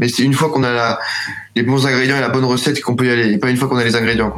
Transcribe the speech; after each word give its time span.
Mais 0.00 0.08
c'est 0.08 0.22
une 0.22 0.32
fois 0.32 0.48
qu'on 0.48 0.64
a 0.64 0.98
les 1.54 1.62
bons 1.62 1.86
ingrédients 1.86 2.16
et 2.16 2.20
la 2.20 2.30
bonne 2.30 2.46
recette 2.46 2.80
qu'on 2.80 2.96
peut 2.96 3.06
y 3.06 3.10
aller, 3.10 3.32
et 3.32 3.38
pas 3.38 3.50
une 3.50 3.58
fois 3.58 3.68
qu'on 3.68 3.76
a 3.76 3.84
les 3.84 3.96
ingrédients. 3.96 4.32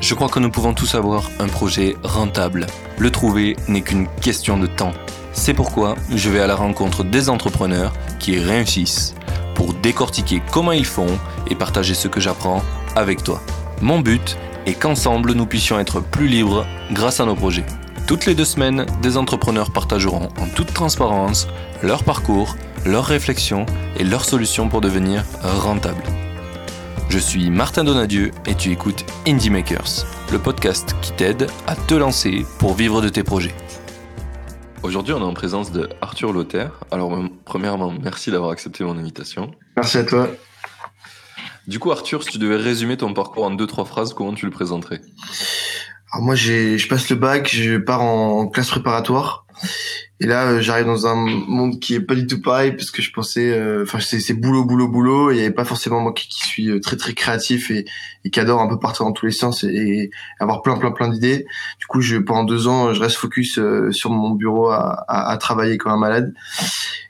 Je 0.00 0.14
crois 0.14 0.28
que 0.28 0.38
nous 0.38 0.50
pouvons 0.50 0.74
tous 0.74 0.94
avoir 0.94 1.28
un 1.40 1.48
projet 1.48 1.96
rentable. 2.04 2.68
Le 2.98 3.10
trouver 3.10 3.56
n'est 3.66 3.80
qu'une 3.80 4.06
question 4.20 4.58
de 4.58 4.68
temps. 4.68 4.92
C'est 5.32 5.54
pourquoi 5.54 5.96
je 6.14 6.30
vais 6.30 6.38
à 6.38 6.46
la 6.46 6.54
rencontre 6.54 7.02
des 7.02 7.28
entrepreneurs 7.28 7.92
qui 8.20 8.38
réussissent 8.38 9.16
pour 9.56 9.74
décortiquer 9.74 10.40
comment 10.52 10.72
ils 10.72 10.86
font 10.86 11.18
et 11.50 11.56
partager 11.56 11.94
ce 11.94 12.06
que 12.06 12.20
j'apprends 12.20 12.62
avec 12.94 13.24
toi. 13.24 13.42
Mon 13.82 13.98
but 13.98 14.38
est 14.66 14.74
qu'ensemble 14.74 15.32
nous 15.32 15.46
puissions 15.46 15.80
être 15.80 16.00
plus 16.00 16.28
libres 16.28 16.64
grâce 16.92 17.18
à 17.18 17.24
nos 17.24 17.34
projets. 17.34 17.66
Toutes 18.06 18.26
les 18.26 18.36
deux 18.36 18.44
semaines, 18.44 18.86
des 19.02 19.16
entrepreneurs 19.16 19.72
partageront 19.72 20.28
en 20.40 20.46
toute 20.54 20.72
transparence 20.72 21.48
leur 21.82 22.04
parcours, 22.04 22.56
leurs 22.86 23.04
réflexions 23.04 23.66
et 23.98 24.04
leurs 24.04 24.24
solutions 24.24 24.68
pour 24.68 24.80
devenir 24.80 25.24
rentables. 25.42 26.02
Je 27.08 27.18
suis 27.18 27.50
Martin 27.50 27.84
Donadieu 27.84 28.30
et 28.46 28.54
tu 28.54 28.70
écoutes 28.70 29.04
Indie 29.26 29.50
Makers, 29.50 30.06
le 30.32 30.38
podcast 30.38 30.94
qui 31.02 31.12
t'aide 31.12 31.48
à 31.66 31.74
te 31.74 31.94
lancer 31.94 32.46
pour 32.58 32.74
vivre 32.74 33.02
de 33.02 33.08
tes 33.08 33.22
projets. 33.22 33.54
Aujourd'hui, 34.82 35.14
on 35.14 35.20
est 35.20 35.24
en 35.24 35.34
présence 35.34 35.72
de 35.72 35.88
Arthur 36.00 36.32
Lothaire. 36.32 36.80
Alors, 36.90 37.18
premièrement, 37.44 37.92
merci 38.00 38.30
d'avoir 38.30 38.50
accepté 38.50 38.84
mon 38.84 38.96
invitation. 38.96 39.50
Merci 39.76 39.98
à 39.98 40.04
toi. 40.04 40.28
Du 41.66 41.80
coup, 41.80 41.90
Arthur, 41.90 42.22
si 42.22 42.30
tu 42.30 42.38
devais 42.38 42.56
résumer 42.56 42.96
ton 42.96 43.12
parcours 43.12 43.44
en 43.44 43.50
deux, 43.50 43.66
trois 43.66 43.84
phrases, 43.84 44.14
comment 44.14 44.32
tu 44.32 44.46
le 44.46 44.52
présenterais? 44.52 45.00
Alors 46.12 46.24
moi, 46.24 46.36
je 46.36 46.86
passe 46.86 47.10
le 47.10 47.16
bac, 47.16 47.50
je 47.52 47.78
pars 47.78 48.02
en 48.02 48.46
classe 48.46 48.70
préparatoire. 48.70 49.45
Et 50.18 50.26
là, 50.26 50.46
euh, 50.46 50.60
j'arrive 50.60 50.86
dans 50.86 51.06
un 51.06 51.14
monde 51.14 51.78
qui 51.78 51.94
est 51.94 52.00
pas 52.00 52.14
du 52.14 52.26
tout 52.26 52.40
pareil 52.40 52.72
parce 52.72 52.90
que 52.90 53.02
je 53.02 53.12
pensais, 53.12 53.52
euh, 53.52 53.82
enfin, 53.82 53.98
c'est 54.00 54.32
boulot, 54.32 54.64
boulot, 54.64 54.88
boulot. 54.88 55.30
Il 55.30 55.36
y 55.36 55.40
avait 55.40 55.50
pas 55.50 55.66
forcément 55.66 56.00
moi 56.00 56.12
qui, 56.14 56.28
suis 56.30 56.70
euh, 56.70 56.80
très, 56.80 56.96
très 56.96 57.12
créatif 57.12 57.70
et, 57.70 57.84
et 58.24 58.30
qui 58.30 58.40
adore 58.40 58.62
un 58.62 58.68
peu 58.68 58.78
partir 58.78 59.04
dans 59.04 59.12
tous 59.12 59.26
les 59.26 59.32
sens 59.32 59.62
et, 59.64 60.10
avoir 60.40 60.62
plein, 60.62 60.78
plein, 60.78 60.90
plein 60.90 61.08
d'idées. 61.08 61.46
Du 61.78 61.86
coup, 61.86 62.00
je 62.00 62.16
pendant 62.16 62.44
deux 62.44 62.66
ans, 62.66 62.94
je 62.94 63.00
reste 63.00 63.16
focus 63.16 63.60
sur 63.90 64.10
mon 64.10 64.30
bureau 64.30 64.68
à, 64.68 65.04
à, 65.06 65.30
à, 65.30 65.36
travailler 65.36 65.76
comme 65.76 65.92
un 65.92 65.98
malade. 65.98 66.32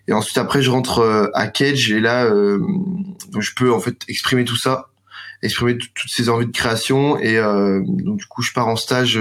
Et 0.09 0.13
ensuite, 0.13 0.39
après, 0.39 0.63
je 0.63 0.71
rentre 0.71 1.31
à 1.35 1.47
Cage 1.47 1.91
et 1.93 2.01
là, 2.01 2.29
je 2.29 3.51
peux 3.55 3.73
en 3.73 3.81
fait 3.81 4.03
exprimer 4.09 4.45
tout 4.45 4.57
ça, 4.57 4.89
exprimer 5.43 5.79
toutes 5.79 6.11
ces 6.11 6.29
envies 6.29 6.47
de 6.47 6.53
création. 6.53 7.19
Et 7.19 7.39
donc, 7.39 8.19
du 8.19 8.27
coup, 8.27 8.43
je 8.43 8.53
pars 8.53 8.69
en 8.69 8.77
stage 8.77 9.19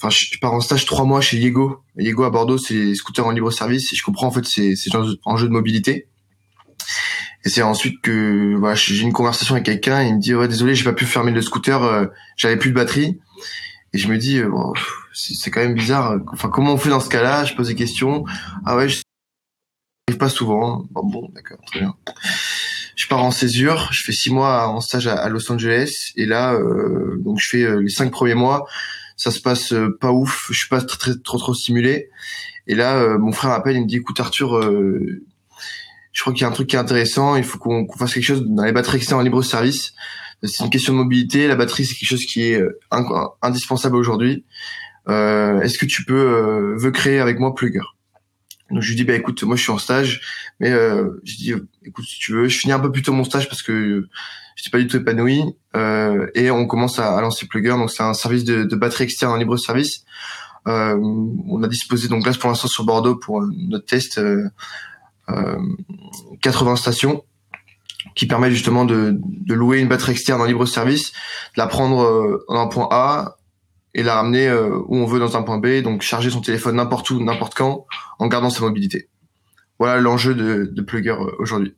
enfin 0.00 0.10
je 0.10 0.38
pars 0.38 0.54
en 0.54 0.60
stage 0.60 0.86
trois 0.86 1.04
mois 1.04 1.20
chez 1.20 1.36
Yego. 1.36 1.82
Yego 1.96 2.24
à 2.24 2.30
Bordeaux, 2.30 2.58
c'est 2.58 2.74
les 2.74 2.94
scooters 2.94 3.26
en 3.26 3.30
libre 3.30 3.50
service 3.50 3.92
et 3.92 3.96
je 3.96 4.02
comprends 4.02 4.28
en 4.28 4.30
fait 4.30 4.46
ces, 4.46 4.74
ces 4.74 4.90
enjeux 5.24 5.46
de 5.46 5.52
mobilité. 5.52 6.08
Et 7.44 7.48
c'est 7.48 7.62
ensuite 7.62 8.00
que 8.00 8.54
voilà, 8.58 8.74
j'ai 8.74 9.00
une 9.00 9.12
conversation 9.12 9.54
avec 9.54 9.66
quelqu'un 9.66 10.02
il 10.02 10.16
me 10.16 10.20
dit 10.20 10.34
ouais 10.34 10.48
désolé 10.48 10.74
j'ai 10.74 10.84
pas 10.84 10.92
pu 10.92 11.04
fermer 11.04 11.32
le 11.32 11.42
scooter, 11.42 11.82
euh, 11.82 12.06
j'avais 12.36 12.56
plus 12.56 12.70
de 12.70 12.74
batterie. 12.74 13.18
Et 13.92 13.98
je 13.98 14.08
me 14.08 14.16
dis 14.18 14.38
euh, 14.38 14.48
bon, 14.48 14.72
c'est 15.12 15.50
quand 15.50 15.60
même 15.60 15.74
bizarre. 15.74 16.18
Enfin 16.32 16.48
comment 16.48 16.72
on 16.72 16.78
fait 16.78 16.90
dans 16.90 17.00
ce 17.00 17.08
cas-là? 17.08 17.44
Je 17.44 17.54
pose 17.54 17.68
des 17.68 17.74
questions. 17.74 18.24
Ah 18.64 18.76
ouais, 18.76 18.88
je 18.88 19.02
pas 20.18 20.28
souvent. 20.28 20.86
Bon, 20.90 21.04
bon 21.04 21.28
d'accord 21.34 21.58
très 21.66 21.80
bien. 21.80 21.94
Je 22.96 23.06
pars 23.06 23.22
en 23.22 23.30
césure, 23.30 23.88
je 23.92 24.02
fais 24.04 24.12
six 24.12 24.30
mois 24.30 24.68
en 24.68 24.80
stage 24.80 25.06
à, 25.06 25.28
Los 25.28 25.50
Angeles 25.50 26.12
et 26.16 26.26
là 26.26 26.52
euh, 26.54 27.16
donc 27.24 27.38
je 27.38 27.48
fais 27.48 27.80
les 27.80 27.88
cinq 27.88 28.10
premiers 28.10 28.34
mois 28.34 28.66
ça 29.20 29.30
se 29.30 29.38
passe 29.38 29.74
euh, 29.74 29.98
pas 30.00 30.12
ouf, 30.12 30.46
je 30.50 30.58
suis 30.58 30.68
pas 30.68 30.80
très, 30.80 30.96
très 30.96 31.20
trop 31.22 31.36
trop 31.36 31.52
stimulé. 31.52 32.08
Et 32.66 32.74
là, 32.74 32.96
euh, 32.96 33.18
mon 33.18 33.32
frère 33.32 33.50
m'appelle, 33.50 33.76
il 33.76 33.82
me 33.82 33.86
dit 33.86 33.96
écoute 33.96 34.18
Arthur, 34.18 34.56
euh, 34.56 35.22
je 36.12 36.22
crois 36.22 36.32
qu'il 36.32 36.40
y 36.40 36.44
a 36.46 36.48
un 36.48 36.52
truc 36.52 36.68
qui 36.68 36.76
est 36.76 36.78
intéressant, 36.78 37.36
il 37.36 37.44
faut 37.44 37.58
qu'on 37.58 37.86
fasse 37.98 38.14
quelque 38.14 38.24
chose 38.24 38.46
dans 38.46 38.64
les 38.64 38.72
batteries 38.72 38.96
externes 38.96 39.20
en 39.20 39.22
libre 39.22 39.42
service. 39.42 39.92
C'est 40.42 40.64
une 40.64 40.70
question 40.70 40.94
de 40.94 40.98
mobilité, 40.98 41.48
la 41.48 41.56
batterie 41.56 41.84
c'est 41.84 41.94
quelque 41.96 42.08
chose 42.08 42.24
qui 42.24 42.44
est 42.44 42.62
indispensable 43.42 43.96
aujourd'hui. 43.96 44.46
Est-ce 45.06 45.76
que 45.76 45.84
tu 45.84 46.06
peux 46.06 46.74
veux 46.78 46.90
créer 46.90 47.20
avec 47.20 47.38
moi 47.38 47.54
Plugger? 47.54 47.80
Donc 48.70 48.82
je 48.82 48.88
lui 48.88 48.96
dis 48.96 49.04
bah 49.04 49.14
écoute 49.14 49.42
moi 49.42 49.56
je 49.56 49.62
suis 49.62 49.72
en 49.72 49.78
stage 49.78 50.20
mais 50.60 50.70
euh, 50.70 51.20
je 51.24 51.36
dis 51.36 51.54
écoute 51.84 52.04
si 52.04 52.18
tu 52.18 52.32
veux 52.32 52.48
je 52.48 52.58
finis 52.58 52.72
un 52.72 52.80
peu 52.80 52.92
plus 52.92 53.02
tôt 53.02 53.12
mon 53.12 53.24
stage 53.24 53.48
parce 53.48 53.62
que 53.62 54.08
je 54.60 54.64
suis 54.64 54.70
pas 54.70 54.78
du 54.78 54.86
tout 54.86 54.98
épanoui 54.98 55.42
euh, 55.74 56.26
et 56.34 56.50
on 56.50 56.66
commence 56.66 56.98
à, 56.98 57.18
lancer 57.22 57.46
Plugger. 57.46 57.70
Donc 57.70 57.90
c'est 57.90 58.02
un 58.02 58.12
service 58.12 58.44
de, 58.44 58.76
batterie 58.76 59.04
externe 59.04 59.32
en 59.32 59.36
libre 59.36 59.56
service 59.56 60.04
euh, 60.68 60.94
on 61.48 61.62
a 61.62 61.68
disposé 61.68 62.08
donc 62.08 62.26
là 62.26 62.32
pour 62.38 62.50
l'instant 62.50 62.68
sur 62.68 62.84
Bordeaux 62.84 63.16
pour 63.16 63.40
notre 63.40 63.86
test 63.86 64.20
80 65.26 66.72
euh, 66.72 66.76
stations 66.76 67.24
qui 68.14 68.26
permet 68.26 68.50
justement 68.50 68.84
de, 68.84 69.16
de, 69.18 69.54
louer 69.54 69.78
une 69.80 69.88
batterie 69.88 70.12
externe 70.12 70.42
en 70.42 70.44
libre 70.44 70.66
service 70.66 71.12
de 71.12 71.62
la 71.62 71.66
prendre 71.66 72.44
dans 72.46 72.60
un 72.60 72.66
point 72.66 72.88
A 72.90 73.38
et 73.94 74.02
la 74.02 74.14
ramener 74.14 74.52
où 74.52 74.96
on 74.96 75.06
veut 75.06 75.18
dans 75.18 75.36
un 75.36 75.42
point 75.42 75.58
B 75.58 75.82
donc 75.82 76.02
charger 76.02 76.30
son 76.30 76.40
téléphone 76.40 76.76
n'importe 76.76 77.10
où 77.10 77.22
n'importe 77.22 77.54
quand 77.54 77.86
en 78.18 78.28
gardant 78.28 78.50
sa 78.50 78.62
mobilité 78.62 79.08
voilà 79.78 80.00
l'enjeu 80.00 80.34
de, 80.34 80.64
de 80.72 80.82
Plugger 80.82 81.16
aujourd'hui 81.38 81.74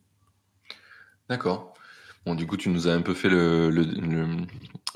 d'accord 1.28 1.72
Bon, 2.24 2.36
du 2.36 2.46
coup, 2.46 2.56
tu 2.56 2.68
nous 2.68 2.86
as 2.86 2.92
un 2.92 3.00
peu 3.00 3.14
fait 3.14 3.28
le, 3.28 3.70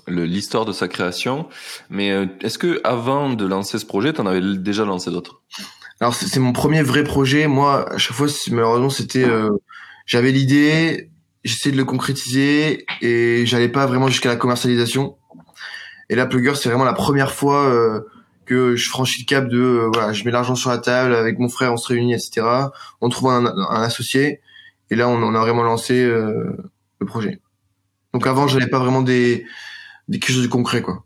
l'histoire 0.06 0.64
de 0.64 0.72
sa 0.72 0.86
création. 0.86 1.48
Mais 1.90 2.12
euh, 2.12 2.26
est-ce 2.40 2.58
que 2.58 2.80
avant 2.84 3.30
de 3.30 3.44
lancer 3.44 3.78
ce 3.78 3.86
projet, 3.86 4.12
tu 4.12 4.20
en 4.20 4.26
avais 4.26 4.40
déjà 4.56 4.84
lancé 4.84 5.10
d'autres? 5.10 5.42
Alors, 6.00 6.14
c'est 6.14 6.38
mon 6.38 6.52
premier 6.52 6.82
vrai 6.82 7.02
projet. 7.02 7.48
Moi, 7.48 7.92
à 7.92 7.98
chaque 7.98 8.16
fois, 8.16 8.28
malheureusement, 8.50 8.90
c'était... 8.90 9.24
Euh, 9.24 9.50
j'avais 10.04 10.30
l'idée, 10.30 11.10
j'essayais 11.42 11.72
de 11.72 11.76
le 11.76 11.84
concrétiser 11.84 12.86
et 13.02 13.44
j'allais 13.44 13.68
pas 13.68 13.86
vraiment 13.86 14.06
jusqu'à 14.06 14.28
la 14.28 14.36
commercialisation. 14.36 15.16
Et 16.08 16.14
là, 16.14 16.26
Plugger, 16.26 16.54
c'est 16.54 16.68
vraiment 16.68 16.84
la 16.84 16.92
première 16.92 17.32
fois 17.32 17.64
euh, 17.66 18.00
que 18.44 18.76
je 18.76 18.88
franchis 18.88 19.22
le 19.22 19.26
cap 19.26 19.48
de... 19.48 19.88
voilà, 19.92 20.12
je 20.12 20.24
mets 20.24 20.30
l'argent 20.30 20.54
sur 20.54 20.70
la 20.70 20.78
table, 20.78 21.14
avec 21.14 21.38
mon 21.38 21.48
frère, 21.48 21.72
on 21.72 21.76
se 21.76 21.88
réunit, 21.88 22.14
etc. 22.14 22.46
On 23.00 23.08
trouve 23.08 23.30
un, 23.30 23.46
un 23.46 23.82
associé. 23.82 24.40
Et 24.90 24.94
là, 24.94 25.08
on, 25.08 25.22
on 25.22 25.34
a 25.34 25.40
vraiment 25.40 25.62
lancé 25.62 26.06
le 26.06 27.06
projet. 27.06 27.40
Donc 28.12 28.26
avant, 28.26 28.48
j'avais 28.48 28.68
pas 28.68 28.78
vraiment 28.78 29.02
des, 29.02 29.44
des 30.08 30.18
quelque 30.18 30.32
chose 30.32 30.42
de 30.42 30.48
concret, 30.48 30.80
quoi. 30.80 31.04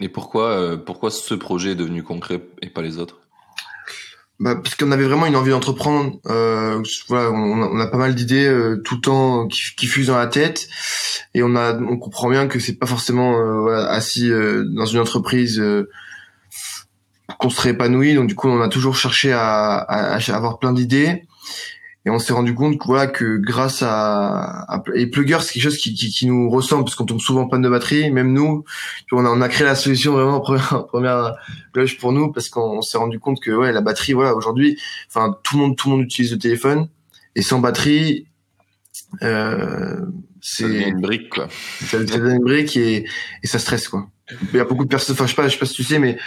Et 0.00 0.08
pourquoi, 0.08 0.48
euh, 0.48 0.76
pourquoi 0.76 1.10
ce 1.10 1.32
projet 1.34 1.70
est 1.70 1.76
devenu 1.76 2.02
concret 2.02 2.42
et 2.60 2.68
pas 2.68 2.82
les 2.82 2.98
autres? 2.98 3.21
Bah, 4.42 4.56
parce 4.56 4.74
qu'on 4.74 4.90
avait 4.90 5.04
vraiment 5.04 5.26
une 5.26 5.36
envie 5.36 5.50
d'entreprendre. 5.50 6.18
Euh, 6.26 6.82
voilà, 7.08 7.30
on, 7.30 7.78
a 7.78 7.86
pas 7.86 7.96
mal 7.96 8.16
d'idées 8.16 8.44
euh, 8.44 8.82
tout 8.84 8.96
le 8.96 9.00
temps 9.00 9.46
qui, 9.46 9.60
qui, 9.76 9.86
fusent 9.86 10.08
dans 10.08 10.18
la 10.18 10.26
tête, 10.26 10.66
et 11.32 11.44
on 11.44 11.54
a, 11.54 11.78
on 11.78 11.96
comprend 11.96 12.28
bien 12.28 12.48
que 12.48 12.58
c'est 12.58 12.72
pas 12.72 12.86
forcément 12.86 13.38
euh, 13.38 13.60
voilà, 13.60 13.88
assis 13.90 14.32
euh, 14.32 14.64
dans 14.64 14.84
une 14.84 14.98
entreprise 14.98 15.62
qu'on 17.38 17.50
serait 17.50 17.70
épanoui. 17.70 18.14
Donc 18.14 18.26
du 18.26 18.34
coup, 18.34 18.48
on 18.48 18.60
a 18.60 18.68
toujours 18.68 18.96
cherché 18.96 19.32
à, 19.32 19.76
à, 19.76 20.16
à 20.16 20.34
avoir 20.34 20.58
plein 20.58 20.72
d'idées 20.72 21.22
et 22.04 22.10
on 22.10 22.18
s'est 22.18 22.32
rendu 22.32 22.54
compte 22.54 22.78
que, 22.78 22.86
voilà, 22.86 23.06
que 23.06 23.36
grâce 23.36 23.82
à, 23.82 24.64
à 24.68 24.82
et 24.94 25.06
Plugger 25.06 25.38
c'est 25.40 25.52
quelque 25.52 25.62
chose 25.62 25.78
qui, 25.78 25.94
qui, 25.94 26.10
qui, 26.10 26.26
nous 26.26 26.50
ressemble 26.50 26.84
parce 26.84 26.96
qu'on 26.96 27.06
tombe 27.06 27.20
souvent 27.20 27.42
en 27.42 27.48
panne 27.48 27.62
de 27.62 27.68
batterie 27.68 28.10
même 28.10 28.32
nous. 28.32 28.64
On 29.12 29.24
a, 29.24 29.28
on 29.28 29.40
a 29.40 29.48
créé 29.48 29.64
la 29.64 29.76
solution 29.76 30.12
vraiment 30.12 30.36
en 30.36 30.40
première, 30.40 30.86
première 30.88 31.34
loge 31.74 31.98
pour 31.98 32.12
nous 32.12 32.32
parce 32.32 32.48
qu'on 32.48 32.82
s'est 32.82 32.98
rendu 32.98 33.20
compte 33.20 33.40
que 33.40 33.52
ouais 33.52 33.72
la 33.72 33.80
batterie 33.80 34.14
voilà 34.14 34.34
aujourd'hui 34.34 34.78
enfin 35.08 35.36
tout 35.44 35.56
le 35.56 35.62
monde 35.62 35.76
tout 35.76 35.90
le 35.90 35.96
monde 35.96 36.04
utilise 36.04 36.32
le 36.32 36.38
téléphone 36.38 36.88
et 37.36 37.42
sans 37.42 37.60
batterie 37.60 38.26
euh, 39.22 40.00
c'est 40.40 40.88
une 40.88 41.00
brique 41.00 41.30
quoi. 41.30 41.46
ça, 41.86 41.98
devient 41.98 42.34
une 42.34 42.42
brique 42.42 42.76
et, 42.76 43.06
et 43.42 43.46
ça 43.46 43.60
stresse 43.60 43.86
quoi. 43.86 44.08
Il 44.52 44.56
y 44.56 44.60
a 44.60 44.64
beaucoup 44.64 44.84
de 44.84 44.88
personnes 44.88 45.14
enfin 45.14 45.26
je 45.26 45.30
sais 45.30 45.36
pas 45.36 45.46
je 45.46 45.52
sais 45.52 45.58
pas 45.58 45.66
si 45.66 45.74
tu 45.74 45.84
sais 45.84 46.00
mais 46.00 46.18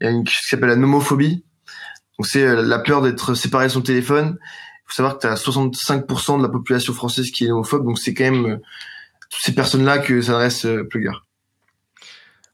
il 0.00 0.04
y 0.04 0.06
a 0.06 0.10
une 0.12 0.26
chose 0.26 0.42
qui 0.42 0.48
s'appelle 0.48 0.68
la 0.68 0.76
nomophobie. 0.76 1.44
Donc 2.18 2.26
c'est 2.26 2.44
euh, 2.44 2.62
la 2.62 2.78
peur 2.78 3.02
d'être 3.02 3.34
séparé 3.34 3.66
de 3.66 3.72
son 3.72 3.80
téléphone 3.80 4.38
faut 4.86 4.94
savoir 4.94 5.16
que 5.16 5.22
tu 5.22 5.26
as 5.26 5.34
65% 5.34 6.38
de 6.38 6.42
la 6.42 6.48
population 6.48 6.92
française 6.92 7.30
qui 7.30 7.46
est 7.46 7.50
homophobe, 7.50 7.84
donc 7.84 7.98
c'est 7.98 8.14
quand 8.14 8.24
même 8.24 8.46
euh, 8.46 8.56
toutes 9.30 9.42
ces 9.42 9.54
personnes-là 9.54 9.98
que 9.98 10.20
s'adresse 10.20 10.64
euh, 10.66 10.84
Plugger. 10.84 11.16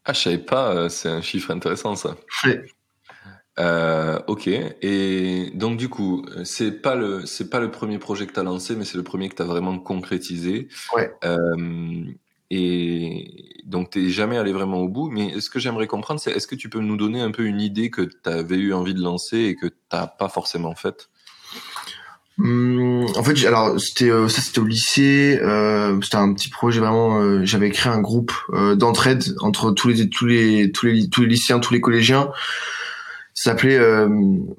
Ah, 0.05 0.13
je 0.13 0.19
savais 0.19 0.37
pas, 0.39 0.73
euh, 0.73 0.89
c'est 0.89 1.09
un 1.09 1.21
chiffre 1.21 1.51
intéressant 1.51 1.95
ça. 1.95 2.15
Oui. 2.45 2.53
Euh, 3.59 4.19
ok. 4.27 4.47
Et 4.47 5.51
donc 5.53 5.77
du 5.77 5.89
coup, 5.89 6.25
c'est 6.43 6.81
pas 6.81 6.95
le 6.95 7.25
c'est 7.25 7.49
pas 7.49 7.59
le 7.59 7.69
premier 7.69 7.99
projet 7.99 8.25
que 8.25 8.33
tu 8.33 8.39
as 8.39 8.43
lancé, 8.43 8.75
mais 8.75 8.85
c'est 8.85 8.97
le 8.97 9.03
premier 9.03 9.29
que 9.29 9.35
tu 9.35 9.41
as 9.41 9.45
vraiment 9.45 9.77
concrétisé. 9.77 10.69
Ouais. 10.95 11.11
Euh, 11.23 12.05
et 12.49 13.61
donc 13.65 13.91
t'es 13.91 14.09
jamais 14.09 14.37
allé 14.37 14.53
vraiment 14.53 14.79
au 14.79 14.87
bout. 14.87 15.09
Mais 15.09 15.39
ce 15.39 15.49
que 15.49 15.59
j'aimerais 15.59 15.87
comprendre, 15.87 16.19
c'est 16.19 16.31
est-ce 16.31 16.47
que 16.47 16.55
tu 16.55 16.69
peux 16.69 16.79
nous 16.79 16.97
donner 16.97 17.21
un 17.21 17.31
peu 17.31 17.43
une 17.43 17.61
idée 17.61 17.91
que 17.91 18.01
tu 18.01 18.29
avais 18.29 18.57
eu 18.57 18.73
envie 18.73 18.93
de 18.93 19.01
lancer 19.01 19.37
et 19.37 19.55
que 19.55 19.67
t'as 19.89 20.07
pas 20.07 20.29
forcément 20.29 20.73
faite? 20.73 21.09
Hum, 22.39 23.05
en 23.15 23.23
fait, 23.23 23.45
alors 23.45 23.79
c'était 23.79 24.09
euh, 24.09 24.27
ça, 24.27 24.41
c'était 24.41 24.59
au 24.59 24.65
lycée. 24.65 25.39
Euh, 25.41 25.99
c'était 26.01 26.15
un 26.15 26.33
petit 26.33 26.49
projet 26.49 26.79
vraiment. 26.79 27.21
Euh, 27.21 27.41
j'avais 27.43 27.69
créé 27.69 27.91
un 27.91 28.01
groupe 28.01 28.31
d'entraide 28.75 29.23
entre 29.41 29.71
tous 29.71 29.89
les 29.89 30.09
tous 30.09 30.25
les 30.25 30.71
tous 30.71 30.87
les 30.87 31.09
tous 31.09 31.21
les 31.21 31.27
lycéens, 31.27 31.59
tous 31.59 31.73
les 31.73 31.81
collégiens. 31.81 32.29
ça 33.33 33.51
s'appelait 33.51 33.77
euh, 33.77 34.09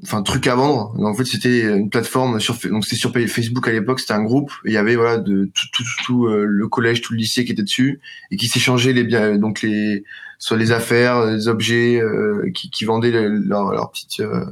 enfin 0.02 0.22
truc 0.22 0.46
à 0.46 0.54
vendre 0.54 0.94
en 0.98 1.14
fait 1.14 1.24
c'était 1.24 1.62
une 1.62 1.90
plateforme 1.90 2.40
sur 2.40 2.56
donc 2.70 2.84
c'était 2.84 2.96
sur 2.96 3.12
Facebook 3.12 3.68
à 3.68 3.72
l'époque 3.72 4.00
c'était 4.00 4.14
un 4.14 4.22
groupe 4.22 4.50
il 4.64 4.72
y 4.72 4.76
avait 4.78 4.96
voilà 4.96 5.18
de 5.18 5.50
tout 5.54 5.66
tout, 5.72 5.84
tout 6.04 6.26
euh, 6.26 6.44
le 6.46 6.68
collège 6.68 7.02
tout 7.02 7.12
le 7.12 7.18
lycée 7.18 7.44
qui 7.44 7.52
était 7.52 7.62
dessus 7.62 8.00
et 8.30 8.36
qui 8.36 8.48
s'échangeaient 8.48 8.94
les 8.94 9.04
biens 9.04 9.36
donc 9.36 9.62
les 9.62 10.04
soit 10.38 10.56
les 10.56 10.72
affaires 10.72 11.26
les 11.26 11.48
objets 11.48 12.00
euh, 12.00 12.50
qui, 12.54 12.70
qui 12.70 12.84
vendaient 12.84 13.12
leurs 13.12 13.72
leur 13.72 13.90
petites 13.90 14.20
euh, 14.20 14.46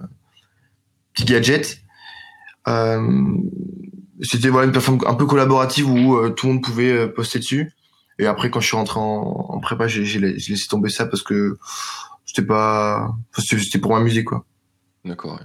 petits 1.15 1.25
gadgets 1.25 1.83
c'était 2.67 4.49
voilà 4.49 4.67
une 4.67 4.73
plateforme 4.73 5.01
un 5.07 5.15
peu 5.15 5.27
collaborative 5.27 5.91
où 5.91 6.29
tout 6.31 6.47
le 6.47 6.55
monde 6.55 6.63
pouvait 6.63 7.09
poster 7.09 7.39
dessus. 7.39 7.73
Et 8.19 8.27
après 8.27 8.51
quand 8.51 8.61
je 8.61 8.67
suis 8.67 8.77
rentré 8.77 9.01
en, 9.01 9.47
en 9.49 9.61
prépa 9.61 9.89
j'ai 9.89 10.19
laissé 10.19 10.69
tomber 10.69 10.91
ça 10.91 11.07
parce 11.07 11.23
que 11.23 11.57
c'était 12.27 12.47
pas 12.47 13.15
c'était 13.39 13.79
pour 13.79 13.93
m'amuser 13.93 14.25
quoi. 14.25 14.45
D'accord 15.05 15.41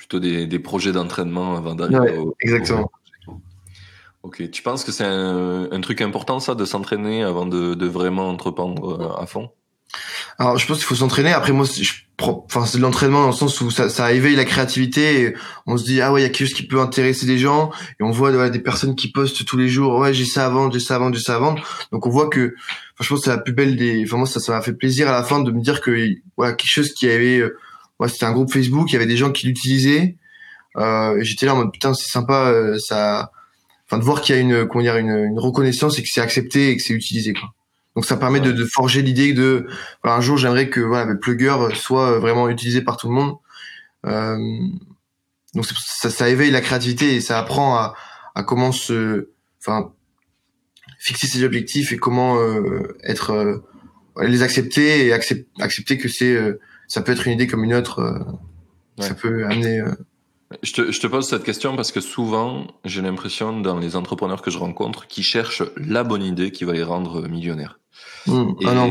plutôt 0.00 0.18
des, 0.18 0.46
des 0.46 0.58
projets 0.58 0.92
d'entraînement 0.92 1.56
avant 1.56 1.74
d'arriver 1.74 2.16
au, 2.16 2.34
exactement. 2.40 2.90
Ok 4.22 4.50
tu 4.50 4.62
penses 4.62 4.82
que 4.82 4.92
c'est 4.92 5.04
un, 5.04 5.70
un, 5.70 5.80
truc 5.82 6.00
important 6.00 6.40
ça 6.40 6.54
de 6.54 6.64
s'entraîner 6.64 7.22
avant 7.22 7.44
de, 7.44 7.74
de, 7.74 7.86
vraiment 7.86 8.30
entreprendre 8.30 8.98
euh, 8.98 9.22
à 9.22 9.26
fond? 9.26 9.50
Alors 10.38 10.58
je 10.58 10.66
pense 10.66 10.78
qu'il 10.78 10.86
faut 10.86 10.94
s'entraîner. 10.94 11.32
Après 11.32 11.52
moi 11.52 11.66
je 11.66 11.92
enfin 12.22 12.66
c'est 12.66 12.78
de 12.78 12.82
l'entraînement 12.82 13.22
dans 13.22 13.28
le 13.28 13.32
sens 13.32 13.60
où 13.60 13.70
ça, 13.70 13.88
ça 13.88 14.12
éveille 14.12 14.36
la 14.36 14.44
créativité 14.44 15.22
et 15.22 15.34
on 15.66 15.76
se 15.76 15.84
dit 15.84 16.00
ah 16.00 16.12
ouais 16.12 16.20
il 16.20 16.24
y 16.24 16.26
a 16.26 16.28
quelque 16.28 16.46
chose 16.48 16.54
qui 16.54 16.66
peut 16.66 16.80
intéresser 16.80 17.26
des 17.26 17.38
gens. 17.38 17.70
Et 17.98 18.02
on 18.02 18.10
voit 18.10 18.50
des 18.50 18.58
personnes 18.58 18.94
qui 18.94 19.10
postent 19.10 19.44
tous 19.44 19.56
les 19.56 19.68
jours 19.68 19.98
ouais 19.98 20.14
j'ai 20.14 20.24
ça 20.24 20.46
à 20.46 20.48
vendre 20.48 20.72
j'ai 20.72 20.80
ça 20.80 20.96
à 20.96 20.98
vendre 20.98 21.14
j'ai 21.14 21.22
ça 21.22 21.36
à 21.36 21.38
vendre. 21.38 21.62
Donc 21.92 22.06
on 22.06 22.10
voit 22.10 22.28
que 22.28 22.54
enfin, 22.94 23.04
je 23.04 23.08
pense 23.08 23.18
que 23.20 23.24
c'est 23.24 23.30
la 23.30 23.38
plus 23.38 23.52
belle 23.52 23.76
des 23.76 24.04
enfin 24.04 24.18
moi 24.18 24.26
ça 24.26 24.40
ça 24.40 24.52
m'a 24.52 24.62
fait 24.62 24.72
plaisir 24.72 25.08
à 25.08 25.12
la 25.12 25.22
fin 25.22 25.40
de 25.40 25.50
me 25.50 25.60
dire 25.60 25.80
que 25.80 26.08
voilà 26.36 26.54
quelque 26.54 26.70
chose 26.70 26.92
qui 26.92 27.08
avait 27.08 27.38
euh, 27.38 27.58
ouais 27.98 28.08
c'était 28.08 28.26
un 28.26 28.32
groupe 28.32 28.52
Facebook 28.52 28.90
il 28.90 28.94
y 28.94 28.96
avait 28.96 29.06
des 29.06 29.16
gens 29.16 29.32
qui 29.32 29.46
l'utilisaient. 29.46 30.16
Euh, 30.76 31.18
j'étais 31.20 31.46
là 31.46 31.54
en 31.54 31.58
mode 31.58 31.72
putain 31.72 31.94
c'est 31.94 32.10
sympa 32.10 32.50
euh, 32.50 32.78
ça 32.78 33.32
enfin 33.86 33.98
de 33.98 34.04
voir 34.04 34.20
qu'il 34.20 34.36
y 34.36 34.38
a 34.38 34.40
une 34.40 34.68
comment 34.68 34.82
dire 34.82 34.96
une, 34.96 35.10
une 35.10 35.38
reconnaissance 35.38 35.98
et 35.98 36.02
que 36.02 36.08
c'est 36.08 36.20
accepté 36.20 36.70
et 36.70 36.76
que 36.76 36.82
c'est 36.82 36.94
utilisé 36.94 37.32
quoi 37.32 37.50
donc 38.00 38.06
ça 38.06 38.16
permet 38.16 38.40
de, 38.40 38.50
de 38.50 38.64
forger 38.64 39.02
l'idée 39.02 39.34
de 39.34 39.66
voilà, 40.02 40.16
un 40.16 40.22
jour 40.22 40.38
j'aimerais 40.38 40.70
que 40.70 40.80
voilà, 40.80 41.04
le 41.04 41.18
Plugger 41.18 41.74
soit 41.74 42.18
vraiment 42.18 42.48
utilisé 42.48 42.80
par 42.80 42.96
tout 42.96 43.08
le 43.08 43.12
monde. 43.12 43.36
Euh, 44.06 44.38
donc 45.54 45.66
ça, 45.66 46.08
ça, 46.08 46.30
éveille 46.30 46.50
la 46.50 46.62
créativité 46.62 47.14
et 47.14 47.20
ça 47.20 47.38
apprend 47.38 47.76
à, 47.76 47.94
à 48.34 48.42
comment 48.42 48.72
se, 48.72 49.28
enfin, 49.60 49.92
fixer 50.98 51.26
ses 51.26 51.44
objectifs 51.44 51.92
et 51.92 51.98
comment 51.98 52.38
euh, 52.38 52.96
être 53.04 53.32
euh, 53.32 53.58
les 54.22 54.42
accepter 54.42 55.04
et 55.04 55.12
accept, 55.12 55.46
accepter 55.60 55.98
que 55.98 56.08
c'est 56.08 56.34
euh, 56.34 56.58
ça 56.88 57.02
peut 57.02 57.12
être 57.12 57.26
une 57.26 57.34
idée 57.34 57.46
comme 57.46 57.64
une 57.64 57.74
autre. 57.74 57.98
Euh, 57.98 58.18
ouais. 58.96 59.08
Ça 59.08 59.14
peut 59.14 59.44
amener. 59.44 59.82
Je 60.62 60.72
te, 60.72 60.90
je 60.90 61.00
te, 61.00 61.06
pose 61.06 61.28
cette 61.28 61.44
question 61.44 61.76
parce 61.76 61.92
que 61.92 62.00
souvent, 62.00 62.66
j'ai 62.86 63.02
l'impression 63.02 63.60
dans 63.60 63.78
les 63.78 63.94
entrepreneurs 63.94 64.40
que 64.40 64.50
je 64.50 64.56
rencontre 64.56 65.06
qui 65.06 65.22
cherchent 65.22 65.64
la 65.76 66.02
bonne 66.02 66.22
idée 66.22 66.50
qui 66.50 66.64
va 66.64 66.72
les 66.72 66.82
rendre 66.82 67.28
millionnaires. 67.28 67.79
Mmh. 68.26 68.48
Et, 68.60 68.66
ah 68.66 68.86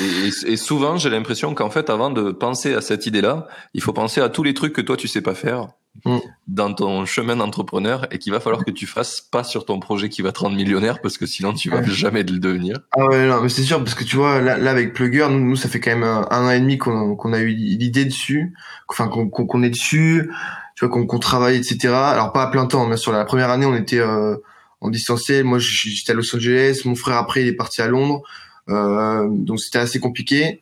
et, 0.00 0.52
et, 0.52 0.56
souvent, 0.56 0.96
j'ai 0.96 1.10
l'impression 1.10 1.54
qu'en 1.54 1.70
fait, 1.70 1.90
avant 1.90 2.10
de 2.10 2.32
penser 2.32 2.74
à 2.74 2.80
cette 2.80 3.06
idée-là, 3.06 3.46
il 3.74 3.82
faut 3.82 3.92
penser 3.92 4.20
à 4.20 4.28
tous 4.28 4.42
les 4.42 4.54
trucs 4.54 4.72
que 4.72 4.80
toi 4.80 4.96
tu 4.96 5.08
sais 5.08 5.20
pas 5.20 5.34
faire 5.34 5.68
mmh. 6.06 6.16
dans 6.48 6.72
ton 6.72 7.04
chemin 7.04 7.36
d'entrepreneur 7.36 8.06
et 8.10 8.18
qu'il 8.18 8.32
va 8.32 8.40
falloir 8.40 8.64
que 8.64 8.70
tu 8.70 8.86
fasses 8.86 9.20
pas 9.20 9.44
sur 9.44 9.66
ton 9.66 9.78
projet 9.80 10.08
qui 10.08 10.22
va 10.22 10.32
te 10.32 10.40
rendre 10.40 10.56
millionnaire 10.56 11.00
parce 11.02 11.18
que 11.18 11.26
sinon 11.26 11.52
tu 11.52 11.68
vas 11.68 11.80
ouais. 11.80 11.90
jamais 11.90 12.22
le 12.22 12.38
devenir. 12.38 12.78
Ah 12.92 13.06
ouais, 13.06 13.26
non, 13.26 13.42
mais 13.42 13.50
c'est 13.50 13.62
sûr 13.62 13.78
parce 13.78 13.94
que 13.94 14.04
tu 14.04 14.16
vois, 14.16 14.40
là, 14.40 14.56
là 14.56 14.70
avec 14.70 14.94
Plugger, 14.94 15.28
nous, 15.30 15.40
nous, 15.40 15.56
ça 15.56 15.68
fait 15.68 15.80
quand 15.80 15.90
même 15.90 16.04
un, 16.04 16.26
un 16.30 16.46
an 16.46 16.50
et 16.50 16.60
demi 16.60 16.78
qu'on 16.78 17.14
qu 17.16 17.34
a 17.34 17.40
eu 17.40 17.48
l'idée 17.48 18.06
dessus, 18.06 18.54
enfin 18.88 19.08
qu'on 19.08 19.28
qu 19.28 19.64
est 19.64 19.70
dessus, 19.70 20.30
tu 20.76 20.86
vois, 20.86 20.92
qu'on 20.92 21.06
qu 21.06 21.20
travaille, 21.20 21.56
etc. 21.56 21.92
Alors 21.92 22.32
pas 22.32 22.44
à 22.44 22.46
plein 22.50 22.66
temps, 22.66 22.86
mais 22.86 22.96
sur 22.96 23.12
la 23.12 23.24
première 23.26 23.50
année, 23.50 23.66
on 23.66 23.74
était 23.74 24.00
euh, 24.00 24.36
en 24.80 24.90
distanciel. 24.90 25.44
Moi, 25.44 25.58
j'étais 25.58 26.12
à 26.12 26.14
Los 26.14 26.34
Angeles. 26.34 26.82
Mon 26.84 26.94
frère 26.94 27.16
après, 27.16 27.42
il 27.42 27.48
est 27.48 27.52
parti 27.56 27.82
à 27.82 27.88
Londres. 27.88 28.22
Euh, 28.68 29.26
donc 29.28 29.60
c'était 29.60 29.78
assez 29.78 30.00
compliqué. 30.00 30.60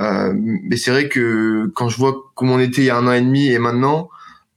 Euh, 0.00 0.32
mais 0.34 0.76
c'est 0.76 0.90
vrai 0.90 1.08
que 1.08 1.70
quand 1.74 1.88
je 1.88 1.96
vois 1.98 2.16
comment 2.34 2.54
on 2.54 2.58
était 2.58 2.82
il 2.82 2.86
y 2.86 2.90
a 2.90 2.96
un 2.96 3.06
an 3.06 3.12
et 3.12 3.20
demi 3.20 3.48
et 3.48 3.58
maintenant, 3.58 4.08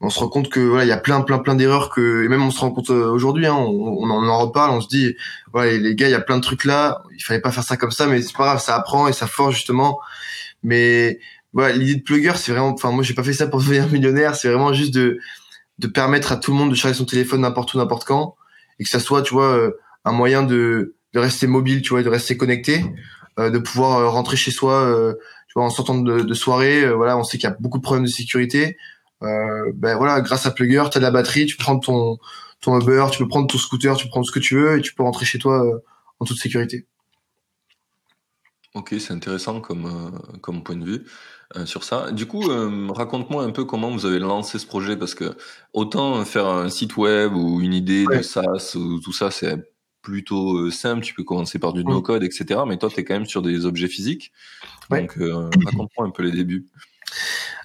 on 0.02 0.10
se 0.10 0.20
rend 0.20 0.30
compte 0.30 0.50
que 0.50 0.60
voilà, 0.60 0.86
il 0.86 0.88
y 0.88 0.92
a 0.92 0.98
plein 0.98 1.22
plein 1.22 1.40
plein 1.40 1.56
d'erreurs 1.56 1.90
que 1.90 2.24
et 2.24 2.28
même 2.28 2.44
on 2.44 2.52
se 2.52 2.60
rend 2.60 2.72
compte 2.72 2.90
euh, 2.90 3.10
aujourd'hui, 3.10 3.46
hein, 3.48 3.56
on, 3.56 4.04
on, 4.04 4.30
en 4.30 4.40
reparle, 4.40 4.72
on 4.72 4.82
se 4.82 4.88
dit 4.88 5.16
voilà 5.52 5.78
les 5.78 5.96
gars, 5.96 6.08
il 6.08 6.12
y 6.12 6.16
a 6.16 6.22
plein 6.22 6.38
de 6.38 6.42
trucs 6.42 6.66
là, 6.66 7.04
il 7.16 7.24
fallait 7.24 7.42
pas 7.42 7.52
faire 7.52 7.64
ça 7.64 7.78
comme 7.78 7.92
ça, 7.92 8.08
mais 8.08 8.22
c'est 8.22 8.36
pas 8.36 8.46
grave, 8.46 8.62
ça 8.62 8.76
apprend 8.76 9.08
et 9.08 9.14
ça 9.14 9.28
forge 9.28 9.56
justement. 9.56 10.00
Mais 10.64 11.20
voilà, 11.54 11.76
l'idée 11.76 11.96
de 11.96 12.04
plugger, 12.04 12.34
c'est 12.36 12.52
vraiment, 12.52 12.70
enfin 12.70 12.92
moi 12.92 13.04
j'ai 13.04 13.14
pas 13.14 13.24
fait 13.24 13.34
ça 13.34 13.48
pour 13.48 13.60
devenir 13.62 13.90
millionnaire, 13.92 14.36
c'est 14.36 14.48
vraiment 14.50 14.74
juste 14.74 14.94
de 14.94 15.20
de 15.80 15.88
permettre 15.88 16.32
à 16.32 16.38
tout 16.38 16.52
le 16.52 16.58
monde 16.58 16.70
de 16.72 16.76
charger 16.76 16.98
son 16.98 17.06
téléphone 17.06 17.42
n'importe 17.42 17.74
où 17.74 17.78
n'importe 17.78 18.06
quand 18.06 18.36
et 18.80 18.84
que 18.86 18.90
ça 18.90 19.00
soit 19.00 19.22
tu 19.22 19.34
vois 19.34 19.70
un 20.06 20.12
moyen 20.12 20.44
de 20.44 20.95
de 21.16 21.20
rester 21.20 21.48
mobile, 21.48 21.82
tu 21.82 21.90
vois, 21.90 22.04
de 22.04 22.10
rester 22.10 22.38
connecté, 22.38 22.86
euh, 23.40 23.50
de 23.50 23.58
pouvoir 23.58 23.98
euh, 23.98 24.10
rentrer 24.10 24.38
chez 24.38 24.52
soi, 24.52 24.84
euh, 24.84 25.14
tu 25.48 25.54
vois, 25.56 25.64
en 25.64 25.70
sortant 25.70 25.98
de, 25.98 26.20
de 26.22 26.34
soirée. 26.34 26.88
Voilà, 26.94 27.18
on 27.18 27.24
sait 27.24 27.38
qu'il 27.38 27.50
y 27.50 27.52
a 27.52 27.56
beaucoup 27.60 27.80
de 27.80 27.84
problèmes 27.84 28.06
de 28.06 28.10
sécurité. 28.10 28.78
ben 29.22 29.96
voilà, 29.98 30.22
grâce 30.22 30.46
à 30.46 30.52
Plugger, 30.52 30.84
tu 30.92 30.98
as 30.98 31.00
de 31.00 31.06
la 31.06 31.12
batterie, 31.12 31.46
tu 31.46 31.58
prends 31.58 31.80
ton 31.80 32.18
ton 32.62 32.80
Uber, 32.80 33.08
tu 33.12 33.20
peux 33.20 33.28
prendre 33.28 33.48
ton 33.48 33.58
scooter, 33.58 33.96
tu 33.98 34.08
prendre 34.08 34.26
ce 34.26 34.32
que 34.32 34.40
tu 34.40 34.56
veux 34.56 34.78
et 34.78 34.82
tu 34.82 34.94
peux 34.94 35.04
rentrer 35.04 35.26
chez 35.26 35.40
toi 35.40 35.64
en 36.20 36.26
toute 36.26 36.38
sécurité. 36.38 36.86
Ok, 38.74 38.96
c'est 39.00 39.12
intéressant 39.12 39.62
comme, 39.62 40.20
comme 40.42 40.64
point 40.64 40.76
de 40.76 40.84
vue 40.84 41.06
euh, 41.56 41.66
sur 41.66 41.84
ça. 41.84 42.12
Du 42.12 42.26
coup, 42.26 42.50
euh, 42.50 42.88
raconte-moi 42.90 43.44
un 43.44 43.52
peu 43.52 43.66
comment 43.66 43.92
vous 43.92 44.06
avez 44.06 44.20
lancé 44.20 44.58
ce 44.58 44.66
projet 44.66 44.98
parce 44.98 45.14
que 45.14 45.38
autant 45.74 46.26
faire 46.26 46.48
un 46.48 46.70
site 46.70 46.98
web 46.98 47.34
ou 47.36 47.62
une 47.62 47.74
idée 47.74 48.06
ouais. 48.08 48.18
de 48.18 48.22
SaaS 48.24 48.76
ou 48.76 49.00
tout 49.00 49.14
ça, 49.14 49.30
c'est 49.32 49.56
plutôt 50.06 50.58
euh, 50.58 50.72
simple, 50.72 51.04
tu 51.04 51.14
peux 51.14 51.24
commencer 51.24 51.58
par 51.58 51.74
du 51.74 51.84
mmh. 51.84 51.90
no-code, 51.90 52.24
etc. 52.24 52.62
Mais 52.68 52.78
toi, 52.78 52.90
tu 52.90 53.00
es 53.00 53.04
quand 53.04 53.16
même 53.16 53.26
sur 53.26 53.42
des 53.42 53.66
objets 53.66 53.88
physiques. 53.88 54.32
Ouais. 54.92 55.02
Donc, 55.02 55.18
euh, 55.18 55.50
raconte-moi 55.66 56.08
un 56.08 56.12
peu 56.12 56.24
les 56.24 56.32
débuts. 56.32 56.66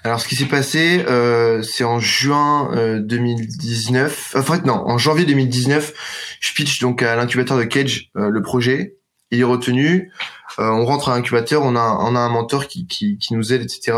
Alors, 0.02 0.20
ce 0.20 0.26
qui 0.26 0.36
s'est 0.36 0.46
passé, 0.46 1.04
euh, 1.08 1.62
c'est 1.62 1.84
en 1.84 2.00
juin 2.00 2.70
euh, 2.74 3.00
2019. 3.00 4.36
En 4.36 4.42
fait, 4.42 4.64
non, 4.64 4.74
en 4.74 4.96
janvier 4.96 5.26
2019, 5.26 6.38
je 6.40 6.54
pitch 6.54 6.80
donc 6.80 7.02
à 7.02 7.16
l'incubateur 7.16 7.58
de 7.58 7.64
Cage 7.64 8.10
euh, 8.16 8.30
le 8.30 8.42
projet. 8.42 8.96
Il 9.30 9.40
est 9.40 9.44
retenu. 9.44 10.10
Euh, 10.58 10.68
on 10.68 10.84
rentre 10.84 11.08
à 11.08 11.16
l'incubateur, 11.16 11.62
on 11.62 11.76
a, 11.76 11.98
on 12.00 12.14
a 12.16 12.18
un 12.18 12.28
mentor 12.28 12.66
qui, 12.66 12.86
qui, 12.86 13.18
qui 13.18 13.34
nous 13.34 13.52
aide, 13.52 13.62
etc. 13.62 13.96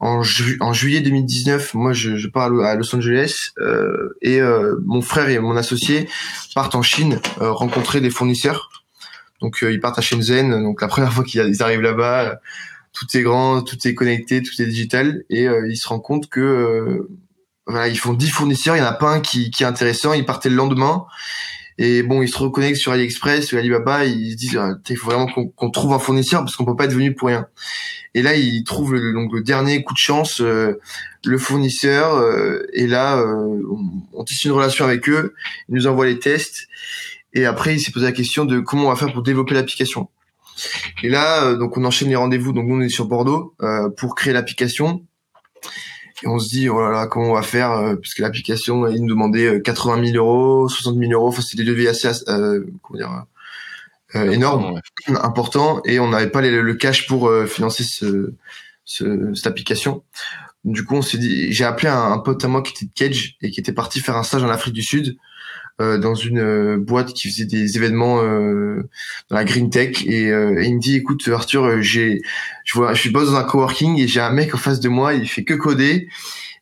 En, 0.00 0.22
ju 0.22 0.56
en 0.60 0.72
juillet 0.72 1.00
2019, 1.00 1.74
moi, 1.74 1.92
je, 1.92 2.16
je 2.16 2.28
pars 2.28 2.52
à 2.60 2.74
Los 2.74 2.94
Angeles 2.94 3.50
euh, 3.58 4.16
et 4.20 4.40
euh, 4.40 4.76
mon 4.84 5.00
frère 5.00 5.28
et 5.28 5.38
mon 5.38 5.56
associé 5.56 6.08
partent 6.54 6.74
en 6.74 6.82
Chine 6.82 7.20
rencontrer 7.38 8.00
des 8.00 8.10
fournisseurs. 8.10 8.70
Donc, 9.40 9.58
ils 9.62 9.80
partent 9.80 9.98
à 9.98 10.02
Shenzhen. 10.02 10.62
Donc, 10.62 10.82
la 10.82 10.88
première 10.88 11.12
fois 11.12 11.24
qu'ils 11.24 11.62
arrivent 11.62 11.80
là-bas, 11.80 12.38
tout 12.92 13.06
est 13.14 13.22
grand, 13.22 13.62
tout 13.62 13.76
est 13.88 13.94
connecté, 13.94 14.42
tout 14.42 14.60
est 14.60 14.66
digital, 14.66 15.24
et 15.30 15.46
ils 15.68 15.76
se 15.76 15.88
rendent 15.88 16.02
compte 16.02 16.28
que 16.28 17.08
voilà, 17.66 17.88
ils 17.88 17.98
font 17.98 18.12
10 18.12 18.30
fournisseurs, 18.30 18.76
il 18.76 18.80
y 18.80 18.82
en 18.82 18.86
a 18.86 18.92
pas 18.92 19.10
un 19.10 19.20
qui, 19.20 19.50
qui 19.50 19.62
est 19.62 19.66
intéressant. 19.66 20.12
Ils 20.12 20.26
partaient 20.26 20.48
le 20.48 20.56
lendemain 20.56 21.06
et 21.78 22.02
bon, 22.02 22.22
ils 22.22 22.28
se 22.28 22.38
reconnectent 22.38 22.76
sur 22.76 22.92
AliExpress, 22.92 23.46
sur 23.46 23.58
Alibaba, 23.58 24.04
ils 24.04 24.32
se 24.32 24.36
disent, 24.36 24.56
ah, 24.56 24.74
il 24.88 24.96
faut 24.96 25.10
vraiment 25.10 25.26
qu'on 25.26 25.48
qu 25.48 25.72
trouve 25.72 25.92
un 25.92 25.98
fournisseur 25.98 26.40
parce 26.40 26.56
qu'on 26.56 26.64
peut 26.64 26.76
pas 26.76 26.84
être 26.84 26.92
venu 26.92 27.14
pour 27.14 27.28
rien. 27.28 27.46
Et 28.14 28.22
là, 28.22 28.36
ils 28.36 28.62
trouvent 28.64 28.94
le, 28.94 29.12
donc 29.12 29.32
le 29.32 29.42
dernier 29.42 29.82
coup 29.82 29.94
de 29.94 29.98
chance, 29.98 30.40
euh, 30.40 30.78
le 31.24 31.38
fournisseur. 31.38 32.14
Euh, 32.16 32.66
et 32.74 32.86
là, 32.86 33.18
euh, 33.18 33.62
on, 33.70 34.20
on, 34.20 34.24
tisse 34.24 34.44
une 34.44 34.52
relation 34.52 34.84
avec 34.84 35.08
eux. 35.08 35.34
Ils 35.68 35.74
nous 35.76 35.86
envoient 35.86 36.06
les 36.06 36.18
tests. 36.18 36.68
Et 37.32 37.46
après, 37.46 37.74
il 37.74 37.80
s'est 37.80 37.92
posé 37.92 38.04
la 38.04 38.12
question 38.12 38.44
de 38.44 38.60
comment 38.60 38.86
on 38.86 38.90
va 38.90 38.96
faire 38.96 39.12
pour 39.12 39.22
développer 39.22 39.54
l'application. 39.54 40.08
Et 41.02 41.08
là, 41.08 41.44
euh, 41.44 41.56
donc 41.56 41.76
on 41.76 41.84
enchaîne 41.84 42.08
les 42.08 42.16
rendez-vous. 42.16 42.52
Donc 42.52 42.66
nous, 42.66 42.76
on 42.76 42.80
est 42.80 42.88
sur 42.88 43.06
Bordeaux 43.06 43.54
euh, 43.62 43.88
pour 43.90 44.14
créer 44.14 44.32
l'application. 44.32 45.04
Et 46.22 46.28
on 46.28 46.38
se 46.38 46.48
dit, 46.48 46.68
oh 46.68 46.80
là 46.80 46.90
là, 46.90 47.06
comment 47.06 47.30
on 47.30 47.34
va 47.34 47.42
faire 47.42 47.72
euh, 47.72 47.96
Parce 47.96 48.14
que 48.14 48.22
l'application, 48.22 48.86
il 48.88 49.02
nous 49.02 49.08
demandait 49.08 49.60
80 49.60 50.12
000 50.12 50.16
euros, 50.16 50.68
60 50.68 50.96
000 50.96 51.12
euros. 51.12 51.28
Enfin, 51.28 51.42
c'était 51.42 51.64
des 51.64 51.70
devis 51.70 51.88
assez, 51.88 52.08
euh, 52.28 52.64
comment 52.82 52.98
dire, 52.98 53.24
euh, 54.14 54.30
énormes, 54.30 54.74
ouais. 54.74 54.80
importants. 55.22 55.80
Et 55.84 55.98
on 55.98 56.08
n'avait 56.08 56.30
pas 56.30 56.40
les, 56.40 56.50
le 56.50 56.74
cash 56.74 57.06
pour 57.06 57.28
euh, 57.28 57.46
financer 57.46 57.84
ce, 57.84 58.32
ce, 58.84 59.32
cette 59.34 59.46
application. 59.46 60.02
Du 60.64 60.84
coup, 60.84 60.94
on 60.94 61.02
s'est 61.02 61.18
dit, 61.18 61.52
j'ai 61.52 61.64
appelé 61.64 61.88
un, 61.88 62.12
un, 62.12 62.18
pote 62.18 62.44
à 62.44 62.48
moi 62.48 62.62
qui 62.62 62.72
était 62.72 62.86
de 62.86 62.92
Cage 62.94 63.36
et 63.42 63.50
qui 63.50 63.58
était 63.58 63.72
parti 63.72 64.00
faire 64.00 64.16
un 64.16 64.22
stage 64.22 64.44
en 64.44 64.48
Afrique 64.48 64.74
du 64.74 64.82
Sud. 64.82 65.16
Euh, 65.80 65.96
dans 65.96 66.14
une 66.14 66.38
euh, 66.38 66.76
boîte 66.76 67.14
qui 67.14 67.30
faisait 67.30 67.46
des 67.46 67.78
événements 67.78 68.22
euh, 68.22 68.86
dans 69.30 69.36
la 69.36 69.44
green 69.44 69.70
tech 69.70 70.04
et, 70.04 70.24
et, 70.24 70.64
il 70.64 70.76
me 70.76 70.78
dit 70.78 70.96
écoute 70.96 71.26
Arthur 71.32 71.80
j'ai 71.80 72.20
je 72.64 72.74
vois 72.74 72.92
je 72.92 73.00
suis 73.00 73.08
boss 73.08 73.30
dans 73.30 73.36
un 73.36 73.42
coworking 73.42 73.98
et 73.98 74.06
j'ai 74.06 74.20
un 74.20 74.32
mec 74.32 74.54
en 74.54 74.58
face 74.58 74.80
de 74.80 74.90
moi 74.90 75.14
il 75.14 75.26
fait 75.26 75.44
que 75.44 75.54
coder 75.54 76.08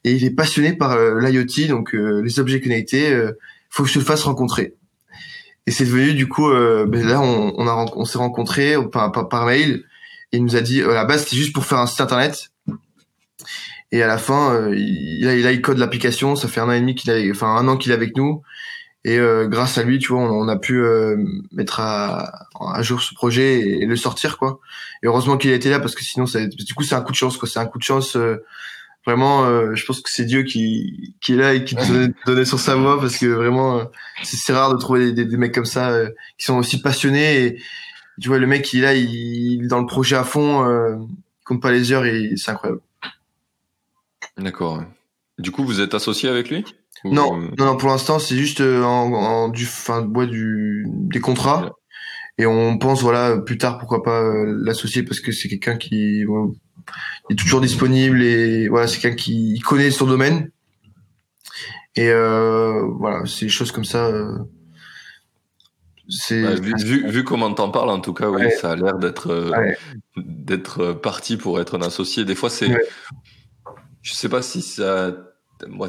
et 0.04 0.12
il 0.12 0.24
est 0.24 0.30
passionné 0.30 0.74
par 0.74 0.96
l'IoT 0.96 1.66
donc 1.68 1.92
les 1.92 2.38
objets 2.38 2.60
connectés 2.60 3.20
faut 3.68 3.82
que 3.82 3.88
je 3.88 3.98
le 3.98 4.04
fasse 4.04 4.22
rencontrer 4.22 4.74
et 5.66 5.72
c'est 5.72 5.86
devenu 5.86 6.14
du 6.14 6.28
coup 6.28 6.48
ben 6.48 7.04
là 7.04 7.20
on, 7.20 7.66
a 7.66 7.86
on 7.96 8.04
s'est 8.04 8.18
rencontrés 8.18 8.76
par, 8.92 9.44
mail 9.44 9.82
et 10.30 10.36
il 10.36 10.44
nous 10.44 10.54
a 10.54 10.60
dit 10.60 10.82
à 10.82 10.94
la 10.94 11.04
base 11.04 11.24
c'était 11.24 11.36
juste 11.36 11.52
pour 11.52 11.66
faire 11.66 11.78
un 11.78 11.88
site 11.88 12.00
internet 12.00 12.52
Et 13.92 14.02
à 14.02 14.06
la 14.06 14.18
fin, 14.18 14.54
euh, 14.54 14.74
il, 14.76 15.24
il, 15.24 15.46
il 15.46 15.62
code 15.62 15.78
l'application. 15.78 16.36
Ça 16.36 16.48
fait 16.48 16.60
un 16.60 16.68
an 16.68 16.72
et 16.72 16.80
demi 16.80 16.94
qu'il 16.94 17.10
a, 17.10 17.18
enfin 17.30 17.48
un 17.48 17.66
an 17.68 17.76
qu'il 17.76 17.92
est 17.92 17.94
avec 17.94 18.16
nous. 18.16 18.42
Et 19.04 19.18
euh, 19.18 19.48
grâce 19.48 19.78
à 19.78 19.82
lui, 19.82 19.98
tu 19.98 20.12
vois, 20.12 20.20
on, 20.20 20.48
a 20.48 20.56
pu 20.56 20.82
euh, 20.82 21.16
mettre 21.52 21.80
à, 21.80 22.46
à, 22.60 22.82
jour 22.82 23.00
ce 23.02 23.14
projet 23.14 23.60
et, 23.60 23.86
le 23.86 23.96
sortir, 23.96 24.36
quoi. 24.36 24.60
Et 25.02 25.06
heureusement 25.06 25.38
qu'il 25.38 25.50
a 25.50 25.54
été 25.54 25.70
là 25.70 25.80
parce 25.80 25.94
que 25.94 26.04
sinon, 26.04 26.26
ça, 26.26 26.46
du 26.46 26.74
coup, 26.74 26.82
c'est 26.82 26.94
un 26.94 27.00
coup 27.00 27.12
de 27.12 27.16
chance, 27.16 27.38
quoi. 27.38 27.48
C'est 27.48 27.58
un 27.58 27.66
coup 27.66 27.78
de 27.78 27.82
chance. 27.82 28.16
Euh, 28.16 28.44
vraiment, 29.06 29.46
je 29.74 29.84
pense 29.86 30.02
que 30.02 30.10
c'est 30.10 30.26
Dieu 30.26 30.42
qui, 30.42 31.14
qui 31.22 31.32
est 31.32 31.36
là 31.36 31.54
et 31.54 31.64
qui 31.64 31.74
te 31.74 32.12
donnait, 32.26 32.44
sur 32.44 32.60
sa 32.60 32.76
voix 32.76 33.00
parce 33.00 33.16
que 33.16 33.26
vraiment, 33.26 33.90
c'est 34.22 34.52
rare 34.52 34.74
de 34.74 34.78
trouver 34.78 35.12
des, 35.12 35.24
des, 35.24 35.36
mecs 35.38 35.54
comme 35.54 35.64
ça 35.64 35.98
qui 36.38 36.44
sont 36.44 36.58
aussi 36.58 36.82
passionnés. 36.82 37.46
Et 37.46 37.62
tu 38.20 38.28
vois, 38.28 38.38
le 38.38 38.46
mec, 38.46 38.70
il 38.74 38.80
est 38.80 38.82
là, 38.82 38.94
il, 38.94 39.64
est 39.64 39.68
dans 39.68 39.80
le 39.80 39.86
projet 39.86 40.16
à 40.16 40.24
fond, 40.24 40.66
il 41.00 41.08
compte 41.44 41.62
pas 41.62 41.72
les 41.72 41.92
heures 41.92 42.04
et 42.04 42.32
c'est 42.36 42.50
incroyable. 42.50 42.82
D'accord. 44.36 44.84
Du 45.38 45.50
coup, 45.50 45.64
vous 45.64 45.80
êtes 45.80 45.94
associé 45.94 46.28
avec 46.28 46.50
lui? 46.50 46.64
Non, 47.04 47.36
non, 47.36 47.66
non, 47.66 47.76
pour 47.76 47.88
l'instant, 47.88 48.18
c'est 48.18 48.36
juste 48.36 48.60
euh, 48.60 48.82
en, 48.82 49.12
en, 49.12 49.48
du, 49.48 49.64
fin, 49.64 50.02
bois 50.02 50.26
du, 50.26 50.84
des 50.88 51.20
contrats. 51.20 51.70
Et 52.38 52.46
on 52.46 52.78
pense, 52.78 53.02
voilà, 53.02 53.36
plus 53.38 53.58
tard, 53.58 53.78
pourquoi 53.78 54.02
pas 54.02 54.22
euh, 54.22 54.58
l'associer 54.64 55.02
parce 55.02 55.20
que 55.20 55.30
c'est 55.30 55.48
quelqu'un 55.48 55.76
qui 55.76 56.24
est 57.28 57.38
toujours 57.38 57.60
disponible 57.60 58.22
et 58.22 58.68
voilà, 58.68 58.86
c'est 58.86 58.98
quelqu'un 58.98 59.16
qui 59.16 59.58
connaît 59.60 59.90
son 59.90 60.06
domaine. 60.06 60.50
Et 61.96 62.08
euh, 62.08 62.82
voilà, 62.98 63.26
c'est 63.26 63.46
des 63.46 63.50
choses 63.50 63.72
comme 63.72 63.84
ça. 63.84 64.06
Euh, 64.06 64.38
c'est 66.08 66.58
vu, 66.60 67.08
vu, 67.08 67.24
comment 67.24 67.52
t'en 67.52 67.70
parles, 67.70 67.90
en 67.90 68.00
tout 68.00 68.14
cas, 68.14 68.30
oui, 68.30 68.50
ça 68.58 68.72
a 68.72 68.76
l'air 68.76 68.98
d'être 68.98 69.52
d'être 70.16 70.94
parti 70.94 71.36
pour 71.36 71.60
être 71.60 71.78
un 71.78 71.82
associé. 71.82 72.24
Des 72.24 72.34
fois, 72.34 72.48
c'est, 72.48 72.74
je 74.00 74.14
sais 74.14 74.28
pas 74.28 74.40
si 74.42 74.62
ça 74.62 75.14
moi, 75.68 75.88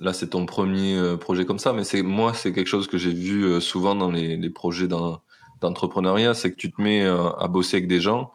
là, 0.00 0.12
c'est 0.12 0.28
ton 0.28 0.46
premier 0.46 0.96
euh, 0.96 1.16
projet 1.16 1.44
comme 1.44 1.58
ça, 1.58 1.72
mais 1.72 1.84
c'est 1.84 2.02
moi, 2.02 2.34
c'est 2.34 2.52
quelque 2.52 2.66
chose 2.66 2.86
que 2.86 2.98
j'ai 2.98 3.12
vu 3.12 3.44
euh, 3.44 3.60
souvent 3.60 3.94
dans 3.94 4.10
les, 4.10 4.36
les 4.36 4.50
projets 4.50 4.88
d'entrepreneuriat, 4.88 6.34
c'est 6.34 6.50
que 6.50 6.56
tu 6.56 6.70
te 6.72 6.80
mets 6.80 7.04
euh, 7.04 7.30
à 7.30 7.48
bosser 7.48 7.78
avec 7.78 7.88
des 7.88 8.00
gens. 8.00 8.32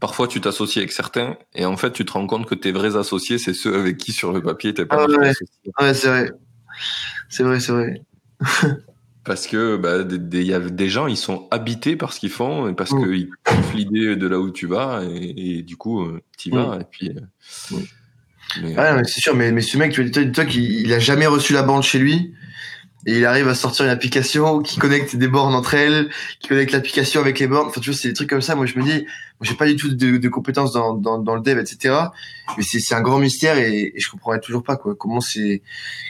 Parfois, 0.00 0.28
tu 0.28 0.40
t'associes 0.40 0.78
avec 0.78 0.92
certains, 0.92 1.36
et 1.54 1.64
en 1.64 1.76
fait, 1.76 1.92
tu 1.92 2.04
te 2.04 2.12
rends 2.12 2.26
compte 2.26 2.46
que 2.46 2.54
tes 2.54 2.72
vrais 2.72 2.96
associés, 2.96 3.38
c'est 3.38 3.54
ceux 3.54 3.74
avec 3.78 3.96
qui 3.96 4.12
sur 4.12 4.32
le 4.32 4.42
papier 4.42 4.74
t'es 4.74 4.86
pas. 4.86 5.04
Ah 5.04 5.06
ouais, 5.06 5.32
ouais 5.80 5.94
c'est 5.94 6.08
vrai, 6.08 6.30
c'est 7.28 7.42
vrai, 7.42 7.60
c'est 7.60 7.72
vrai. 7.72 8.02
parce 9.24 9.46
que 9.46 9.76
bah, 9.76 10.04
il 10.32 10.42
y 10.42 10.52
a 10.52 10.60
des 10.60 10.88
gens, 10.88 11.06
ils 11.06 11.16
sont 11.16 11.48
habités 11.50 11.96
par 11.96 12.12
ce 12.12 12.20
qu'ils 12.20 12.30
font, 12.30 12.68
et 12.68 12.74
parce 12.74 12.92
mm. 12.92 13.04
qu'ils 13.04 13.30
kiffent 13.44 13.74
l'idée 13.74 14.16
de 14.16 14.26
là 14.26 14.38
où 14.38 14.50
tu 14.50 14.66
vas, 14.66 15.02
et, 15.04 15.62
du 15.62 15.76
coup, 15.76 16.06
tu 16.36 16.50
y 16.50 16.52
vas, 16.52 16.76
mm. 16.76 16.80
et 16.80 16.84
puis. 16.90 17.10
Mm. 18.60 18.74
Ah, 18.76 19.04
c'est 19.04 19.20
sûr, 19.20 19.34
mais, 19.34 19.52
mais 19.52 19.60
ce 19.60 19.76
mec, 19.76 19.92
tu 19.92 20.04
vois, 20.04 20.24
toi, 20.26 20.44
qu'il 20.44 20.62
il 20.62 20.92
a 20.92 20.98
jamais 20.98 21.26
reçu 21.26 21.52
la 21.52 21.62
bande 21.62 21.82
chez 21.82 21.98
lui. 21.98 22.34
Et 23.06 23.18
il 23.18 23.26
arrive 23.26 23.48
à 23.48 23.54
sortir 23.54 23.84
une 23.84 23.90
application 23.90 24.62
qui 24.62 24.78
connecte 24.78 25.14
des 25.14 25.28
bornes 25.28 25.54
entre 25.54 25.74
elles, 25.74 26.08
qui 26.40 26.48
connecte 26.48 26.72
l'application 26.72 27.20
avec 27.20 27.38
les 27.38 27.46
bornes. 27.46 27.68
Enfin, 27.68 27.80
tu 27.80 27.90
vois, 27.90 27.98
c'est 27.98 28.08
des 28.08 28.14
trucs 28.14 28.30
comme 28.30 28.40
ça. 28.40 28.54
Moi, 28.54 28.64
je 28.64 28.78
me 28.78 28.82
dis, 28.82 29.06
j'ai 29.42 29.54
pas 29.54 29.66
du 29.66 29.76
tout 29.76 29.92
de, 29.92 30.16
de 30.16 30.28
compétences 30.28 30.72
dans, 30.72 30.94
dans, 30.94 31.18
dans, 31.18 31.34
le 31.34 31.42
dev, 31.42 31.58
etc. 31.58 31.94
Mais 32.56 32.62
c'est 32.62 32.94
un 32.94 33.02
grand 33.02 33.18
mystère 33.18 33.58
et, 33.58 33.92
et 33.94 34.00
je 34.00 34.10
comprends 34.10 34.38
toujours 34.38 34.62
pas 34.62 34.76
quoi. 34.76 34.94
Comment 34.94 35.20
c'est, 35.20 35.60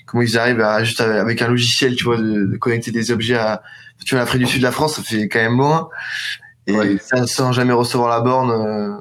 comment 0.06 0.22
ils 0.22 0.38
arrivent 0.38 0.60
à 0.60 0.84
juste 0.84 1.00
avec 1.00 1.42
un 1.42 1.48
logiciel, 1.48 1.96
tu 1.96 2.04
vois, 2.04 2.16
de, 2.16 2.56
connecter 2.58 2.92
des 2.92 3.10
objets 3.10 3.36
à, 3.36 3.62
tu 4.04 4.14
vois, 4.14 4.20
l'Afrique 4.20 4.42
du 4.42 4.46
Sud 4.46 4.60
de 4.60 4.64
la 4.64 4.72
France, 4.72 4.94
ça 4.94 5.02
fait 5.02 5.28
quand 5.28 5.40
même 5.40 5.58
loin. 5.58 5.88
Et 6.68 6.98
ça, 6.98 7.26
sans 7.26 7.50
jamais 7.52 7.72
recevoir 7.72 8.08
la 8.08 8.20
borne. 8.20 8.50
Euh, 8.50 9.00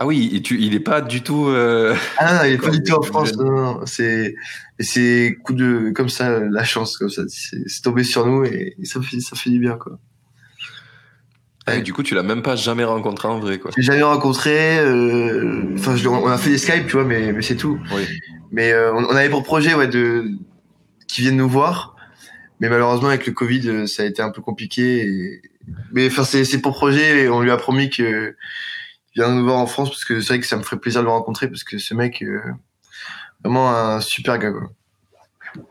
ah 0.00 0.06
oui, 0.06 0.30
et 0.32 0.42
tu, 0.42 0.60
il 0.60 0.76
est 0.76 0.80
pas 0.80 1.00
du 1.00 1.22
tout. 1.22 1.48
Euh... 1.48 1.92
Ah 2.18 2.32
non, 2.32 2.40
il 2.44 2.52
est 2.52 2.58
pas 2.58 2.70
du 2.70 2.80
tout 2.84 2.94
en 2.94 3.02
France. 3.02 3.36
Non, 3.36 3.50
non, 3.50 3.80
c'est 3.84 4.36
c'est 4.78 5.36
coup 5.42 5.54
de 5.54 5.90
comme 5.90 6.08
ça 6.08 6.38
la 6.38 6.62
chance 6.62 6.96
comme 6.96 7.10
ça. 7.10 7.22
C'est 7.26 7.82
tombé 7.82 8.04
sur 8.04 8.24
nous 8.24 8.44
et, 8.44 8.76
ça 8.84 9.02
fait 9.02 9.18
ça 9.18 9.34
fait 9.34 9.50
du 9.50 9.58
bien 9.58 9.76
quoi. 9.76 9.98
Et 11.74 11.82
du 11.82 11.92
coup, 11.92 12.04
tu 12.04 12.14
l'as 12.14 12.22
même 12.22 12.42
pas 12.42 12.54
jamais 12.54 12.84
rencontré 12.84 13.26
en 13.26 13.40
vrai 13.40 13.58
quoi. 13.58 13.72
J'ai 13.76 13.82
jamais 13.82 14.04
rencontré. 14.04 14.78
Euh... 14.78 15.64
Enfin, 15.74 15.96
on 16.06 16.28
a 16.28 16.38
fait 16.38 16.50
des 16.50 16.58
Skype, 16.58 16.86
tu 16.86 16.92
vois, 16.92 17.04
mais 17.04 17.32
mais 17.32 17.42
c'est 17.42 17.56
tout. 17.56 17.80
Oui. 17.92 18.04
Mais 18.52 18.70
euh, 18.70 18.94
on, 18.94 19.16
avait 19.16 19.28
pour 19.28 19.42
projet 19.42 19.74
ouais 19.74 19.88
de 19.88 20.30
qui 21.08 21.22
viennent 21.22 21.36
nous 21.36 21.48
voir. 21.48 21.96
Mais 22.60 22.68
malheureusement 22.68 23.08
avec 23.08 23.26
le 23.26 23.32
Covid, 23.32 23.68
euh, 23.68 23.86
ça 23.88 24.04
a 24.04 24.06
été 24.06 24.22
un 24.22 24.30
peu 24.30 24.42
compliqué. 24.42 25.08
Et... 25.08 25.42
Mais 25.92 26.06
enfin, 26.06 26.22
c'est 26.22 26.44
c'est 26.44 26.60
pour 26.60 26.76
projet 26.76 27.24
et 27.24 27.28
on 27.28 27.40
lui 27.40 27.50
a 27.50 27.56
promis 27.56 27.90
que 27.90 28.36
viens 29.22 29.34
nous 29.34 29.44
voir 29.44 29.58
en 29.58 29.66
France 29.66 29.90
parce 29.90 30.04
que 30.04 30.20
c'est 30.20 30.34
vrai 30.34 30.40
que 30.40 30.46
ça 30.46 30.56
me 30.56 30.62
ferait 30.62 30.78
plaisir 30.78 31.00
de 31.00 31.06
le 31.06 31.12
rencontrer 31.12 31.48
parce 31.48 31.64
que 31.64 31.78
ce 31.78 31.94
mec, 31.94 32.22
euh, 32.22 32.40
vraiment 33.42 33.70
un 33.70 34.00
super 34.00 34.38
gars. 34.38 34.52
Quoi. 34.52 34.70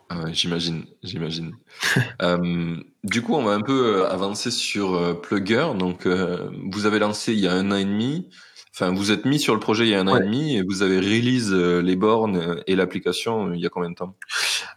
Ah 0.10 0.25
j'imagine, 0.32 0.86
j'imagine. 1.04 1.54
euh, 2.22 2.77
du 3.04 3.22
coup, 3.22 3.36
on 3.36 3.44
va 3.44 3.51
un 3.54 3.62
peu 3.62 3.98
euh, 3.98 4.10
avancer 4.10 4.51
sur 4.51 4.96
euh, 4.96 5.13
Plugger. 5.13 5.68
Donc, 5.77 6.06
euh, 6.06 6.50
vous 6.72 6.86
avez 6.86 7.00
lancé 7.00 7.34
il 7.34 7.39
y 7.39 7.48
a 7.48 7.54
un 7.54 7.72
an 7.72 7.75
et 7.75 7.86
demi. 7.86 8.30
Enfin, 8.74 8.94
vous 8.94 9.12
êtes 9.12 9.25
mis 9.25 9.39
sur 9.39 9.54
le 9.54 9.60
projet 9.60 9.86
il 9.86 9.89
y 9.89 9.96
a 9.96 10.00
un 10.00 10.08
an 10.08 10.18
et 10.18 10.24
demi 10.24 10.56
et 10.56 10.62
vous 10.62 10.84
avez 10.84 11.00
release 11.00 11.51
les 11.51 11.96
bornes 11.96 12.62
et 12.68 12.75
l'application 12.75 13.51
il 13.51 13.60
y 13.60 13.66
a 13.66 13.70
combien 13.70 13.89
de 13.89 13.96
temps? 13.96 14.16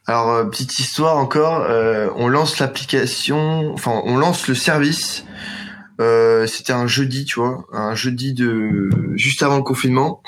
Alors, 0.07 0.49
petite 0.49 0.79
histoire 0.79 1.19
encore. 1.19 1.67
on 2.17 2.29
lance 2.29 2.59
l'application, 2.61 3.75
enfin, 3.75 4.01
on 4.07 4.17
lance 4.17 4.49
le 4.49 4.55
service 4.55 5.27
euh, 6.01 6.47
c'était 6.47 6.73
un 6.73 6.87
jeudi, 6.87 7.27
tu 7.27 7.41
vois, 7.41 7.67
un 7.73 7.95
jeudi 7.95 8.33
de 8.33 8.89
juste 9.17 9.43
avant 9.43 9.59
le 9.59 9.63
confinement. 9.63 10.23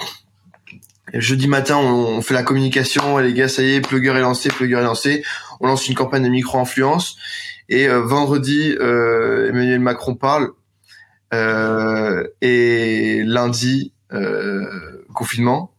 jeudi 1.15 1.49
matin, 1.49 1.79
on, 1.79 2.21
fait 2.21 2.35
la 2.35 2.43
communication. 2.43 3.19
les 3.19 3.33
gars, 3.33 3.49
ça 3.49 3.63
y 3.63 3.75
est, 3.75 3.81
Plugger 3.81 4.11
est 4.11 4.21
lancé, 4.21 4.51
Plugger 4.51 4.77
est 4.77 4.83
lancé. 4.83 5.25
On 5.61 5.67
lance 5.67 5.89
une 5.89 5.95
campagne 5.95 6.25
de 6.25 6.29
micro-influence. 6.29 7.17
Et 7.71 7.89
euh, 7.89 8.01
vendredi, 8.01 8.77
euh, 8.81 9.49
Emmanuel 9.49 9.81
Macron 9.81 10.15
parle. 10.15 10.51
et 11.33 13.23
lundi, 13.25 13.93
confinement. 15.15 15.73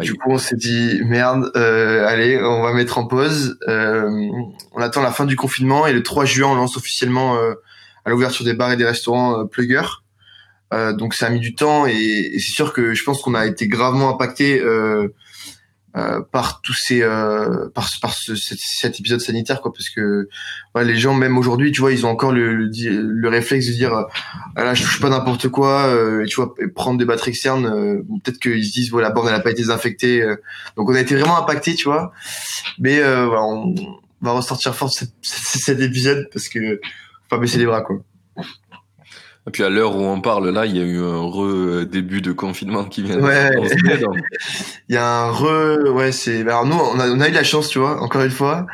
Du 0.00 0.14
coup, 0.14 0.30
on 0.30 0.38
s'est 0.38 0.56
dit 0.56 1.00
merde, 1.04 1.52
allez, 1.54 2.40
on 2.42 2.62
va 2.62 2.72
mettre 2.72 2.98
en 2.98 3.06
pause. 3.06 3.58
on 3.68 4.80
attend 4.80 5.02
la 5.02 5.12
fin 5.12 5.24
du 5.24 5.36
confinement 5.36 5.86
et 5.86 5.92
le 5.92 6.02
3 6.02 6.24
juin, 6.24 6.48
on 6.48 6.54
lance 6.56 6.76
officiellement 6.76 7.38
à 8.04 8.10
l'ouverture 8.10 8.44
des 8.44 8.54
bars 8.54 8.72
et 8.72 8.76
des 8.76 8.84
restaurants 8.84 9.40
euh, 9.40 9.44
Plugger. 9.44 9.82
Euh, 10.74 10.92
donc 10.92 11.14
ça 11.14 11.26
a 11.26 11.30
mis 11.30 11.40
du 11.40 11.54
temps 11.54 11.86
et, 11.86 12.32
c'est 12.34 12.52
sûr 12.52 12.74
que 12.74 12.92
je 12.92 13.02
pense 13.02 13.22
qu'on 13.22 13.34
a 13.34 13.46
été 13.46 13.68
gravement 13.68 14.10
impacté 14.10 14.60
euh, 14.60 15.08
par 16.30 16.60
tous 16.60 16.74
ces 16.74 17.00
par, 17.74 17.88
par 18.00 18.14
cet, 18.14 19.00
épisode 19.00 19.20
sanitaire 19.20 19.60
quoi 19.60 19.72
parce 19.72 19.88
que 19.88 20.28
les 20.76 20.94
gens 20.94 21.14
même 21.14 21.38
aujourd'hui 21.38 21.72
tu 21.72 21.80
vois 21.80 21.90
ils 21.90 22.06
ont 22.06 22.10
encore 22.10 22.30
le, 22.30 22.54
le, 22.54 23.28
réflexe 23.28 23.66
de 23.66 23.72
dire 23.72 24.06
ah 24.54 24.62
là 24.62 24.74
je 24.74 24.84
touche 24.84 25.00
pas 25.00 25.08
n'importe 25.08 25.48
quoi 25.48 25.92
et 26.22 26.26
tu 26.26 26.36
vois 26.36 26.54
prendre 26.76 26.98
des 26.98 27.04
batteries 27.04 27.30
externes 27.30 28.04
peut-être 28.22 28.38
qu'ils 28.38 28.64
se 28.64 28.72
disent 28.72 28.90
voilà 28.90 29.08
la 29.08 29.14
borne 29.14 29.28
elle 29.28 29.34
a 29.34 29.40
pas 29.40 29.50
été 29.50 29.62
désinfectée 29.62 30.22
donc 30.76 30.88
on 30.88 30.94
a 30.94 31.00
été 31.00 31.16
vraiment 31.16 31.38
impacté 31.38 31.74
tu 31.74 31.88
vois 31.88 32.12
mais 32.78 33.00
voilà 33.00 33.42
on 33.42 33.74
va 34.20 34.32
ressortir 34.32 34.76
fort 34.76 34.92
cet, 34.92 35.10
cet 35.22 35.80
épisode 35.80 36.28
parce 36.32 36.48
que 36.48 36.80
pas 37.28 37.38
baisser 37.38 37.58
les 37.58 37.66
bras, 37.66 37.82
quoi. 37.82 37.96
Et 39.46 39.50
puis 39.50 39.62
à 39.62 39.70
l'heure 39.70 39.96
où 39.96 40.00
on 40.00 40.20
parle, 40.20 40.50
là, 40.50 40.66
il 40.66 40.76
y 40.76 40.80
a 40.80 40.84
eu 40.84 41.00
un 41.02 41.22
re 41.22 41.86
début 41.86 42.20
de 42.20 42.32
confinement 42.32 42.84
qui 42.84 43.02
vient. 43.02 43.18
Ouais. 43.18 43.50
il 44.88 44.94
y 44.94 44.98
a 44.98 45.22
un 45.22 45.30
re, 45.30 45.90
ouais, 45.94 46.12
c'est. 46.12 46.42
Alors 46.42 46.66
nous, 46.66 46.76
on 46.76 47.00
a, 47.00 47.08
on 47.08 47.20
a 47.20 47.28
eu 47.28 47.30
de 47.30 47.36
la 47.36 47.44
chance, 47.44 47.68
tu 47.68 47.78
vois. 47.78 48.02
Encore 48.02 48.22
une 48.22 48.30
fois, 48.30 48.66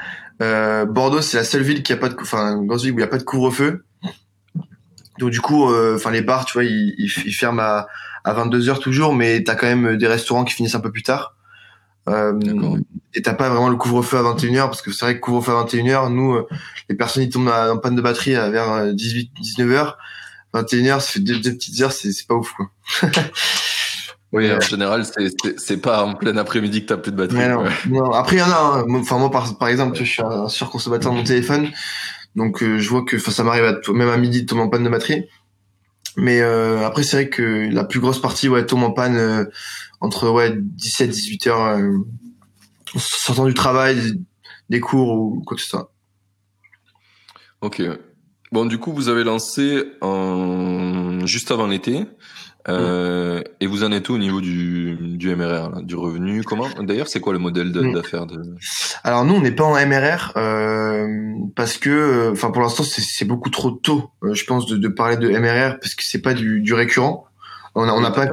euh, 0.42 0.84
Bordeaux, 0.84 1.20
c'est 1.20 1.36
la 1.36 1.44
seule 1.44 1.62
ville 1.62 1.84
qui 1.84 1.92
a 1.92 1.96
pas 1.96 2.08
de, 2.08 2.16
enfin, 2.20 2.60
grosse 2.64 2.82
ville 2.82 2.94
où 2.94 2.98
il 2.98 3.02
y 3.02 3.04
a 3.04 3.08
pas 3.08 3.18
de 3.18 3.22
couvre-feu. 3.22 3.84
Donc 5.20 5.30
du 5.30 5.40
coup, 5.40 5.70
euh, 5.70 5.94
enfin 5.94 6.10
les 6.10 6.22
bars, 6.22 6.44
tu 6.44 6.54
vois, 6.54 6.64
ils, 6.64 6.94
ils, 6.98 7.32
ferment 7.32 7.62
à, 7.62 7.86
à 8.24 8.32
22 8.32 8.68
heures 8.68 8.80
toujours, 8.80 9.14
mais 9.14 9.44
t'as 9.44 9.54
quand 9.54 9.68
même 9.68 9.96
des 9.96 10.08
restaurants 10.08 10.44
qui 10.44 10.54
finissent 10.54 10.74
un 10.74 10.80
peu 10.80 10.90
plus 10.90 11.04
tard. 11.04 11.33
Euh, 12.08 12.38
et 13.14 13.22
t'as 13.22 13.34
pas 13.34 13.48
vraiment 13.48 13.68
le 13.68 13.76
couvre-feu 13.76 14.18
à 14.18 14.22
21h 14.22 14.66
parce 14.66 14.82
que 14.82 14.92
c'est 14.92 15.04
vrai 15.04 15.14
que 15.16 15.20
couvre-feu 15.20 15.52
à 15.52 15.64
21h, 15.64 16.12
nous, 16.12 16.34
euh, 16.34 16.46
les 16.88 16.96
personnes 16.96 17.22
ils 17.22 17.30
tombent 17.30 17.48
en 17.48 17.78
panne 17.78 17.96
de 17.96 18.02
batterie 18.02 18.32
vers 18.32 18.92
18, 18.92 19.30
19h. 19.40 19.94
21h, 20.54 21.00
ça 21.00 21.12
fait 21.12 21.20
deux, 21.20 21.40
petites 21.40 21.80
heures, 21.80 21.92
c'est, 21.92 22.12
c'est 22.12 22.26
pas 22.26 22.34
ouf 22.34 22.52
quoi. 22.52 22.70
oui, 24.32 24.52
en 24.52 24.60
général, 24.60 25.04
c'est, 25.04 25.58
c'est, 25.58 25.76
pas 25.78 26.04
en 26.04 26.14
plein 26.14 26.36
après-midi 26.36 26.82
que 26.82 26.86
t'as 26.86 26.96
plus 26.96 27.12
de 27.12 27.16
batterie. 27.16 27.48
Non, 27.48 27.64
non. 27.88 28.12
Après, 28.12 28.36
il 28.36 28.38
y 28.38 28.42
en 28.42 28.50
a. 28.50 28.84
Hein. 28.86 28.94
Enfin, 28.94 29.18
moi, 29.18 29.30
par, 29.30 29.56
par 29.58 29.68
exemple, 29.68 29.96
je 29.96 30.04
suis 30.04 30.22
un 30.22 30.48
surconsommateur 30.48 31.12
de 31.12 31.16
mon 31.16 31.24
téléphone, 31.24 31.70
donc 32.36 32.62
euh, 32.62 32.78
je 32.78 32.88
vois 32.88 33.04
que 33.04 33.18
ça 33.18 33.42
m'arrive 33.42 33.64
à, 33.64 33.92
même 33.92 34.08
à 34.08 34.16
midi 34.16 34.42
de 34.42 34.46
tomber 34.46 34.62
en 34.62 34.68
panne 34.68 34.84
de 34.84 34.88
batterie. 34.88 35.24
Mais 36.16 36.40
euh, 36.40 36.86
après, 36.86 37.02
c'est 37.02 37.16
vrai 37.16 37.28
que 37.28 37.68
la 37.70 37.84
plus 37.84 38.00
grosse 38.00 38.20
partie, 38.20 38.48
ouais, 38.48 38.66
tombe 38.66 38.84
en 38.84 38.92
panne 38.92 39.48
entre 40.00 40.28
ouais 40.28 40.52
17 40.56 41.10
18 41.10 41.46
heures, 41.48 41.62
euh, 41.62 41.98
sortant 42.96 43.46
du 43.46 43.54
travail, 43.54 44.20
des 44.70 44.80
cours 44.80 45.12
ou 45.14 45.42
quoi 45.44 45.56
que 45.56 45.62
ce 45.62 45.68
soit. 45.68 45.92
Ok. 47.60 47.82
Bon, 48.52 48.66
du 48.66 48.78
coup, 48.78 48.92
vous 48.92 49.08
avez 49.08 49.24
lancé 49.24 49.84
en... 50.00 51.26
juste 51.26 51.50
avant 51.50 51.66
l'été. 51.66 52.04
Euh, 52.68 53.42
Et 53.60 53.66
vous 53.66 53.84
en 53.84 53.92
êtes 53.92 54.08
où 54.08 54.14
au 54.14 54.18
niveau 54.18 54.40
du, 54.40 54.96
du 55.00 55.34
MRR, 55.36 55.70
là, 55.70 55.82
du 55.82 55.96
revenu 55.96 56.42
Comment 56.42 56.66
D'ailleurs, 56.80 57.08
c'est 57.08 57.20
quoi 57.20 57.32
le 57.34 57.38
modèle 57.38 57.68
Mm. 57.68 57.92
d'affaires 57.92 58.26
de... 58.26 58.40
Alors 59.02 59.24
nous, 59.24 59.34
on 59.34 59.40
n'est 59.42 59.52
pas 59.52 59.64
en 59.64 59.74
MRR 59.74 60.32
euh, 60.36 61.06
parce 61.56 61.76
que, 61.76 62.30
enfin 62.32 62.50
pour 62.50 62.62
l'instant, 62.62 62.82
c'est- 62.84 63.24
beaucoup 63.26 63.50
trop 63.50 63.70
tôt, 63.70 64.10
euh, 64.22 64.32
je 64.34 64.44
pense, 64.44 64.66
de, 64.66 64.76
de 64.76 64.88
parler 64.88 65.16
de 65.16 65.28
MRR 65.28 65.78
parce 65.78 65.94
que 65.94 66.02
c'est 66.04 66.22
pas 66.22 66.32
du, 66.34 66.60
du 66.60 66.72
récurrent. 66.74 67.26
On 67.74 67.86
n'a 67.86 67.94
on 67.94 67.98
Oui, 67.98 68.04
pas, 68.14 68.28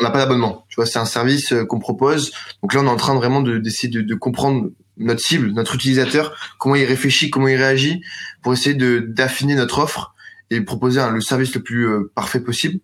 on 0.00 0.02
n'a 0.02 0.10
pas 0.10 0.18
d'abonnement. 0.18 0.64
Tu 0.68 0.76
vois, 0.76 0.86
c'est 0.86 0.98
un 0.98 1.04
service 1.04 1.52
euh, 1.52 1.64
qu'on 1.64 1.78
propose. 1.78 2.32
Donc 2.62 2.74
là, 2.74 2.80
on 2.80 2.86
est 2.86 2.88
en 2.90 2.96
train 2.96 3.14
vraiment 3.14 3.40
de- 3.40 3.58
d'essayer 3.58 3.88
de, 3.88 4.00
de 4.02 4.14
comprendre 4.16 4.70
notre 4.98 5.20
cible, 5.20 5.52
notre 5.52 5.74
utilisateur, 5.76 6.34
comment 6.58 6.74
il 6.74 6.84
réfléchit, 6.84 7.30
comment 7.30 7.48
il 7.48 7.56
réagit, 7.56 8.02
pour 8.42 8.52
essayer 8.54 8.74
de 8.74 8.98
d'affiner 8.98 9.54
notre 9.54 9.78
offre 9.78 10.14
et 10.50 10.60
proposer 10.62 11.00
le 11.12 11.20
service 11.20 11.54
le 11.54 11.62
plus 11.62 11.86
euh, 11.88 12.10
parfait 12.14 12.40
possible. 12.40 12.80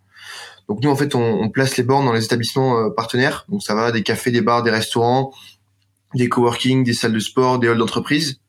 Donc 0.69 0.83
nous, 0.83 0.90
en 0.90 0.97
fait, 0.97 1.14
on, 1.14 1.49
place 1.50 1.76
les 1.76 1.85
bornes 1.85 2.07
dans 2.07 2.12
les 2.12 2.25
établissements 2.25 2.78
euh, 2.78 2.90
partenaires. 2.90 3.45
Donc 3.49 3.62
ça 3.62 3.75
va 3.75 3.92
des 3.92 4.02
cafés, 4.02 4.31
des 4.31 4.40
bars, 4.40 4.62
des 4.62 4.71
restaurants, 4.71 5.33
des 6.14 6.28
coworking, 6.28 6.85
des 6.85 6.95
salles 6.95 7.12
de 7.12 7.19
sport, 7.19 7.59
des 7.59 7.69
halls 7.69 7.78
d'entreprise, 7.78 8.40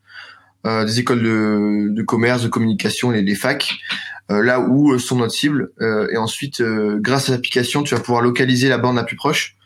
euh, 0.66 0.86
des 0.86 1.00
écoles 1.00 1.22
de, 1.22 2.02
commerce, 2.04 2.44
de 2.44 2.48
communication, 2.48 3.12
les, 3.12 3.22
les 3.22 3.36
facs, 3.36 3.74
euh, 4.32 4.44
là 4.44 4.60
où 4.60 4.98
sont 5.00 5.18
notre 5.18 5.34
cible. 5.34 5.72
Euh, 5.82 6.08
et 6.12 6.18
ensuite, 6.18 6.62
grâce 6.62 7.30
à 7.30 7.34
l'application, 7.34 7.84
tu 7.84 7.96
vas 7.96 8.02
pouvoir 8.02 8.22
localiser 8.22 8.70
la 8.70 8.78
borne 8.78 8.96
la 8.96 9.04
plus 9.04 9.16
proche, 9.16 9.58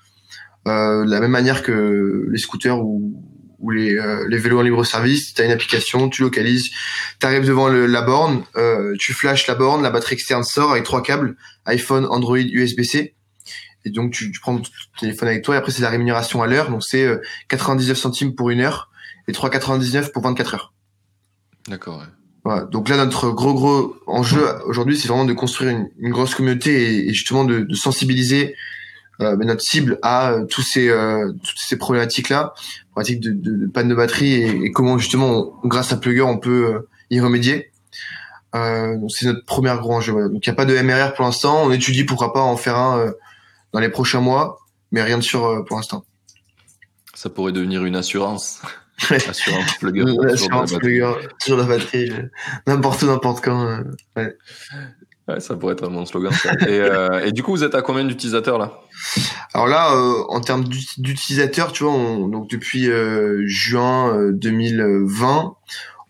de 0.66 1.10
la 1.10 1.22
même 1.22 1.32
manière 1.32 1.64
que 1.64 2.28
les 2.30 2.38
scooters 2.38 2.78
ou, 2.78 3.24
ou 3.60 3.72
les, 3.72 3.96
euh, 3.98 4.26
les 4.30 4.38
vélos 4.38 4.60
en 4.60 4.62
libre 4.64 4.84
service. 4.84 5.34
Tu 5.34 5.42
as 5.42 5.46
une 5.46 5.52
application, 5.52 6.10
tu 6.10 6.22
localises, 6.22 6.70
tu 7.20 7.26
arrives 7.26 7.46
devant 7.46 7.68
le- 7.70 7.86
la 7.88 8.02
borne, 8.02 8.44
euh, 8.56 8.94
tu 9.00 9.14
flashes 9.14 9.48
la 9.48 9.56
borne, 9.56 9.82
la 9.82 9.90
batterie 9.90 10.14
externe 10.14 10.44
sort 10.44 10.72
avec 10.72 10.84
trois 10.84 11.02
câbles, 11.02 11.36
iPhone, 11.66 12.06
Android, 12.06 12.38
USB-C. 12.38 13.16
Et 13.86 13.90
donc 13.90 14.12
tu, 14.12 14.32
tu 14.32 14.40
prends 14.40 14.58
ton 14.58 14.70
téléphone 15.00 15.30
avec 15.30 15.44
toi 15.44 15.56
et 15.56 15.58
après 15.58 15.72
c'est 15.72 15.82
la 15.82 15.90
rémunération 15.90 16.42
à 16.44 16.48
l'heure. 16.48 16.70
Donc 16.70 16.84
c'est 16.84 17.06
euh, 17.06 17.18
99 17.50 17.98
centimes 17.98 18.36
pour 18.36 18.50
une 18.50 18.60
heure 18.62 18.92
et 19.28 19.32
3,99 19.32 20.12
pour 20.12 20.24
24 20.24 20.54
heures. 20.56 20.74
D'accord, 21.68 22.00
ouais. 22.00 22.06
Voilà. 22.44 22.64
Donc 22.66 22.88
là, 22.88 22.96
notre 22.98 23.30
gros 23.32 23.54
gros 23.54 23.96
enjeu 24.08 24.42
aujourd'hui, 24.66 24.98
c'est 24.98 25.08
vraiment 25.10 25.26
de 25.26 25.34
construire 25.34 25.72
une, 25.72 25.90
une 26.00 26.12
grosse 26.12 26.34
communauté 26.34 26.94
et, 26.94 27.10
et 27.10 27.14
justement 27.14 27.44
de, 27.44 27.60
de 27.60 27.76
sensibiliser 27.76 28.56
notre 29.20 29.62
cible 29.62 29.98
à 30.02 30.32
euh, 30.32 30.46
tous 30.46 30.62
ces 30.62 30.90
euh, 30.90 31.32
toutes 31.32 31.58
ces 31.58 31.78
problématiques 31.78 32.30
là, 32.30 32.54
problématiques 32.92 33.22
de, 33.22 33.32
de, 33.32 33.58
de 33.66 33.68
panne 33.72 33.88
de 33.90 33.96
batterie 33.96 34.34
et, 34.34 34.50
et 34.66 34.72
comment 34.72 34.98
justement, 34.98 35.60
on- 35.64 35.68
grâce 35.68 35.92
à 35.92 35.98
Plugger, 35.98 36.22
on 36.22 36.38
peut 36.38 36.66
euh, 36.74 36.90
y 37.10 37.20
remédier. 37.20 37.72
Euh, 38.56 38.96
c'est 39.10 39.26
notre 39.26 39.44
premier 39.46 39.76
gros 39.78 39.94
enjeu. 39.96 40.12
voilà. 40.14 40.30
Donc 40.30 40.46
il 40.46 40.50
n'y 40.50 40.54
a 40.54 40.56
pas 40.56 40.66
de 40.66 40.78
MRR 40.80 41.14
pour 41.16 41.26
l'instant. 41.26 41.64
On 41.64 41.72
étudie 41.72 42.04
pourquoi 42.06 42.32
pas 42.34 42.42
en 42.42 42.56
faire 42.58 42.78
un 42.78 43.00
euh, 43.00 43.12
dans 43.74 43.80
les 43.80 43.90
prochains 43.90 44.22
mois, 44.22 44.60
mais 44.92 45.02
rien 45.04 45.18
de 45.18 45.24
sûr 45.24 45.46
euh, 45.46 45.64
pour 45.64 45.78
l'instant. 45.78 46.06
Ça 47.14 47.30
pourrait 47.30 47.52
devenir 47.52 47.84
une 47.86 47.96
assurance. 47.96 48.62
Assurance 49.12 49.76
plugger. 49.80 50.06
Sur 50.08 50.22
la 50.24 50.34
assurance 50.34 50.72
batterie. 50.74 50.80
Plugger, 51.00 51.28
sur 51.40 51.58
la 51.58 51.64
batterie, 51.66 52.12
n'importe 52.66 53.02
où, 53.04 53.06
n'importe 53.08 53.44
quand. 53.44 53.64
euh. 53.68 53.84
Ouais, 54.16 54.36
ça 55.40 55.56
pourrait 55.56 55.74
être 55.74 55.86
un 55.86 55.92
bon 55.92 56.06
slogan. 56.06 56.32
ça. 56.32 56.54
Et, 56.68 56.80
euh, 56.80 57.26
et 57.26 57.32
du 57.32 57.44
coup, 57.44 57.52
vous 57.52 57.64
êtes 57.64 57.76
à 57.76 57.82
combien 57.82 58.06
d'utilisateurs 58.06 58.58
là? 58.58 58.80
Alors 59.54 59.68
là, 59.68 59.94
euh, 59.94 60.24
en 60.30 60.40
termes 60.42 60.64
d'ut- 60.64 61.00
d'utilisateurs, 61.02 61.72
tu 61.72 61.84
vois, 61.84 61.94
on, 61.94 62.28
donc 62.28 62.50
depuis 62.50 62.90
euh, 62.90 63.44
juin 63.46 64.16
euh, 64.16 64.32
2020, 64.34 65.54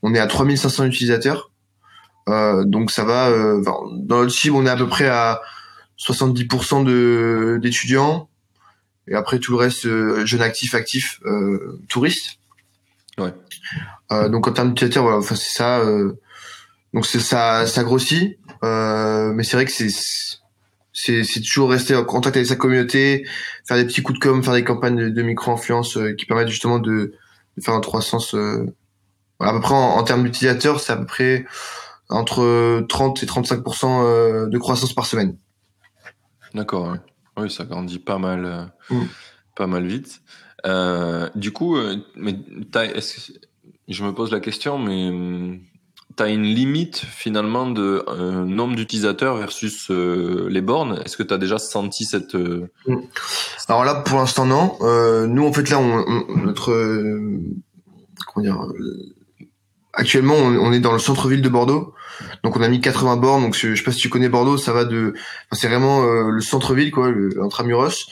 on 0.04 0.14
est 0.14 0.20
à 0.20 0.28
3500 0.28 0.86
utilisateurs. 0.86 1.52
Euh, 2.30 2.64
donc 2.66 2.92
ça 2.92 3.04
va. 3.06 3.30
euh, 3.30 3.62
dans 3.64 4.18
notre 4.20 4.32
cible, 4.32 4.56
on 4.56 4.66
est 4.66 4.70
à 4.70 4.76
peu 4.78 4.88
près 4.88 5.08
à 5.08 5.42
70% 5.98 6.84
de 6.84 7.58
d'étudiants. 7.62 8.30
Et 9.08 9.16
après 9.16 9.40
tout 9.40 9.52
le 9.54 9.58
reste, 9.58 9.86
euh, 9.86 10.26
jeunes 10.26 10.42
actifs, 10.42 10.76
actifs, 10.76 11.20
euh, 11.26 11.80
touristes. 11.88 12.40
Ouais. 13.18 13.34
Euh, 14.12 14.28
donc 14.30 14.48
en 14.48 14.52
termes 14.52 14.70
d'utilisateurs, 14.70 15.04
voilà, 15.04 15.18
enfin 15.20 15.36
c'est 15.36 15.52
ça. 15.58 15.80
euh, 15.80 16.14
donc 16.94 17.06
c'est 17.06 17.20
ça, 17.20 17.66
ça 17.66 17.84
grossit. 17.84 18.38
Euh, 18.64 19.32
mais 19.34 19.44
c'est 19.44 19.58
vrai 19.58 19.66
que 19.66 19.72
c'est 19.72 19.90
c'est 20.94 21.24
c'est 21.24 21.42
toujours 21.42 21.70
rester 21.70 21.96
en 21.96 22.04
contact 22.04 22.36
avec 22.36 22.48
sa 22.48 22.56
communauté, 22.56 23.28
faire 23.68 23.78
des 23.78 23.86
petits 23.86 24.02
coups 24.02 24.20
de 24.20 24.24
com, 24.24 24.44
faire 24.44 24.54
des 24.54 24.64
campagnes 24.64 24.96
de, 24.98 25.10
de 25.10 25.22
micro-influence 25.22 25.98
euh, 25.98 26.14
qui 26.14 26.26
permettent 26.26 26.48
justement 26.50 26.80
de, 26.80 27.14
de 27.58 27.62
faire 27.64 27.74
un 27.74 27.82
300. 27.82 28.18
Euh, 28.36 28.66
voilà, 29.40 29.54
à 29.54 29.56
peu 29.56 29.62
près 29.62 29.76
en, 29.76 29.78
en 29.98 30.04
termes 30.04 30.24
d'utilisateurs, 30.24 30.80
c'est 30.80 30.94
à 30.94 30.98
peu 30.98 31.06
près 31.06 31.46
entre 32.10 32.86
30 32.88 33.22
et 33.24 33.26
35% 33.26 33.86
euh, 34.04 34.48
de 34.48 34.58
croissance 34.58 34.94
par 34.94 35.06
semaine. 35.06 35.38
D'accord. 36.54 36.92
ouais. 36.92 36.98
Oui, 37.38 37.52
ça 37.52 37.66
grandit 37.66 38.00
pas 38.00 38.18
mal, 38.18 38.46
euh, 38.46 38.64
Mm. 38.90 39.06
pas 39.56 39.68
mal 39.68 39.86
vite. 39.86 40.22
Euh, 40.66 41.30
du 41.36 41.52
coup, 41.52 41.78
euh, 41.78 41.98
mais 42.16 42.36
je 43.88 44.04
me 44.04 44.12
pose 44.12 44.32
la 44.32 44.40
question, 44.40 44.80
mais 44.80 45.12
tu 46.18 46.24
as 46.24 46.28
une 46.30 46.44
limite 46.44 46.98
finalement 46.98 47.70
de 47.70 48.04
euh, 48.08 48.44
nombre 48.44 48.76
d'utilisateurs 48.76 49.36
versus 49.38 49.90
euh, 49.92 50.48
les 50.50 50.62
bornes. 50.62 51.00
Est-ce 51.06 51.16
que 51.16 51.24
tu 51.24 51.34
as 51.34 51.38
déjà 51.38 51.60
senti 51.60 52.04
cette 52.06 52.36
euh, 52.36 52.68
Alors 53.68 53.86
là, 53.86 53.96
pour 53.96 54.18
l'instant, 54.20 54.46
non. 54.46 54.76
Euh, 54.82 55.28
nous, 55.28 55.46
en 55.46 55.54
fait, 55.54 55.70
là, 55.70 55.80
on, 55.80 56.04
on- 56.08 56.38
notre 56.38 56.72
euh, 56.72 57.40
comment 58.34 58.44
dire, 58.44 58.62
euh, 58.64 59.14
actuellement, 59.98 60.36
on, 60.36 60.72
est 60.72 60.80
dans 60.80 60.94
le 60.94 61.00
centre-ville 61.00 61.42
de 61.42 61.50
Bordeaux. 61.50 61.94
Donc, 62.44 62.56
on 62.56 62.62
a 62.62 62.68
mis 62.70 62.80
80 62.80 63.18
bornes. 63.18 63.44
Donc, 63.44 63.56
je, 63.56 63.76
sais 63.76 63.84
pas 63.84 63.92
si 63.92 64.00
tu 64.00 64.10
connais 64.10 64.30
Bordeaux, 64.30 64.58
ça 64.58 64.72
va 64.72 64.86
de, 64.86 65.14
enfin, 65.52 65.60
c'est 65.60 65.68
vraiment 65.68 66.04
euh, 66.04 66.30
le 66.30 66.42
centre-ville, 66.42 66.92
quoi, 66.92 67.10
le 67.12 67.30
intramuros. 67.44 68.08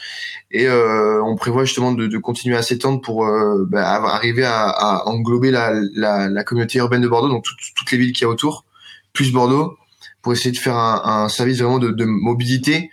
Et 0.51 0.67
euh, 0.67 1.23
on 1.23 1.35
prévoit 1.35 1.63
justement 1.65 1.91
de, 1.91 2.07
de 2.07 2.17
continuer 2.17 2.55
à 2.57 2.61
s'étendre 2.61 3.01
pour 3.01 3.25
euh, 3.25 3.65
bah, 3.67 3.87
arriver 3.87 4.43
à, 4.43 4.67
à 4.69 5.03
englober 5.05 5.51
la, 5.51 5.73
la, 5.93 6.27
la 6.29 6.43
communauté 6.43 6.79
urbaine 6.79 7.01
de 7.01 7.07
Bordeaux, 7.07 7.29
donc 7.29 7.43
toutes- 7.43 7.73
toutes 7.75 7.91
les 7.91 7.97
villes 7.97 8.13
qu'il 8.13 8.23
y 8.23 8.25
a 8.25 8.29
autour, 8.29 8.65
plus 9.13 9.31
Bordeaux, 9.31 9.77
pour 10.21 10.33
essayer 10.33 10.51
de 10.51 10.57
faire 10.57 10.75
un, 10.77 11.23
un 11.23 11.29
service 11.29 11.59
vraiment 11.59 11.79
de, 11.79 11.89
de 11.89 12.05
mobilité. 12.05 12.89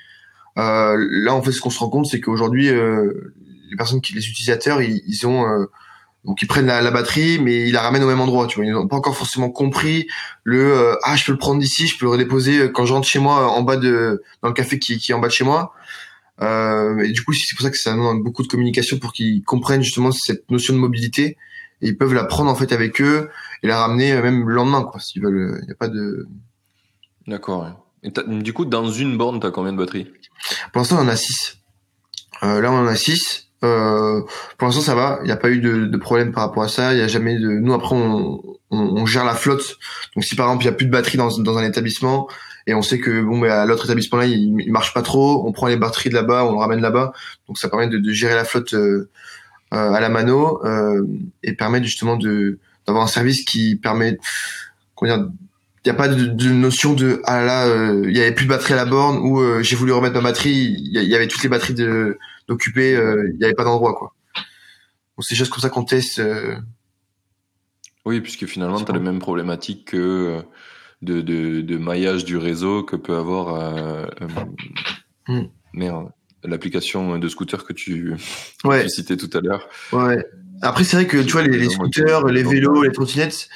Euh, 0.58 0.96
là, 1.10 1.34
en 1.34 1.42
fait, 1.42 1.52
ce 1.52 1.60
qu'on 1.60 1.70
se 1.70 1.78
rend 1.78 1.88
compte, 1.88 2.06
c'est 2.06 2.20
qu'aujourd'hui, 2.20 2.68
euh, 2.68 3.32
les 3.70 3.76
personnes, 3.76 4.00
qui, 4.00 4.14
les 4.14 4.26
utilisateurs, 4.28 4.82
ils, 4.82 5.02
ils 5.06 5.26
ont 5.26 5.46
euh, 5.46 5.66
donc 6.24 6.40
ils 6.42 6.46
prennent 6.46 6.66
la, 6.66 6.80
la 6.82 6.90
batterie, 6.90 7.38
mais 7.40 7.66
ils 7.68 7.72
la 7.72 7.82
ramènent 7.82 8.04
au 8.04 8.06
même 8.06 8.20
endroit. 8.20 8.46
Tu 8.46 8.56
vois, 8.56 8.64
ils 8.64 8.72
n'ont 8.72 8.86
pas 8.88 8.96
encore 8.96 9.16
forcément 9.16 9.50
compris 9.50 10.06
le 10.44 10.72
euh, 10.72 10.94
ah, 11.02 11.16
je 11.16 11.24
peux 11.24 11.32
le 11.32 11.38
prendre 11.38 11.60
d'ici, 11.60 11.86
je 11.88 11.98
peux 11.98 12.04
le 12.06 12.10
redéposer 12.12 12.58
euh, 12.58 12.68
quand 12.68 12.86
je 12.86 12.92
rentre 12.92 13.08
chez 13.08 13.18
moi 13.18 13.48
en 13.50 13.62
bas 13.62 13.76
de 13.76 14.22
dans 14.42 14.48
le 14.48 14.54
café 14.54 14.78
qui, 14.78 14.98
qui 14.98 15.12
est 15.12 15.14
en 15.14 15.18
bas 15.20 15.28
de 15.28 15.32
chez 15.32 15.44
moi. 15.44 15.74
Euh, 16.40 16.98
et 17.00 17.12
du 17.12 17.22
coup, 17.24 17.32
c'est 17.32 17.54
pour 17.56 17.62
ça 17.64 17.70
que 17.70 17.78
ça 17.78 17.92
demande 17.92 18.22
beaucoup 18.22 18.42
de 18.42 18.48
communication 18.48 18.98
pour 18.98 19.12
qu'ils 19.12 19.42
comprennent 19.44 19.82
justement 19.82 20.12
cette 20.12 20.50
notion 20.50 20.74
de 20.74 20.78
mobilité. 20.78 21.36
Et 21.82 21.88
ils 21.88 21.98
peuvent 21.98 22.14
la 22.14 22.24
prendre 22.24 22.50
en 22.50 22.54
fait 22.54 22.72
avec 22.72 23.00
eux 23.00 23.28
et 23.62 23.66
la 23.66 23.78
ramener 23.80 24.12
euh, 24.12 24.22
même 24.22 24.48
le 24.48 24.54
lendemain, 24.54 24.82
quoi. 24.82 25.00
S'ils 25.00 25.22
veulent, 25.22 25.58
il 25.62 25.66
n'y 25.66 25.72
a 25.72 25.76
pas 25.76 25.88
de. 25.88 26.26
D'accord. 27.26 27.62
ouais. 27.62 27.70
Et 28.04 28.12
t'as- 28.12 28.22
du 28.22 28.52
coup, 28.52 28.64
dans 28.64 28.88
une 28.90 29.16
borne, 29.16 29.40
tu 29.40 29.46
as 29.46 29.50
combien 29.50 29.72
de 29.72 29.78
batteries? 29.78 30.10
Pour 30.72 30.80
l'instant, 30.80 30.96
on 30.98 31.02
en 31.02 31.08
a 31.08 31.16
6. 31.16 31.58
Euh, 32.42 32.60
là, 32.60 32.72
on 32.72 32.76
en 32.78 32.86
a 32.86 32.96
6. 32.96 33.48
Euh, 33.64 34.20
pour 34.58 34.66
l'instant, 34.66 34.82
ça 34.82 34.94
va. 34.94 35.18
Il 35.22 35.26
n'y 35.26 35.32
a 35.32 35.36
pas 35.36 35.50
eu 35.50 35.60
de, 35.60 35.86
de 35.86 35.96
problème 35.96 36.32
par 36.32 36.44
rapport 36.44 36.62
à 36.62 36.68
ça. 36.68 36.92
Il 36.92 36.96
n'y 36.96 37.02
a 37.02 37.08
jamais 37.08 37.38
de. 37.38 37.48
Nous, 37.48 37.72
après, 37.72 37.94
on, 37.94 38.42
on, 38.70 38.78
on 38.78 39.06
gère 39.06 39.24
la 39.24 39.34
flotte. 39.34 39.76
Donc, 40.14 40.24
si 40.24 40.34
par 40.34 40.46
exemple, 40.46 40.64
il 40.64 40.68
n'y 40.68 40.74
a 40.74 40.76
plus 40.76 40.86
de 40.86 40.90
batterie 40.90 41.18
dans, 41.18 41.36
dans 41.38 41.58
un 41.58 41.64
établissement 41.64 42.28
et 42.66 42.74
on 42.74 42.82
sait 42.82 42.98
que 42.98 43.22
bon, 43.22 43.38
bah, 43.38 43.64
l'autre 43.66 43.86
établissement 43.86 44.18
là, 44.18 44.26
il, 44.26 44.54
il 44.60 44.72
marche 44.72 44.94
pas 44.94 45.02
trop, 45.02 45.46
on 45.46 45.52
prend 45.52 45.66
les 45.66 45.76
batteries 45.76 46.10
de 46.10 46.14
là-bas, 46.14 46.44
on 46.44 46.52
le 46.52 46.58
ramène 46.58 46.80
là-bas. 46.80 47.12
Donc, 47.48 47.58
ça 47.58 47.68
permet 47.68 47.88
de, 47.88 47.98
de 47.98 48.12
gérer 48.12 48.34
la 48.34 48.44
flotte 48.44 48.74
euh, 48.74 49.10
euh, 49.74 49.92
à 49.92 50.00
la 50.00 50.08
mano 50.08 50.60
euh, 50.64 51.06
et 51.42 51.52
permet 51.54 51.82
justement 51.82 52.16
de 52.16 52.58
d'avoir 52.86 53.04
un 53.04 53.08
service 53.08 53.44
qui 53.44 53.76
permet. 53.76 54.18
Comment 54.94 55.16
dire 55.16 55.28
il 55.84 55.88
n'y 55.88 55.96
a 55.96 55.98
pas 55.98 56.06
de, 56.06 56.26
de 56.26 56.48
notion 56.50 56.92
de 56.94 57.20
ah 57.24 57.40
là 57.40 57.44
là, 57.44 57.66
euh, 57.66 58.04
il 58.06 58.16
y 58.16 58.20
avait 58.20 58.30
plus 58.30 58.44
de 58.44 58.50
batterie 58.50 58.74
à 58.74 58.76
la 58.76 58.84
borne 58.84 59.18
ou 59.18 59.40
euh, 59.40 59.62
j'ai 59.62 59.74
voulu 59.74 59.90
remettre 59.90 60.14
ma 60.14 60.20
batterie 60.20 60.76
il 60.78 60.96
y, 60.96 61.02
il 61.02 61.08
y 61.08 61.16
avait 61.16 61.26
toutes 61.26 61.42
les 61.42 61.48
batteries 61.48 61.74
de 61.74 62.18
d'occupées 62.52 62.94
euh, 62.96 63.28
il 63.32 63.38
n'y 63.38 63.44
avait 63.44 63.54
pas 63.54 63.64
d'endroit 63.64 63.94
quoi. 63.94 64.14
C'est 65.20 65.34
juste 65.36 65.50
comme 65.52 65.60
ça 65.60 65.68
qu'on 65.68 65.84
teste 65.84 66.18
euh, 66.18 66.56
Oui, 68.04 68.20
puisque 68.20 68.46
finalement, 68.46 68.82
tu 68.82 68.90
as 68.90 68.94
les 68.94 69.00
mêmes 69.00 69.20
problématiques 69.20 69.84
que 69.92 69.96
euh, 69.96 70.42
de, 71.02 71.20
de, 71.20 71.60
de 71.60 71.78
maillage 71.78 72.24
du 72.24 72.36
réseau 72.36 72.82
que 72.82 72.96
peut 72.96 73.16
avoir 73.16 73.54
euh, 73.54 74.06
euh, 74.22 74.26
Hmm. 75.28 75.44
merde, 75.72 76.08
l'application 76.42 77.16
de 77.18 77.28
scooter 77.28 77.64
que 77.64 77.72
tu, 77.72 78.14
ouais. 78.64 78.82
tu 78.82 78.88
citais 78.88 79.16
tout 79.16 79.30
à 79.34 79.40
l'heure. 79.40 79.68
ouais. 79.92 80.26
Après 80.62 80.82
c'est 80.82 80.96
vrai 80.96 81.06
que 81.06 81.18
tu 81.22 81.32
vois 81.32 81.42
les, 81.42 81.56
les 81.56 81.70
scooters 81.70 82.26
les 82.26 82.42
vélos 82.42 82.82
les 82.82 82.90
trottinettes 82.92 83.48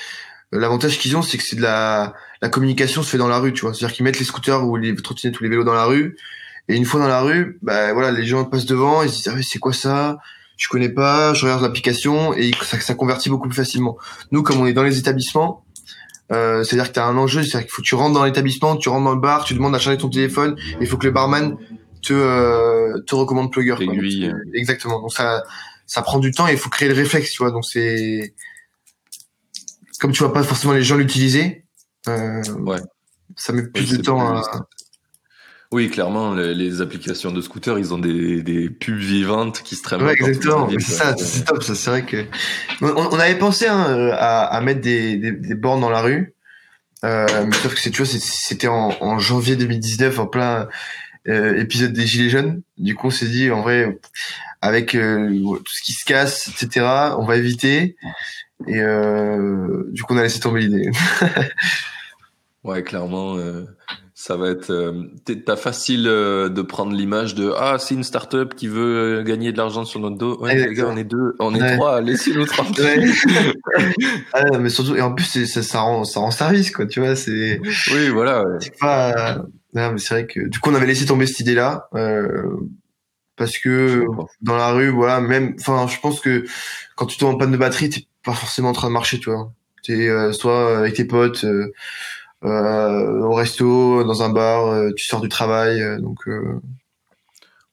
l'avantage 0.53 0.99
qu'ils 0.99 1.17
ont 1.17 1.23
c'est 1.23 1.39
que 1.39 1.43
c'est 1.45 1.57
de 1.57 1.63
la 1.63 2.15
la 2.43 2.49
communication 2.49 3.03
se 3.03 3.11
fait 3.11 3.19
dans 3.19 3.27
la 3.29 3.39
rue 3.41 3.53
tu 3.53 3.63
vois. 3.63 3.75
C'est 3.75 3.85
à 3.85 3.89
dire 3.89 3.97
qu'ils 3.97 4.05
mettent 4.05 4.21
les 4.21 4.25
scooters 4.25 4.65
ou 4.65 4.77
les 4.77 4.95
trottinettes 4.95 5.41
ou 5.41 5.43
les 5.43 5.51
vélos 5.51 5.65
dans 5.65 5.75
la 5.75 5.87
rue 5.87 6.17
et 6.69 6.77
une 6.77 6.85
fois 6.85 7.01
dans 7.01 7.09
la 7.09 7.21
rue 7.23 7.59
bah 7.63 7.93
voilà 7.93 8.11
les 8.11 8.25
gens 8.27 8.45
passent 8.45 8.67
devant 8.67 9.03
ils 9.03 9.11
se 9.11 9.17
disent 9.17 9.29
ah, 9.29 9.35
ouais, 9.35 9.43
c'est 9.43 9.59
quoi 9.59 9.73
ça? 9.73 10.19
Je 10.57 10.69
connais 10.69 10.89
pas 10.89 11.35
je 11.35 11.45
regarde 11.45 11.63
l'application 11.63 12.35
et 12.35 12.51
ça, 12.63 12.81
ça 12.81 12.95
convertit 12.95 13.29
beaucoup 13.29 13.49
plus 13.49 13.57
facilement 13.57 13.97
nous 14.33 14.43
comme 14.43 14.61
on 14.61 14.67
est 14.67 14.73
dans 14.73 14.85
les 14.85 14.99
établissements 14.99 15.63
Euh, 16.33 16.65
c'est-à-dire 16.65 16.89
que 16.89 16.95
tu 16.95 16.99
as 17.01 17.07
un 17.07 17.17
enjeu, 17.17 17.43
c'est-à-dire 17.45 17.67
qu'il 17.69 17.71
faut 17.71 17.83
que 17.83 17.87
tu 17.87 17.95
rentres 17.95 18.15
dans 18.15 18.25
l'établissement, 18.25 18.77
tu 18.77 18.89
rentres 18.89 19.05
dans 19.05 19.15
le 19.15 19.21
bar, 19.21 19.45
tu 19.45 19.55
demandes 19.55 19.77
à 19.77 19.79
charger 19.79 19.97
ton 19.99 20.09
téléphone, 20.11 20.57
il 20.81 20.89
faut 20.89 20.97
que 20.99 21.07
le 21.07 21.13
barman 21.13 21.57
te 22.03 22.13
euh, 22.13 23.01
te 23.07 23.15
recommande 23.15 23.53
Plugger. 23.53 23.77
quoi. 23.77 23.87
Donc, 23.87 24.03
exactement. 24.53 25.01
Donc 25.01 25.13
ça 25.13 25.45
ça 25.87 26.03
prend 26.03 26.19
du 26.19 26.33
temps 26.33 26.49
et 26.49 26.53
il 26.55 26.59
faut 26.59 26.69
créer 26.69 26.89
le 26.89 26.97
réflexe, 26.97 27.31
tu 27.31 27.39
vois. 27.45 27.53
Donc 27.53 27.65
c'est 27.65 28.35
comme 30.01 30.11
tu 30.11 30.25
vois 30.25 30.33
pas 30.33 30.43
forcément 30.43 30.73
les 30.75 30.83
gens 30.83 30.97
l'utiliser. 30.97 31.65
Euh, 32.09 32.43
Ouais. 32.59 32.81
Ça 33.37 33.53
met 33.53 33.63
plus 33.63 33.93
Oui, 33.93 33.99
de 33.99 34.03
temps 34.03 34.21
à. 34.37 34.43
Oui, 35.73 35.91
clairement, 35.91 36.35
les, 36.35 36.55
les 36.55 36.81
applications 36.81 37.33
de 37.33 37.41
scooter, 37.41 37.79
ils 37.79 37.93
ont 37.93 37.99
des, 37.99 38.43
des 38.43 38.71
pubs 38.71 38.97
vivantes 38.97 39.63
qui 39.63 39.75
se 39.75 39.83
traînent. 39.83 40.03
Ouais, 40.03 40.13
exactement. 40.13 40.67
quoi. 40.67 40.79
ça, 40.81 41.17
c'est 41.17 41.45
top. 41.45 41.63
Ça, 41.63 41.75
c'est 41.75 41.91
vrai 41.91 42.05
que 42.05 42.25
on, 42.81 42.89
on 42.95 43.19
avait 43.19 43.37
pensé 43.39 43.67
hein, 43.67 44.11
à, 44.13 44.45
à 44.45 44.61
mettre 44.61 44.81
des, 44.81 45.17
des, 45.17 45.33
des 45.33 45.55
bornes 45.55 45.81
dans 45.81 45.91
la 45.91 46.03
rue, 46.03 46.35
euh, 47.05 47.27
mais 47.47 47.55
sauf 47.57 47.75
que 47.75 47.81
c'est 47.81 47.91
tu 47.91 48.03
vois, 48.03 48.19
c'était 48.21 48.69
en, 48.69 48.95
en 49.01 49.19
janvier 49.19 49.57
2019, 49.57 50.19
en 50.21 50.27
plein 50.27 50.69
euh, 51.29 51.59
épisode 51.61 51.93
des 51.93 52.07
Gilets 52.07 52.31
jaunes. 52.31 52.63
Du 52.79 52.95
coup, 52.95 53.09
on 53.09 53.11
s'est 53.11 53.27
dit 53.27 53.51
en 53.51 53.63
vrai, 53.63 53.99
avec 54.61 54.95
euh, 54.95 55.29
tout 55.29 55.73
ce 55.73 55.83
qui 55.83 55.93
se 55.93 56.05
casse, 56.05 56.49
etc., 56.49 56.87
on 57.19 57.25
va 57.25 57.37
éviter. 57.37 57.97
Et 58.67 58.81
du 59.91 60.03
coup, 60.03 60.15
on 60.15 60.17
a 60.17 60.23
laissé 60.23 60.41
tomber 60.41 60.61
l'idée. 60.61 60.91
Ouais, 62.65 62.83
clairement, 62.83 63.37
ça 64.19 64.35
va 64.39 64.49
être. 64.49 64.71
euh, 64.71 65.03
T'as 65.45 65.57
facile 65.57 66.07
euh, 66.09 66.49
de 66.49 66.63
prendre 66.63 66.93
l'image 66.95 67.35
de 67.35 67.53
ah, 67.55 67.77
c'est 67.79 67.95
une 67.95 68.03
start-up 68.03 68.55
qui 68.55 68.67
veut 68.67 69.19
euh, 69.21 69.23
gagner 69.23 69.53
de 69.53 69.59
l'argent 69.59 69.85
sur 69.85 70.01
notre 70.01 70.17
dos. 70.17 70.41
Ouais, 70.43 70.55
les 70.55 70.73
gars, 70.75 70.89
on 70.91 70.97
est 70.97 71.05
deux, 71.05 71.35
on 71.39 71.55
est 71.55 71.61
Ouais. 71.61 71.77
trois, 71.77 72.01
laissez-nous 72.01 72.47
tranquille. 72.47 72.83
Ouais. 72.83 73.95
ah, 74.33 74.59
mais 74.59 74.71
surtout, 74.71 74.97
et 74.97 75.03
en 75.03 75.13
plus, 75.13 75.45
ça, 75.45 75.63
ça 75.63 75.81
rend, 75.81 76.05
ça 76.05 76.21
rend 76.21 76.31
service, 76.31 76.71
quoi. 76.71 76.87
Tu 76.87 77.01
vois, 77.01 77.15
c'est. 77.15 77.61
Oui, 77.93 78.09
voilà. 78.09 78.43
ouais. 78.43 78.57
c'est 78.61 78.79
pas 78.81 79.43
non 79.75 79.93
mais 79.93 79.99
c'est 79.99 80.15
vrai 80.15 80.27
que 80.27 80.41
du 80.49 80.59
coup 80.59 80.71
on 80.71 80.75
avait 80.75 80.87
laissé 80.87 81.05
tomber 81.05 81.27
cette 81.27 81.41
idée 81.41 81.55
là 81.55 81.91
parce 83.37 83.59
que 83.59 84.07
dans 84.41 84.57
la 84.57 84.73
rue 84.73 84.89
voilà 84.89 85.21
même 85.21 85.55
enfin 85.61 85.87
je 85.87 86.01
pense 86.01 86.21
que 86.21 86.45
quand 86.95 87.05
tu 87.05 87.19
tombes 87.19 87.35
en 87.35 87.39
panne 87.39 87.53
de 87.53 87.59
batterie 87.59 87.91
t'es 87.91 88.07
pas 88.25 88.33
forcément 88.33 88.71
en 88.71 88.73
train 88.73 88.89
de 88.89 88.95
marcher 88.95 89.19
tu 89.19 89.29
vois 89.31 89.53
t'es 89.85 90.09
euh, 90.09 90.33
soit 90.33 90.79
avec 90.79 90.95
tes 90.95 91.05
potes 91.05 91.45
euh, 91.45 91.73
euh, 92.47 93.21
au 93.21 93.35
resto 93.35 94.05
dans 94.05 94.23
un 94.23 94.29
bar 94.29 94.67
euh, 94.67 94.91
tu 94.97 95.05
sors 95.05 95.21
du 95.21 95.29
travail 95.29 95.83
euh, 95.83 95.99
donc 95.99 96.21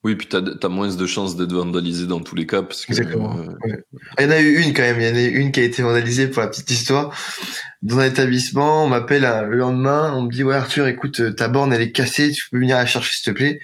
Oui, 0.03 0.15
puis 0.15 0.27
t'as 0.27 0.41
as 0.61 0.67
moins 0.69 0.93
de 0.93 1.05
chances 1.05 1.35
d'être 1.35 1.53
vandalisé 1.53 2.07
dans 2.07 2.19
tous 2.19 2.35
les 2.35 2.45
cas 2.45 2.61
parce 2.61 2.85
que. 2.85 2.91
Exactement. 2.91 3.37
euh, 3.37 3.77
il 4.19 4.25
y 4.25 4.27
en 4.27 4.31
a 4.31 4.39
eu 4.39 4.61
une 4.61 4.73
quand 4.73 4.81
même 4.81 4.99
il 4.99 5.07
y 5.07 5.11
en 5.11 5.15
a 5.15 5.21
eu 5.21 5.37
une 5.39 5.51
qui 5.51 5.59
a 5.59 5.63
été 5.63 5.81
vandalisée 5.81 6.27
pour 6.27 6.41
la 6.41 6.47
petite 6.47 6.71
histoire 6.71 7.15
dans 7.81 7.99
un 7.99 8.05
établissement 8.05 8.85
on 8.85 8.87
m'appelle 8.87 9.23
le 9.49 9.57
lendemain 9.57 10.13
on 10.15 10.23
me 10.23 10.31
dit 10.31 10.43
ouais 10.43 10.55
Arthur 10.55 10.87
écoute 10.87 11.35
ta 11.35 11.47
borne 11.47 11.71
elle 11.71 11.81
est 11.81 11.91
cassée 11.91 12.31
tu 12.31 12.49
peux 12.49 12.59
venir 12.59 12.77
la 12.77 12.85
chercher 12.85 13.13
s'il 13.13 13.31
te 13.31 13.37
plaît 13.37 13.59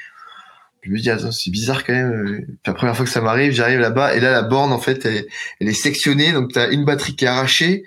je 0.81 0.89
me 0.91 0.97
dis 0.99 1.09
attends 1.09 1.31
c'est 1.31 1.51
bizarre 1.51 1.83
quand 1.85 1.93
même 1.93 2.11
euh. 2.11 2.37
Puis 2.45 2.57
la 2.67 2.73
première 2.73 2.95
fois 2.95 3.05
que 3.05 3.11
ça 3.11 3.21
m'arrive 3.21 3.51
j'arrive 3.51 3.79
là-bas 3.79 4.15
et 4.15 4.19
là 4.19 4.31
la 4.31 4.41
borne 4.43 4.71
en 4.71 4.79
fait 4.79 5.05
elle 5.05 5.15
est, 5.17 5.27
elle 5.59 5.67
est 5.69 5.73
sectionnée 5.73 6.31
donc 6.31 6.53
t'as 6.53 6.69
une 6.71 6.85
batterie 6.85 7.15
qui 7.15 7.25
est 7.25 7.27
arrachée 7.27 7.83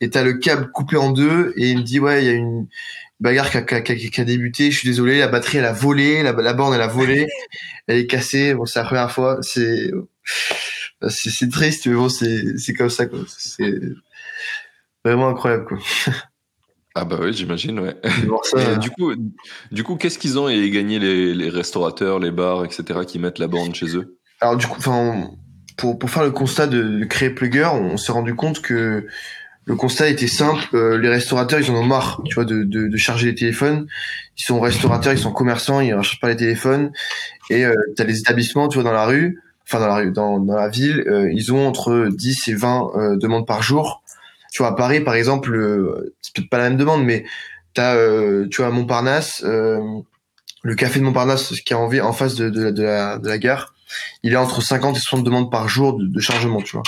et 0.00 0.10
t'as 0.10 0.22
le 0.22 0.34
câble 0.34 0.70
coupé 0.72 0.96
en 0.96 1.10
deux 1.12 1.52
et 1.56 1.70
il 1.70 1.78
me 1.78 1.82
dit 1.82 1.98
ouais 2.00 2.22
il 2.22 2.26
y 2.26 2.30
a 2.30 2.34
une 2.34 2.66
bagarre 3.20 3.50
qui 3.50 3.56
a, 3.56 3.62
qui 3.62 3.74
a- 3.74 3.80
qui 3.96 4.20
a- 4.20 4.24
débuté 4.24 4.70
je 4.70 4.78
suis 4.78 4.88
désolé 4.88 5.18
la 5.18 5.28
batterie 5.28 5.58
elle 5.58 5.64
a 5.64 5.72
volé 5.72 6.22
la, 6.22 6.32
la 6.32 6.52
borne 6.52 6.74
elle 6.74 6.82
a 6.82 6.86
volé 6.86 7.26
elle 7.86 7.96
est 7.98 8.06
cassée 8.06 8.52
bon 8.54 8.66
c'est 8.66 8.78
la 8.78 8.84
première 8.84 9.10
fois 9.10 9.38
c'est 9.40 9.90
c'est 11.08 11.30
c'est 11.30 11.48
triste 11.50 11.86
mais 11.86 11.94
bon 11.94 12.08
c'est 12.10 12.58
c'est 12.58 12.74
comme 12.74 12.90
ça 12.90 13.06
quoi 13.06 13.20
c'est 13.28 13.80
vraiment 15.04 15.28
incroyable 15.28 15.64
quoi 15.64 15.78
Ah 16.98 17.04
bah 17.04 17.18
oui, 17.20 17.32
j'imagine, 17.34 17.78
ouais. 17.78 17.94
ça 18.42 18.58
Et 18.62 18.66
euh, 18.68 18.76
du 18.76 18.90
coup, 18.90 19.12
du 19.70 19.84
coup, 19.84 19.96
qu'est-ce 19.96 20.18
qu'ils 20.18 20.38
ont 20.38 20.46
à 20.46 20.52
y 20.52 20.70
gagner 20.70 20.98
les, 20.98 21.34
les 21.34 21.50
restaurateurs, 21.50 22.18
les 22.18 22.30
bars, 22.30 22.64
etc., 22.64 23.00
qui 23.06 23.18
mettent 23.18 23.38
la 23.38 23.48
borne 23.48 23.74
chez 23.74 23.96
eux? 23.98 24.16
Alors 24.40 24.56
du 24.56 24.66
coup, 24.66 24.76
enfin, 24.78 25.30
pour 25.76 25.98
pour 25.98 26.08
faire 26.10 26.24
le 26.24 26.30
constat 26.30 26.66
de, 26.66 26.82
de 27.00 27.04
créer 27.04 27.30
Plugger, 27.30 27.68
on 27.72 27.98
s'est 27.98 28.12
rendu 28.12 28.34
compte 28.34 28.62
que 28.62 29.06
le 29.66 29.76
constat 29.76 30.08
était 30.08 30.26
simple. 30.26 30.64
euh, 30.74 30.96
les 30.96 31.08
restaurateurs, 31.10 31.60
ils 31.60 31.70
en 31.70 31.74
ont 31.74 31.84
marre, 31.84 32.22
tu 32.24 32.34
vois, 32.34 32.44
de, 32.44 32.62
de, 32.62 32.86
de 32.88 32.96
charger 32.96 33.26
les 33.26 33.34
téléphones. 33.34 33.86
Ils 34.38 34.44
sont 34.44 34.60
restaurateurs, 34.60 35.12
ils 35.12 35.18
sont 35.18 35.32
commerçants, 35.32 35.80
ils 35.80 35.90
ne 35.90 35.96
rechargent 35.96 36.20
pas 36.20 36.28
les 36.28 36.36
téléphones. 36.36 36.92
Et 37.50 37.64
euh, 37.66 37.74
t'as 37.96 38.04
les 38.04 38.18
établissements, 38.20 38.68
tu 38.68 38.76
vois, 38.76 38.84
dans 38.84 38.92
la 38.92 39.04
rue, 39.06 39.42
enfin 39.66 39.80
dans 39.80 39.88
la 39.88 39.96
rue, 39.96 40.12
dans, 40.12 40.38
dans 40.38 40.54
la 40.56 40.68
ville, 40.68 41.04
euh, 41.08 41.30
ils 41.32 41.52
ont 41.52 41.66
entre 41.66 42.08
10 42.10 42.48
et 42.48 42.54
20 42.54 42.90
euh, 42.94 43.16
demandes 43.16 43.46
par 43.46 43.62
jour. 43.62 44.02
Tu 44.56 44.62
vois, 44.62 44.72
à 44.72 44.74
Paris, 44.74 45.00
par 45.02 45.14
exemple, 45.14 45.54
euh, 45.54 46.14
c'est 46.22 46.34
peut-être 46.34 46.48
pas 46.48 46.56
la 46.56 46.70
même 46.70 46.78
demande, 46.78 47.04
mais 47.04 47.26
t'as, 47.74 47.94
euh, 47.94 48.48
tu 48.50 48.62
vois, 48.62 48.68
à 48.68 48.70
Montparnasse, 48.70 49.42
euh, 49.44 49.78
le 50.62 50.74
café 50.74 50.98
de 50.98 51.04
Montparnasse, 51.04 51.52
qui 51.60 51.74
est 51.74 51.76
en, 51.76 51.92
en 51.92 52.12
face 52.14 52.36
de, 52.36 52.48
de, 52.48 52.82
la- 52.82 53.18
de, 53.18 53.28
la, 53.28 53.36
gare, 53.36 53.74
il 54.22 54.32
est 54.32 54.36
entre 54.36 54.62
50 54.62 54.96
et 54.96 55.00
60 55.00 55.24
demandes 55.24 55.50
par 55.50 55.68
jour 55.68 55.98
de, 55.98 56.20
chargement, 56.20 56.62
tu 56.62 56.72
vois. 56.72 56.84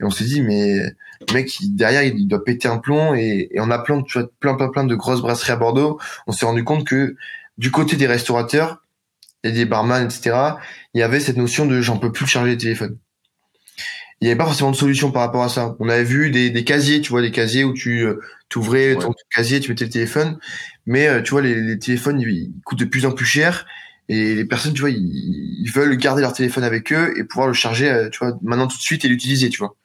Et 0.00 0.04
on 0.04 0.10
s'est 0.10 0.22
dit, 0.22 0.40
mais 0.40 0.84
le 1.28 1.34
mec, 1.34 1.50
derrière, 1.62 2.04
il 2.04 2.28
doit 2.28 2.44
péter 2.44 2.68
un 2.68 2.78
plomb. 2.78 3.12
Et, 3.16 3.48
et 3.50 3.58
en 3.58 3.72
appelant, 3.72 4.04
tu 4.04 4.20
vois, 4.20 4.28
plein, 4.38 4.54
plein, 4.54 4.68
plein 4.68 4.84
de 4.84 4.94
grosses 4.94 5.20
brasseries 5.20 5.50
à 5.50 5.56
Bordeaux, 5.56 5.98
on 6.28 6.32
s'est 6.32 6.46
rendu 6.46 6.62
compte 6.62 6.86
que 6.86 7.16
du 7.58 7.72
côté 7.72 7.96
des 7.96 8.06
restaurateurs 8.06 8.84
et 9.42 9.50
des 9.50 9.64
barman, 9.64 10.04
etc., 10.04 10.36
il 10.94 11.00
y 11.00 11.02
avait 11.02 11.18
cette 11.18 11.38
notion 11.38 11.66
de 11.66 11.80
j'en 11.80 11.98
peux 11.98 12.12
plus 12.12 12.28
charger 12.28 12.52
les 12.52 12.58
téléphones. 12.58 12.98
Il 14.24 14.28
n'y 14.28 14.30
avait 14.30 14.38
pas 14.38 14.46
forcément 14.46 14.70
de 14.70 14.76
solution 14.76 15.10
par 15.10 15.20
rapport 15.20 15.42
à 15.42 15.50
ça. 15.50 15.76
On 15.80 15.88
avait 15.90 16.02
vu 16.02 16.30
des, 16.30 16.48
des 16.48 16.64
casiers, 16.64 17.02
tu 17.02 17.10
vois, 17.10 17.20
des 17.20 17.30
casiers 17.30 17.62
où 17.62 17.74
tu 17.74 18.06
euh, 18.06 18.20
ouvrais 18.56 18.96
ton 18.96 19.12
casier, 19.30 19.60
tu 19.60 19.70
mettais 19.70 19.84
le 19.84 19.90
téléphone. 19.90 20.38
Mais 20.86 21.06
euh, 21.08 21.20
tu 21.20 21.32
vois, 21.32 21.42
les, 21.42 21.54
les 21.54 21.78
téléphones, 21.78 22.18
ils, 22.18 22.30
ils 22.30 22.52
coûtent 22.64 22.78
de 22.78 22.86
plus 22.86 23.04
en 23.04 23.12
plus 23.12 23.26
cher. 23.26 23.66
Et 24.08 24.34
les 24.34 24.46
personnes, 24.46 24.72
tu 24.72 24.80
vois, 24.80 24.88
ils, 24.88 24.96
ils 24.96 25.70
veulent 25.70 25.94
garder 25.98 26.22
leur 26.22 26.32
téléphone 26.32 26.64
avec 26.64 26.90
eux 26.90 27.12
et 27.18 27.24
pouvoir 27.24 27.48
le 27.48 27.52
charger, 27.52 27.90
euh, 27.90 28.08
tu 28.08 28.20
vois, 28.20 28.32
maintenant 28.40 28.66
tout 28.66 28.78
de 28.78 28.82
suite 28.82 29.04
et 29.04 29.08
l'utiliser, 29.08 29.50
tu 29.50 29.58
vois. 29.58 29.76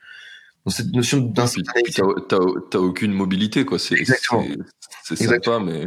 Donc 0.65 0.73
cette 0.73 0.93
notion 0.93 1.17
d'instantanéité. 1.17 2.01
t'as 2.29 2.79
aucune 2.79 3.11
mobilité, 3.11 3.65
quoi. 3.65 3.77
C'est 3.77 4.05
sympa, 4.05 5.59
mais 5.59 5.83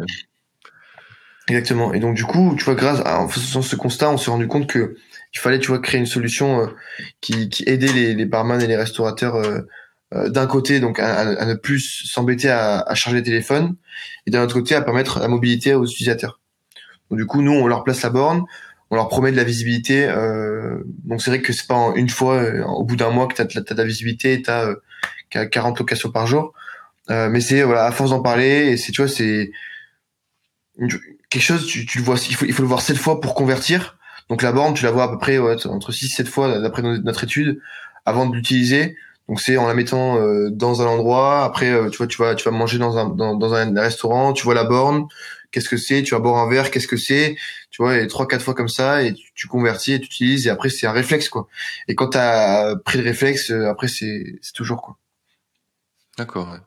Exactement. 1.48 1.92
Et 1.92 2.00
donc 2.00 2.14
du 2.14 2.24
coup, 2.24 2.54
tu 2.58 2.64
vois, 2.64 2.74
grâce 2.74 3.00
à 3.04 3.20
en 3.20 3.28
faisant 3.28 3.62
ce 3.62 3.76
constat, 3.76 4.10
on 4.10 4.18
s'est 4.18 4.30
rendu 4.30 4.46
compte 4.46 4.66
que 4.66 4.96
il 5.34 5.38
fallait, 5.38 5.58
tu 5.58 5.68
vois, 5.68 5.80
créer 5.80 5.98
une 6.00 6.06
solution 6.06 6.62
euh, 6.62 6.66
qui, 7.20 7.48
qui 7.48 7.64
aidait 7.66 7.92
les, 7.92 8.14
les 8.14 8.24
barman 8.26 8.60
et 8.60 8.66
les 8.66 8.76
restaurateurs 8.76 9.36
euh, 9.36 9.60
euh, 10.14 10.28
d'un 10.28 10.46
côté, 10.46 10.78
donc 10.80 10.98
à, 10.98 11.20
à- 11.20 11.46
ne 11.46 11.54
plus 11.54 12.04
s'embêter 12.06 12.50
à, 12.50 12.80
à 12.80 12.94
charger 12.94 13.18
les 13.18 13.24
téléphones, 13.24 13.76
et 14.26 14.30
d'un 14.30 14.42
autre 14.42 14.54
côté 14.54 14.74
à 14.74 14.82
permettre 14.82 15.20
la 15.20 15.28
mobilité 15.28 15.74
aux 15.74 15.84
utilisateurs. 15.86 16.40
Donc 17.10 17.18
du 17.18 17.26
coup, 17.26 17.42
nous, 17.42 17.52
on 17.52 17.66
leur 17.66 17.82
place 17.84 18.02
la 18.02 18.10
borne, 18.10 18.44
on 18.90 18.96
leur 18.96 19.08
promet 19.08 19.32
de 19.32 19.36
la 19.36 19.44
visibilité. 19.44 20.04
euh, 20.06 20.82
donc 21.04 21.22
c'est 21.22 21.30
vrai 21.30 21.40
que 21.40 21.52
c'est 21.52 21.66
pas 21.66 21.74
en 21.76 21.94
une 21.94 22.10
fois, 22.10 22.42
au 22.66 22.84
bout 22.84 22.96
d'un 22.96 23.10
mois, 23.10 23.26
que 23.26 23.34
t'as 23.34 23.44
as, 23.44 23.62
de 23.62 23.74
la 23.74 23.84
visibilité, 23.84 24.34
et 24.34 24.42
t'as 24.42 24.66
euh, 24.66 25.46
40 25.46 25.78
locations 25.78 26.10
par 26.10 26.26
jour. 26.26 26.52
Mais 27.08 27.40
c'est 27.40 27.62
voilà, 27.62 27.84
à 27.86 27.92
force 27.92 28.10
d'en 28.10 28.22
parler, 28.22 28.68
et 28.72 28.76
c'est 28.76 28.92
tu 28.92 29.02
vois, 29.02 29.08
c'est 29.10 29.50
quelque 31.30 31.42
chose, 31.42 31.66
tu, 31.66 31.86
tu 31.86 31.98
le 31.98 32.04
vois, 32.04 32.16
il 32.28 32.34
faut, 32.34 32.44
il 32.46 32.52
faut 32.52 32.62
le 32.62 32.68
voir 32.68 32.80
sept 32.80 32.96
fois 32.96 33.20
pour 33.20 33.34
convertir. 33.34 33.96
Donc 34.32 34.40
la 34.40 34.50
borne, 34.50 34.72
tu 34.72 34.82
la 34.84 34.90
vois 34.90 35.02
à 35.04 35.08
peu 35.08 35.18
près 35.18 35.36
ouais, 35.36 35.66
entre 35.66 35.92
6 35.92 36.08
7 36.08 36.26
fois 36.26 36.58
d'après 36.58 36.80
no- 36.80 36.96
notre 36.96 37.24
étude 37.24 37.60
avant 38.06 38.24
de 38.24 38.34
l'utiliser. 38.34 38.96
Donc 39.28 39.42
c'est 39.42 39.58
en 39.58 39.68
la 39.68 39.74
mettant 39.74 40.16
euh, 40.16 40.48
dans 40.50 40.80
un 40.80 40.86
endroit, 40.86 41.44
après 41.44 41.70
euh, 41.70 41.90
tu 41.90 41.98
vois 41.98 42.06
tu 42.06 42.16
vas 42.16 42.34
tu 42.34 42.44
vas 42.44 42.50
manger 42.50 42.78
dans 42.78 42.96
un 42.96 43.10
dans, 43.10 43.36
dans 43.36 43.52
un 43.52 43.78
restaurant, 43.78 44.32
tu 44.32 44.44
vois 44.44 44.54
la 44.54 44.64
borne, 44.64 45.04
qu'est-ce 45.50 45.68
que 45.68 45.76
c'est, 45.76 46.02
tu 46.02 46.14
vas 46.14 46.18
boire 46.20 46.42
un 46.42 46.48
verre, 46.48 46.70
qu'est-ce 46.70 46.88
que 46.88 46.96
c'est, 46.96 47.36
tu 47.70 47.82
vois 47.82 47.98
et 47.98 48.06
trois 48.06 48.26
quatre 48.26 48.40
fois 48.42 48.54
comme 48.54 48.68
ça 48.68 49.02
et 49.02 49.12
tu, 49.12 49.34
tu 49.34 49.48
convertis 49.48 49.92
et 49.92 50.00
tu 50.00 50.06
utilises 50.06 50.46
et 50.46 50.50
après 50.50 50.70
c'est 50.70 50.86
un 50.86 50.92
réflexe 50.92 51.28
quoi. 51.28 51.46
Et 51.88 51.94
quand 51.94 52.08
tu 52.08 52.16
as 52.18 52.74
pris 52.86 52.96
le 52.96 53.04
réflexe, 53.04 53.50
euh, 53.50 53.68
après 53.68 53.88
c'est 53.88 54.24
c'est 54.40 54.54
toujours 54.54 54.80
quoi. 54.80 54.96
d'accord. 56.16 56.48
ouais. 56.52 56.58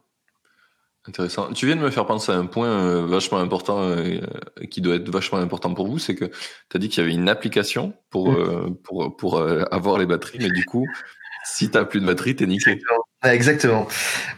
Intéressant. 1.08 1.52
Tu 1.54 1.68
viens 1.68 1.76
de 1.76 1.82
me 1.82 1.92
faire 1.92 2.06
penser 2.08 2.32
à 2.32 2.36
un 2.36 2.48
point 2.48 2.68
euh, 2.68 3.06
vachement 3.06 3.38
important 3.38 3.82
euh, 3.82 4.20
qui 4.72 4.82
doit 4.82 4.96
être 4.96 5.10
vachement 5.10 5.38
important 5.38 5.74
pour 5.74 5.88
vous, 5.88 6.00
c'est 6.00 6.16
que 6.16 6.26
tu 6.26 6.76
as 6.76 6.80
dit 6.80 6.90
qu'il 6.90 7.04
y 7.04 7.06
avait 7.06 7.14
une 7.14 7.30
application 7.30 7.94
pour 8.10 8.32
Mm. 8.32 8.36
euh, 8.36 8.70
pour 8.84 9.16
pour 9.16 9.38
euh, 9.38 9.64
avoir 9.72 10.00
les 10.00 10.06
batteries, 10.08 10.40
mais 10.40 10.50
du 10.50 10.66
coup, 10.66 10.88
si 11.46 11.70
t'as 11.70 11.86
plus 11.86 12.00
de 12.02 12.06
batterie, 12.08 12.36
t'es 12.36 12.48
niqué. 12.48 12.80
Exactement. 13.24 13.88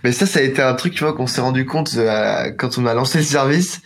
Mais 0.03 0.11
ça, 0.11 0.25
ça 0.25 0.39
a 0.39 0.41
été 0.41 0.61
un 0.61 0.73
truc, 0.73 0.93
tu 0.93 1.03
vois, 1.03 1.13
qu'on 1.13 1.27
s'est 1.27 1.41
rendu 1.41 1.65
compte 1.65 1.93
euh, 1.95 2.51
quand 2.57 2.77
on 2.77 2.85
a 2.85 2.93
lancé 2.93 3.19
le 3.19 3.23
service. 3.23 3.81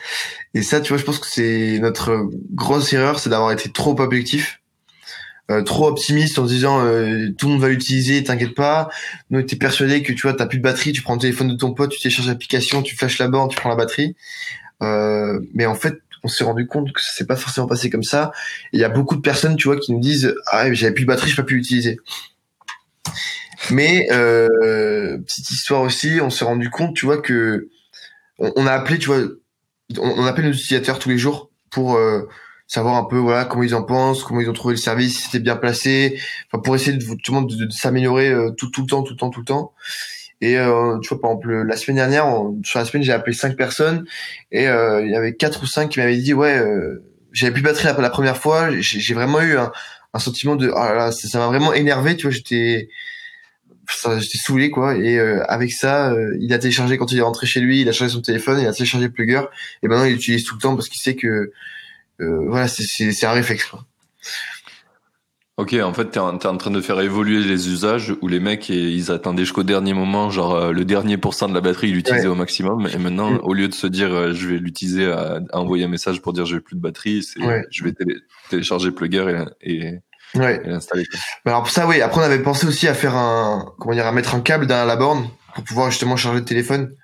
Et 0.53 0.61
ça, 0.63 0.81
tu 0.81 0.89
vois, 0.89 0.97
je 0.97 1.03
pense 1.03 1.19
que 1.19 1.27
c'est 1.27 1.79
notre 1.79 2.29
grosse 2.51 2.91
erreur, 2.93 3.19
c'est 3.19 3.29
d'avoir 3.29 3.51
été 3.51 3.71
trop 3.71 3.99
objectif, 3.99 4.60
euh, 5.51 5.63
trop 5.63 5.87
optimiste 5.87 6.39
en 6.39 6.47
se 6.47 6.53
disant 6.53 6.85
euh, 6.85 7.29
tout 7.37 7.47
le 7.47 7.53
monde 7.53 7.61
va 7.61 7.69
l'utiliser, 7.69 8.23
t'inquiète 8.23 8.55
pas. 8.55 8.89
Nous, 9.29 9.41
t'es 9.41 9.57
persuadé 9.57 10.01
que 10.01 10.13
tu 10.13 10.21
vois, 10.21 10.33
t'as 10.33 10.45
plus 10.45 10.59
de 10.59 10.63
batterie, 10.63 10.93
tu 10.93 11.01
prends 11.01 11.15
le 11.15 11.19
téléphone 11.19 11.49
de 11.49 11.55
ton 11.55 11.73
pote, 11.73 11.91
tu 11.91 11.99
télécharges 11.99 12.27
l'application, 12.27 12.81
tu 12.81 12.95
flashes 12.95 13.19
la 13.19 13.27
borne, 13.27 13.49
tu 13.49 13.57
prends 13.57 13.69
la 13.69 13.75
batterie. 13.75 14.15
Euh, 14.81 15.39
mais 15.53 15.65
en 15.65 15.75
fait, 15.75 15.95
on 16.23 16.29
s'est 16.29 16.43
rendu 16.43 16.67
compte 16.67 16.93
que 16.93 17.01
ça 17.01 17.11
s'est 17.13 17.25
pas 17.25 17.35
forcément 17.35 17.67
passé 17.67 17.89
comme 17.89 18.03
ça. 18.03 18.31
Il 18.71 18.79
y 18.79 18.83
a 18.83 18.89
beaucoup 18.89 19.15
de 19.15 19.21
personnes, 19.21 19.57
tu 19.57 19.67
vois, 19.67 19.77
qui 19.77 19.91
nous 19.91 19.99
disent 19.99 20.33
ah 20.47 20.71
j'avais 20.73 20.93
plus 20.93 21.03
de 21.03 21.07
batterie, 21.07 21.29
je 21.29 21.35
peux 21.35 21.45
plus 21.45 21.57
l'utiliser. 21.57 21.99
Mais 23.71 24.07
petite 24.09 25.51
histoire 25.51 25.81
aussi, 25.81 26.19
on 26.21 26.29
s'est 26.29 26.45
rendu 26.45 26.69
compte, 26.69 26.95
tu 26.95 27.05
vois, 27.05 27.21
que 27.21 27.67
on, 28.39 28.65
a 28.65 28.71
appelé, 28.71 28.97
tu 28.97 29.07
vois, 29.07 29.19
on, 29.97 30.25
appelle 30.25 30.45
nos 30.45 30.51
utilisateurs 30.51 30.97
tous 30.97 31.09
les 31.09 31.17
jours 31.17 31.51
pour 31.69 31.99
savoir 32.71 32.95
un 32.95 33.03
peu 33.03 33.17
voilà 33.17 33.45
comment 33.45 33.63
ils 33.63 33.75
en 33.75 33.83
pensent, 33.83 34.23
comment 34.23 34.39
ils 34.39 34.49
ont 34.49 34.53
trouvé 34.53 34.75
le 34.75 34.79
service, 34.79 35.17
si 35.17 35.23
c'était 35.23 35.39
bien 35.39 35.55
placé, 35.55 36.19
enfin 36.47 36.61
pour 36.61 36.75
essayer 36.75 36.95
de 36.95 37.03
tout 37.03 37.33
le 37.33 37.39
monde 37.41 37.49
de, 37.49 37.69
s'améliorer 37.69 38.29
euh, 38.29 38.51
tout 38.51 38.69
tout 38.69 38.81
le 38.81 38.87
temps, 38.87 39.03
tout 39.03 39.13
le 39.13 39.17
temps, 39.17 39.29
tout 39.29 39.41
le 39.41 39.45
temps. 39.45 39.73
Et 40.39 40.57
euh, 40.57 40.97
tu 40.99 41.09
vois 41.09 41.21
par 41.21 41.31
exemple 41.31 41.51
la 41.51 41.75
semaine 41.75 41.97
dernière, 41.97 42.25
sur 42.63 42.79
la 42.79 42.85
semaine 42.85 43.03
j'ai 43.03 43.11
appelé 43.11 43.35
cinq 43.35 43.57
personnes 43.57 44.05
et 44.51 44.63
il 44.63 45.09
y 45.09 45.15
avait 45.15 45.35
quatre 45.35 45.63
ou 45.63 45.65
cinq 45.67 45.89
qui 45.89 45.99
m'avaient 45.99 46.17
dit 46.17 46.33
ouais 46.33 46.63
j'avais 47.33 47.51
plus 47.51 47.61
de 47.61 47.67
batterie 47.67 47.89
la, 48.01 48.09
première 48.09 48.37
fois, 48.37 48.69
j'ai 48.79 49.13
vraiment 49.13 49.41
eu 49.41 49.57
un, 49.57 49.71
un 50.13 50.19
sentiment 50.19 50.55
de 50.55 50.69
oh 50.69 50.75
là, 50.75 51.11
ça 51.11 51.39
m'a 51.39 51.47
vraiment 51.47 51.73
énervé, 51.73 52.15
tu 52.15 52.23
vois, 52.23 52.31
j'étais 52.31 52.89
j'étais 54.19 54.37
saoulé 54.37 54.69
quoi. 54.69 54.95
Et 54.95 55.19
euh, 55.19 55.43
avec 55.47 55.71
ça 55.71 56.11
euh, 56.11 56.37
il 56.39 56.53
a 56.53 56.59
téléchargé 56.59 56.97
quand 56.97 57.11
il 57.11 57.17
est 57.17 57.21
rentré 57.21 57.47
chez 57.47 57.59
lui 57.59 57.81
il 57.81 57.89
a 57.89 57.91
changé 57.91 58.11
son 58.11 58.21
téléphone 58.21 58.59
il 58.59 58.67
a 58.67 58.73
téléchargé 58.73 59.09
Plugger 59.09 59.43
et 59.83 59.87
maintenant 59.87 60.05
il 60.05 60.13
l'utilise 60.13 60.43
tout 60.43 60.55
le 60.55 60.61
temps 60.61 60.75
parce 60.75 60.89
qu'il 60.89 60.99
sait 60.99 61.15
que 61.15 61.27
euh, 61.27 61.53
voilà 62.47 62.67
c'est 62.67 63.25
un 63.25 63.31
réflexe 63.31 63.65
quoi. 63.65 63.85
Ok, 65.57 65.75
en 65.75 65.93
fait, 65.93 66.05
t'es 66.05 66.19
en, 66.19 66.39
es 66.39 66.45
en 66.47 66.57
train 66.57 66.71
de 66.71 66.81
faire 66.81 66.99
évoluer 67.01 67.43
les 67.43 67.69
usages 67.69 68.15
où 68.21 68.27
les 68.27 68.39
mecs, 68.39 68.69
ils 68.69 69.11
attendaient 69.11 69.43
jusqu'au 69.43 69.63
dernier 69.63 69.93
moment, 69.93 70.31
genre 70.31 70.71
le 70.71 70.85
dernier 70.85 71.17
pourcent 71.17 71.49
de 71.49 71.53
la 71.53 71.61
batterie, 71.61 71.89
ils 71.89 71.93
l'utilisaient 71.93 72.27
au 72.27 72.35
maximum. 72.35 72.87
Et 72.91 72.97
maintenant, 72.97 73.31
mm. 73.31 73.39
au 73.43 73.53
lieu 73.53 73.67
de 73.67 73.73
se 73.73 73.85
dire, 73.85 74.33
je 74.33 74.47
vais 74.47 74.57
l'utiliser 74.57 75.11
à, 75.11 75.39
envoyer 75.53 75.83
un 75.83 75.89
message 75.89 76.21
pour 76.21 76.33
dire 76.33 76.45
j'ai 76.45 76.61
plus 76.61 76.77
de 76.77 76.81
batterie, 76.81 77.21
c'est 77.21 77.41
je 77.69 77.83
vais 77.83 77.93
télécharger 78.49 78.91
Plugger 78.91 79.43
et 79.61 79.99
Ouais. 80.35 80.61
alors 81.45 81.63
pour 81.63 81.69
ça, 81.69 81.87
oui. 81.87 82.01
Après, 82.01 82.21
on 82.21 82.23
avait 82.23 82.39
pensé 82.39 82.65
aussi 82.65 82.87
à 82.87 82.93
faire 82.93 83.15
un, 83.15 83.73
comment 83.79 83.93
dire, 83.93 84.07
à 84.07 84.11
mettre 84.11 84.33
un 84.35 84.41
câble 84.41 84.65
dans 84.65 84.85
la 84.85 84.95
borne 84.95 85.27
pour 85.55 85.63
pouvoir 85.63 85.91
justement 85.91 86.15
charger 86.15 86.39
le 86.39 86.45
téléphone. 86.45 86.95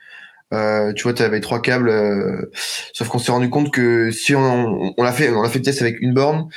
Euh, 0.54 0.94
tu 0.94 1.04
vois, 1.04 1.14
tu 1.14 1.24
avais 1.24 1.42
trois 1.42 1.62
câbles, 1.62 1.90
euh, 1.90 2.50
sauf 2.94 3.10
qu'on 3.10 3.20
s'est 3.20 3.32
rendu 3.32 3.50
compte 3.50 3.72
que 3.72 4.12
si 4.12 4.34
on, 4.34 4.94
on 4.98 5.04
l'a 5.04 5.12
fait, 5.12 5.30
on 5.30 5.44
a 5.44 5.50
fait 5.50 5.60
le 5.60 5.66
test 5.66 5.82
avec 5.82 6.00
une 6.00 6.14
borne, 6.14 6.48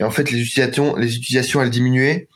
et 0.00 0.04
en 0.04 0.10
fait 0.10 0.30
les 0.30 0.38
utilisations, 0.40 0.96
les 0.96 1.16
utilisations 1.16 1.62
elles 1.62 1.70
diminuaient 1.70 2.28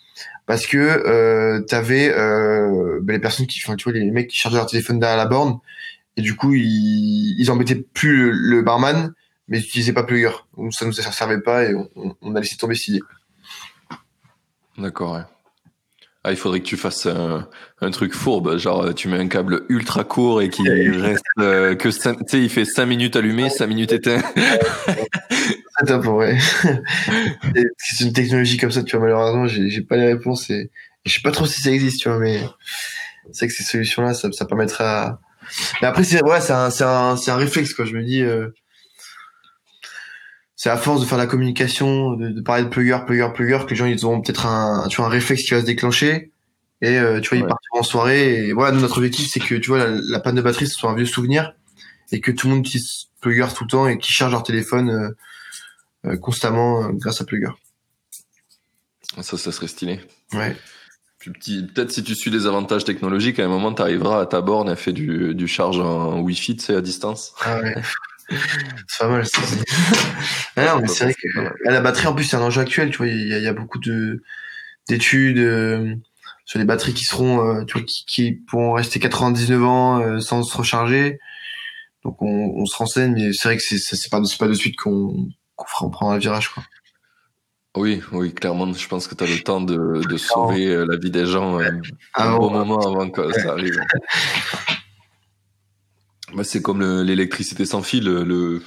parce 0.46 0.66
que 0.66 0.78
euh, 0.78 1.60
t'avais 1.62 2.12
euh, 2.12 2.98
ben, 3.02 3.12
les 3.12 3.20
personnes 3.20 3.46
qui, 3.46 3.60
enfin 3.64 3.76
tu 3.76 3.84
vois, 3.84 3.92
les 3.92 4.10
mecs 4.10 4.28
qui 4.28 4.36
chargeaient 4.36 4.56
leur 4.58 4.66
téléphone 4.66 4.98
derrière 4.98 5.18
la 5.18 5.26
borne, 5.26 5.58
et 6.16 6.22
du 6.22 6.34
coup 6.34 6.54
ils, 6.54 7.36
ils 7.38 7.50
embêtaient 7.50 7.76
plus 7.76 8.32
le, 8.32 8.62
barman, 8.62 9.12
mais 9.48 9.58
ils 9.58 9.64
utilisaient 9.64 9.92
pas 9.92 10.04
Plugger, 10.04 10.32
donc 10.56 10.72
ça 10.72 10.86
nous 10.86 10.92
servait 10.92 11.40
pas 11.40 11.64
et 11.64 11.74
on, 11.74 12.16
on 12.22 12.34
a 12.34 12.40
laissé 12.40 12.56
tomber 12.56 12.74
cette 12.74 12.88
idée. 12.88 13.00
D'accord, 14.78 15.14
ouais. 15.14 15.22
Ah, 16.24 16.30
il 16.30 16.36
faudrait 16.36 16.60
que 16.60 16.66
tu 16.66 16.76
fasses 16.76 17.06
un, 17.06 17.48
un, 17.80 17.90
truc 17.90 18.14
fourbe, 18.14 18.56
genre 18.56 18.94
tu 18.94 19.08
mets 19.08 19.18
un 19.18 19.26
câble 19.26 19.62
ultra 19.68 20.04
court 20.04 20.40
et 20.40 20.50
qui 20.50 20.62
reste 20.68 21.24
euh, 21.40 21.74
que 21.74 21.88
tu 21.88 22.24
sais, 22.28 22.40
il 22.40 22.48
fait 22.48 22.64
5 22.64 22.86
minutes 22.86 23.16
allumé, 23.16 23.50
5 23.50 23.66
minutes 23.66 23.92
éteint. 23.92 24.22
C'est 25.78 25.86
top, 25.86 26.06
ouais. 26.06 26.38
c'est 27.78 28.04
une 28.04 28.12
technologie 28.12 28.56
comme 28.56 28.70
ça, 28.70 28.82
tu 28.82 28.96
vois, 28.96 29.06
malheureusement, 29.06 29.46
j'ai 29.46 29.80
pas 29.80 29.96
les 29.96 30.06
réponses 30.06 30.50
et, 30.50 30.70
je 31.04 31.12
sais 31.14 31.22
pas 31.22 31.32
trop 31.32 31.46
si 31.46 31.60
ça 31.60 31.70
existe, 31.70 32.02
tu 32.02 32.08
vois, 32.08 32.18
mais 32.18 32.40
c'est 33.32 33.48
que 33.48 33.52
ces 33.52 33.64
solutions-là, 33.64 34.14
ça, 34.14 34.30
ça 34.30 34.44
permettra. 34.44 35.18
Mais 35.80 35.88
après, 35.88 36.04
c'est 36.04 36.22
ouais, 36.22 36.40
c'est 36.40 36.52
un, 36.52 36.68
un, 36.82 37.16
un 37.26 37.36
réflexe, 37.36 37.74
quoi. 37.74 37.84
Je 37.84 37.96
me 37.96 38.04
dis, 38.04 38.22
euh, 38.22 38.48
c'est 40.62 40.70
à 40.70 40.76
force 40.76 41.00
de 41.00 41.06
faire 41.06 41.18
la 41.18 41.26
communication, 41.26 42.12
de, 42.12 42.28
de, 42.28 42.40
parler 42.40 42.62
de 42.62 42.68
plugger, 42.68 42.96
plugger, 43.04 43.28
plugger, 43.34 43.58
que 43.64 43.70
les 43.70 43.74
gens 43.74 43.86
ils 43.86 44.04
auront 44.04 44.20
peut-être 44.20 44.46
un, 44.46 44.86
tu 44.86 44.98
vois, 44.98 45.06
un 45.06 45.08
réflexe 45.08 45.42
qui 45.42 45.54
va 45.54 45.60
se 45.60 45.66
déclencher. 45.66 46.30
Et 46.80 47.00
euh, 47.00 47.18
tu 47.18 47.30
vois, 47.30 47.38
ils 47.38 47.48
partiront 47.48 47.80
en 47.80 47.82
soirée. 47.82 48.46
Et 48.46 48.52
voilà, 48.52 48.78
notre 48.78 48.98
objectif, 48.98 49.28
c'est 49.28 49.40
que 49.40 49.56
tu 49.56 49.70
vois, 49.70 49.88
la, 49.88 50.20
panne 50.20 50.36
de 50.36 50.40
batterie, 50.40 50.68
ce 50.68 50.74
soit 50.74 50.88
un 50.88 50.94
vieux 50.94 51.04
souvenir 51.04 51.52
et 52.12 52.20
que 52.20 52.30
tout 52.30 52.46
le 52.46 52.54
monde 52.54 52.64
utilise 52.64 53.08
plugger 53.20 53.48
tout 53.56 53.64
le 53.64 53.70
temps 53.70 53.88
et 53.88 53.98
qui 53.98 54.12
charge 54.12 54.30
leur 54.30 54.44
téléphone 54.44 54.90
euh, 54.90 55.08
euh, 56.06 56.16
constamment 56.16 56.90
grâce 56.90 57.20
à 57.20 57.24
plugger. 57.24 57.50
Ça, 59.20 59.36
ça 59.36 59.50
serait 59.50 59.66
stylé. 59.66 59.98
Ouais. 60.32 60.56
Peut-être 61.18 61.90
si 61.90 62.04
tu 62.04 62.14
suis 62.14 62.30
des 62.30 62.46
avantages 62.46 62.84
technologiques, 62.84 63.40
à 63.40 63.44
un 63.44 63.48
moment, 63.48 63.74
tu 63.74 63.82
arriveras 63.82 64.20
à 64.20 64.26
ta 64.26 64.40
borne 64.40 64.70
et 64.70 64.76
fait 64.76 64.92
du, 64.92 65.34
du 65.34 65.48
charge 65.48 65.80
en 65.80 66.20
Wi-Fi, 66.20 66.54
tu 66.54 66.62
sais, 66.62 66.76
à 66.76 66.80
distance. 66.80 67.34
Ah 67.40 67.58
ouais. 67.58 67.74
c'est 68.88 68.98
pas 69.00 69.08
mal. 69.08 69.24
ah 70.56 70.78
c'est 70.86 71.04
vrai 71.04 71.14
que 71.14 71.28
la 71.64 71.80
batterie, 71.80 72.06
en 72.06 72.14
plus, 72.14 72.24
c'est 72.24 72.36
un 72.36 72.42
enjeu 72.42 72.60
actuel. 72.60 72.90
Tu 72.90 72.98
vois, 72.98 73.06
il 73.06 73.28
y, 73.28 73.46
a, 73.46 73.52
beaucoup 73.52 73.78
de 73.78 74.22
d'études 74.88 75.38
euh, 75.38 75.94
sur 76.44 76.58
les 76.58 76.64
batteries 76.64 76.94
qui 76.94 77.04
seront, 77.04 77.46
euh, 77.46 77.64
tu 77.64 77.74
vois, 77.74 77.82
qui, 77.86 78.04
qui, 78.06 78.32
pourront 78.32 78.72
rester 78.72 78.98
99 78.98 79.64
ans 79.64 80.00
euh, 80.00 80.20
sans 80.20 80.42
se 80.42 80.56
recharger. 80.56 81.18
Donc, 82.04 82.20
on, 82.20 82.54
on 82.56 82.66
se 82.66 82.76
renseigne, 82.76 83.14
mais 83.14 83.32
c'est 83.32 83.48
vrai 83.48 83.56
que 83.56 83.62
c'est 83.62 83.78
c'est 83.78 84.10
pas 84.10 84.20
pas 84.38 84.48
de 84.48 84.54
suite 84.54 84.76
qu'on 84.76 85.28
qu'on 85.56 85.66
fera, 85.66 85.86
on 85.86 85.90
prend 85.90 86.10
un 86.10 86.18
virage, 86.18 86.48
quoi. 86.48 86.62
Oui, 87.74 88.02
oui, 88.12 88.34
clairement, 88.34 88.70
je 88.70 88.86
pense 88.86 89.06
que 89.06 89.14
tu 89.14 89.24
as 89.24 89.26
le 89.26 89.40
temps 89.40 89.62
de, 89.62 90.02
de 90.06 90.16
sauver 90.18 90.84
la 90.86 90.98
vie 90.98 91.10
des 91.10 91.24
gens 91.24 91.58
un 92.14 92.36
bon 92.36 92.50
moment 92.50 92.86
avant 92.86 93.08
que 93.08 93.32
ça 93.32 93.52
arrive. 93.52 93.80
Bah, 96.34 96.44
c'est 96.44 96.62
comme 96.62 96.82
l'électricité 97.02 97.64
sans 97.64 97.82
fil. 97.82 98.04
Le, 98.04 98.62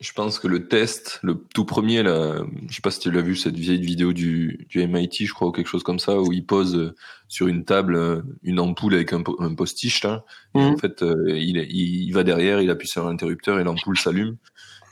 je 0.00 0.12
pense 0.12 0.38
que 0.38 0.48
le 0.48 0.68
test, 0.68 1.20
le 1.22 1.36
tout 1.54 1.64
premier, 1.64 2.02
là, 2.02 2.42
je 2.68 2.74
sais 2.74 2.82
pas 2.82 2.90
si 2.90 3.00
tu 3.00 3.10
l'as 3.10 3.22
vu, 3.22 3.36
cette 3.36 3.56
vieille 3.56 3.80
vidéo 3.80 4.12
du, 4.12 4.66
du 4.68 4.86
MIT, 4.86 5.26
je 5.26 5.32
crois, 5.32 5.48
ou 5.48 5.52
quelque 5.52 5.68
chose 5.68 5.82
comme 5.82 5.98
ça, 5.98 6.20
où 6.20 6.32
il 6.32 6.44
pose 6.44 6.76
euh, 6.76 6.94
sur 7.28 7.46
une 7.46 7.64
table 7.64 7.96
euh, 7.96 8.22
une 8.42 8.60
ampoule 8.60 8.94
avec 8.94 9.12
un, 9.12 9.22
un 9.38 9.54
postiche, 9.54 10.04
là. 10.04 10.24
Et 10.54 10.58
en 10.58 10.72
mmh. 10.72 10.78
fait, 10.78 11.02
euh, 11.02 11.24
il, 11.28 11.56
il, 11.56 12.12
va 12.12 12.24
derrière, 12.24 12.60
il 12.60 12.70
appuie 12.70 12.88
sur 12.88 13.08
l'interrupteur 13.08 13.58
et 13.58 13.64
l'ampoule 13.64 13.98
s'allume. 13.98 14.36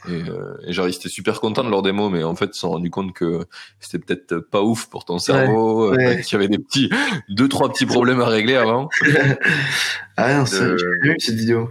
Et, 0.06 0.18
et 0.18 0.70
ils 0.70 0.78
étaient 0.80 1.08
super 1.08 1.40
contents 1.40 1.64
de 1.64 1.70
leur 1.70 1.80
démo, 1.80 2.10
mais 2.10 2.24
en 2.24 2.36
fait, 2.36 2.46
ils 2.46 2.54
se 2.54 2.60
sont 2.60 2.70
rendus 2.70 2.90
compte 2.90 3.14
que 3.14 3.46
c'était 3.80 3.98
peut-être 3.98 4.38
pas 4.38 4.60
ouf 4.60 4.86
pour 4.90 5.06
ton 5.06 5.18
cerveau, 5.18 5.92
ouais, 5.92 6.20
qu'il 6.26 6.34
y 6.34 6.36
avait 6.36 6.48
des 6.48 6.58
petits, 6.58 6.90
deux, 7.30 7.48
trois 7.48 7.72
petits 7.72 7.86
problèmes 7.86 8.20
à 8.20 8.26
régler 8.26 8.56
avant. 8.56 8.90
ah 10.18 10.34
non, 10.34 10.44
j'ai 10.44 10.74
vu 11.02 11.16
cette 11.18 11.36
vidéo. 11.36 11.70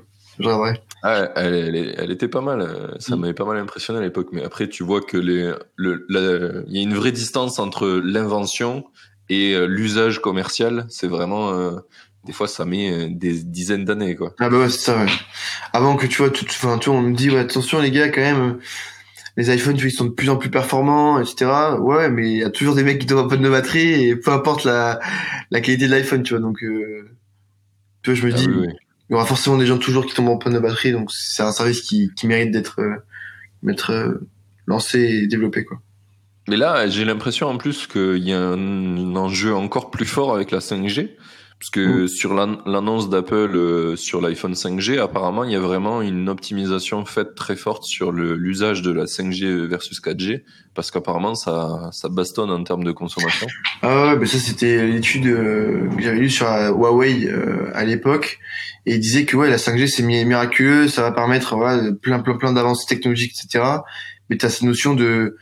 Ah, 1.03 1.29
elle, 1.36 1.75
elle, 1.97 2.12
était 2.12 2.27
pas 2.27 2.41
mal. 2.41 2.62
Euh, 2.62 2.88
ça 2.99 3.15
mm. 3.15 3.19
m'avait 3.19 3.34
pas 3.34 3.45
mal 3.45 3.58
impressionné 3.58 3.99
à 3.99 4.01
l'époque. 4.01 4.29
Mais 4.32 4.43
après, 4.43 4.67
tu 4.69 4.84
vois 4.84 5.01
que 5.01 5.17
les, 5.17 5.53
le, 5.75 6.65
il 6.67 6.75
y 6.75 6.79
a 6.79 6.82
une 6.82 6.93
vraie 6.93 7.12
distance 7.12 7.60
entre 7.60 7.88
l'invention 8.03 8.86
et 9.29 9.53
euh, 9.53 9.65
l'usage 9.65 10.19
commercial. 10.19 10.86
C'est 10.89 11.08
vraiment, 11.08 11.51
euh, 11.51 11.77
des 12.25 12.34
fois, 12.34 12.47
ça 12.47 12.65
met 12.65 13.10
des 13.10 13.43
dizaines 13.43 13.86
d'années, 13.86 14.15
quoi. 14.15 14.34
Ah 14.39 14.49
bah 14.49 14.60
ouais, 14.60 14.69
c'est 14.69 14.79
ça, 14.79 14.97
ouais. 14.97 15.12
Avant 15.73 15.95
que 15.95 16.08
tu 16.08 16.17
vois, 16.17 16.29
tout, 16.29 16.45
enfin, 16.45 16.77
tu 16.77 16.89
vois, 16.89 16.99
on 16.99 17.01
me 17.01 17.15
dit, 17.15 17.29
ouais, 17.29 17.39
attention 17.39 17.82
les 17.82 17.91
gars, 17.91 18.10
quand 18.10 18.21
même, 18.21 18.60
les 19.36 19.53
iPhones, 19.53 19.75
tu 19.75 19.84
vois, 19.84 19.89
ils 19.89 19.95
sont 19.95 20.06
de 20.06 20.12
plus 20.12 20.29
en 20.29 20.38
plus 20.38 20.49
performants, 20.49 21.19
etc. 21.19 21.75
Ouais, 21.79 22.10
mais 22.10 22.32
il 22.32 22.38
y 22.38 22.43
a 22.43 22.49
toujours 22.49 22.75
des 22.75 22.84
mecs 22.84 22.99
qui 22.99 23.08
tombent 23.08 23.25
un 23.25 23.27
peu 23.27 23.38
de 23.38 23.49
batterie 23.49 24.08
et 24.08 24.15
peu 24.15 24.32
importe 24.32 24.63
la, 24.63 24.99
la 25.51 25.62
qualité 25.62 25.88
de 25.88 25.91
l'iPhone, 25.91 26.23
tu 26.23 26.34
vois. 26.34 26.41
Donc, 26.41 26.63
euh, 26.63 27.10
tu 28.03 28.12
vois, 28.12 28.19
je 28.19 28.27
me 28.27 28.34
ah 28.34 28.36
dis, 28.36 28.47
il 29.13 29.15
y 29.15 29.19
aura 29.19 29.28
forcément 29.28 29.58
des 29.58 29.67
gens 29.67 29.78
toujours 29.78 30.08
qui 30.08 30.15
tombent 30.15 30.30
en 30.30 30.38
panne 30.38 30.56
de 30.56 30.60
batterie, 30.60 30.91
donc 30.91 31.12
c'est 31.12 31.43
un 31.43 31.52
service 31.52 31.82
qui, 31.82 32.10
mérite 32.23 32.49
d'être 32.49 32.82
euh, 32.82 33.91
euh, 33.91 34.19
lancé 34.65 34.99
et 35.02 35.28
développé 35.28 35.63
quoi. 35.63 35.80
Mais 36.47 36.58
là, 36.58 36.88
j'ai 36.88 37.06
l'impression 37.06 37.47
en 37.47 37.58
plus 37.60 37.86
qu'il 37.86 38.28
y 38.28 38.34
a 38.34 38.39
un 38.39 39.15
enjeu 39.15 39.54
encore 39.54 39.91
plus 39.91 40.08
fort 40.08 40.34
avec 40.34 40.49
la 40.49 40.58
5G, 40.58 41.12
parce 41.63 41.71
que 41.71 42.08
sur 42.08 42.34
l'annonce 42.34 43.10
d'Apple 43.10 43.56
euh, 43.56 43.95
sur 43.95 44.19
l'iPhone 44.19 44.52
5G, 44.52 44.99
apparemment, 44.99 45.45
il 45.45 45.52
y 45.52 45.56
a 45.56 45.62
vraiment 45.62 46.02
une 46.02 46.28
optimisation 46.28 47.06
faite 47.06 47.36
très 47.36 47.56
forte 47.56 47.86
sur 47.86 48.12
l'usage 48.12 48.82
de 48.82 48.91
la 48.91 49.06
5G 49.06 49.65
versus 49.65 50.02
4G, 50.02 50.41
parce 50.73 50.91
qu'apparemment, 50.91 51.36
ça, 51.36 51.89
ça 51.93 52.10
bastonne 52.10 52.52
en 52.52 52.62
termes 52.65 52.84
de 52.84 52.91
consommation. 52.91 53.47
Ah 53.82 54.08
ouais, 54.08 54.17
mais 54.17 54.26
ça 54.26 54.39
c'était 54.39 54.86
l'étude 54.86 55.23
que 55.23 55.88
j'avais 55.99 56.19
lue 56.19 56.30
sur 56.30 56.47
Huawei 56.47 57.30
à 57.73 57.86
l'époque 57.86 58.39
et 58.86 58.95
il 58.95 58.99
disait 58.99 59.23
que 59.23 59.38
ouais 59.38 59.49
la 59.49 59.56
5G 59.56 59.88
c'est 59.88 60.04
miraculeux, 60.04 60.89
ça 60.89 61.02
va 61.02 61.13
permettre 61.13 61.56
voilà, 61.56 61.93
plein 61.93 62.19
plein 62.19 62.36
plein 62.36 62.52
d'avancées 62.52 62.88
technologiques 62.88 63.36
etc. 63.41 63.63
Mais 64.30 64.36
tu 64.36 64.45
as 64.45 64.49
cette 64.49 64.63
notion 64.63 64.95
de 64.95 65.38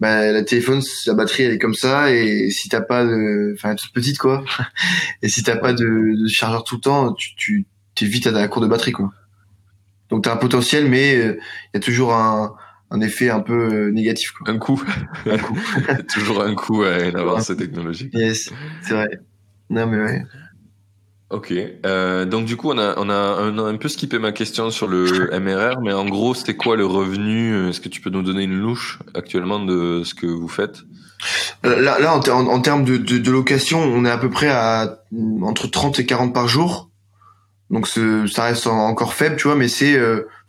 bah, 0.00 0.30
la 0.30 0.42
téléphone, 0.42 0.82
la 1.06 1.14
batterie 1.14 1.44
elle 1.44 1.52
est 1.52 1.58
comme 1.58 1.74
ça 1.74 2.12
et 2.12 2.50
si 2.50 2.68
t'as 2.68 2.82
pas 2.82 3.04
de, 3.04 3.54
enfin 3.54 3.74
toute 3.74 3.92
petite 3.92 4.18
quoi, 4.18 4.44
et 5.22 5.28
si 5.28 5.42
t'as 5.42 5.56
pas 5.56 5.72
de, 5.72 6.22
de, 6.22 6.28
chargeur 6.28 6.64
tout 6.64 6.76
le 6.76 6.80
temps, 6.82 7.12
tu 7.14 7.34
tu 7.36 7.66
t'es 7.94 8.06
vite 8.06 8.26
à 8.26 8.30
la 8.30 8.48
cour 8.48 8.60
de 8.62 8.66
batterie 8.66 8.92
quoi. 8.92 9.12
Donc 10.10 10.24
t'as 10.24 10.34
un 10.34 10.36
potentiel, 10.36 10.88
mais 10.88 11.16
euh, 11.16 11.38
il 11.72 11.76
y 11.76 11.76
a 11.78 11.80
toujours 11.80 12.14
un, 12.14 12.54
un 12.90 13.00
effet 13.00 13.30
un 13.30 13.40
peu 13.40 13.72
euh, 13.72 13.90
négatif 13.90 14.32
quoi. 14.32 14.50
Un 14.50 14.58
coup, 14.58 14.82
un 15.26 15.38
coup, 15.38 15.58
toujours 16.12 16.42
un 16.42 16.54
coup 16.54 16.82
à 16.82 17.04
une 17.04 17.16
avancée 17.16 17.56
technologique. 17.56 18.12
Yes, 18.12 18.52
c'est 18.82 18.94
vrai. 18.94 19.20
Non 19.70 19.86
mais 19.86 19.98
ouais. 19.98 20.22
Ok, 21.28 21.52
euh, 21.84 22.24
donc 22.24 22.44
du 22.44 22.56
coup 22.56 22.70
on 22.70 22.78
a 22.78 22.94
on 22.98 23.10
a 23.10 23.14
un, 23.14 23.58
un, 23.58 23.76
peu 23.76 23.88
skippé 23.88 24.20
ma 24.20 24.30
question 24.30 24.70
sur 24.70 24.86
le 24.86 25.28
MRR, 25.40 25.80
mais 25.80 25.92
en 25.92 26.06
gros 26.06 26.34
c'était 26.34 26.54
quoi 26.54 26.76
le 26.76 26.86
revenu? 26.86 27.68
Est-ce 27.68 27.80
que 27.80 27.88
tu 27.88 28.00
peux 28.00 28.10
nous 28.10 28.22
donner 28.22 28.44
une 28.44 28.56
louche 28.56 29.00
actuellement 29.12 29.58
de 29.58 30.02
ce 30.04 30.14
que 30.14 30.26
vous 30.26 30.46
faites? 30.46 30.84
Euh, 31.64 31.80
Là, 31.80 31.98
là 31.98 32.14
en, 32.14 32.46
en, 32.46 32.60
termes 32.60 32.84
de, 32.84 32.96
de, 32.96 33.18
de, 33.18 33.30
location, 33.32 33.80
on 33.80 34.04
est 34.04 34.10
à 34.10 34.18
peu 34.18 34.30
près 34.30 34.50
à 34.50 35.00
entre 35.42 35.66
30 35.66 35.98
et 35.98 36.06
40 36.06 36.32
par 36.32 36.46
jour. 36.46 36.90
donc 37.70 37.88
ça 37.88 38.44
reste 38.44 38.68
encore 38.68 39.12
faible, 39.12 39.34
tu 39.34 39.48
vois, 39.48 39.56
mais 39.56 39.66
c'est 39.66 40.00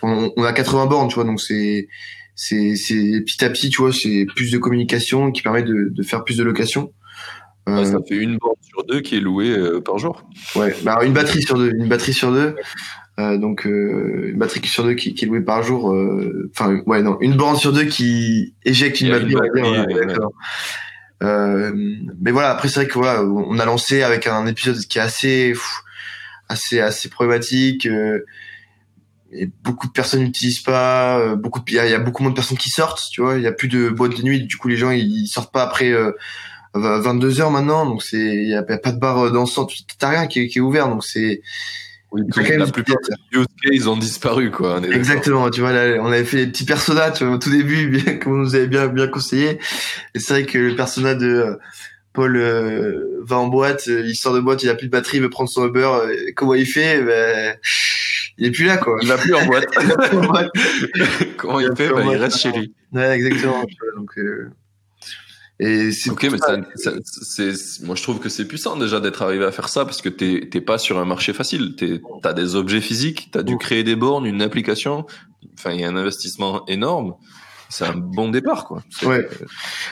on, 0.04 0.32
on, 0.38 0.44
a 0.44 0.54
80 0.54 0.86
bornes, 0.86 1.08
tu 1.08 1.16
vois, 1.16 1.24
donc 1.24 1.42
c'est 1.42 1.88
c'est 2.36 2.76
c'est 2.76 3.24
petit 3.26 3.44
à 3.44 3.50
petit, 3.50 3.72
tu 3.72 3.82
vois, 3.82 3.92
c'est 3.92 4.28
plus 4.36 4.52
de 4.52 4.60
communication 4.60 5.32
qui 5.32 5.42
permet 5.42 5.64
de, 5.64 5.90
de 5.90 6.04
faire 6.04 6.24
plus 6.24 6.38
de 6.38 6.44
location. 6.44 6.94
Ça 7.68 8.00
fait 8.08 8.16
une 8.16 8.38
borne 8.38 8.56
sur 8.62 8.86
deux 8.86 9.02
qui 9.02 9.18
est 9.18 9.20
louée 9.20 9.50
euh, 9.50 9.82
par 9.82 9.98
jour. 9.98 10.24
Ouais, 10.56 10.74
bah, 10.84 11.00
une 11.04 11.14
batterie 11.14 11.42
sur 11.42 11.58
deux, 11.58 11.72
une 11.72 11.90
batterie 11.90 12.14
sur 12.14 12.32
deux. 12.32 12.56
Euh, 13.20 13.38
donc 13.38 13.66
euh, 13.66 14.30
une 14.30 14.38
batterie 14.38 14.66
sur 14.68 14.84
deux 14.84 14.94
qui, 14.94 15.16
qui 15.16 15.26
est 15.26 15.28
louée 15.28 15.42
par 15.42 15.64
jour. 15.64 15.94
Enfin 16.52 16.82
ouais 16.86 17.02
non, 17.02 17.18
une 17.20 17.36
borne 17.36 17.58
sur 17.58 17.74
deux 17.74 17.86
qui 17.86 18.56
éjecte 18.64 19.02
une 19.02 19.10
batterie. 19.10 19.36
mais 21.22 22.32
voilà, 22.32 22.52
après 22.52 22.70
c'est 22.70 22.82
vrai 22.82 22.88
que 22.88 22.94
voilà, 22.94 23.24
on 23.24 23.60
a 23.60 23.66
lancé 23.66 24.02
avec 24.02 24.28
un 24.28 24.46
épisode 24.46 24.78
qui 24.78 24.98
est 24.98 25.02
assez 25.02 25.54
assez 26.48 26.80
assez 26.80 27.10
problématique. 27.10 27.86
et 29.34 29.50
beaucoup 29.64 29.88
de 29.88 29.92
personnes 29.92 30.22
n'utilisent 30.22 30.62
pas. 30.62 31.36
beaucoup 31.36 31.62
il 31.68 31.74
y, 31.74 31.80
a 31.80 32.00
beaucoup 32.00 32.24
moins 32.24 32.32
de 32.32 32.36
personnes 32.36 32.58
qui 32.58 32.70
sortent. 32.70 33.02
Tu 33.12 33.22
vois, 33.22 33.36
il 33.36 33.44
y 33.44 33.48
a 33.48 33.52
plus 33.52 33.68
de 33.68 33.90
boîtes 33.90 34.16
de 34.16 34.24
nuit. 34.24 34.46
Du 34.46 34.56
coup, 34.56 34.70
les 34.70 34.78
gens 34.78 34.92
ils 34.92 35.28
sortent 35.28 35.52
pas 35.52 35.64
après 35.64 35.92
22 36.78 37.42
heures 37.42 37.52
maintenant, 37.52 37.86
donc 37.86 38.04
c'est 38.04 38.18
il 38.18 38.50
y, 38.50 38.56
a 38.56 38.64
pas 38.64 38.92
de 38.92 39.00
bar 39.00 39.32
dansant, 39.32 39.68
t'as 40.00 40.10
rien 40.10 40.28
qui 40.28 40.42
est, 40.42 40.48
qui 40.48 40.60
est 40.60 40.62
ouvert, 40.62 40.88
donc 40.88 41.04
c'est 41.04 41.42
oui, 42.12 42.22
la 42.58 42.68
plupart 42.68 42.96
des 43.32 43.38
use 43.38 43.46
cases 43.62 43.88
ont 43.88 43.98
disparu, 43.98 44.50
quoi. 44.50 44.82
Exactement. 44.92 45.50
Tu 45.50 45.60
vois, 45.60 45.74
là, 45.74 46.02
on 46.02 46.08
avait 46.08 46.24
fait 46.24 46.46
des 46.46 46.52
petits 46.52 46.66
tu 46.66 46.74
vois, 47.26 47.36
au 47.36 47.38
tout 47.38 47.52
début, 47.52 47.88
bien, 47.90 48.18
comme 48.18 48.34
on 48.34 48.38
nous 48.38 48.56
avait 48.56 48.68
bien, 48.68 48.88
bien 48.88 49.08
conseillé. 49.08 49.60
Et 50.16 50.20
c'est 50.20 50.34
vrai 50.34 50.46
que 50.46 50.58
le 50.58 50.76
persona 50.76 51.16
de 51.16 51.28
euh, 51.28 51.56
Paul 52.14 52.38
euh, 52.38 53.22
va 53.24 53.38
en 53.38 53.48
boîte, 53.48 53.90
euh, 53.90 54.04
il 54.06 54.16
sort 54.16 54.34
de 54.34 54.40
boîte, 54.40 54.64
il 54.64 54.70
a 54.70 54.76
plus 54.76 54.88
de 54.88 54.92
batterie, 54.92 55.18
il 55.18 55.24
veut 55.24 55.30
prendre 55.30 55.50
son 55.50 55.68
Uber. 55.68 55.90
comment 56.36 56.54
il 56.54 56.66
fait 56.66 57.02
ben, 57.02 57.58
Il 58.38 58.48
est 58.48 58.52
plus 58.52 58.66
là, 58.66 58.78
quoi. 58.78 58.98
Il 59.02 59.10
va 59.10 59.18
plus 59.18 59.36
en 59.36 59.46
boîte. 59.46 59.66
comment 61.38 61.60
il, 61.60 61.76
fait 61.76 61.90
ben, 61.90 62.10
Il 62.10 62.18
reste 62.18 62.38
chez 62.38 62.54
lui. 62.54 62.74
Ouais, 62.94 63.12
exactement. 63.12 63.66
donc, 63.98 64.18
et 65.60 65.92
c'est 65.92 66.12
ok, 66.12 66.28
mais 66.32 66.38
ça, 66.38 66.92
c'est, 67.24 67.54
moi 67.84 67.96
je 67.96 68.04
trouve 68.04 68.20
que 68.20 68.30
c'est 68.30 68.48
puissant 68.48 68.78
déjà 68.78 69.00
d'être 69.00 69.24
arrivé 69.24 69.44
à 69.44 69.52
faire 69.52 69.70
ça 69.70 69.86
parce 69.86 70.04
que 70.04 70.10
t'es, 70.10 70.48
t'es 70.52 70.62
pas 70.62 70.78
sur 70.78 71.00
un 71.00 71.06
marché 71.06 71.34
facile. 71.34 71.76
T'es, 71.76 72.00
t'as 72.22 72.34
des 72.34 72.56
objets 72.56 72.82
physiques, 72.82 73.30
t'as 73.32 73.42
dû 73.42 73.58
créer 73.58 73.84
des 73.84 73.96
bornes, 73.96 74.28
une 74.28 74.44
application. 74.44 75.08
Enfin, 75.58 75.72
il 75.72 75.82
y 75.82 75.84
a 75.84 75.88
un 75.88 75.96
investissement 75.96 76.64
énorme. 76.68 77.16
C'est 77.70 77.86
un 77.86 77.96
bon 77.96 78.30
départ, 78.30 78.66
quoi. 78.66 78.84
Ouais. 79.04 79.28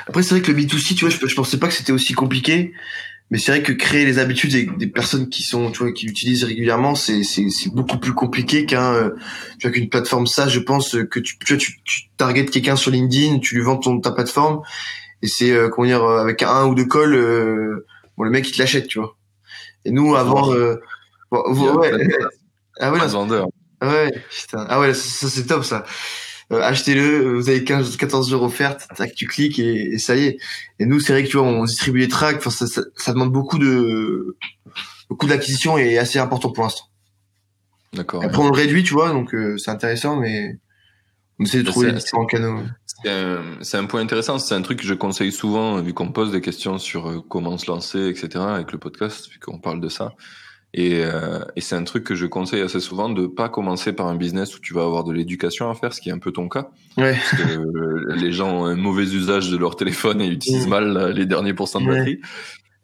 Après, 0.08 0.22
c'est 0.24 0.36
vrai 0.36 0.42
que 0.42 0.52
le 0.52 0.58
B2C, 0.58 0.96
tu 0.96 1.06
vois, 1.06 1.10
je, 1.10 1.26
je 1.26 1.36
pensais 1.36 1.58
pas 1.58 1.68
que 1.68 1.74
c'était 1.74 1.92
aussi 1.92 2.14
compliqué. 2.14 2.74
Mais 3.32 3.40
c'est 3.40 3.52
vrai 3.52 3.64
que 3.64 3.72
créer 3.72 4.06
les 4.06 4.20
habitudes 4.20 4.52
des, 4.52 4.68
des, 4.78 4.88
personnes 4.88 5.30
qui 5.30 5.42
sont, 5.42 5.72
tu 5.72 5.80
vois, 5.80 5.92
qui 5.92 6.06
l'utilisent 6.06 6.44
régulièrement, 6.44 6.94
c'est, 6.94 7.24
c'est, 7.24 7.50
c'est 7.50 7.74
beaucoup 7.74 7.98
plus 7.98 8.14
compliqué 8.14 8.68
qu'un, 8.68 8.94
euh, 8.94 9.10
tu 9.58 9.68
vois, 9.68 9.74
qu'une 9.74 9.90
plateforme 9.90 10.28
ça. 10.28 10.48
Je 10.48 10.60
pense 10.60 10.96
que 11.10 11.20
tu, 11.20 11.40
tu 11.40 11.54
vois, 11.54 11.58
tu, 11.58 11.80
tu 11.84 12.04
targetes 12.18 12.52
quelqu'un 12.52 12.76
sur 12.76 12.92
LinkedIn, 12.92 13.40
tu 13.40 13.56
lui 13.56 13.64
vends 13.64 13.78
ton, 13.78 14.00
ta 14.00 14.12
plateforme 14.12 14.62
et 15.22 15.28
c'est 15.28 15.52
euh, 15.52 15.70
comment 15.70 15.88
dire 15.88 16.04
euh, 16.04 16.22
avec 16.22 16.44
un 16.44 16.66
ou 16.66 16.76
deux 16.76 16.86
cols 16.86 17.16
euh, 17.16 17.86
bon 18.18 18.24
le 18.24 18.30
mec 18.30 18.48
il 18.48 18.54
te 18.54 18.60
l'achète 18.60 18.88
tu 18.88 19.00
vois. 19.00 19.16
Et 19.86 19.92
nous 19.92 20.16
avant 20.16 20.54
euh, 20.54 20.76
ouais, 21.32 21.40
ah 22.80 22.92
ouais. 22.92 23.00
Ah 23.82 23.90
ouais 23.90 24.12
putain. 24.30 24.66
Ah 24.70 24.80
ouais 24.80 24.94
ça, 24.94 25.30
c'est 25.30 25.46
top 25.46 25.64
ça. 25.64 25.86
Achetez-le 26.52 27.38
vous 27.38 27.50
avez 27.50 27.64
15 27.64 27.98
14 27.98 28.30
jours 28.30 28.44
offertes 28.44 28.88
tac 28.96 29.16
tu 29.16 29.26
cliques 29.28 29.60
et, 29.60 29.98
ça 29.98 30.16
y 30.16 30.26
est. 30.26 30.38
Et 30.80 30.86
nous 30.86 31.00
c'est 31.00 31.14
vrai 31.14 31.24
que 31.24 31.30
tu 31.30 31.38
vois 31.38 31.46
on 31.46 31.64
distribue 31.64 32.00
les 32.00 32.08
tracks 32.08 32.38
enfin 32.38 32.52
ça, 32.52 32.68
ça, 32.68 32.82
ça, 32.96 33.14
demande 33.14 33.32
beaucoup 33.32 33.58
de 33.58 34.38
beaucoup 35.10 35.28
d'acquisition 35.28 35.78
et 35.78 35.98
assez 35.98 36.20
important 36.20 36.52
pour 36.52 36.64
l'instant. 36.64 36.86
D'accord 37.94 38.24
après 38.24 38.38
on 38.38 38.50
le 38.50 38.56
réduit 38.56 38.84
tu 38.84 38.94
vois 38.94 39.10
donc 39.10 39.36
c'est 39.58 39.72
intéressant 39.72 40.18
mais 40.18 40.60
on 41.40 41.44
essaie 41.44 41.64
de 41.64 41.70
trouver 41.70 41.92
différents 41.92 42.26
canaux 42.26 42.62
c'est 43.62 43.78
un, 43.78 43.86
point 43.86 44.02
intéressant. 44.02 44.40
C'est 44.40 44.56
un 44.56 44.62
truc 44.62 44.80
que 44.80 44.86
je 44.86 44.94
conseille 44.94 45.32
souvent, 45.32 45.80
vu 45.82 45.94
qu'on 45.94 46.12
pose 46.12 46.32
des 46.32 46.42
questions 46.42 46.78
sur 46.78 47.10
euh, 47.10 47.22
comment 47.28 47.58
se 47.58 47.70
lancer, 47.70 48.08
etc., 48.08 48.44
avec 48.48 48.72
le 48.72 48.78
podcast, 48.78 49.30
vu 49.30 49.40
qu'on 49.40 49.60
parle 49.60 49.80
de 49.80 49.90
ça. 49.90 50.14
Et, 50.74 51.04
euh, 51.06 51.40
et 51.56 51.62
c'est 51.62 51.76
un 51.76 51.84
truc 51.84 52.04
que 52.04 52.16
je 52.16 52.26
conseille 52.26 52.62
assez 52.62 52.82
souvent 52.82 53.10
de 53.10 53.28
pas 53.28 53.48
commencer 53.48 53.94
par 53.94 54.08
un 54.08 54.16
business 54.16 54.58
où 54.58 54.60
tu 54.60 54.74
vas 54.74 54.84
avoir 54.84 55.04
de 55.06 55.14
l'éducation 55.14 55.70
à 55.70 55.76
faire, 55.76 55.94
ce 55.94 56.02
qui 56.02 56.10
est 56.10 56.12
un 56.12 56.20
peu 56.20 56.32
ton 56.32 56.50
cas. 56.50 56.70
Ouais. 56.98 57.14
Parce 57.14 57.44
que 57.44 57.58
euh, 57.60 58.16
les 58.16 58.32
gens 58.34 58.52
ont 58.52 58.66
un 58.66 58.76
mauvais 58.76 59.04
usage 59.06 59.50
de 59.50 59.58
leur 59.58 59.76
téléphone 59.78 60.22
et 60.22 60.28
utilisent 60.28 60.68
mal 60.68 61.12
les 61.12 61.26
derniers 61.26 61.54
pourcents 61.54 61.80
de 61.80 61.88
batterie. 61.88 62.20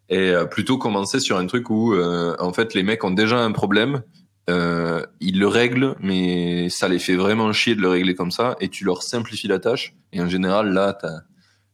Et 0.09 0.33
plutôt 0.49 0.77
commencer 0.77 1.21
sur 1.21 1.37
un 1.37 1.45
truc 1.45 1.69
où, 1.69 1.95
en 1.95 2.51
fait, 2.51 2.73
les 2.73 2.83
mecs 2.83 3.01
ont 3.05 3.11
déjà 3.11 3.39
un 3.39 3.53
problème 3.53 4.03
euh, 4.49 5.05
ils 5.19 5.39
le 5.39 5.47
règlent, 5.47 5.95
mais 5.99 6.69
ça 6.69 6.87
les 6.87 6.99
fait 6.99 7.15
vraiment 7.15 7.53
chier 7.53 7.75
de 7.75 7.81
le 7.81 7.89
régler 7.89 8.15
comme 8.15 8.31
ça, 8.31 8.55
et 8.59 8.69
tu 8.69 8.83
leur 8.85 9.03
simplifies 9.03 9.47
la 9.47 9.59
tâche. 9.59 9.93
Et 10.13 10.21
en 10.21 10.27
général, 10.27 10.73
là, 10.73 10.93
ta 10.93 11.21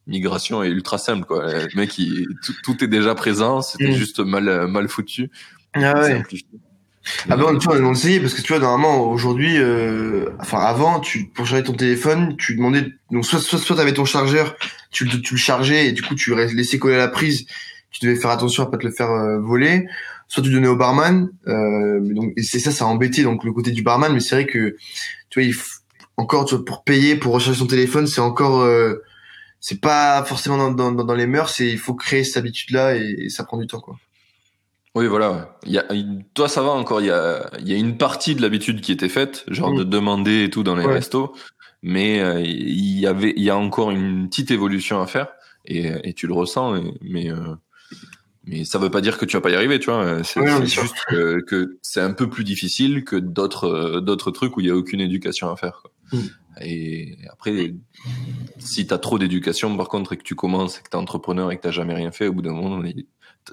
migration 0.05 0.63
est 0.63 0.69
ultra 0.69 0.97
simple, 0.97 1.25
quoi. 1.25 1.45
Le 1.51 1.75
mec, 1.75 1.97
il, 1.97 2.27
tout, 2.63 2.83
est 2.83 2.87
déjà 2.87 3.15
présent, 3.15 3.61
c'était 3.61 3.91
mm. 3.91 3.95
juste 3.95 4.19
mal, 4.19 4.67
mal 4.67 4.87
foutu. 4.87 5.31
Ah 5.73 5.99
ouais. 6.01 6.23
Ah 7.29 7.37
ben, 7.37 7.57
tu 7.57 7.67
vois, 7.67 7.77
on 7.77 7.93
essayait 7.93 8.19
parce 8.19 8.33
que 8.33 8.41
tu 8.41 8.53
vois, 8.53 8.59
normalement, 8.59 9.09
aujourd'hui, 9.09 9.57
euh, 9.57 10.29
enfin, 10.39 10.59
avant, 10.59 10.99
tu, 10.99 11.27
pour 11.27 11.45
charger 11.45 11.63
ton 11.63 11.73
téléphone, 11.73 12.35
tu 12.37 12.55
demandais, 12.55 12.85
donc, 13.11 13.25
soit, 13.25 13.39
soit, 13.39 13.59
soit 13.59 13.75
t'avais 13.75 13.93
ton 13.93 14.05
chargeur, 14.05 14.55
tu, 14.91 15.07
tu 15.07 15.33
le 15.33 15.39
chargeais 15.39 15.87
et 15.87 15.91
du 15.91 16.01
coup, 16.01 16.15
tu 16.15 16.35
laissais 16.35 16.79
coller 16.79 16.95
à 16.95 16.99
la 16.99 17.07
prise, 17.07 17.45
tu 17.91 18.05
devais 18.05 18.19
faire 18.19 18.31
attention 18.31 18.63
à 18.63 18.65
pas 18.69 18.77
te 18.77 18.85
le 18.85 18.91
faire 18.91 19.11
euh, 19.11 19.39
voler 19.39 19.87
soit 20.27 20.43
tu 20.43 20.51
donnais 20.51 20.67
au 20.67 20.75
barman 20.75 21.29
euh, 21.47 21.99
donc 22.01 22.33
et 22.35 22.43
c'est 22.43 22.59
ça 22.59 22.71
ça 22.71 22.85
a 22.85 22.87
embêté 22.87 23.23
donc 23.23 23.43
le 23.43 23.53
côté 23.53 23.71
du 23.71 23.81
barman 23.81 24.13
mais 24.13 24.19
c'est 24.19 24.35
vrai 24.35 24.45
que 24.45 24.75
tu 25.29 25.39
vois 25.39 25.47
il 25.47 25.55
encore 26.17 26.45
tu 26.45 26.55
vois, 26.55 26.65
pour 26.65 26.83
payer 26.83 27.15
pour 27.15 27.33
recharger 27.33 27.59
son 27.59 27.67
téléphone 27.67 28.07
c'est 28.07 28.21
encore 28.21 28.61
euh, 28.61 29.03
c'est 29.59 29.81
pas 29.81 30.23
forcément 30.23 30.57
dans, 30.57 30.91
dans, 30.91 31.03
dans 31.03 31.15
les 31.15 31.27
mœurs 31.27 31.49
c'est 31.49 31.67
il 31.67 31.77
faut 31.79 31.93
créer 31.93 32.23
cette 32.23 32.37
habitude 32.37 32.71
là 32.71 32.95
et, 32.95 33.29
ça 33.29 33.43
prend 33.43 33.57
du 33.57 33.67
temps 33.67 33.79
quoi. 33.79 33.97
Oui 34.95 35.05
voilà. 35.05 35.59
Il 35.65 35.73
y 35.73 35.77
a 35.77 35.85
toi 36.33 36.47
ça 36.47 36.63
va 36.63 36.71
encore. 36.71 37.01
Il 37.01 37.07
y 37.07 37.11
a 37.11 37.51
il 37.59 37.67
y 37.67 37.73
a 37.73 37.77
une 37.77 37.97
partie 37.97 38.33
de 38.33 38.41
l'habitude 38.41 38.81
qui 38.81 38.91
était 38.91 39.09
faite 39.09 39.43
genre 39.47 39.73
de 39.73 39.83
mm. 39.83 39.89
demander 39.89 40.43
et 40.45 40.49
tout 40.49 40.63
dans 40.63 40.75
les 40.75 40.85
restos 40.85 41.33
mais 41.83 42.19
euh, 42.19 42.41
il 42.41 42.99
y 42.99 43.05
avait 43.05 43.33
il 43.37 43.43
y 43.43 43.49
a 43.49 43.57
encore 43.57 43.91
une 43.91 44.27
petite 44.27 44.49
évolution 44.49 44.99
à 44.99 45.05
faire 45.05 45.27
et, 45.65 45.91
et 46.03 46.13
tu 46.13 46.25
le 46.25 46.33
ressens 46.33 46.81
mais 47.01 47.29
euh, 47.29 47.55
mais 48.47 48.63
ça 48.63 48.79
veut 48.79 48.89
pas 48.89 49.01
dire 49.01 49.17
que 49.17 49.25
tu 49.25 49.35
vas 49.35 49.41
pas 49.41 49.49
y 49.49 49.55
arriver, 49.55 49.77
tu 49.77 49.91
vois. 49.91 50.23
C'est 50.23 50.65
juste 50.65 50.95
que, 51.09 51.77
c'est 51.81 52.01
un 52.01 52.13
peu 52.13 52.29
plus 52.29 52.43
difficile 52.43 53.03
que 53.03 53.17
d'autres 53.17 53.65
euh, 53.65 54.01
d'autres 54.01 54.31
trucs 54.31 54.55
où 54.57 54.61
il 54.61 54.67
y 54.67 54.71
a 54.71 54.75
aucune 54.75 55.01
éducation 55.01 55.51
à 55.51 55.57
faire. 55.57 55.81
Quoi. 55.81 55.91
Mm. 56.13 56.25
Et 56.61 57.17
après, 57.29 57.75
si 58.57 58.87
tu 58.87 58.93
as 58.93 58.97
trop 58.97 59.19
d'éducation, 59.19 59.75
par 59.75 59.89
contre, 59.89 60.13
et 60.13 60.17
que 60.17 60.23
tu 60.23 60.33
commences 60.33 60.79
et 60.79 60.81
que 60.81 60.89
tu 60.89 60.97
es 60.97 60.99
entrepreneur 60.99 61.51
et 61.51 61.57
que 61.57 61.67
tu 61.67 61.73
jamais 61.73 61.93
rien 61.93 62.11
fait, 62.11 62.27
au 62.27 62.33
bout 62.33 62.41
d'un 62.41 62.53
moment, 62.53 62.81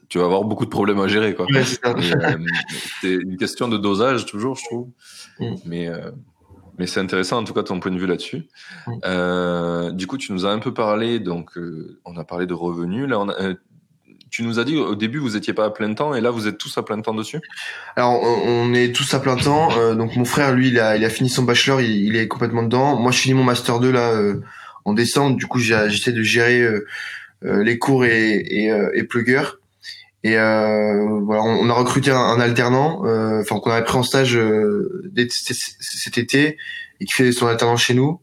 tu 0.08 0.18
vas 0.18 0.24
avoir 0.24 0.44
beaucoup 0.44 0.64
de 0.64 0.70
problèmes 0.70 1.00
à 1.00 1.08
gérer. 1.08 1.34
quoi. 1.34 1.46
Euh, 1.54 2.38
c'est 3.00 3.14
une 3.14 3.36
question 3.36 3.68
de 3.68 3.76
dosage, 3.76 4.26
toujours, 4.26 4.56
je 4.56 4.64
trouve. 4.64 4.88
Mm. 5.40 5.54
Mais, 5.66 5.88
euh, 5.88 6.12
mais 6.78 6.86
c'est 6.86 7.00
intéressant, 7.00 7.38
en 7.38 7.44
tout 7.44 7.52
cas, 7.52 7.64
ton 7.64 7.80
point 7.80 7.90
de 7.90 7.98
vue 7.98 8.06
là-dessus. 8.06 8.48
Mm. 8.86 9.90
du 9.96 10.06
coup, 10.06 10.16
tu 10.16 10.32
nous 10.32 10.46
as 10.46 10.50
un 10.50 10.60
peu 10.60 10.72
parlé, 10.72 11.18
donc, 11.18 11.58
on 12.04 12.16
a 12.16 12.24
parlé 12.24 12.46
de 12.46 12.54
revenus. 12.54 13.08
Là, 13.08 13.18
on 13.18 13.28
a, 13.28 13.54
tu 14.34 14.42
nous 14.42 14.58
as 14.58 14.64
dit 14.64 14.76
au 14.76 14.96
début 14.96 15.18
vous 15.18 15.36
étiez 15.36 15.52
pas 15.52 15.64
à 15.64 15.70
plein 15.70 15.94
temps 15.94 16.12
et 16.12 16.20
là 16.20 16.32
vous 16.32 16.48
êtes 16.48 16.58
tous 16.58 16.76
à 16.76 16.82
plein 16.82 17.00
temps 17.00 17.14
dessus? 17.14 17.40
Alors 17.94 18.20
on, 18.20 18.74
est 18.74 18.92
tous 18.92 19.14
à 19.14 19.20
plein 19.20 19.36
temps. 19.36 19.70
Euh, 19.78 19.94
donc 19.94 20.16
mon 20.16 20.24
frère 20.24 20.52
lui 20.52 20.70
il 20.70 20.80
a, 20.80 20.96
il 20.96 21.04
a 21.04 21.08
fini 21.08 21.30
son 21.30 21.44
bachelor, 21.44 21.80
il, 21.80 22.16
est 22.16 22.26
complètement 22.26 22.64
dedans. 22.64 22.96
Moi 22.96 23.12
je 23.12 23.20
finis 23.20 23.34
mon 23.34 23.44
master 23.44 23.78
2 23.78 23.92
là 23.92 24.10
euh, 24.10 24.40
en 24.84 24.92
décembre. 24.92 25.36
Du 25.36 25.46
coup 25.46 25.60
j'essaie 25.60 26.10
de 26.10 26.22
gérer 26.22 26.60
euh, 26.60 26.82
les 27.62 27.78
cours 27.78 28.04
et 28.06 28.34
et, 28.34 28.72
et 28.94 29.04
plugger. 29.04 29.44
Et 30.24 30.32
voilà, 30.32 31.42
on, 31.42 31.70
a 31.70 31.74
recruté 31.74 32.10
un, 32.10 32.40
alternant, 32.40 33.04
enfin 33.40 33.60
qu'on 33.60 33.70
avait 33.70 33.84
pris 33.84 33.98
en 33.98 34.02
stage 34.02 34.36
cet 35.78 36.18
été 36.18 36.56
et 37.00 37.04
qui 37.04 37.12
fait 37.12 37.30
son 37.30 37.46
alternant 37.46 37.76
chez 37.76 37.94
nous. 37.94 38.20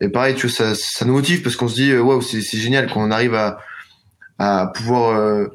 Et 0.00 0.10
pareil, 0.10 0.36
tu 0.36 0.46
vois, 0.46 0.54
ça, 0.54 0.74
ça 0.76 1.04
nous 1.06 1.14
motive 1.14 1.42
parce 1.42 1.56
qu'on 1.56 1.66
se 1.66 1.74
dit, 1.74 1.96
waouh, 1.96 2.22
c'est 2.22 2.40
génial 2.40 2.88
quand 2.92 3.02
on 3.02 3.10
arrive 3.10 3.34
à, 3.34 3.58
à 4.40 4.68
pouvoir 4.68 5.16
euh, 5.16 5.46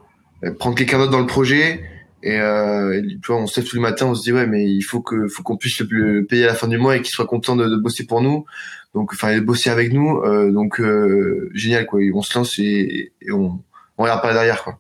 prendre 0.60 0.78
quelqu'un 0.78 1.00
d'autre 1.00 1.12
dans 1.12 1.20
le 1.20 1.26
projet. 1.26 1.84
Et, 2.22 2.40
euh, 2.40 3.02
tu 3.22 3.28
vois 3.28 3.38
on 3.38 3.48
se 3.48 3.60
lève 3.60 3.70
tous 3.70 3.76
les 3.76 3.82
matins 3.82 4.08
on 4.08 4.16
se 4.16 4.24
dit 4.24 4.32
ouais 4.32 4.48
mais 4.48 4.66
il 4.66 4.82
faut 4.82 5.00
que 5.00 5.28
faut 5.28 5.44
qu'on 5.44 5.58
puisse 5.58 5.80
le, 5.80 6.26
payer 6.26 6.46
à 6.46 6.48
la 6.48 6.56
fin 6.56 6.68
du 6.68 6.80
mois 6.80 6.96
et 6.96 7.02
qu'il 7.02 7.12
soit 7.12 7.28
content 7.28 7.56
de, 7.56 7.68
de, 7.68 7.76
bosser 7.76 8.06
pour 8.06 8.22
nous. 8.22 8.46
Donc 8.94 9.12
enfin 9.14 9.40
bosser 9.42 9.70
avec 9.70 9.92
nous 9.92 10.22
euh, 10.24 10.52
donc 10.52 10.80
euh, 10.80 11.50
génial 11.54 11.86
quoi. 11.86 12.00
On 12.14 12.22
se 12.22 12.38
lance 12.38 12.58
et, 12.60 13.12
et, 13.22 13.32
on 13.32 13.60
on 13.98 14.04
regarde 14.04 14.22
pas 14.22 14.34
derrière 14.34 14.64
quoi. 14.64 14.80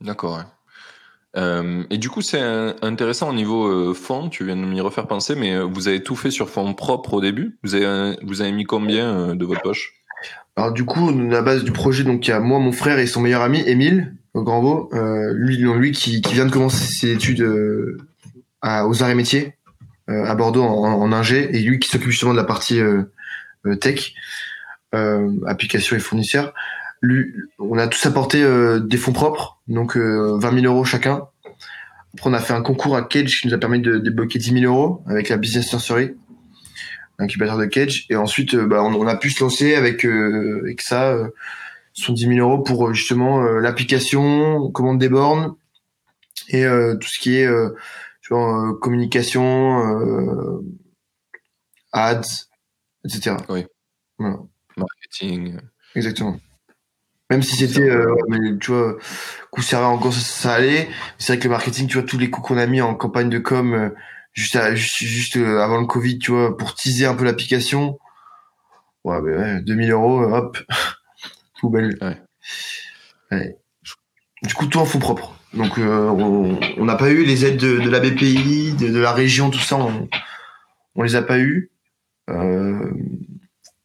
D'accord 0.00 0.42
euh, 1.36 1.84
et 1.90 1.98
du 1.98 2.08
coup, 2.08 2.22
c'est 2.22 2.40
intéressant 2.40 3.28
au 3.28 3.34
niveau 3.34 3.66
euh, 3.66 3.94
fond. 3.94 4.28
Tu 4.30 4.44
viens 4.44 4.56
de 4.56 4.64
m'y 4.64 4.80
refaire 4.80 5.06
penser, 5.06 5.36
mais 5.36 5.60
vous 5.60 5.86
avez 5.86 6.02
tout 6.02 6.16
fait 6.16 6.30
sur 6.30 6.48
fond 6.48 6.72
propre 6.72 7.14
au 7.14 7.20
début. 7.20 7.58
Vous 7.62 7.74
avez, 7.74 8.16
vous 8.22 8.40
avez 8.40 8.50
mis 8.50 8.64
combien 8.64 9.36
de 9.36 9.44
votre 9.44 9.60
poche? 9.60 9.97
Alors 10.58 10.72
du 10.72 10.84
coup, 10.84 11.16
la 11.16 11.40
base 11.40 11.62
du 11.62 11.70
projet, 11.70 12.02
donc 12.02 12.26
il 12.26 12.30
y 12.30 12.32
a 12.32 12.40
moi, 12.40 12.58
mon 12.58 12.72
frère 12.72 12.98
et 12.98 13.06
son 13.06 13.20
meilleur 13.20 13.42
ami, 13.42 13.62
Émile. 13.64 14.16
au 14.34 14.42
Grand 14.42 14.60
Beau, 14.60 14.90
euh, 14.92 15.32
lui, 15.32 15.56
lui 15.56 15.92
qui, 15.92 16.20
vient 16.32 16.46
de 16.46 16.50
commencer 16.50 16.84
ses 16.84 17.12
études 17.12 17.42
euh, 17.42 17.96
aux 18.64 19.00
arts 19.00 19.10
et 19.10 19.14
métiers 19.14 19.54
euh, 20.10 20.24
à 20.24 20.34
Bordeaux 20.34 20.64
en, 20.64 21.00
en, 21.00 21.12
ingé, 21.12 21.56
et 21.56 21.60
lui 21.60 21.78
qui 21.78 21.88
s'occupe 21.88 22.10
justement 22.10 22.32
de 22.32 22.38
la 22.38 22.42
partie 22.42 22.80
tech, 23.80 24.14
application 24.92 25.94
et 25.94 26.00
fournisseurs. 26.00 26.52
Lui, 27.02 27.32
on 27.60 27.78
a 27.78 27.86
tous 27.86 28.04
apporté 28.06 28.44
des 28.80 28.96
fonds 28.96 29.12
propres, 29.12 29.60
donc 29.68 29.96
20 29.96 30.40
000 30.40 30.66
euros 30.66 30.84
chacun. 30.84 31.28
Après, 32.14 32.30
on 32.30 32.34
a 32.34 32.40
fait 32.40 32.54
un 32.54 32.62
concours 32.62 32.96
à 32.96 33.02
Cage 33.02 33.42
qui 33.42 33.46
nous 33.46 33.54
a 33.54 33.58
permis 33.58 33.80
de 33.80 33.98
débloquer 33.98 34.40
10 34.40 34.60
000 34.60 34.64
euros 34.64 35.04
avec 35.06 35.28
la 35.28 35.36
Business 35.36 35.72
Nursery, 35.72 36.16
incubateur 37.18 37.58
de 37.58 37.66
Cage. 37.66 38.06
Et 38.10 38.16
ensuite, 38.16 38.56
bah, 38.56 38.82
on, 38.82 38.94
on, 38.94 39.06
a 39.06 39.16
pu 39.16 39.30
se 39.30 39.42
lancer 39.42 39.74
avec, 39.74 40.04
avec 40.04 40.80
ça 40.80 41.16
sont 42.02 42.12
10 42.12 42.26
000 42.26 42.38
euros 42.38 42.62
pour 42.62 42.88
euh, 42.88 42.92
justement 42.92 43.42
euh, 43.42 43.60
l'application, 43.60 44.70
commande 44.70 44.98
des 44.98 45.08
bornes 45.08 45.54
et 46.48 46.64
euh, 46.64 46.96
tout 46.96 47.08
ce 47.08 47.18
qui 47.18 47.36
est 47.36 47.48
genre, 48.22 48.78
communication, 48.80 50.62
ads, 51.92 52.20
etc. 53.04 53.36
Oui. 53.48 53.66
Marketing. 54.76 55.58
Exactement. 55.94 56.38
Même 57.30 57.42
si 57.42 57.56
c'était, 57.56 57.90
euh, 57.90 58.14
mais 58.28 58.56
tu 58.58 58.70
vois, 58.70 58.96
coup 59.50 59.60
serré 59.60 59.84
encore 59.84 60.14
ça, 60.14 60.20
ça 60.20 60.54
allait. 60.54 60.88
C'est 61.18 61.32
vrai 61.32 61.38
que 61.38 61.44
le 61.44 61.50
marketing, 61.50 61.86
tu 61.86 61.98
vois, 61.98 62.06
tous 62.06 62.18
les 62.18 62.30
coups 62.30 62.48
qu'on 62.48 62.56
a 62.56 62.66
mis 62.66 62.80
en 62.80 62.94
campagne 62.94 63.28
de 63.28 63.38
com 63.38 63.92
juste, 64.38 64.56
à, 64.56 64.74
juste, 64.74 64.98
juste 64.98 65.36
avant 65.36 65.80
le 65.80 65.86
Covid, 65.86 66.18
tu 66.18 66.30
vois, 66.32 66.56
pour 66.56 66.74
teaser 66.74 67.06
un 67.06 67.14
peu 67.14 67.24
l'application. 67.24 67.98
Ouais, 69.04 69.20
mais 69.22 69.36
ouais, 69.36 69.60
2000 69.62 69.90
euros, 69.90 70.22
hop, 70.22 70.58
poubelle. 71.60 71.98
Ouais. 73.30 73.56
Du 74.42 74.54
coup, 74.54 74.66
tout 74.66 74.78
en 74.78 74.84
fonds 74.84 74.98
propres. 74.98 75.34
Donc, 75.54 75.78
euh, 75.78 76.08
on 76.08 76.84
n'a 76.84 76.96
pas 76.96 77.10
eu 77.10 77.24
les 77.24 77.44
aides 77.44 77.56
de, 77.56 77.78
de 77.78 77.90
la 77.90 78.00
BPI, 78.00 78.74
de, 78.74 78.88
de, 78.88 78.98
la 78.98 79.12
région, 79.12 79.50
tout 79.50 79.58
ça, 79.58 79.76
on, 79.76 80.08
on 80.94 81.02
les 81.02 81.16
a 81.16 81.22
pas 81.22 81.38
eu. 81.38 81.70
Euh, 82.28 82.90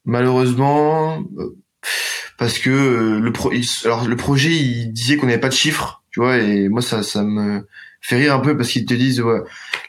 malheureusement, 0.04 1.24
euh, 1.38 1.56
parce 2.38 2.58
que 2.58 2.70
euh, 2.70 3.20
le 3.20 3.32
pro, 3.32 3.50
alors 3.84 4.06
le 4.06 4.16
projet, 4.16 4.50
il 4.50 4.92
disait 4.92 5.16
qu'on 5.16 5.26
n'avait 5.26 5.38
pas 5.38 5.48
de 5.48 5.54
chiffres, 5.54 6.02
tu 6.10 6.20
vois, 6.20 6.36
et 6.38 6.68
moi 6.68 6.82
ça, 6.82 7.02
ça 7.02 7.22
me 7.22 7.66
fait 8.04 8.16
rire 8.16 8.34
un 8.34 8.40
peu 8.40 8.54
parce 8.56 8.70
qu'ils 8.70 8.84
te 8.84 8.92
disent, 8.92 9.22
ouais, 9.22 9.40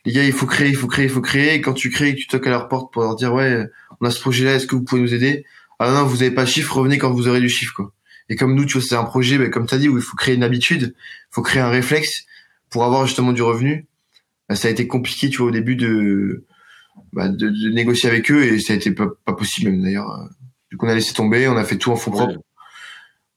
les 0.05 0.13
gars, 0.13 0.24
il 0.24 0.32
faut 0.32 0.45
créer, 0.45 0.70
il 0.70 0.76
faut 0.76 0.88
créer, 0.88 1.05
il 1.05 1.11
faut 1.11 1.22
créer. 1.22 1.55
Et 1.55 1.61
quand 1.61 1.74
tu 1.74 1.89
crées, 1.89 2.16
tu 2.16 2.28
toques 2.28 2.47
à 2.47 2.49
leur 2.49 2.70
porte 2.70 2.93
pour 2.93 3.01
leur 3.01 3.16
dire, 3.16 3.34
ouais, 3.34 3.66
on 3.99 4.05
a 4.05 4.11
ce 4.11 4.22
projet-là, 4.22 4.55
est-ce 4.55 4.68
que 4.68 4.76
vous 4.76 4.84
pouvez 4.84 5.01
nous 5.01 5.13
aider? 5.13 5.45
Ah 5.80 5.91
non, 5.91 6.05
vous 6.05 6.22
avez 6.22 6.32
pas 6.32 6.45
de 6.45 6.49
chiffre, 6.49 6.78
revenez 6.78 6.97
quand 6.97 7.11
vous 7.11 7.28
aurez 7.28 7.41
du 7.41 7.49
chiffre, 7.49 7.74
quoi. 7.76 7.91
Et 8.30 8.38
comme 8.38 8.55
nous, 8.55 8.66
tu 8.66 8.74
vois, 8.74 8.82
c'est 8.82 8.95
un 8.95 9.03
projet, 9.03 9.38
bah, 9.38 9.49
comme 9.49 9.68
tu 9.68 9.76
as 9.76 9.78
dit, 9.78 9.89
où 9.89 9.97
il 9.97 10.03
faut 10.03 10.16
créer 10.16 10.36
une 10.36 10.43
habitude, 10.43 10.95
il 10.97 11.34
faut 11.34 11.41
créer 11.41 11.61
un 11.61 11.70
réflexe 11.70 12.26
pour 12.70 12.86
avoir 12.86 13.05
justement 13.05 13.34
du 13.34 13.41
revenu. 13.41 13.86
Bah, 14.47 14.55
ça 14.55 14.70
a 14.70 14.72
été 14.72 14.88
compliqué, 14.88 15.30
tu 15.30 15.39
vois, 15.39 15.47
au 15.47 15.51
début 15.51 15.76
de, 15.76 16.45
bah, 17.11 17.28
de, 17.28 17.49
de, 17.49 17.70
négocier 17.70 18.09
avec 18.09 18.32
eux 18.32 18.43
et 18.43 18.59
ça 18.59 18.74
a 18.74 18.76
été 18.78 18.91
pas, 18.91 19.07
pas 19.26 19.34
possible 19.34 19.72
même 19.72 19.84
d'ailleurs. 19.84 20.30
Du 20.72 20.78
coup, 20.78 20.86
on 20.86 20.89
a 20.89 20.95
laissé 20.95 21.13
tomber, 21.13 21.47
on 21.49 21.57
a 21.57 21.66
fait 21.66 21.78
tout 21.78 21.91
en 21.91 21.95
fonds 21.97 22.11
propres. 22.11 22.39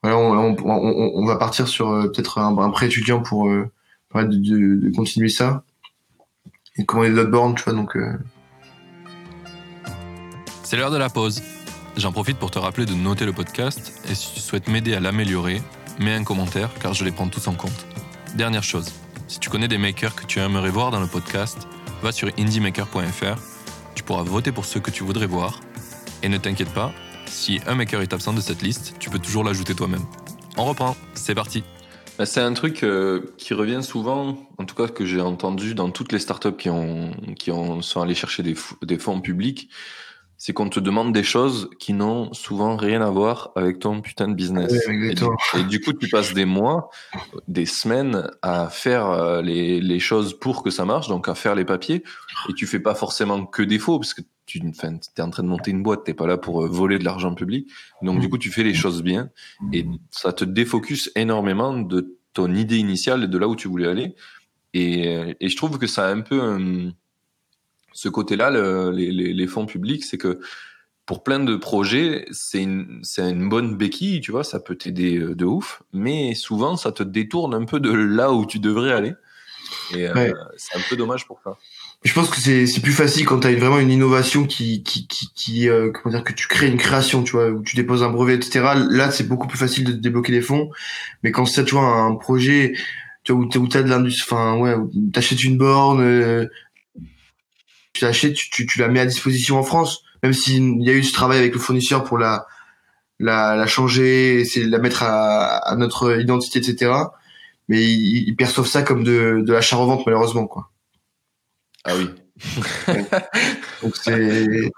Voilà, 0.02 0.16
on, 0.16 0.56
on, 0.64 1.12
on, 1.16 1.26
va 1.26 1.36
partir 1.36 1.66
sur 1.66 1.90
euh, 1.90 2.06
peut-être 2.08 2.38
un, 2.38 2.56
un 2.56 2.70
prêt 2.70 2.86
étudiant 2.86 3.20
pour 3.20 3.48
euh, 3.48 3.68
de, 4.14 4.76
de, 4.76 4.90
continuer 4.94 5.28
ça 5.28 5.64
et 6.76 6.84
commander 6.84 7.10
d'autres 7.10 7.54
tu 7.54 7.64
vois, 7.64 7.72
donc. 7.72 7.96
Euh... 7.96 8.18
C'est 10.62 10.76
l'heure 10.76 10.90
de 10.90 10.96
la 10.96 11.08
pause. 11.08 11.42
J'en 11.96 12.12
profite 12.12 12.38
pour 12.38 12.50
te 12.50 12.58
rappeler 12.58 12.86
de 12.86 12.94
noter 12.94 13.26
le 13.26 13.32
podcast 13.32 14.00
et 14.08 14.14
si 14.14 14.34
tu 14.34 14.40
souhaites 14.40 14.68
m'aider 14.68 14.94
à 14.94 15.00
l'améliorer, 15.00 15.60
mets 15.98 16.14
un 16.14 16.22
commentaire 16.22 16.70
car 16.80 16.94
je 16.94 17.04
les 17.04 17.10
prends 17.10 17.28
tous 17.28 17.48
en 17.48 17.54
compte. 17.54 17.86
Dernière 18.36 18.62
chose, 18.62 18.92
si 19.26 19.40
tu 19.40 19.50
connais 19.50 19.66
des 19.66 19.78
makers 19.78 20.14
que 20.14 20.24
tu 20.24 20.38
aimerais 20.38 20.70
voir 20.70 20.90
dans 20.90 21.00
le 21.00 21.06
podcast, 21.06 21.66
va 22.02 22.12
sur 22.12 22.28
indiemaker.fr, 22.38 23.40
tu 23.94 24.04
pourras 24.04 24.22
voter 24.22 24.52
pour 24.52 24.64
ceux 24.64 24.78
que 24.78 24.90
tu 24.90 25.02
voudrais 25.02 25.26
voir 25.26 25.60
et 26.22 26.28
ne 26.28 26.36
t'inquiète 26.36 26.72
pas, 26.72 26.92
si 27.26 27.60
un 27.66 27.74
maker 27.74 28.00
est 28.00 28.12
absent 28.12 28.32
de 28.32 28.40
cette 28.40 28.62
liste, 28.62 28.94
tu 28.98 29.10
peux 29.10 29.18
toujours 29.18 29.42
l'ajouter 29.42 29.74
toi-même. 29.74 30.04
On 30.56 30.64
reprend, 30.64 30.96
c'est 31.14 31.34
parti. 31.34 31.64
Bah, 32.18 32.26
c'est 32.26 32.40
un 32.40 32.52
truc 32.52 32.82
euh, 32.82 33.32
qui 33.38 33.54
revient 33.54 33.80
souvent, 33.80 34.36
en 34.58 34.64
tout 34.64 34.74
cas 34.74 34.88
que 34.88 35.06
j'ai 35.06 35.20
entendu 35.20 35.76
dans 35.76 35.90
toutes 35.90 36.10
les 36.10 36.18
startups 36.18 36.56
qui, 36.58 36.68
ont, 36.68 37.12
qui 37.38 37.52
ont, 37.52 37.80
sont 37.80 38.00
allées 38.00 38.16
chercher 38.16 38.42
des, 38.42 38.56
des 38.82 38.98
fonds 38.98 39.20
publics. 39.20 39.70
C'est 40.36 40.52
qu'on 40.52 40.68
te 40.68 40.80
demande 40.80 41.12
des 41.12 41.22
choses 41.22 41.68
qui 41.80 41.92
n'ont 41.92 42.32
souvent 42.32 42.76
rien 42.76 43.02
à 43.02 43.10
voir 43.10 43.50
avec 43.56 43.78
ton 43.78 44.00
putain 44.00 44.28
de 44.28 44.34
business. 44.34 44.72
et, 44.88 45.64
du, 45.64 45.80
coup, 45.80 45.92
tu 45.92 46.08
passes 46.08 46.32
des 46.32 46.44
mois, 46.44 46.90
des 47.48 47.66
semaines 47.66 48.28
à 48.42 48.68
faire 48.68 49.10
euh, 49.10 49.42
les, 49.42 49.80
les, 49.80 49.98
choses 49.98 50.38
pour 50.38 50.62
que 50.62 50.70
ça 50.70 50.84
marche, 50.84 51.08
donc 51.08 51.28
à 51.28 51.34
faire 51.34 51.54
les 51.56 51.64
papiers, 51.64 52.04
et 52.48 52.52
tu 52.54 52.66
fais 52.66 52.78
pas 52.78 52.94
forcément 52.94 53.46
que 53.46 53.62
des 53.62 53.80
faux, 53.80 53.98
parce 53.98 54.14
que 54.14 54.22
tu 54.48 54.60
es 54.60 55.20
en 55.20 55.30
train 55.30 55.42
de 55.42 55.48
monter 55.48 55.70
une 55.70 55.82
boîte, 55.82 56.04
t'es 56.04 56.14
pas 56.14 56.26
là 56.26 56.38
pour 56.38 56.64
euh, 56.64 56.68
voler 56.68 56.98
de 56.98 57.04
l'argent 57.04 57.34
public. 57.34 57.70
Donc 58.02 58.20
du 58.20 58.28
coup, 58.28 58.38
tu 58.38 58.50
fais 58.50 58.64
les 58.64 58.74
choses 58.74 59.02
bien, 59.02 59.30
et 59.72 59.86
ça 60.10 60.32
te 60.32 60.44
défocus 60.44 61.10
énormément 61.14 61.78
de 61.78 62.16
ton 62.32 62.52
idée 62.54 62.78
initiale 62.78 63.24
et 63.24 63.28
de 63.28 63.38
là 63.38 63.48
où 63.48 63.56
tu 63.56 63.68
voulais 63.68 63.88
aller. 63.88 64.14
Et, 64.74 65.08
euh, 65.08 65.34
et 65.40 65.48
je 65.48 65.56
trouve 65.56 65.78
que 65.78 65.86
ça 65.86 66.06
a 66.06 66.10
un 66.10 66.20
peu 66.20 66.40
un 66.40 66.92
ce 67.92 68.08
côté-là, 68.08 68.50
le, 68.50 68.92
les, 68.92 69.10
les, 69.10 69.46
fonds 69.48 69.66
publics, 69.66 70.04
c'est 70.04 70.18
que 70.18 70.38
pour 71.04 71.24
plein 71.24 71.40
de 71.40 71.56
projets, 71.56 72.26
c'est 72.30 72.62
une, 72.62 73.02
bonne 73.48 73.76
béquille, 73.76 74.20
tu 74.20 74.30
vois, 74.30 74.44
ça 74.44 74.60
peut 74.60 74.76
t'aider 74.76 75.18
euh, 75.18 75.34
de 75.34 75.44
ouf, 75.46 75.82
mais 75.92 76.34
souvent, 76.34 76.76
ça 76.76 76.92
te 76.92 77.02
détourne 77.02 77.54
un 77.54 77.64
peu 77.64 77.80
de 77.80 77.90
là 77.90 78.32
où 78.32 78.46
tu 78.46 78.58
devrais 78.58 78.92
aller. 78.92 79.14
Et 79.94 80.06
euh, 80.06 80.32
c'est 80.56 80.78
un 80.78 80.82
peu 80.88 80.96
dommage 80.96 81.26
pour 81.26 81.40
ça. 81.42 81.56
Je 82.04 82.12
pense 82.12 82.30
que 82.30 82.36
c'est, 82.36 82.66
c'est 82.66 82.80
plus 82.80 82.92
facile 82.92 83.26
quand 83.26 83.40
tu 83.40 83.48
as 83.48 83.54
vraiment 83.54 83.80
une 83.80 83.90
innovation 83.90 84.46
qui, 84.46 84.82
qui, 84.82 85.06
qui, 85.08 85.28
qui 85.34 85.68
euh, 85.68 85.90
comment 85.90 86.14
dire, 86.14 86.24
que 86.24 86.32
tu 86.32 86.46
crées 86.46 86.68
une 86.68 86.76
création, 86.76 87.22
tu 87.22 87.32
vois, 87.32 87.50
où 87.50 87.62
tu 87.62 87.76
déposes 87.76 88.02
un 88.02 88.10
brevet, 88.10 88.34
etc. 88.34 88.60
Là, 88.88 89.10
c'est 89.10 89.26
beaucoup 89.26 89.48
plus 89.48 89.58
facile 89.58 89.84
de 89.84 89.92
débloquer 89.92 90.32
des 90.32 90.40
fonds. 90.40 90.70
Mais 91.22 91.32
quand 91.32 91.44
c'est, 91.44 91.64
tu 91.64 91.74
vois, 91.74 91.84
un 91.84 92.14
projet, 92.14 92.74
tu 93.24 93.32
vois, 93.32 93.42
où 93.42 93.68
t'as 93.68 93.82
de 93.82 93.88
l'industrie, 93.90 94.26
enfin, 94.30 94.56
ouais, 94.58 94.76
t'achètes 95.12 95.42
une 95.42 95.58
borne, 95.58 96.48
tu 97.92 98.04
l'achètes, 98.04 98.34
tu, 98.34 98.66
tu, 98.66 98.78
la 98.78 98.88
mets 98.88 99.00
à 99.00 99.06
disposition 99.06 99.58
en 99.58 99.64
France, 99.64 100.02
même 100.22 100.32
s'il 100.32 100.82
y 100.82 100.90
a 100.90 100.92
eu 100.92 101.02
ce 101.02 101.12
travail 101.12 101.38
avec 101.38 101.52
le 101.52 101.58
fournisseur 101.58 102.04
pour 102.04 102.18
la 102.18 102.46
la, 103.20 103.56
la 103.56 103.66
changer, 103.66 104.44
c'est 104.44 104.64
la 104.64 104.78
mettre 104.78 105.02
à, 105.02 105.56
à, 105.56 105.76
notre 105.76 106.20
identité, 106.20 106.58
etc. 106.58 106.92
Mais 107.68 107.82
ils, 107.84 108.34
perçoivent 108.36 108.66
ça 108.66 108.82
comme 108.82 109.04
de, 109.04 109.42
de 109.44 109.52
l'achat-revente 109.52 110.06
malheureusement, 110.06 110.46
quoi. 110.46 110.70
Ah 111.88 111.94
oui. 111.96 112.08
Donc 113.82 113.96
c'est 113.96 114.70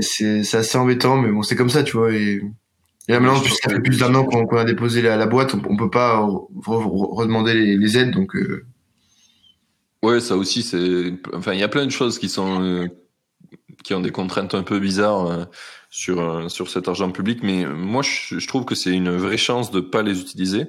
c'est 0.00 0.44
c'est 0.44 0.56
assez 0.58 0.78
embêtant, 0.78 1.16
mais 1.16 1.30
bon 1.30 1.42
c'est 1.42 1.56
comme 1.56 1.70
ça, 1.70 1.82
tu 1.82 1.96
vois. 1.96 2.12
Et, 2.12 2.40
et 3.08 3.12
là 3.12 3.20
maintenant, 3.20 3.40
puisque 3.40 3.62
ça 3.62 3.70
fait 3.70 3.80
plus 3.80 3.98
d'un 3.98 4.14
an 4.14 4.24
qu'on 4.24 4.56
a 4.56 4.64
déposé 4.64 5.02
la, 5.02 5.16
la 5.16 5.26
boîte, 5.26 5.54
on, 5.54 5.62
on 5.68 5.76
peut 5.76 5.90
pas 5.90 6.18
redemander 6.66 7.54
les, 7.54 7.76
les 7.76 7.98
aides, 7.98 8.10
donc. 8.12 8.36
Euh, 8.36 8.66
Ouais, 10.02 10.20
ça 10.20 10.36
aussi, 10.36 10.62
c'est. 10.62 11.14
Enfin, 11.32 11.52
il 11.52 11.60
y 11.60 11.62
a 11.62 11.68
plein 11.68 11.86
de 11.86 11.90
choses 11.92 12.18
qui 12.18 12.28
sont 12.28 12.60
euh, 12.62 12.88
qui 13.84 13.94
ont 13.94 14.00
des 14.00 14.10
contraintes 14.10 14.54
un 14.54 14.62
peu 14.64 14.80
bizarres 14.80 15.26
euh, 15.26 15.44
sur 15.90 16.50
sur 16.50 16.68
cet 16.70 16.88
argent 16.88 17.10
public, 17.12 17.40
mais 17.42 17.66
moi, 17.66 18.02
je, 18.02 18.38
je 18.38 18.46
trouve 18.48 18.64
que 18.64 18.74
c'est 18.74 18.92
une 18.92 19.10
vraie 19.16 19.36
chance 19.36 19.70
de 19.70 19.80
pas 19.80 20.02
les 20.02 20.20
utiliser 20.20 20.66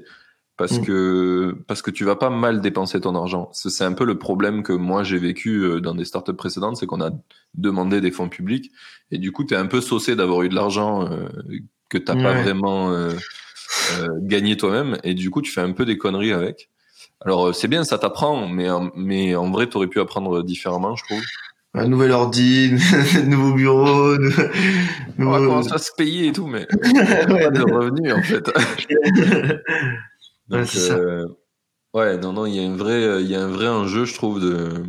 parce 0.57 0.79
mm. 0.79 0.85
que 0.85 1.57
parce 1.67 1.81
que 1.81 1.91
tu 1.91 2.05
vas 2.05 2.15
pas 2.15 2.29
mal 2.29 2.61
dépenser 2.61 3.01
ton 3.01 3.15
argent. 3.15 3.49
C'est 3.53 3.83
un 3.83 3.93
peu 3.93 4.05
le 4.05 4.17
problème 4.17 4.63
que 4.63 4.73
moi 4.73 5.03
j'ai 5.03 5.17
vécu 5.17 5.81
dans 5.81 5.95
des 5.95 6.05
startups 6.05 6.33
précédentes, 6.33 6.77
c'est 6.77 6.85
qu'on 6.85 7.01
a 7.01 7.11
demandé 7.53 8.01
des 8.01 8.11
fonds 8.11 8.29
publics 8.29 8.71
et 9.11 9.17
du 9.17 9.31
coup, 9.31 9.43
tu 9.43 9.53
es 9.53 9.57
un 9.57 9.67
peu 9.67 9.81
saucé 9.81 10.15
d'avoir 10.15 10.41
eu 10.43 10.49
de 10.49 10.55
l'argent 10.55 11.09
que 11.89 11.97
t'as 11.97 12.15
pas 12.15 12.41
vraiment 12.41 12.95
gagné 14.21 14.57
toi-même 14.57 14.97
et 15.03 15.13
du 15.13 15.29
coup, 15.29 15.41
tu 15.41 15.51
fais 15.51 15.61
un 15.61 15.71
peu 15.71 15.85
des 15.85 15.97
conneries 15.97 16.33
avec. 16.33 16.69
Alors 17.25 17.47
euh, 17.47 17.53
c'est 17.53 17.67
bien, 17.67 17.83
ça 17.83 17.97
t'apprend, 17.97 18.47
mais 18.47 18.67
mais 18.95 19.35
en 19.35 19.49
vrai, 19.49 19.67
t'aurais 19.67 19.87
pu 19.87 19.99
apprendre 19.99 20.43
différemment, 20.43 20.95
je 20.95 21.03
trouve. 21.05 21.21
Un 21.75 21.87
nouvel 21.87 22.11
ordi, 22.11 22.71
nouveau 23.25 23.53
bureau, 23.53 24.17
nouveau... 24.17 24.43
On 25.17 25.29
va 25.31 25.37
commencer 25.39 25.73
à 25.73 25.77
se 25.79 25.91
payer 25.97 26.27
et 26.27 26.31
tout, 26.31 26.45
mais 26.45 26.65
pas 26.81 27.49
de 27.49 27.61
revenus 27.61 28.13
en 28.13 28.21
fait. 28.21 28.51
Donc, 30.47 30.67
ouais, 30.73 30.91
euh, 30.91 31.27
ouais, 31.93 32.17
non, 32.17 32.33
non, 32.33 32.45
il 32.45 32.55
y 32.55 32.59
a 32.59 32.69
un 32.69 32.75
vrai, 32.75 33.23
il 33.23 33.29
y 33.29 33.35
a 33.35 33.41
un 33.41 33.47
vrai 33.47 33.67
enjeu, 33.67 34.05
je 34.05 34.13
trouve, 34.13 34.41
de 34.41 34.83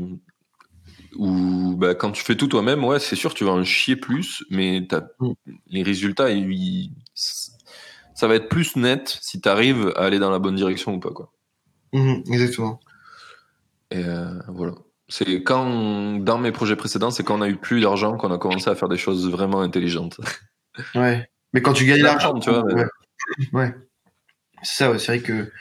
où 1.16 1.76
bah, 1.76 1.94
quand 1.94 2.11
tu 2.11 2.24
fais 2.24 2.36
tout 2.36 2.48
toi-même, 2.48 2.84
ouais, 2.84 2.98
c'est 2.98 3.16
sûr, 3.16 3.34
tu 3.34 3.44
vas 3.44 3.52
en 3.52 3.64
chier 3.64 3.96
plus, 3.96 4.44
mais 4.50 4.86
as... 4.92 5.05
Mm. 5.20 5.32
les 5.68 5.82
résultats, 5.82 6.30
ils... 6.30 6.90
ça 7.14 8.28
va 8.28 8.34
être 8.34 8.48
plus 8.48 8.76
net 8.76 9.18
si 9.20 9.40
tu 9.40 9.48
arrives 9.48 9.92
à 9.96 10.05
aller 10.05 10.18
dans 10.18 10.30
la 10.30 10.38
bonne 10.38 10.57
direction 10.57 10.94
ou 10.94 11.00
pas, 11.00 11.11
quoi. 11.11 11.32
Mhm, 11.92 12.24
exactement. 12.28 12.80
Et 13.90 14.05
euh, 14.05 14.40
voilà. 14.48 14.74
C'est 15.09 15.42
quand, 15.42 16.18
dans 16.18 16.38
mes 16.38 16.50
projets 16.50 16.76
précédents, 16.76 17.11
c'est 17.11 17.22
quand 17.22 17.38
on 17.38 17.42
a 17.42 17.48
eu 17.48 17.57
plus 17.57 17.80
d'argent 17.80 18.16
qu'on 18.16 18.32
a 18.32 18.38
commencé 18.38 18.68
à 18.70 18.74
faire 18.74 18.88
des 18.88 18.96
choses 18.96 19.30
vraiment 19.30 19.61
intelligentes. 19.61 20.18
Ouais. 20.96 21.28
Mais 21.52 21.62
quand 21.62 21.72
tu 21.72 21.84
gagnes 21.86 22.02
l'argent, 22.02 22.36
tu 22.40 22.50
vois. 22.50 22.64
Ouais. 23.52 23.72
C'est 24.64 24.84
ça, 24.84 24.98
c'est 24.98 25.06
vrai 25.06 25.20
que 25.20 25.52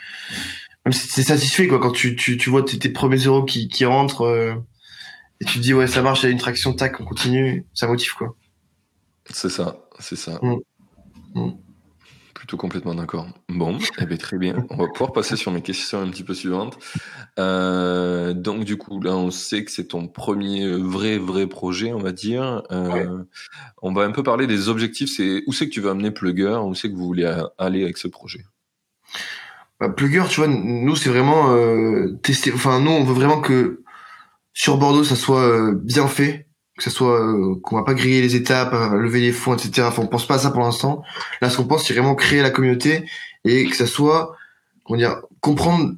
c'est 0.92 1.24
satisfait 1.24 1.68
quoi 1.68 1.80
quand 1.80 1.92
tu, 1.92 2.16
tu, 2.16 2.38
tu 2.38 2.50
vois 2.50 2.64
tes, 2.64 2.80
tes 2.80 2.90
premiers 2.90 3.24
euros 3.24 3.44
qui, 3.44 3.68
qui 3.68 3.86
rentrent 3.86 4.24
euh, 4.24 4.56
et 5.40 5.46
tu 5.46 5.60
te 5.60 5.64
dis 5.64 5.74
ouais 5.74 5.88
ça 5.88 6.02
marche, 6.02 6.24
il 6.24 6.26
y 6.26 6.30
a 6.30 6.32
une 6.32 6.40
traction, 6.40 6.74
tac, 6.74 7.00
on 7.00 7.06
continue, 7.06 7.66
ça 7.74 7.88
motive 7.88 8.14
quoi. 8.18 8.36
C'est 9.30 9.50
ça, 9.50 9.78
c'est 10.00 10.16
ça. 10.18 10.40
Mm. 10.42 10.56
Mm. 11.36 11.52
Plutôt 12.34 12.58
complètement 12.58 12.94
d'accord. 12.94 13.28
Bon, 13.48 13.78
eh 14.00 14.06
bien, 14.06 14.18
très 14.18 14.38
bien. 14.38 14.66
On 14.70 14.76
va 14.76 14.88
pouvoir 14.90 15.14
passer 15.14 15.38
sur 15.38 15.54
mes 15.54 15.62
questions 15.62 16.02
un 16.02 16.10
petit 16.10 16.24
peu 16.24 16.34
suivantes. 16.34 16.78
Euh, 17.40 18.34
donc 18.34 18.66
du 18.66 18.76
coup, 18.76 19.00
là, 19.00 19.16
on 19.16 19.32
sait 19.32 19.64
que 19.64 19.72
c'est 19.72 19.88
ton 19.88 20.08
premier 20.08 20.68
vrai, 20.68 21.18
vrai 21.18 21.48
projet, 21.48 21.94
on 21.94 22.00
va 22.00 22.12
dire. 22.12 22.64
Euh, 22.72 23.24
On 23.82 23.94
va 23.94 24.04
un 24.04 24.12
peu 24.12 24.24
parler 24.24 24.46
des 24.46 24.68
objectifs. 24.68 25.10
C'est 25.16 25.44
où 25.48 25.54
c'est 25.54 25.70
que 25.70 25.74
tu 25.74 25.80
veux 25.80 25.90
amener 25.90 26.12
Plugger? 26.12 26.60
Où 26.66 26.76
c'est 26.76 26.90
que 26.90 26.96
vous 26.96 27.06
voulez 27.06 27.34
aller 27.58 27.84
avec 27.84 27.98
ce 27.98 28.10
projet? 28.10 28.44
Bah, 29.80 29.90
Plugger, 29.90 30.24
tu 30.30 30.42
vois, 30.42 30.48
nous, 30.48 30.96
c'est 30.96 31.10
vraiment 31.10 31.54
euh, 31.54 32.18
tester. 32.24 32.52
Enfin, 32.54 32.80
nous, 32.80 32.92
on 32.92 33.04
veut 33.04 33.14
vraiment 33.14 33.42
que 33.42 33.84
sur 34.54 34.78
Bordeaux, 34.78 35.04
ça 35.04 35.16
soit 35.16 35.42
euh, 35.42 35.74
bien 35.74 36.08
fait 36.08 36.48
que 36.78 36.84
ça 36.84 36.90
soit 36.90 37.22
euh, 37.22 37.56
qu'on 37.62 37.76
va 37.76 37.84
pas 37.84 37.94
griller 37.94 38.22
les 38.22 38.36
étapes, 38.36 38.74
euh, 38.74 38.98
lever 38.98 39.22
les 39.22 39.32
fonds, 39.32 39.56
etc. 39.56 39.88
Enfin, 39.88 40.02
on 40.04 40.08
pense 40.08 40.26
pas 40.26 40.36
à 40.36 40.40
ça 40.40 40.52
pour 40.52 40.62
l'instant. 40.62 41.04
Là, 41.42 41.50
ce 41.50 41.58
qu'on 41.58 41.66
pense, 41.66 41.86
c'est 41.86 41.94
vraiment 41.94 42.16
créer 42.16 42.42
la 42.42 42.50
communauté 42.50 43.08
et 43.46 43.66
que 43.66 43.76
ça 43.76 43.86
soit, 43.86 44.36
comment 44.84 44.98
dire, 44.98 45.22
comprendre 45.40 45.94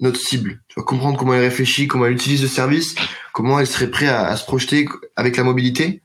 notre 0.00 0.18
cible, 0.18 0.62
tu 0.68 0.74
vois, 0.76 0.84
comprendre 0.84 1.18
comment 1.18 1.34
elle 1.34 1.42
réfléchit, 1.42 1.86
comment 1.86 2.06
elle 2.06 2.14
utilise 2.14 2.42
le 2.42 2.48
service, 2.48 2.94
comment 3.32 3.60
elle 3.60 3.66
serait 3.66 3.90
prête 3.90 4.08
à, 4.08 4.34
se 4.36 4.44
projeter 4.44 4.88
avec 5.16 5.36
la 5.36 5.44
mobilité. 5.44 6.02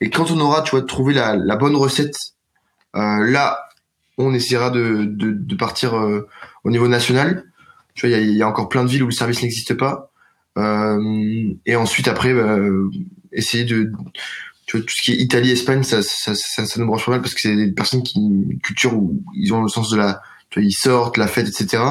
Et 0.00 0.10
quand 0.10 0.30
on 0.30 0.40
aura, 0.40 0.62
tu 0.62 0.72
vois, 0.72 0.82
trouvé 0.82 1.14
la, 1.14 1.34
la 1.34 1.56
bonne 1.56 1.76
recette, 1.76 2.16
euh, 2.94 3.24
là, 3.26 3.65
on 4.18 4.34
essaiera 4.34 4.70
de, 4.70 5.04
de, 5.04 5.54
partir 5.56 5.94
euh, 5.94 6.28
au 6.64 6.70
niveau 6.70 6.88
national. 6.88 7.44
Tu 7.94 8.06
vois, 8.06 8.16
il 8.16 8.34
y 8.34 8.42
a, 8.42 8.48
encore 8.48 8.68
plein 8.68 8.84
de 8.84 8.88
villes 8.88 9.02
où 9.02 9.06
le 9.06 9.12
service 9.12 9.42
n'existe 9.42 9.74
pas. 9.74 10.10
Euh, 10.58 11.52
et 11.66 11.76
ensuite, 11.76 12.08
après, 12.08 12.34
bah, 12.34 12.58
essayer 13.32 13.64
de 13.64 13.92
tout 14.66 14.82
ce 14.88 15.02
qui 15.02 15.12
est 15.12 15.16
Italie, 15.16 15.50
Espagne, 15.50 15.82
ça, 15.82 16.02
ça, 16.02 16.32
nous 16.78 16.86
branche 16.86 17.04
pas 17.04 17.12
mal 17.12 17.20
parce 17.22 17.34
que 17.34 17.40
c'est 17.40 17.56
des 17.56 17.72
personnes 17.72 18.02
qui 18.02 18.18
une 18.18 18.58
culture 18.60 18.94
où 18.94 19.22
ils 19.34 19.52
ont 19.54 19.62
le 19.62 19.68
sens 19.68 19.90
de 19.90 19.96
la, 19.96 20.22
tu 20.50 20.60
vois, 20.60 20.66
ils 20.66 20.72
sortent, 20.72 21.16
la 21.18 21.28
fête, 21.28 21.48
etc. 21.48 21.82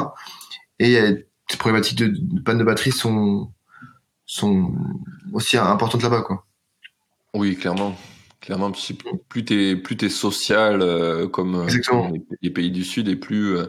Et 0.80 0.98
euh, 0.98 1.16
ces 1.50 1.58
problématiques 1.58 1.98
de, 1.98 2.08
de 2.08 2.42
panne 2.42 2.58
de 2.58 2.64
batterie 2.64 2.92
sont 2.92 3.52
sont 4.26 4.74
aussi 5.34 5.58
importantes 5.58 6.04
là-bas, 6.04 6.22
quoi. 6.22 6.46
Oui, 7.34 7.56
clairement. 7.56 7.96
Clairement, 8.46 8.72
plus 9.28 9.44
t'es 9.44 9.76
plus 9.76 9.98
t'es 9.98 10.10
social 10.10 10.82
euh, 10.82 11.28
comme, 11.28 11.56
euh, 11.56 11.82
comme 11.88 12.14
les, 12.14 12.22
les, 12.44 12.50
pays 12.52 12.72
du 12.72 12.84
Sud 12.84 13.08
et 13.08 13.16
plus 13.16 13.58
euh, 13.58 13.66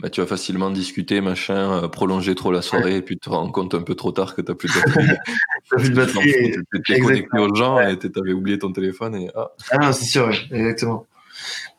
bah, 0.00 0.10
tu 0.10 0.20
vas 0.20 0.26
facilement 0.26 0.70
discuter, 0.70 1.20
machin, 1.20 1.84
euh, 1.84 1.88
prolonger 1.88 2.34
trop 2.34 2.50
la 2.50 2.62
soirée, 2.62 2.92
ouais. 2.92 2.96
et 2.98 3.02
puis 3.02 3.16
tu 3.16 3.28
te 3.28 3.30
rends 3.30 3.50
compte 3.50 3.74
un 3.74 3.82
peu 3.82 3.94
trop 3.94 4.12
tard 4.12 4.34
que 4.34 4.42
t'as 4.42 4.54
plus 4.54 4.68
de 4.68 4.74
batterie. 4.74 5.06
t'as 5.70 5.76
plus 5.76 5.90
de 5.90 5.94
batterie. 5.94 6.56
T'es 6.86 7.00
connecté 7.00 7.38
aux 7.38 7.54
gens 7.54 7.76
ouais. 7.76 7.92
et 7.92 7.96
t'avais 7.98 8.32
oublié 8.32 8.58
ton 8.58 8.72
téléphone 8.72 9.14
et 9.14 9.30
ah. 9.36 9.52
Ah 9.70 9.78
non, 9.78 9.92
c'est 9.92 10.04
sûr, 10.06 10.30
exactement. 10.50 11.06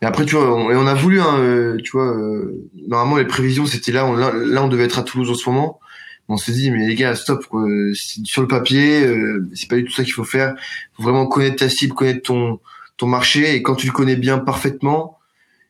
Et 0.01 0.05
après, 0.05 0.25
tu 0.25 0.35
vois, 0.35 0.55
on, 0.55 0.71
et 0.71 0.75
on 0.75 0.87
a 0.87 0.93
voulu, 0.93 1.19
hein, 1.19 1.37
euh, 1.39 1.77
tu 1.83 1.91
vois, 1.91 2.07
euh, 2.07 2.69
normalement 2.87 3.17
les 3.17 3.25
prévisions 3.25 3.65
c'était 3.65 3.91
là, 3.91 4.05
on, 4.05 4.15
là, 4.15 4.31
là, 4.33 4.63
on 4.63 4.67
devait 4.67 4.85
être 4.85 4.99
à 4.99 5.03
Toulouse 5.03 5.29
en 5.29 5.35
ce 5.35 5.49
moment. 5.49 5.79
On 6.27 6.37
s'est 6.37 6.53
dit, 6.53 6.71
mais 6.71 6.87
les 6.87 6.95
gars, 6.95 7.15
stop, 7.15 7.45
quoi. 7.45 7.65
Sur 7.93 8.41
le 8.41 8.47
papier, 8.47 9.05
euh, 9.05 9.47
c'est 9.53 9.69
pas 9.69 9.75
du 9.75 9.85
tout 9.85 9.93
ça 9.93 10.03
qu'il 10.03 10.13
faut 10.13 10.23
faire. 10.23 10.55
Faut 10.93 11.03
vraiment 11.03 11.27
connaître 11.27 11.57
ta 11.57 11.69
cible, 11.69 11.93
connaître 11.93 12.23
ton 12.23 12.59
ton 12.97 13.07
marché, 13.07 13.55
et 13.55 13.61
quand 13.61 13.75
tu 13.75 13.87
le 13.87 13.91
connais 13.91 14.15
bien 14.15 14.37
parfaitement, 14.37 15.19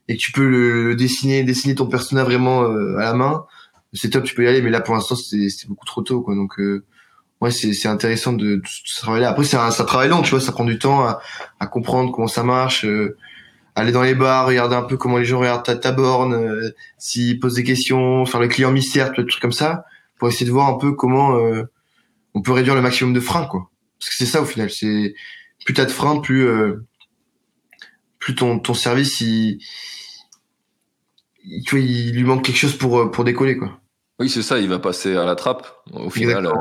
et 0.07 0.15
que 0.15 0.21
tu 0.21 0.31
peux 0.31 0.47
le 0.47 0.95
dessiner, 0.95 1.43
dessiner 1.43 1.73
ton 1.73 1.87
personnage 1.87 2.25
vraiment 2.25 2.63
euh, 2.63 2.97
à 2.97 3.05
la 3.05 3.13
main, 3.15 3.45
c'est 3.93 4.09
top, 4.11 4.23
tu 4.23 4.35
peux 4.35 4.43
y 4.43 4.47
aller. 4.47 4.61
Mais 4.61 4.69
là, 4.69 4.81
pour 4.81 4.93
l'instant, 4.93 5.15
c'est 5.15 5.67
beaucoup 5.67 5.85
trop 5.85 6.01
tôt, 6.03 6.21
quoi. 6.21 6.35
Donc, 6.35 6.59
euh, 6.59 6.83
ouais, 7.41 7.51
c'est 7.51 7.87
intéressant 7.87 8.33
de, 8.33 8.45
de, 8.45 8.55
de 8.57 9.01
travailler. 9.01 9.25
Après, 9.25 9.43
c'est 9.43 9.57
un, 9.57 9.67
un, 9.67 9.71
travail 9.71 10.09
long, 10.09 10.21
tu 10.21 10.31
vois. 10.31 10.41
Ça 10.41 10.51
prend 10.51 10.65
du 10.65 10.77
temps 10.77 11.03
à, 11.05 11.19
à 11.59 11.67
comprendre 11.67 12.11
comment 12.11 12.27
ça 12.27 12.43
marche. 12.43 12.85
Euh, 12.85 13.17
aller 13.75 13.91
dans 13.91 14.03
les 14.03 14.15
bars, 14.15 14.47
regarder 14.47 14.75
un 14.75 14.83
peu 14.83 14.97
comment 14.97 15.17
les 15.17 15.25
gens 15.25 15.39
regardent 15.39 15.65
ta, 15.65 15.75
ta 15.75 15.91
borne, 15.91 16.33
euh, 16.33 16.71
s'ils 16.97 17.39
posent 17.39 17.55
des 17.55 17.63
questions, 17.63 18.25
faire 18.25 18.39
le 18.39 18.47
client 18.47 18.71
mystère, 18.71 19.09
des 19.11 19.25
trucs 19.25 19.41
comme 19.41 19.51
ça, 19.51 19.85
pour 20.17 20.27
essayer 20.27 20.45
de 20.45 20.51
voir 20.51 20.67
un 20.67 20.77
peu 20.77 20.93
comment 20.93 21.37
euh, 21.37 21.63
on 22.33 22.41
peut 22.41 22.51
réduire 22.51 22.75
le 22.75 22.81
maximum 22.81 23.13
de 23.13 23.19
freins, 23.19 23.45
quoi. 23.45 23.69
Parce 23.99 24.09
que 24.09 24.15
c'est 24.15 24.25
ça 24.25 24.41
au 24.41 24.45
final. 24.45 24.69
C'est 24.69 25.15
plus 25.65 25.73
t'as 25.73 25.85
de 25.85 25.91
freins, 25.91 26.19
plus 26.19 26.47
plus 28.19 28.35
ton 28.35 28.59
ton 28.59 28.73
service 28.73 29.21
il 29.21 29.59
tu 31.65 31.75
vois, 31.75 31.85
il 31.85 32.13
lui 32.13 32.23
manque 32.23 32.43
quelque 32.43 32.57
chose 32.57 32.77
pour 32.77 33.09
pour 33.11 33.23
décoller 33.23 33.57
quoi. 33.57 33.79
Oui, 34.19 34.29
c'est 34.29 34.41
ça, 34.41 34.59
il 34.59 34.69
va 34.69 34.79
passer 34.79 35.15
à 35.15 35.25
la 35.25 35.35
trappe 35.35 35.67
au 35.93 36.09
final 36.09 36.45
euh, 36.45 36.51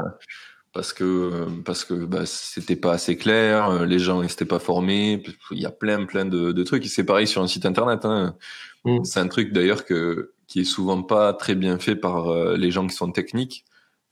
parce 0.72 0.92
que 0.92 1.46
parce 1.64 1.84
que 1.84 1.94
bah, 1.94 2.26
c'était 2.26 2.76
pas 2.76 2.92
assez 2.92 3.16
clair, 3.16 3.84
les 3.86 3.98
gens 3.98 4.22
n'étaient 4.22 4.44
pas 4.44 4.58
formés, 4.58 5.22
il 5.52 5.58
y 5.60 5.66
a 5.66 5.70
plein 5.70 6.04
plein 6.04 6.24
de, 6.24 6.52
de 6.52 6.62
trucs. 6.64 6.84
C'est 6.86 7.04
pareil 7.04 7.26
sur 7.26 7.42
un 7.42 7.46
site 7.46 7.64
internet. 7.64 8.04
Hein. 8.04 8.36
Mm. 8.84 9.04
C'est 9.04 9.20
un 9.20 9.28
truc 9.28 9.52
d'ailleurs 9.52 9.84
que 9.84 10.33
qui 10.46 10.60
est 10.60 10.64
souvent 10.64 11.02
pas 11.02 11.32
très 11.32 11.54
bien 11.54 11.78
fait 11.78 11.96
par 11.96 12.28
euh, 12.28 12.56
les 12.56 12.70
gens 12.70 12.86
qui 12.86 12.94
sont 12.94 13.10
techniques 13.10 13.64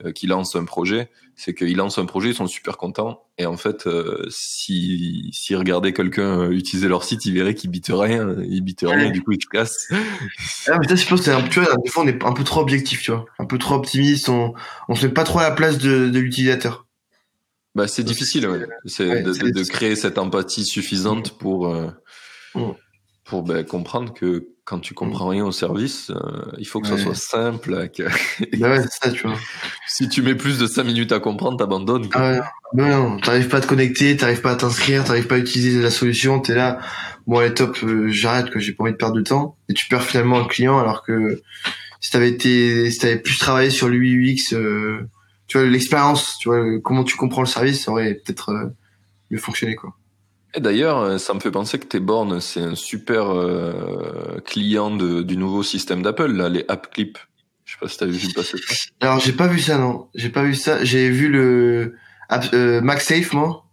euh, 0.04 0.12
qui 0.12 0.26
lancent 0.26 0.56
un 0.56 0.64
projet, 0.64 1.10
c'est 1.36 1.54
qu'ils 1.54 1.76
lancent 1.76 1.98
un 1.98 2.06
projet, 2.06 2.30
ils 2.30 2.34
sont 2.34 2.46
super 2.46 2.76
contents, 2.76 3.24
et 3.38 3.46
en 3.46 3.56
fait, 3.56 3.86
euh, 3.86 4.26
si 4.30 5.30
s'ils 5.32 5.56
regardaient 5.56 5.92
quelqu'un 5.92 6.50
utiliser 6.50 6.88
leur 6.88 7.04
site, 7.04 7.24
ils 7.26 7.34
verraient 7.34 7.54
qu'ils 7.54 7.70
bitent 7.70 7.92
rien, 7.92 8.36
ils 8.42 8.62
bitent 8.62 8.84
rien, 8.84 9.10
du 9.10 9.22
coup 9.22 9.32
ils 9.32 9.42
se 9.42 9.46
cassent. 9.46 9.88
Ah, 10.66 10.78
mais 10.80 10.88
ça, 10.88 10.96
je 10.96 11.06
pense 11.06 11.22
c'est 11.22 11.32
un, 11.32 11.42
tu 11.42 11.60
vois, 11.60 11.74
des 11.84 11.90
fois 11.90 12.04
on 12.04 12.08
est 12.08 12.24
un 12.24 12.32
peu 12.32 12.42
trop 12.42 12.60
objectif, 12.60 13.02
tu 13.02 13.12
vois, 13.12 13.26
un 13.38 13.44
peu 13.44 13.58
trop 13.58 13.76
optimiste, 13.76 14.28
on 14.28 14.54
on 14.88 14.94
se 14.94 15.06
met 15.06 15.12
pas 15.12 15.24
trop 15.24 15.38
à 15.38 15.42
la 15.42 15.52
place 15.52 15.78
de, 15.78 16.08
de 16.08 16.18
l'utilisateur. 16.18 16.86
Bah 17.74 17.88
c'est 17.88 18.04
difficile, 18.04 18.48
ouais. 18.48 18.66
c'est 18.84 19.08
ouais, 19.08 19.22
de, 19.22 19.32
de, 19.32 19.50
de, 19.50 19.64
créer 19.64 19.96
cette 19.96 20.18
empathie 20.18 20.64
suffisante 20.64 21.38
pour 21.38 21.68
euh, 21.68 21.90
mmh. 22.54 22.72
pour 23.24 23.42
ben, 23.44 23.64
comprendre 23.64 24.12
que 24.12 24.48
quand 24.64 24.78
tu 24.78 24.94
comprends 24.94 25.28
rien 25.28 25.44
au 25.44 25.52
service, 25.52 26.10
euh, 26.10 26.52
il 26.58 26.66
faut 26.66 26.80
que 26.80 26.88
ouais. 26.88 26.96
ça 26.96 27.02
soit 27.02 27.14
simple. 27.14 27.88
Que... 27.96 28.04
bah 28.58 28.70
ouais, 28.70 28.82
c'est 28.82 29.08
ça, 29.08 29.10
tu 29.10 29.26
vois. 29.26 29.36
si 29.88 30.08
tu 30.08 30.22
mets 30.22 30.36
plus 30.36 30.58
de 30.58 30.66
5 30.66 30.84
minutes 30.84 31.12
à 31.12 31.20
comprendre, 31.20 31.58
t'abandonnes. 31.58 32.08
Ah 32.12 32.40
ouais, 32.74 32.88
non, 32.88 33.18
t'arrives 33.18 33.48
pas 33.48 33.58
à 33.58 33.60
te 33.60 33.66
connecter, 33.66 34.16
t'arrives 34.16 34.40
pas 34.40 34.52
à 34.52 34.56
t'inscrire, 34.56 35.04
t'arrives 35.04 35.26
pas 35.26 35.34
à 35.34 35.38
utiliser 35.38 35.82
la 35.82 35.90
solution, 35.90 36.40
t'es 36.40 36.54
là, 36.54 36.78
bon 37.26 37.38
allez 37.38 37.54
top, 37.54 37.76
euh, 37.82 38.08
j'arrête, 38.08 38.50
que 38.50 38.60
j'ai 38.60 38.72
pas 38.72 38.84
envie 38.84 38.92
de 38.92 38.96
perdre 38.96 39.16
de 39.16 39.22
temps, 39.22 39.56
et 39.68 39.74
tu 39.74 39.88
perds 39.88 40.04
finalement 40.04 40.38
un 40.38 40.46
client 40.46 40.78
alors 40.78 41.02
que 41.02 41.42
si 42.00 42.10
t'avais 42.10 42.28
été, 42.28 42.90
si 42.90 42.98
t'avais 42.98 43.18
plus 43.18 43.38
travaillé 43.38 43.70
sur 43.70 43.88
l'UX, 43.88 44.54
euh, 44.54 45.08
tu 45.48 45.58
vois, 45.58 45.66
l'expérience, 45.66 46.38
tu 46.38 46.48
vois, 46.48 46.64
comment 46.82 47.04
tu 47.04 47.16
comprends 47.16 47.42
le 47.42 47.46
service, 47.46 47.84
ça 47.84 47.90
aurait 47.90 48.14
peut-être 48.14 48.50
euh, 48.50 48.66
mieux 49.30 49.38
fonctionné, 49.38 49.74
quoi. 49.74 49.96
Et 50.54 50.60
d'ailleurs, 50.60 51.18
ça 51.18 51.32
me 51.32 51.40
fait 51.40 51.50
penser 51.50 51.78
que 51.78 51.86
tes 51.86 52.00
bornes, 52.00 52.40
c'est 52.40 52.60
un 52.60 52.74
super 52.74 53.30
euh, 53.30 54.38
client 54.44 54.94
de, 54.94 55.22
du 55.22 55.36
nouveau 55.36 55.62
système 55.62 56.02
d'Apple, 56.02 56.32
là, 56.32 56.48
les 56.48 56.64
App 56.68 56.92
Clip. 56.92 57.18
Je 57.64 57.72
sais 57.72 57.78
pas 57.80 57.88
si 57.88 57.96
t'as 57.96 58.06
vu 58.06 58.32
passer 58.34 58.58
ça. 58.58 58.74
Alors, 59.00 59.18
j'ai 59.18 59.32
pas 59.32 59.46
vu 59.46 59.60
ça, 59.60 59.78
non. 59.78 60.08
J'ai 60.14 60.28
pas 60.28 60.42
vu 60.42 60.54
ça. 60.54 60.84
J'ai 60.84 61.08
vu 61.08 61.28
le 61.28 61.94
euh, 62.52 62.80
MagSafe, 62.82 63.32
moi. 63.32 63.64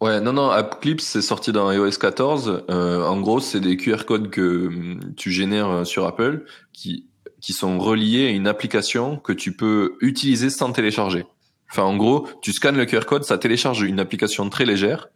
Ouais, 0.00 0.20
non, 0.20 0.32
non, 0.32 0.50
App 0.50 0.80
Clips, 0.80 1.00
c'est 1.00 1.20
sorti 1.20 1.50
dans 1.50 1.70
iOS 1.72 1.98
14. 2.00 2.64
Euh, 2.70 3.04
en 3.04 3.20
gros, 3.20 3.40
c'est 3.40 3.60
des 3.60 3.76
QR 3.76 4.04
codes 4.06 4.30
que 4.30 4.68
hum, 4.68 5.00
tu 5.16 5.32
génères 5.32 5.84
sur 5.84 6.06
Apple 6.06 6.44
qui, 6.72 7.08
qui 7.40 7.52
sont 7.52 7.80
reliés 7.80 8.26
à 8.26 8.30
une 8.30 8.46
application 8.46 9.16
que 9.16 9.32
tu 9.32 9.56
peux 9.56 9.96
utiliser 10.00 10.48
sans 10.48 10.70
télécharger. 10.70 11.26
Enfin, 11.72 11.82
en 11.82 11.96
gros, 11.96 12.28
tu 12.40 12.52
scannes 12.52 12.76
le 12.76 12.86
QR 12.86 13.04
code, 13.06 13.24
ça 13.24 13.36
télécharge 13.36 13.82
une 13.82 13.98
application 13.98 14.48
très 14.48 14.64
légère 14.64 15.08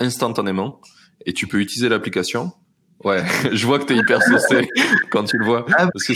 instantanément 0.00 0.80
et 1.26 1.32
tu 1.32 1.46
peux 1.46 1.60
utiliser 1.60 1.88
l'application. 1.88 2.52
Ouais, 3.04 3.22
je 3.52 3.66
vois 3.66 3.78
que 3.78 3.84
t'es 3.84 3.96
hyper 3.96 4.22
saucé 4.22 4.68
quand 5.10 5.24
tu 5.24 5.38
le 5.38 5.44
vois. 5.44 5.66
App 5.76 5.90
parce 5.92 6.06
que 6.06 6.12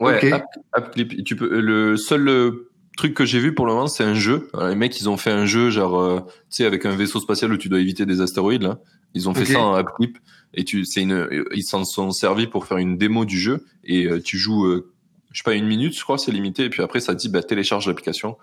ouais, 0.00 0.16
okay. 0.16 0.32
app, 0.32 0.44
app, 0.72 0.92
clip. 0.92 1.12
Et 1.18 1.22
tu 1.22 1.36
peux 1.36 1.60
le 1.60 1.96
seul 1.96 2.52
truc 2.96 3.14
que 3.14 3.24
j'ai 3.24 3.40
vu 3.40 3.54
pour 3.54 3.66
le 3.66 3.72
moment, 3.72 3.86
c'est 3.86 4.04
un 4.04 4.14
jeu. 4.14 4.48
Alors, 4.54 4.68
les 4.68 4.74
mecs, 4.74 5.00
ils 5.00 5.08
ont 5.08 5.16
fait 5.16 5.30
un 5.30 5.46
jeu 5.46 5.70
genre 5.70 6.00
euh, 6.00 6.20
tu 6.50 6.56
sais 6.56 6.64
avec 6.64 6.84
un 6.84 6.94
vaisseau 6.94 7.20
spatial 7.20 7.52
où 7.52 7.56
tu 7.56 7.68
dois 7.68 7.80
éviter 7.80 8.06
des 8.06 8.20
astéroïdes 8.20 8.62
là. 8.62 8.78
Ils 9.14 9.28
ont 9.28 9.34
fait 9.34 9.42
okay. 9.42 9.52
ça 9.54 9.60
en 9.60 9.74
app 9.74 9.94
clip 9.96 10.18
et 10.54 10.64
tu 10.64 10.84
c'est 10.84 11.02
une 11.02 11.44
ils 11.52 11.64
s'en 11.64 11.84
sont 11.84 12.10
servis 12.10 12.46
pour 12.46 12.66
faire 12.66 12.78
une 12.78 12.96
démo 12.96 13.24
du 13.24 13.38
jeu 13.38 13.66
et 13.84 14.06
euh, 14.06 14.20
tu 14.20 14.38
joues 14.38 14.66
euh, 14.66 14.92
je 15.32 15.38
sais 15.38 15.44
pas 15.44 15.54
une 15.54 15.66
minute, 15.66 15.96
je 15.96 16.02
crois, 16.02 16.18
c'est 16.18 16.32
limité 16.32 16.64
et 16.64 16.70
puis 16.70 16.82
après 16.82 17.00
ça 17.00 17.14
te 17.14 17.20
dit 17.20 17.28
bah 17.28 17.42
télécharge 17.42 17.86
l'application 17.86 18.36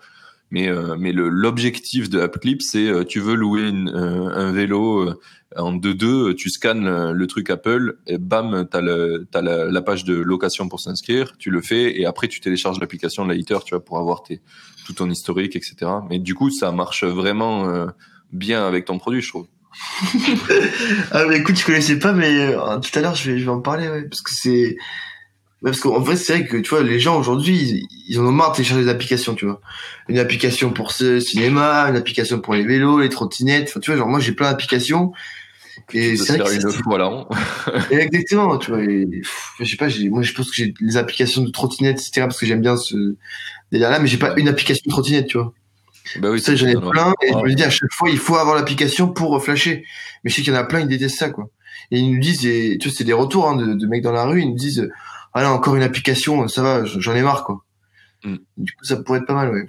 mais 0.50 0.68
euh, 0.68 0.96
mais 0.98 1.12
l'objectif 1.12 2.10
de 2.10 2.20
AppClip 2.20 2.62
c'est 2.62 2.86
euh, 2.86 3.04
tu 3.04 3.20
veux 3.20 3.34
louer 3.34 3.68
une, 3.68 3.88
euh, 3.88 4.28
un 4.34 4.52
vélo 4.52 5.10
en 5.56 5.74
2-2 5.74 6.34
tu 6.34 6.50
scannes 6.50 6.84
le, 6.84 7.12
le, 7.12 7.26
truc 7.26 7.50
Apple 7.50 7.98
et 8.06 8.18
bam 8.18 8.66
t'as 8.70 8.80
le 8.80 9.26
t'as 9.30 9.42
la, 9.42 9.66
la 9.66 9.82
page 9.82 10.04
de 10.04 10.14
location 10.14 10.68
pour 10.68 10.80
s'inscrire 10.80 11.36
tu 11.38 11.50
le 11.50 11.60
fais 11.60 11.98
et 12.00 12.06
après 12.06 12.28
tu 12.28 12.40
télécharges 12.40 12.80
l'application 12.80 13.24
Later 13.24 13.58
tu 13.64 13.74
vois 13.74 13.84
pour 13.84 13.98
avoir 13.98 14.22
tes 14.22 14.40
tout 14.86 14.92
ton 14.92 15.08
historique 15.08 15.56
etc 15.56 15.90
mais 16.08 16.18
du 16.18 16.34
coup 16.34 16.50
ça 16.50 16.72
marche 16.72 17.04
vraiment 17.04 17.86
bien 18.32 18.66
avec 18.66 18.84
ton 18.84 18.98
produit 18.98 19.22
je 19.22 19.28
trouve. 19.28 19.46
Ah 21.12 21.26
mais 21.28 21.38
écoute 21.38 21.56
je 21.56 21.64
connaissais 21.64 21.98
pas 21.98 22.12
mais 22.12 22.52
tout 22.54 22.98
à 22.98 23.00
l'heure 23.00 23.14
je 23.14 23.30
vais 23.30 23.38
je 23.38 23.44
vais 23.44 23.50
en 23.50 23.60
parler 23.60 23.88
ouais, 23.88 24.02
parce 24.02 24.22
que 24.22 24.30
c'est 24.32 24.76
Parce 25.62 25.80
qu'en 25.80 26.00
vrai, 26.00 26.16
c'est 26.16 26.38
vrai 26.38 26.46
que, 26.46 26.56
tu 26.56 26.70
vois, 26.70 26.82
les 26.82 26.98
gens 26.98 27.18
aujourd'hui, 27.18 27.86
ils, 28.08 28.18
en 28.18 28.24
ont 28.24 28.32
marre 28.32 28.52
de 28.52 28.56
télécharger 28.56 28.84
des 28.84 28.90
applications, 28.90 29.34
tu 29.34 29.44
vois. 29.44 29.60
Une 30.08 30.18
application 30.18 30.70
pour 30.70 30.92
ce 30.92 31.20
cinéma, 31.20 31.88
une 31.90 31.96
application 31.96 32.40
pour 32.40 32.54
les 32.54 32.64
vélos, 32.64 33.00
les 33.00 33.10
trottinettes. 33.10 33.68
Enfin, 33.68 33.80
tu 33.80 33.90
vois, 33.90 33.98
genre, 33.98 34.08
moi, 34.08 34.20
j'ai 34.20 34.32
plein 34.32 34.50
d'applications. 34.50 35.12
Et 35.92 36.16
c'est 36.16 36.38
vrai 36.38 36.58
que 36.58 36.66
une 36.66 36.82
fois 36.82 36.98
là. 36.98 37.26
Exactement, 37.90 38.56
tu 38.56 38.70
vois. 38.70 38.80
je 38.80 39.64
sais 39.64 39.76
pas, 39.76 39.88
moi, 40.08 40.22
je 40.22 40.32
pense 40.32 40.48
que 40.48 40.56
j'ai 40.56 40.74
les 40.80 40.96
applications 40.96 41.42
de 41.42 41.50
trottinettes, 41.50 42.00
etc., 42.00 42.22
parce 42.22 42.38
que 42.38 42.46
j'aime 42.46 42.62
bien 42.62 42.76
ce 42.76 43.16
délire-là, 43.70 43.98
mais 43.98 44.06
j'ai 44.06 44.18
pas 44.18 44.34
une 44.38 44.48
application 44.48 44.82
de 44.86 44.90
trottinette, 44.90 45.26
tu 45.26 45.38
vois. 45.38 45.52
Bah 46.16 46.30
oui, 46.30 46.40
ça, 46.40 46.56
j'en 46.56 46.66
ai 46.68 46.74
plein, 46.74 47.12
et 47.22 47.32
je 47.32 47.36
me 47.36 47.54
dis, 47.54 47.62
à 47.62 47.70
chaque 47.70 47.92
fois, 47.92 48.08
il 48.08 48.18
faut 48.18 48.36
avoir 48.36 48.56
l'application 48.56 49.08
pour 49.08 49.42
flasher. 49.42 49.84
Mais 50.24 50.30
je 50.30 50.36
sais 50.36 50.42
qu'il 50.42 50.52
y 50.52 50.56
en 50.56 50.60
a 50.60 50.64
plein, 50.64 50.80
ils 50.80 50.88
détestent 50.88 51.18
ça, 51.18 51.30
quoi. 51.30 51.50
Et 51.90 51.98
ils 51.98 52.12
nous 52.12 52.20
disent, 52.20 52.46
et, 52.46 52.78
tu 52.80 52.88
vois, 52.88 52.96
c'est 52.96 53.04
des 53.04 53.12
retours 53.12 53.48
hein, 53.48 53.56
de, 53.56 53.74
de 53.74 53.86
mecs 53.86 54.02
dans 54.02 54.12
la 54.12 54.24
rue, 54.24 54.42
ils 54.42 54.48
nous 54.48 54.56
disent, 54.56 54.88
ah 55.32 55.42
là 55.42 55.52
encore 55.52 55.76
une 55.76 55.82
application, 55.82 56.46
ça 56.48 56.62
va, 56.62 56.84
j'en 56.84 57.14
ai 57.14 57.22
marre 57.22 57.44
quoi. 57.44 57.64
Mm. 58.24 58.36
Du 58.56 58.72
coup, 58.72 58.84
ça 58.84 58.96
pourrait 58.96 59.20
être 59.20 59.26
pas 59.26 59.34
mal, 59.34 59.50
ouais. 59.50 59.66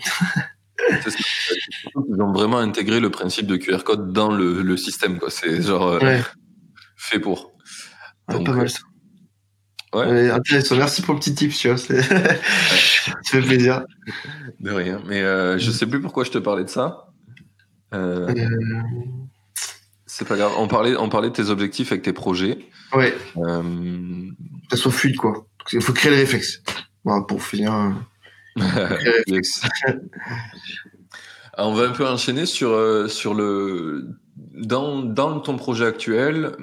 Ils 2.09 2.21
ont 2.21 2.31
vraiment 2.31 2.57
intégré 2.57 2.99
le 2.99 3.09
principe 3.09 3.47
de 3.47 3.55
QR 3.55 3.83
code 3.83 4.11
dans 4.11 4.31
le, 4.31 4.61
le 4.61 4.77
système, 4.77 5.19
quoi. 5.19 5.29
C'est 5.29 5.61
genre 5.61 5.87
euh, 5.87 6.19
fait 6.95 7.19
pour. 7.19 7.51
Donc, 8.29 8.45
pas 8.45 8.53
mal 8.53 8.69
ça. 8.69 8.79
Ouais. 9.93 10.29
intéressant. 10.29 10.77
Merci 10.77 11.01
pour 11.01 11.13
le 11.13 11.19
petit 11.19 11.35
tip, 11.35 11.53
tu 11.53 11.67
vois. 11.67 11.77
ça 11.77 11.95
fait 13.25 13.41
plaisir. 13.41 13.83
De 14.59 14.71
rien. 14.71 15.01
Mais 15.05 15.21
euh, 15.21 15.57
je 15.57 15.69
sais 15.69 15.85
plus 15.85 16.01
pourquoi 16.01 16.23
je 16.23 16.31
te 16.31 16.37
parlais 16.37 16.63
de 16.63 16.69
ça. 16.69 17.09
Euh... 17.93 18.29
euh 18.29 18.47
c'est 20.05 20.27
pas 20.27 20.37
grave. 20.37 20.53
On 20.57 20.67
parlait, 20.67 20.95
on 20.97 21.09
parlait 21.09 21.29
de 21.29 21.33
tes 21.33 21.49
objectifs 21.49 21.91
avec 21.91 22.03
tes 22.03 22.13
projets. 22.13 22.59
Ouais. 22.93 23.13
Euh... 23.37 24.29
Ça 24.69 24.77
soit 24.77 24.91
fluide, 24.91 25.17
quoi. 25.17 25.45
Il 25.73 25.81
faut 25.81 25.93
créer 25.93 26.11
le 26.11 26.17
réflexe. 26.17 26.61
Voilà, 27.03 27.23
pour 27.23 27.43
finir. 27.43 27.95
on 31.57 31.73
va 31.73 31.87
un 31.87 31.91
peu 31.91 32.07
enchaîner 32.07 32.45
sur, 32.45 32.69
euh, 32.71 33.07
sur 33.07 33.33
le. 33.33 34.07
Dans, 34.53 35.01
dans 35.01 35.39
ton 35.39 35.55
projet 35.55 35.85
actuel, 35.85 36.55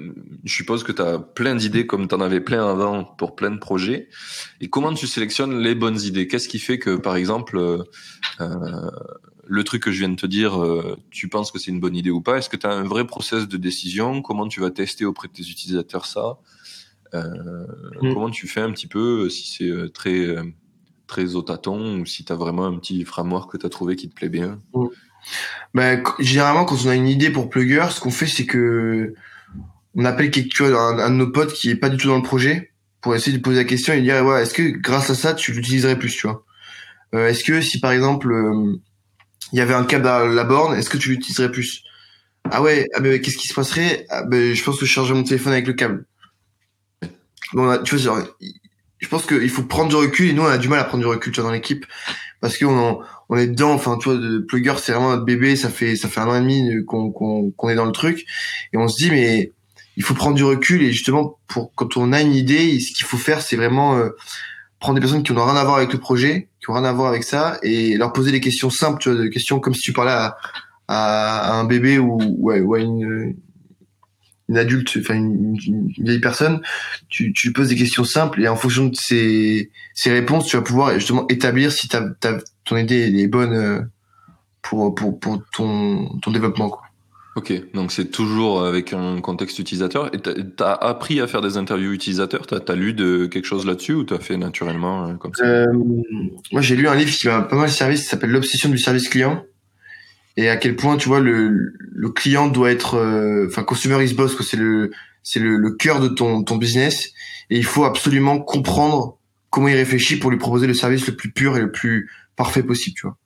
je 0.44 0.54
suppose 0.54 0.84
que 0.84 0.92
tu 0.92 1.02
as 1.02 1.18
plein 1.18 1.54
d'idées 1.54 1.86
comme 1.86 2.06
tu 2.08 2.14
en 2.14 2.20
avais 2.20 2.40
plein 2.40 2.68
avant 2.68 3.04
pour 3.04 3.34
plein 3.34 3.50
de 3.50 3.58
projets. 3.58 4.08
Et 4.60 4.68
comment 4.68 4.92
tu 4.94 5.06
sélectionnes 5.06 5.58
les 5.58 5.74
bonnes 5.74 6.00
idées? 6.00 6.28
Qu'est-ce 6.28 6.48
qui 6.48 6.58
fait 6.58 6.78
que, 6.78 6.96
par 6.96 7.16
exemple, 7.16 7.56
euh, 7.56 7.82
euh 8.40 8.90
le 9.48 9.64
truc 9.64 9.82
que 9.82 9.90
je 9.90 10.00
viens 10.00 10.10
de 10.10 10.16
te 10.16 10.26
dire, 10.26 10.62
euh, 10.62 10.96
tu 11.10 11.28
penses 11.28 11.50
que 11.50 11.58
c'est 11.58 11.70
une 11.70 11.80
bonne 11.80 11.96
idée 11.96 12.10
ou 12.10 12.20
pas? 12.20 12.38
Est-ce 12.38 12.50
que 12.50 12.56
tu 12.56 12.66
as 12.66 12.70
un 12.70 12.84
vrai 12.84 13.06
process 13.06 13.48
de 13.48 13.56
décision? 13.56 14.22
Comment 14.22 14.46
tu 14.46 14.60
vas 14.60 14.70
tester 14.70 15.04
auprès 15.04 15.28
de 15.28 15.32
tes 15.32 15.42
utilisateurs 15.42 16.06
ça? 16.06 16.38
Euh, 17.14 17.66
mm. 18.02 18.14
Comment 18.14 18.30
tu 18.30 18.46
fais 18.46 18.60
un 18.60 18.70
petit 18.70 18.86
peu 18.86 19.24
euh, 19.24 19.28
si 19.28 19.56
c'est 19.56 19.70
euh, 19.70 19.88
très 19.88 20.26
très 21.06 21.34
au 21.34 21.42
tâton 21.42 22.00
ou 22.00 22.06
si 22.06 22.24
tu 22.24 22.32
as 22.32 22.36
vraiment 22.36 22.66
un 22.66 22.78
petit 22.78 23.04
framework 23.04 23.52
que 23.52 23.56
tu 23.56 23.66
as 23.66 23.70
trouvé 23.70 23.96
qui 23.96 24.08
te 24.08 24.14
plaît 24.14 24.28
bien? 24.28 24.58
Mm. 24.74 24.86
ben, 25.74 26.02
généralement 26.18 26.64
quand 26.64 26.76
on 26.84 26.88
a 26.88 26.94
une 26.94 27.08
idée 27.08 27.30
pour 27.30 27.48
Plugger, 27.48 27.86
ce 27.90 28.00
qu'on 28.00 28.10
fait 28.10 28.26
c'est 28.26 28.46
que 28.46 29.14
on 29.94 30.04
appelle 30.04 30.30
tu 30.30 30.62
vois, 30.62 31.02
un, 31.02 31.10
de 31.10 31.16
nos 31.16 31.30
potes 31.30 31.52
qui 31.52 31.70
est 31.70 31.76
pas 31.76 31.88
du 31.88 31.96
tout 31.96 32.08
dans 32.08 32.16
le 32.16 32.22
projet 32.22 32.72
pour 33.00 33.14
essayer 33.14 33.36
de 33.36 33.42
poser 33.42 33.58
la 33.58 33.64
question 33.64 33.94
et 33.94 34.02
dire 34.02 34.24
ouais, 34.24 34.42
est-ce 34.42 34.54
que 34.54 34.62
grâce 34.62 35.10
à 35.10 35.14
ça 35.14 35.34
tu 35.34 35.52
l'utiliserais 35.52 35.98
plus 35.98 36.14
tu 36.14 36.26
vois? 36.26 36.44
Euh, 37.14 37.28
est-ce 37.28 37.42
que 37.42 37.60
si 37.62 37.80
par 37.80 37.92
exemple 37.92 38.30
il 39.52 39.58
y 39.58 39.62
avait 39.62 39.74
un 39.74 39.84
câble 39.84 40.06
à 40.06 40.26
la 40.26 40.44
borne 40.44 40.76
est-ce 40.76 40.90
que 40.90 40.98
tu 40.98 41.10
l'utiliserais 41.10 41.50
plus? 41.50 41.82
Ah 42.50 42.62
ouais 42.62 42.86
ah 42.94 43.00
qu'est-ce 43.00 43.38
qui 43.38 43.48
se 43.48 43.54
passerait? 43.54 44.06
Ah 44.10 44.24
ben, 44.24 44.54
je 44.54 44.62
pense 44.62 44.78
que 44.78 44.84
je 44.84 44.90
chargerais 44.90 45.16
mon 45.16 45.24
téléphone 45.24 45.52
avec 45.52 45.66
le 45.66 45.72
câble 45.72 46.04
bon, 47.52 47.78
tu 47.82 47.96
vois, 47.96 48.24
je 48.98 49.08
pense 49.08 49.26
qu'il 49.26 49.50
faut 49.50 49.62
prendre 49.62 49.88
du 49.88 49.96
recul 49.96 50.28
et 50.28 50.32
nous 50.32 50.42
on 50.42 50.46
a 50.46 50.58
du 50.58 50.68
mal 50.68 50.80
à 50.80 50.84
prendre 50.84 51.02
du 51.02 51.08
recul 51.08 51.32
tu 51.32 51.40
vois, 51.40 51.48
dans 51.48 51.54
l'équipe. 51.54 51.86
Parce 52.40 52.56
qu'on 52.56 53.00
on 53.28 53.36
est 53.36 53.48
dedans 53.48 53.72
enfin 53.72 53.98
tu 53.98 54.08
vois 54.08 54.18
de 54.18 54.38
plugger 54.38 54.74
c'est 54.78 54.92
vraiment 54.92 55.10
notre 55.10 55.24
bébé 55.24 55.56
ça 55.56 55.70
fait 55.70 55.96
ça 55.96 56.08
fait 56.08 56.20
un 56.20 56.28
an 56.28 56.36
et 56.36 56.40
demi 56.40 56.84
qu'on 56.86 57.10
qu'on 57.10 57.68
est 57.68 57.74
dans 57.74 57.84
le 57.84 57.92
truc. 57.92 58.24
Et 58.72 58.76
on 58.76 58.88
se 58.88 58.96
dit 58.96 59.10
mais 59.10 59.52
il 59.96 60.04
faut 60.04 60.14
prendre 60.14 60.36
du 60.36 60.44
recul 60.44 60.82
et 60.82 60.92
justement 60.92 61.38
pour 61.48 61.72
quand 61.74 61.96
on 61.96 62.12
a 62.12 62.20
une 62.20 62.34
idée 62.34 62.78
ce 62.80 62.92
qu'il 62.92 63.06
faut 63.06 63.16
faire 63.16 63.42
c'est 63.42 63.56
vraiment 63.56 63.96
euh, 63.96 64.10
prendre 64.78 64.94
des 64.94 65.00
personnes 65.00 65.24
qui 65.24 65.32
n'ont 65.32 65.44
rien 65.44 65.56
à 65.56 65.64
voir 65.64 65.76
avec 65.76 65.92
le 65.92 65.98
projet 65.98 66.48
qui 66.60 66.70
ont 66.70 66.74
rien 66.74 66.84
à 66.84 66.92
voir 66.92 67.08
avec 67.08 67.24
ça 67.24 67.58
et 67.62 67.96
leur 67.96 68.12
poser 68.12 68.30
des 68.30 68.40
questions 68.40 68.70
simples 68.70 69.00
tu 69.00 69.10
vois 69.10 69.20
des 69.20 69.30
questions 69.30 69.58
comme 69.58 69.74
si 69.74 69.80
tu 69.80 69.92
parlais 69.92 70.12
à, 70.12 70.36
à, 70.86 71.58
un 71.58 71.64
bébé 71.64 71.98
ou, 71.98 72.18
ouais, 72.38 72.60
ou 72.60 72.74
à 72.74 72.80
une 72.80 73.34
une 74.48 74.56
adulte, 74.56 74.96
enfin 74.98 75.14
une, 75.14 75.56
vieille 75.98 76.20
personne, 76.20 76.60
tu, 77.08 77.32
tu 77.32 77.52
poses 77.52 77.68
des 77.68 77.76
questions 77.76 78.04
simples 78.04 78.42
et 78.42 78.48
en 78.48 78.56
fonction 78.56 78.86
de 78.86 78.96
ces, 78.96 79.70
ces 79.94 80.10
réponses, 80.10 80.46
tu 80.46 80.56
vas 80.56 80.62
pouvoir 80.62 80.94
justement 80.94 81.26
établir 81.28 81.72
si 81.72 81.88
ta, 81.88 82.02
ton 82.64 82.76
idée 82.76 83.12
est 83.20 83.26
bonne 83.26 83.54
euh, 83.54 83.80
pour, 84.62 84.94
pour, 84.94 85.18
pour 85.18 85.42
ton, 85.54 86.18
ton 86.20 86.30
développement. 86.30 86.70
Quoi. 86.70 86.82
Ok, 87.38 87.52
donc 87.72 87.92
c'est 87.92 88.06
toujours 88.06 88.64
avec 88.64 88.92
un 88.92 89.20
contexte 89.20 89.60
utilisateur. 89.60 90.12
Et 90.12 90.20
tu 90.20 90.30
as 90.58 90.72
appris 90.72 91.20
à 91.20 91.28
faire 91.28 91.40
des 91.40 91.56
interviews 91.56 91.92
utilisateurs? 91.92 92.46
Tu 92.48 92.54
as, 92.54 92.74
lu 92.74 92.94
de 92.94 93.26
quelque 93.26 93.44
chose 93.44 93.64
là-dessus 93.64 93.92
ou 93.92 94.04
tu 94.04 94.12
as 94.12 94.18
fait 94.18 94.36
naturellement 94.36 95.06
euh, 95.06 95.14
comme 95.14 95.32
ça? 95.34 95.44
Euh, 95.44 95.66
Moi, 96.50 96.62
j'ai 96.62 96.74
lu 96.74 96.88
un 96.88 96.96
livre 96.96 97.12
qui 97.12 97.28
m'a 97.28 97.42
pas 97.42 97.54
mal 97.54 97.70
servi, 97.70 97.96
ça 97.96 98.10
s'appelle 98.10 98.30
L'obsession 98.30 98.70
du 98.70 98.78
service 98.78 99.08
client 99.08 99.44
et 100.38 100.48
à 100.48 100.56
quel 100.56 100.76
point 100.76 100.96
tu 100.96 101.08
vois 101.08 101.18
le, 101.18 101.74
le 101.80 102.10
client 102.10 102.46
doit 102.46 102.70
être 102.70 102.94
euh, 102.94 103.48
enfin 103.48 103.64
consumer 103.64 104.04
is 104.04 104.14
boss 104.14 104.40
c'est 104.48 104.56
le 104.56 104.92
c'est 105.24 105.40
le, 105.40 105.56
le 105.56 105.72
cœur 105.72 105.98
de 105.98 106.06
ton 106.06 106.44
ton 106.44 106.56
business. 106.56 107.08
Et 107.50 107.58
il 107.58 107.64
faut 107.64 107.84
absolument 107.84 108.38
comprendre 108.38 109.18
comment 109.50 109.66
il 109.66 109.74
réfléchit 109.74 110.16
pour 110.16 110.30
lui 110.30 110.38
proposer 110.38 110.68
le 110.68 110.74
service 110.74 111.08
le 111.08 111.16
plus 111.16 111.32
pur 111.32 111.56
et 111.56 111.60
le 111.60 111.72
plus 111.72 112.08
parfait 112.36 112.62
possible 112.62 112.94
tu 112.96 113.06
vois. 113.08 113.16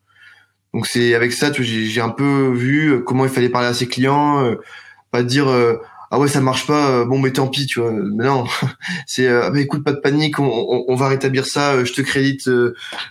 Donc 0.73 0.87
c'est 0.87 1.15
avec 1.15 1.35
ça 1.35 1.51
tu 1.51 1.65
j'ai 1.65 2.01
un 2.01 2.09
peu 2.09 2.51
vu 2.55 3.05
comment 3.05 3.27
il 3.27 3.31
fallait 3.31 3.51
parler 3.51 3.69
à 3.69 3.75
ses 3.75 3.89
clients 3.89 4.43
euh, 4.43 4.55
pas 5.11 5.23
dire 5.23 5.49
euh, 5.49 5.77
ah 6.15 6.19
ouais 6.19 6.29
ça 6.29 6.43
marche 6.43 6.67
pas 6.67 6.91
euh, 6.91 7.05
bon 7.07 7.19
mais 7.19 7.33
tant 7.33 7.49
pis 7.49 7.67
tu 7.67 7.81
vois. 7.81 7.91
Mais 7.91 8.27
non 8.27 8.45
c'est 9.07 9.27
euh, 9.27 9.51
ah, 9.51 9.59
écoute 9.59 9.83
pas 9.83 9.93
de 9.93 9.99
panique 9.99 10.39
on, 10.39 10.85
on, 10.87 10.95
va 10.95 11.09
rétablir 11.09 11.47
ça 11.47 11.73
euh, 11.73 11.85
je 11.87 11.95
te 11.95 12.03
crédite 12.03 12.49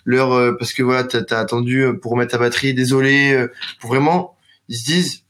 l'heure 0.06 0.56
parce 0.60 0.72
que 0.72 0.84
voilà 0.84 1.04
t'as 1.04 1.24
as 1.36 1.40
attendu 1.40 1.84
pour 2.00 2.12
remettre 2.12 2.34
ta 2.34 2.38
batterie 2.38 2.76
désolé 2.76 3.48
pour 3.80 3.90
vraiment 3.90 4.38
ils 4.70 4.78
se 4.78 4.86
disent 4.86 5.24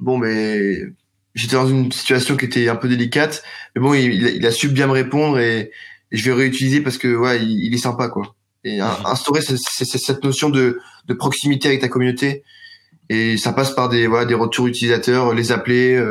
bon 0.00 0.18
mais 0.18 0.82
j'étais 1.34 1.56
dans 1.56 1.66
une 1.66 1.90
situation 1.90 2.36
qui 2.36 2.44
était 2.44 2.68
un 2.68 2.76
peu 2.76 2.86
délicate 2.86 3.42
mais 3.74 3.80
bon 3.80 3.94
il, 3.94 4.26
il 4.26 4.46
a 4.46 4.50
su 4.50 4.68
bien 4.68 4.86
me 4.86 4.92
répondre 4.92 5.38
et, 5.38 5.72
je 6.10 6.24
vais 6.24 6.32
réutiliser 6.32 6.80
parce 6.80 6.96
que 6.96 7.14
ouais 7.14 7.42
il, 7.42 7.66
il 7.66 7.74
est 7.74 7.78
sympa 7.78 8.08
quoi. 8.08 8.34
Et 8.64 8.80
instaurer 8.80 9.42
c'est 9.42 9.84
cette 9.84 10.24
notion 10.24 10.48
de, 10.48 10.80
de 11.06 11.14
proximité 11.14 11.68
avec 11.68 11.82
ta 11.82 11.88
communauté. 11.88 12.44
Et 13.10 13.36
ça 13.36 13.52
passe 13.52 13.74
par 13.74 13.90
des 13.90 14.06
voilà 14.06 14.24
des 14.24 14.32
retours 14.32 14.66
utilisateurs 14.68 15.34
les 15.34 15.52
appeler 15.52 16.02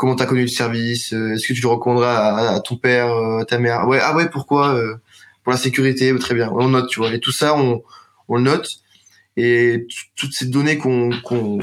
comment 0.00 0.16
t'as 0.16 0.24
connu 0.24 0.40
le 0.40 0.48
service 0.48 1.12
euh, 1.12 1.34
Est-ce 1.34 1.46
que 1.46 1.52
tu 1.52 1.60
le 1.60 1.68
recommanderas 1.68 2.54
à, 2.54 2.60
ton 2.60 2.76
père, 2.76 3.12
euh, 3.12 3.40
à 3.40 3.44
ta 3.44 3.58
mère? 3.58 3.86
Ouais, 3.86 3.98
ah 4.02 4.16
ouais, 4.16 4.30
pourquoi 4.30 4.74
euh, 4.74 4.94
Pour 5.44 5.52
la 5.52 5.58
sécurité, 5.58 6.16
très 6.18 6.34
bien. 6.34 6.50
On 6.54 6.70
note, 6.70 6.88
tu 6.88 7.00
vois. 7.00 7.12
Et 7.12 7.20
tout 7.20 7.32
ça, 7.32 7.54
on, 7.54 7.82
on 8.26 8.36
le 8.36 8.42
note. 8.42 8.66
Et 9.36 9.86
toutes 10.16 10.32
ces 10.32 10.46
données 10.46 10.78
qu'on 10.78 11.10
qu'on 11.22 11.58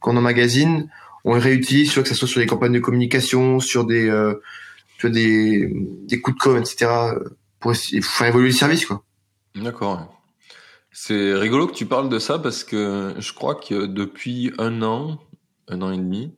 qu'on 0.00 0.16
emmagasine, 0.16 0.90
on 1.24 1.34
les 1.34 1.40
réutilise, 1.40 1.90
soit 1.92 2.02
que 2.02 2.08
ça 2.08 2.14
soit 2.14 2.28
sur 2.28 2.40
des 2.40 2.46
campagnes 2.46 2.72
de 2.72 2.80
communication, 2.80 3.60
sur 3.60 3.84
des 3.84 4.06
tu 4.98 5.06
vois, 5.06 5.14
des 5.14 5.70
des 6.08 6.20
coups 6.20 6.36
de 6.36 6.42
com, 6.42 6.56
etc. 6.56 6.90
pour 7.60 7.76
faire 7.76 8.26
évoluer 8.26 8.48
le 8.48 8.54
service, 8.54 8.86
quoi. 8.86 9.04
D'accord. 9.54 10.20
C'est 10.92 11.34
rigolo 11.34 11.66
que 11.66 11.74
tu 11.74 11.86
parles 11.86 12.08
de 12.08 12.18
ça 12.18 12.38
parce 12.38 12.64
que 12.64 13.14
je 13.18 13.32
crois 13.34 13.54
que 13.54 13.86
depuis 13.86 14.52
un 14.58 14.82
an, 14.82 15.20
un 15.68 15.82
an 15.82 15.92
et 15.92 15.98
demi, 15.98 16.32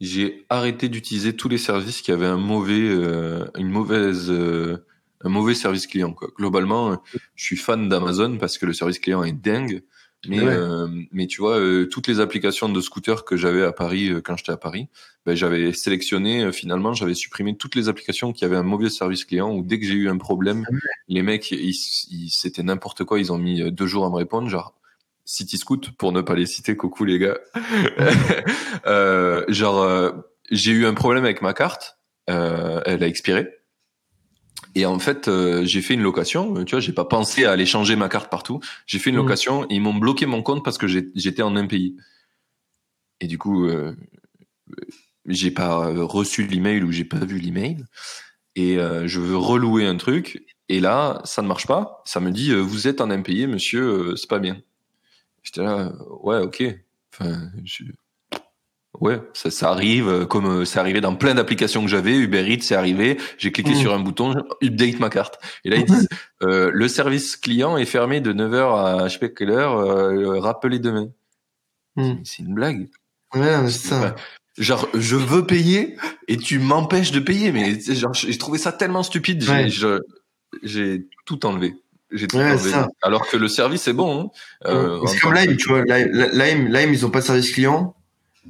j'ai 0.00 0.44
arrêté 0.48 0.88
d'utiliser 0.88 1.34
tous 1.34 1.48
les 1.48 1.58
services 1.58 2.02
qui 2.02 2.12
avaient 2.12 2.26
un 2.26 2.36
mauvais, 2.36 2.80
euh, 2.80 3.46
une 3.56 3.70
mauvaise, 3.70 4.30
euh, 4.30 4.84
un 5.22 5.28
mauvais 5.28 5.54
service 5.54 5.86
client. 5.86 6.12
Quoi. 6.12 6.28
Globalement, 6.36 7.02
je 7.34 7.44
suis 7.44 7.56
fan 7.56 7.88
d'Amazon 7.88 8.36
parce 8.38 8.58
que 8.58 8.66
le 8.66 8.72
service 8.72 8.98
client 8.98 9.24
est 9.24 9.32
dingue. 9.32 9.82
Mais, 10.28 10.40
euh, 10.42 10.88
mais 11.12 11.28
tu 11.28 11.40
vois, 11.40 11.60
toutes 11.88 12.08
les 12.08 12.18
applications 12.18 12.68
de 12.68 12.80
scooter 12.80 13.24
que 13.24 13.36
j'avais 13.36 13.62
à 13.62 13.70
Paris 13.70 14.10
quand 14.24 14.36
j'étais 14.36 14.50
à 14.50 14.56
Paris, 14.56 14.88
ben, 15.24 15.36
j'avais 15.36 15.72
sélectionné, 15.72 16.50
finalement, 16.52 16.94
j'avais 16.94 17.14
supprimé 17.14 17.56
toutes 17.56 17.76
les 17.76 17.88
applications 17.88 18.32
qui 18.32 18.44
avaient 18.44 18.56
un 18.56 18.64
mauvais 18.64 18.90
service 18.90 19.24
client 19.24 19.54
ou 19.54 19.62
dès 19.62 19.78
que 19.78 19.86
j'ai 19.86 19.94
eu 19.94 20.08
un 20.08 20.16
problème, 20.16 20.64
ah 20.68 20.74
les 21.06 21.22
mecs, 21.22 21.52
ils, 21.52 21.74
c'était 22.30 22.64
n'importe 22.64 23.04
quoi, 23.04 23.20
ils 23.20 23.30
ont 23.30 23.38
mis 23.38 23.70
deux 23.70 23.86
jours 23.86 24.04
à 24.04 24.10
me 24.10 24.16
répondre, 24.16 24.48
genre 24.48 24.74
City 25.26 25.58
Scoot, 25.58 25.90
pour 25.90 26.12
ne 26.12 26.20
pas 26.22 26.36
les 26.36 26.46
citer, 26.46 26.76
coucou 26.76 27.04
les 27.04 27.18
gars. 27.18 27.36
euh, 28.86 29.44
genre, 29.48 29.82
euh, 29.82 30.12
j'ai 30.52 30.70
eu 30.70 30.86
un 30.86 30.94
problème 30.94 31.24
avec 31.24 31.42
ma 31.42 31.52
carte, 31.52 31.98
euh, 32.30 32.80
elle 32.86 33.02
a 33.02 33.08
expiré. 33.08 33.48
Et 34.76 34.86
en 34.86 34.98
fait, 34.98 35.28
j'ai 35.64 35.80
fait 35.80 35.94
une 35.94 36.02
location. 36.02 36.64
Tu 36.64 36.72
vois, 36.72 36.80
j'ai 36.80 36.92
pas 36.92 37.06
pensé 37.06 37.44
à 37.44 37.50
aller 37.50 37.66
changer 37.66 37.96
ma 37.96 38.08
carte 38.08 38.30
partout. 38.30 38.60
J'ai 38.86 38.98
fait 38.98 39.10
une 39.10 39.16
mmh. 39.16 39.20
location 39.20 39.64
et 39.64 39.74
ils 39.74 39.80
m'ont 39.80 39.94
bloqué 39.94 40.26
mon 40.26 40.42
compte 40.42 40.62
parce 40.62 40.78
que 40.78 40.86
j'étais 40.86 41.42
en 41.42 41.56
un 41.56 41.66
pays. 41.66 41.96
Et 43.20 43.26
du 43.26 43.38
coup, 43.38 43.66
j'ai 45.24 45.50
pas 45.50 45.86
reçu 46.04 46.46
l'email 46.46 46.82
ou 46.82 46.92
j'ai 46.92 47.06
pas 47.06 47.24
vu 47.24 47.38
l'email. 47.38 47.84
et 48.54 48.76
je 48.76 49.18
veux 49.18 49.38
relouer 49.38 49.86
un 49.86 49.96
truc 49.96 50.44
et 50.68 50.80
là 50.80 51.22
ça 51.24 51.40
ne 51.40 51.48
marche 51.48 51.66
pas. 51.66 52.02
Ça 52.04 52.20
me 52.20 52.30
dit 52.30 52.54
vous 52.54 52.86
êtes 52.86 53.00
en 53.00 53.10
impayé, 53.10 53.46
monsieur, 53.46 54.14
c'est 54.14 54.28
pas 54.28 54.40
bien. 54.40 54.60
J'étais 55.46 55.62
là, 55.62 55.92
ouais, 56.22 56.38
ok. 56.38 56.64
Enfin, 57.12 57.50
je... 57.64 57.84
Ouais, 59.00 59.20
ça, 59.32 59.50
ça 59.50 59.70
arrive 59.70 60.08
euh, 60.08 60.24
comme 60.24 60.46
euh, 60.46 60.64
c'est 60.64 60.78
arrivé 60.78 61.00
dans 61.02 61.14
plein 61.14 61.34
d'applications 61.34 61.82
que 61.82 61.88
j'avais. 61.88 62.16
Uber 62.16 62.50
Eats, 62.50 62.62
c'est 62.62 62.74
arrivé. 62.74 63.18
J'ai 63.38 63.52
cliqué 63.52 63.72
mm. 63.72 63.76
sur 63.76 63.94
un 63.94 64.00
bouton, 64.00 64.34
update 64.62 64.98
ma 64.98 65.10
carte. 65.10 65.38
Et 65.64 65.70
là, 65.70 65.76
ils 65.76 65.84
disent 65.84 66.08
euh, 66.42 66.70
le 66.72 66.88
service 66.88 67.36
client 67.36 67.76
est 67.76 67.84
fermé 67.84 68.20
de 68.20 68.32
9h 68.32 69.02
à 69.04 69.08
je 69.08 69.12
sais 69.12 69.18
pas 69.20 69.28
quelle 69.28 69.50
heure. 69.50 69.76
Euh, 69.76 70.40
rappelez 70.40 70.78
demain. 70.78 71.10
Mm. 71.96 72.14
C'est 72.24 72.42
une 72.42 72.54
blague. 72.54 72.88
Ouais, 73.34 73.68
c'est 73.68 73.88
ça. 73.88 74.16
genre, 74.58 74.88
je 74.94 75.16
veux 75.16 75.46
payer 75.46 75.96
et 76.26 76.38
tu 76.38 76.58
m'empêches 76.58 77.12
de 77.12 77.20
payer. 77.20 77.52
Mais 77.52 77.78
genre, 77.78 78.14
j'ai 78.14 78.38
trouvé 78.38 78.58
ça 78.58 78.72
tellement 78.72 79.02
stupide. 79.02 79.44
J'ai 80.62 81.06
tout 81.26 81.46
enlevé. 81.46 81.74
J'ai 82.16 82.26
tout 82.26 82.36
enlevé. 82.36 82.72
Alors 83.02 83.28
que 83.28 83.36
le 83.36 83.48
service 83.48 83.86
est 83.88 83.92
bon. 83.92 84.20
Hein. 84.20 84.30
Euh, 84.66 85.06
c'est 85.06 85.18
comme 85.18 85.34
Lime, 85.34 85.56
tu 85.56 85.68
vois. 85.68 85.82
Lime, 85.84 86.68
Lime, 86.68 86.92
ils 86.92 87.06
ont 87.06 87.10
pas 87.10 87.20
de 87.20 87.24
service 87.24 87.52
client. 87.52 87.94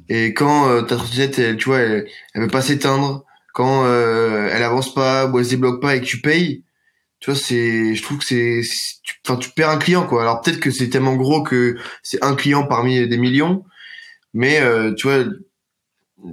Et 0.09 0.33
quand 0.33 0.69
euh, 0.69 0.81
ta 0.81 0.95
trottinette, 0.95 1.39
elle, 1.39 1.57
tu 1.57 1.69
vois, 1.69 1.79
elle, 1.79 2.07
elle 2.33 2.41
veut 2.43 2.47
pas 2.47 2.61
s'éteindre, 2.61 3.25
quand 3.53 3.85
euh, 3.85 4.49
elle 4.51 4.63
avance 4.63 4.93
pas 4.93 5.25
ou 5.25 5.39
elle 5.39 5.45
se 5.45 5.49
débloque 5.51 5.81
pas 5.81 5.95
et 5.95 6.01
que 6.01 6.05
tu 6.05 6.21
payes, 6.21 6.63
tu 7.19 7.31
vois, 7.31 7.39
c'est, 7.39 7.95
je 7.95 8.03
trouve 8.03 8.19
que 8.19 8.25
c'est, 8.25 8.61
enfin, 9.25 9.37
tu, 9.37 9.49
perds 9.49 9.69
un 9.69 9.77
client, 9.77 10.05
quoi. 10.05 10.21
Alors 10.21 10.41
peut-être 10.41 10.59
que 10.59 10.71
c'est 10.71 10.89
tellement 10.89 11.15
gros 11.15 11.41
que 11.41 11.75
c'est 12.03 12.23
un 12.23 12.35
client 12.35 12.67
parmi 12.67 13.07
des 13.07 13.17
millions, 13.17 13.65
mais 14.33 14.59
euh, 14.61 14.93
tu 14.93 15.07
vois, 15.07 15.25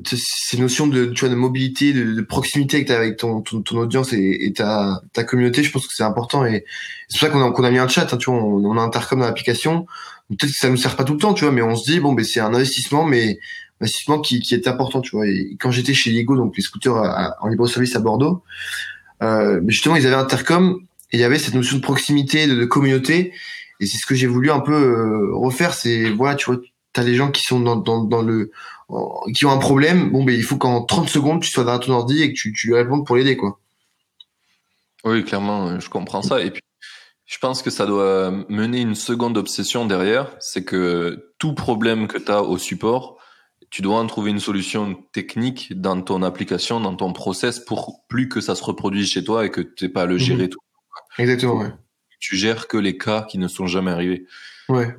ces 0.04 0.56
notions 0.56 0.86
de, 0.86 1.06
tu 1.06 1.20
vois, 1.20 1.28
de 1.28 1.38
mobilité, 1.38 1.92
de, 1.92 2.14
de 2.14 2.22
proximité 2.22 2.84
que 2.84 2.92
as 2.92 2.96
avec 2.96 3.18
ton, 3.18 3.42
ton, 3.42 3.60
ton 3.60 3.78
audience 3.78 4.12
et, 4.12 4.46
et, 4.46 4.52
ta, 4.52 5.02
ta 5.12 5.24
communauté, 5.24 5.62
je 5.62 5.70
pense 5.70 5.86
que 5.86 5.94
c'est 5.94 6.02
important 6.02 6.44
et 6.46 6.64
c'est 7.08 7.18
pour 7.18 7.28
ça 7.28 7.32
qu'on 7.32 7.46
a, 7.46 7.50
qu'on 7.52 7.64
a 7.64 7.70
mis 7.70 7.78
un 7.78 7.88
chat, 7.88 8.12
hein, 8.12 8.16
tu 8.16 8.30
vois, 8.30 8.40
on, 8.40 8.64
on 8.64 8.78
a 8.78 8.80
intercom 8.80 9.20
dans 9.20 9.26
l'application 9.26 9.86
peut-être 10.30 10.52
que 10.52 10.58
ça 10.58 10.68
nous 10.68 10.76
sert 10.76 10.96
pas 10.96 11.04
tout 11.04 11.14
le 11.14 11.18
temps, 11.18 11.34
tu 11.34 11.44
vois, 11.44 11.52
mais 11.52 11.62
on 11.62 11.76
se 11.76 11.90
dit 11.90 12.00
bon, 12.00 12.12
ben 12.12 12.24
c'est 12.24 12.40
un 12.40 12.54
investissement, 12.54 13.04
mais 13.04 13.38
investissement 13.80 14.20
qui, 14.20 14.40
qui 14.40 14.54
est 14.54 14.66
important, 14.68 15.00
tu 15.00 15.10
vois. 15.16 15.26
Et 15.26 15.56
quand 15.60 15.70
j'étais 15.70 15.94
chez 15.94 16.10
Lego, 16.10 16.36
donc 16.36 16.56
les 16.56 16.62
scooters 16.62 16.94
en 17.40 17.48
libre 17.48 17.66
service 17.66 17.94
à 17.96 18.00
Bordeaux, 18.00 18.42
euh, 19.22 19.60
justement, 19.68 19.96
ils 19.96 20.06
avaient 20.06 20.16
intercom 20.16 20.80
et 21.12 21.16
il 21.16 21.20
y 21.20 21.24
avait 21.24 21.38
cette 21.38 21.54
notion 21.54 21.76
de 21.76 21.82
proximité, 21.82 22.46
de, 22.46 22.64
communauté, 22.64 23.32
et 23.80 23.86
c'est 23.86 23.98
ce 23.98 24.06
que 24.06 24.14
j'ai 24.14 24.26
voulu 24.26 24.50
un 24.50 24.60
peu 24.60 24.72
euh, 24.72 25.34
refaire. 25.34 25.74
C'est 25.74 26.10
voilà, 26.10 26.34
tu 26.36 26.46
vois, 26.46 26.60
t'as 26.92 27.04
des 27.04 27.14
gens 27.14 27.30
qui 27.30 27.42
sont 27.42 27.60
dans, 27.60 27.76
dans, 27.76 28.04
dans 28.04 28.22
le 28.22 28.50
qui 29.34 29.46
ont 29.46 29.50
un 29.50 29.58
problème, 29.58 30.10
bon 30.10 30.24
ben 30.24 30.34
il 30.34 30.42
faut 30.42 30.56
qu'en 30.56 30.84
30 30.84 31.08
secondes 31.08 31.42
tu 31.42 31.50
sois 31.50 31.64
dans 31.64 31.78
ton 31.78 31.92
ordi 31.92 32.22
et 32.22 32.32
que 32.32 32.38
tu, 32.38 32.52
tu 32.52 32.68
lui 32.68 32.74
répondes 32.74 33.06
pour 33.06 33.16
l'aider 33.16 33.36
quoi. 33.36 33.58
Oui, 35.04 35.22
clairement, 35.24 35.78
je 35.80 35.88
comprends 35.90 36.22
ça. 36.22 36.40
Et 36.40 36.50
puis 36.50 36.62
je 37.26 37.38
pense 37.38 37.62
que 37.62 37.70
ça 37.70 37.86
doit 37.86 38.30
mener 38.48 38.80
une 38.80 38.94
seconde 38.94 39.38
obsession 39.38 39.86
derrière, 39.86 40.30
c'est 40.40 40.64
que 40.64 41.32
tout 41.38 41.54
problème 41.54 42.06
que 42.06 42.18
tu 42.18 42.30
as 42.30 42.42
au 42.42 42.58
support, 42.58 43.18
tu 43.70 43.82
dois 43.82 43.98
en 43.98 44.06
trouver 44.06 44.30
une 44.30 44.40
solution 44.40 44.94
technique 45.12 45.72
dans 45.80 46.00
ton 46.00 46.22
application, 46.22 46.80
dans 46.80 46.94
ton 46.94 47.12
process, 47.12 47.58
pour 47.58 48.06
plus 48.08 48.28
que 48.28 48.40
ça 48.40 48.54
se 48.54 48.62
reproduise 48.62 49.10
chez 49.10 49.24
toi 49.24 49.44
et 49.46 49.50
que 49.50 49.60
tu 49.60 49.84
n'aies 49.84 49.90
pas 49.90 50.02
à 50.02 50.06
le 50.06 50.18
gérer 50.18 50.44
mhm. 50.44 50.50
tout. 50.50 50.60
Exactement, 51.18 51.58
ouais. 51.58 51.72
Tu 52.20 52.36
gères 52.36 52.68
que 52.68 52.76
les 52.76 52.96
cas 52.96 53.22
qui 53.22 53.38
ne 53.38 53.48
sont 53.48 53.66
jamais 53.66 53.90
arrivés. 53.90 54.26
Ouais. 54.68 54.94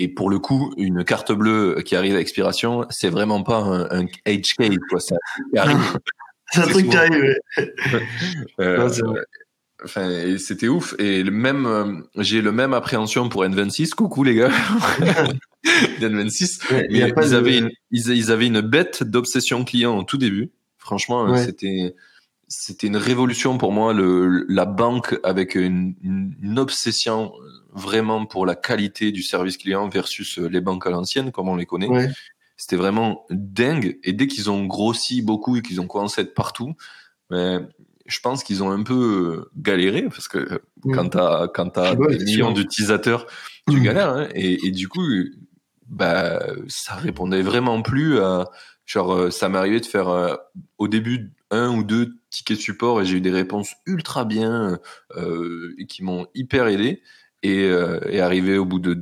Et 0.00 0.06
pour 0.06 0.30
le 0.30 0.38
coup, 0.38 0.72
une 0.76 1.04
carte 1.04 1.32
bleue 1.32 1.82
qui 1.84 1.96
arrive 1.96 2.14
à 2.14 2.20
expiration, 2.20 2.86
c'est 2.88 3.10
vraiment 3.10 3.42
pas 3.42 3.58
un, 3.58 4.06
age 4.24 4.54
case, 4.56 4.78
quoi. 4.88 5.00
Ça 5.00 5.16
arrive. 5.56 5.98
c'est 6.52 6.60
un 6.60 6.66
truc 6.68 6.88
qui 6.88 6.96
arrive. 6.96 7.34
euh, 8.60 8.88
Enfin, 9.84 10.36
c'était 10.38 10.66
ouf. 10.66 10.94
Et 10.98 11.22
le 11.22 11.30
même, 11.30 11.66
euh, 11.66 11.94
j'ai 12.16 12.42
le 12.42 12.50
même 12.50 12.74
appréhension 12.74 13.28
pour 13.28 13.44
N26. 13.44 13.90
Coucou 13.90 14.24
les 14.24 14.34
gars. 14.34 14.50
N26. 16.00 16.62
mais 16.90 17.12
ils, 17.24 17.34
avaient 17.34 17.58
une, 17.58 17.70
ils, 17.90 18.32
avaient 18.32 18.48
une 18.48 18.60
bête 18.60 19.04
d'obsession 19.04 19.64
client 19.64 19.96
au 19.96 20.02
tout 20.02 20.18
début. 20.18 20.50
Franchement, 20.78 21.36
c'était, 21.36 21.94
c'était 22.48 22.88
une 22.88 22.96
révolution 22.96 23.56
pour 23.56 23.72
moi. 23.72 23.92
Le, 23.92 24.46
la 24.48 24.64
banque 24.64 25.16
avec 25.22 25.54
une, 25.54 25.94
une, 26.02 26.58
obsession 26.58 27.32
vraiment 27.72 28.26
pour 28.26 28.46
la 28.46 28.54
qualité 28.54 29.12
du 29.12 29.22
service 29.22 29.56
client 29.56 29.88
versus 29.88 30.38
les 30.38 30.60
banques 30.60 30.86
à 30.86 30.90
l'ancienne, 30.90 31.32
comme 31.32 31.48
on 31.48 31.56
les 31.56 31.66
connaît. 31.66 32.10
C'était 32.56 32.76
vraiment 32.76 33.24
dingue. 33.30 33.98
Et 34.02 34.12
dès 34.12 34.26
qu'ils 34.26 34.50
ont 34.50 34.66
grossi 34.66 35.22
beaucoup 35.22 35.56
et 35.56 35.62
qu'ils 35.62 35.80
ont 35.80 35.86
commencé 35.86 36.20
à 36.20 36.24
être 36.24 36.34
partout, 36.34 36.74
ben, 37.30 37.68
je 38.06 38.18
pense 38.20 38.42
qu'ils 38.42 38.62
ont 38.62 38.70
un 38.70 38.82
peu 38.82 38.94
euh, 38.94 39.50
galéré 39.56 40.02
parce 40.02 40.28
que 40.28 40.62
quand 40.94 41.10
t'as 41.10 41.46
quand 41.48 41.68
t'as 41.70 41.94
des 41.94 42.24
millions 42.24 42.52
d'utilisateurs, 42.52 43.26
tu 43.68 43.76
mm. 43.76 43.82
galères. 43.82 44.10
Hein, 44.10 44.28
et, 44.34 44.66
et, 44.66 44.70
du 44.70 44.88
coup, 44.88 45.04
bah 45.88 46.42
ça 46.68 46.94
répondait 46.94 47.42
vraiment 47.42 47.82
plus 47.82 48.18
à 48.18 48.50
genre 48.88 49.12
euh, 49.12 49.30
ça 49.30 49.48
m'est 49.48 49.58
arrivé 49.58 49.80
de 49.80 49.86
faire 49.86 50.08
euh, 50.08 50.34
au 50.78 50.88
début 50.88 51.32
un 51.50 51.74
ou 51.76 51.84
deux 51.84 52.16
tickets 52.30 52.58
support 52.58 53.00
et 53.00 53.06
j'ai 53.06 53.18
eu 53.18 53.20
des 53.20 53.30
réponses 53.30 53.74
ultra 53.86 54.24
bien 54.24 54.78
euh, 55.16 55.74
qui 55.88 56.02
m'ont 56.02 56.26
hyper 56.34 56.66
aidé 56.66 57.02
et, 57.42 57.64
euh, 57.64 58.00
et 58.08 58.20
arrivé 58.20 58.58
au 58.58 58.64
bout 58.64 58.78
de 58.78 58.98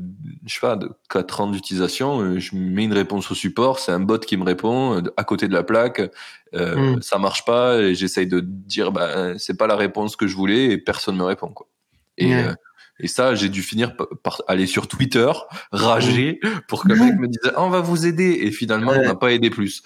je 0.46 0.54
sais 0.54 0.60
pas 0.60 0.76
de 0.76 0.90
quatre 1.10 1.40
ans 1.40 1.48
d'utilisation 1.48 2.20
euh, 2.20 2.38
je 2.38 2.54
mets 2.54 2.84
une 2.84 2.92
réponse 2.92 3.30
au 3.30 3.34
support 3.34 3.78
c'est 3.78 3.92
un 3.92 4.00
bot 4.00 4.18
qui 4.18 4.36
me 4.36 4.44
répond 4.44 4.98
euh, 4.98 5.02
à 5.16 5.24
côté 5.24 5.48
de 5.48 5.52
la 5.52 5.62
plaque 5.62 6.02
euh, 6.54 6.96
mm. 6.96 7.02
ça 7.02 7.18
marche 7.18 7.44
pas 7.44 7.78
et 7.78 7.94
j'essaye 7.94 8.26
de 8.26 8.40
dire 8.40 8.92
bah 8.92 9.38
c'est 9.38 9.56
pas 9.56 9.66
la 9.66 9.76
réponse 9.76 10.16
que 10.16 10.26
je 10.26 10.36
voulais 10.36 10.66
et 10.66 10.78
personne 10.78 11.16
me 11.16 11.24
répond 11.24 11.48
quoi. 11.48 11.66
Et 12.18 12.32
et 12.98 13.08
ça 13.08 13.34
j'ai 13.34 13.50
dû 13.50 13.62
finir 13.62 13.94
par, 14.22 14.40
aller 14.48 14.66
sur 14.66 14.88
Twitter 14.88 15.30
rager 15.72 16.38
mm. 16.42 16.48
pour 16.68 16.82
que 16.82 16.88
le 16.88 16.96
mec 16.96 17.14
me 17.18 17.26
dise 17.26 17.52
ah, 17.54 17.62
on 17.62 17.68
va 17.70 17.80
vous 17.80 18.06
aider 18.06 18.38
et 18.42 18.50
finalement 18.50 18.92
on 18.92 19.02
n'a 19.02 19.14
pas 19.14 19.32
aidé 19.32 19.50
plus 19.50 19.82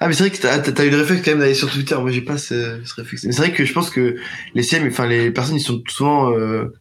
ah 0.00 0.08
mais 0.08 0.14
c'est 0.14 0.28
vrai 0.28 0.30
que 0.30 0.40
t'as 0.40 0.82
as 0.82 0.84
eu 0.84 0.90
le 0.90 0.98
réflexe 0.98 1.22
quand 1.24 1.32
même 1.32 1.40
d'aller 1.40 1.54
sur 1.54 1.70
Twitter. 1.70 1.96
Moi 1.96 2.10
j'ai 2.10 2.22
pas 2.22 2.38
ce, 2.38 2.80
ce 2.84 2.94
réflexe. 2.94 3.24
Mais 3.24 3.32
c'est 3.32 3.42
vrai 3.42 3.52
que 3.52 3.64
je 3.64 3.72
pense 3.72 3.90
que 3.90 4.16
les 4.54 4.62
CM, 4.62 4.86
enfin 4.86 5.06
les 5.06 5.30
personnes, 5.30 5.56
ils 5.56 5.60
sont 5.60 5.82
souvent, 5.88 6.32
euh, 6.32 6.72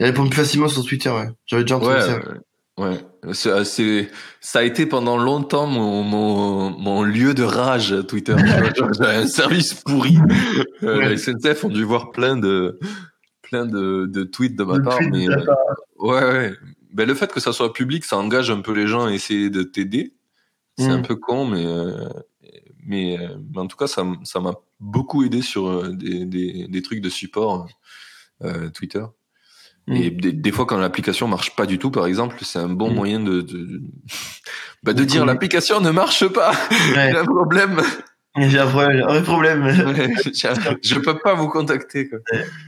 ils 0.00 0.06
répondent 0.06 0.30
plus 0.30 0.40
facilement 0.40 0.68
sur 0.68 0.84
Twitter. 0.84 1.10
Ouais. 1.10 1.28
J'avais 1.46 1.62
déjà 1.62 1.76
entendu 1.76 2.00
ça. 2.00 2.20
Ouais, 2.78 2.96
c'est, 3.32 3.64
c'est, 3.64 4.08
ça 4.40 4.60
a 4.60 4.62
été 4.62 4.86
pendant 4.86 5.18
longtemps 5.18 5.66
mon, 5.66 6.04
mon, 6.04 6.70
mon 6.70 7.02
lieu 7.02 7.34
de 7.34 7.42
rage 7.42 7.92
Twitter. 8.06 8.36
J'avais 9.00 9.16
un 9.16 9.26
service 9.26 9.74
pourri. 9.74 10.16
Euh, 10.84 10.98
ouais. 10.98 11.08
La 11.08 11.16
SNCF 11.16 11.64
ont 11.64 11.70
dû 11.70 11.82
voir 11.82 12.12
plein 12.12 12.36
de, 12.36 12.78
plein 13.42 13.66
de, 13.66 14.06
de 14.06 14.22
tweets 14.22 14.56
de 14.56 14.62
ma 14.62 14.78
part, 14.78 15.00
mais 15.10 15.28
euh, 15.28 15.44
ouais, 15.98 16.22
ouais. 16.22 16.54
Ben, 16.92 17.06
le 17.06 17.14
fait 17.14 17.32
que 17.32 17.40
ça 17.40 17.52
soit 17.52 17.72
public, 17.72 18.04
ça 18.04 18.16
engage 18.16 18.48
un 18.50 18.60
peu 18.60 18.72
les 18.72 18.86
gens 18.86 19.06
à 19.06 19.12
essayer 19.12 19.50
de 19.50 19.64
t'aider. 19.64 20.14
C'est 20.78 20.86
un 20.86 20.98
mm. 20.98 21.06
peu 21.06 21.16
con, 21.16 21.46
mais, 21.46 21.66
euh, 21.66 22.08
mais, 22.88 23.18
euh, 23.18 23.36
mais, 23.52 23.60
en 23.60 23.66
tout 23.66 23.76
cas, 23.76 23.86
ça 23.86 24.02
m'a 24.02 24.54
beaucoup 24.80 25.22
aidé 25.22 25.42
sur 25.42 25.68
euh, 25.68 25.92
des, 25.92 26.24
des, 26.24 26.66
des 26.68 26.82
trucs 26.82 27.00
de 27.00 27.10
support 27.10 27.68
euh, 28.42 28.70
Twitter. 28.70 29.04
Mm. 29.86 29.96
Et 29.96 30.10
des, 30.10 30.32
des, 30.32 30.52
fois, 30.52 30.64
quand 30.64 30.78
l'application 30.78 31.28
marche 31.28 31.54
pas 31.54 31.66
du 31.66 31.78
tout, 31.78 31.90
par 31.90 32.06
exemple, 32.06 32.36
c'est 32.42 32.58
un 32.58 32.70
bon 32.70 32.90
mm. 32.90 32.94
moyen 32.94 33.20
de, 33.20 33.42
de, 33.42 33.82
bah, 34.82 34.94
de 34.94 35.04
dire 35.04 35.26
l'application 35.26 35.80
ne 35.80 35.90
marche 35.90 36.26
pas. 36.26 36.52
Ouais. 36.96 37.10
J'ai 37.12 37.18
un 37.18 37.24
problème. 37.24 37.80
J'ai 38.38 38.58
un 38.58 38.66
problème, 38.68 39.04
un 39.08 39.22
problème. 39.22 39.64
Ouais, 39.64 40.14
je 40.82 40.98
peux 41.00 41.18
pas 41.18 41.34
vous 41.34 41.48
contacter. 41.48 42.08
Quoi. 42.08 42.18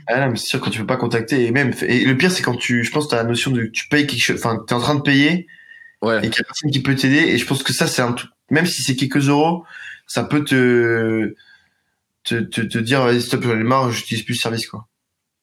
Ah 0.08 0.20
non, 0.20 0.30
mais 0.32 0.36
c'est 0.36 0.46
sûr 0.46 0.60
quand 0.60 0.70
tu 0.70 0.80
peux 0.80 0.86
pas 0.86 0.96
contacter 0.96 1.46
et 1.46 1.52
même 1.52 1.72
et 1.82 2.04
le 2.04 2.16
pire 2.16 2.32
c'est 2.32 2.42
quand 2.42 2.56
tu, 2.56 2.82
je 2.82 2.90
pense, 2.90 3.06
tu 3.06 3.14
as 3.14 3.18
la 3.18 3.24
notion 3.24 3.52
de 3.52 3.66
tu 3.66 3.86
payes 3.86 4.04
quelque 4.04 4.20
chose, 4.20 4.36
enfin, 4.36 4.64
t'es 4.66 4.74
en 4.74 4.80
train 4.80 4.96
de 4.96 5.02
payer 5.02 5.46
Ouais. 6.02 6.18
Et 6.18 6.30
qu'il 6.30 6.38
y 6.38 6.40
a 6.40 6.44
personne 6.44 6.70
qui 6.70 6.82
peut 6.82 6.94
t'aider. 6.94 7.18
Et 7.18 7.38
je 7.38 7.46
pense 7.46 7.62
que 7.62 7.72
ça, 7.72 7.86
c'est 7.86 8.02
un 8.02 8.12
truc, 8.12 8.30
même 8.50 8.66
si 8.66 8.82
c'est 8.82 8.96
quelques 8.96 9.28
euros, 9.28 9.64
ça 10.10 10.24
peut 10.24 10.42
te, 10.42 11.36
te, 12.24 12.34
te, 12.34 12.62
te 12.62 12.78
dire, 12.78 13.04
vas-y, 13.04 13.22
stop, 13.22 13.44
j'en 13.44 13.52
ai 13.52 13.62
marre, 13.62 13.92
j'utilise 13.92 14.24
plus 14.24 14.34
le 14.34 14.40
service, 14.40 14.66
quoi. 14.66 14.88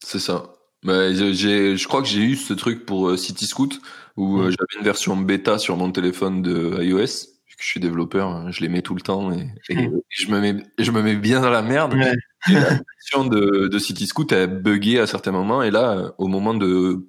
C'est 0.03 0.20
ça. 0.20 0.55
Bah, 0.84 1.13
j'ai, 1.13 1.78
je 1.78 1.88
crois 1.88 2.01
que 2.01 2.09
j'ai 2.09 2.20
eu 2.20 2.36
ce 2.36 2.53
truc 2.53 2.86
pour 2.86 3.07
euh, 3.07 3.15
City 3.15 3.47
Scoot 3.47 3.80
où 4.18 4.39
euh, 4.39 4.51
j'avais 4.51 4.80
une 4.80 4.84
version 4.84 5.15
bêta 5.15 5.57
sur 5.57 5.78
mon 5.78 5.89
téléphone 5.93 6.41
de 6.41 6.84
iOS. 6.84 7.30
Vu 7.47 7.55
que 7.55 7.63
je 7.63 7.68
suis 7.68 7.80
développeur, 7.80 8.28
hein, 8.28 8.51
je 8.51 8.59
les 8.59 8.68
mets 8.68 8.82
tout 8.82 8.93
le 8.93 8.99
temps 8.99 9.32
et, 9.32 9.47
et, 9.70 9.88
mm. 9.88 10.01
je 10.09 10.28
me 10.32 10.41
mets, 10.41 10.61
je 10.78 10.91
me 10.91 11.01
mets 11.01 11.15
bien 11.15 11.39
dans 11.39 11.49
la 11.49 11.61
merde. 11.61 11.93
Ouais. 11.93 12.13
Et 12.49 12.53
la 12.53 12.82
version 12.99 13.24
de, 13.26 13.70
de 13.70 13.80
City 13.80 14.05
Scoot 14.05 14.34
a 14.34 14.47
bugué 14.47 14.99
à 14.99 15.07
certains 15.07 15.32
moments 15.32 15.63
et 15.63 15.72
là, 15.72 16.13
au 16.18 16.28
moment 16.28 16.53
de 16.53 17.07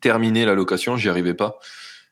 terminer 0.00 0.44
la 0.44 0.54
location, 0.54 0.96
j'y 0.96 1.08
arrivais 1.08 1.34
pas 1.34 1.58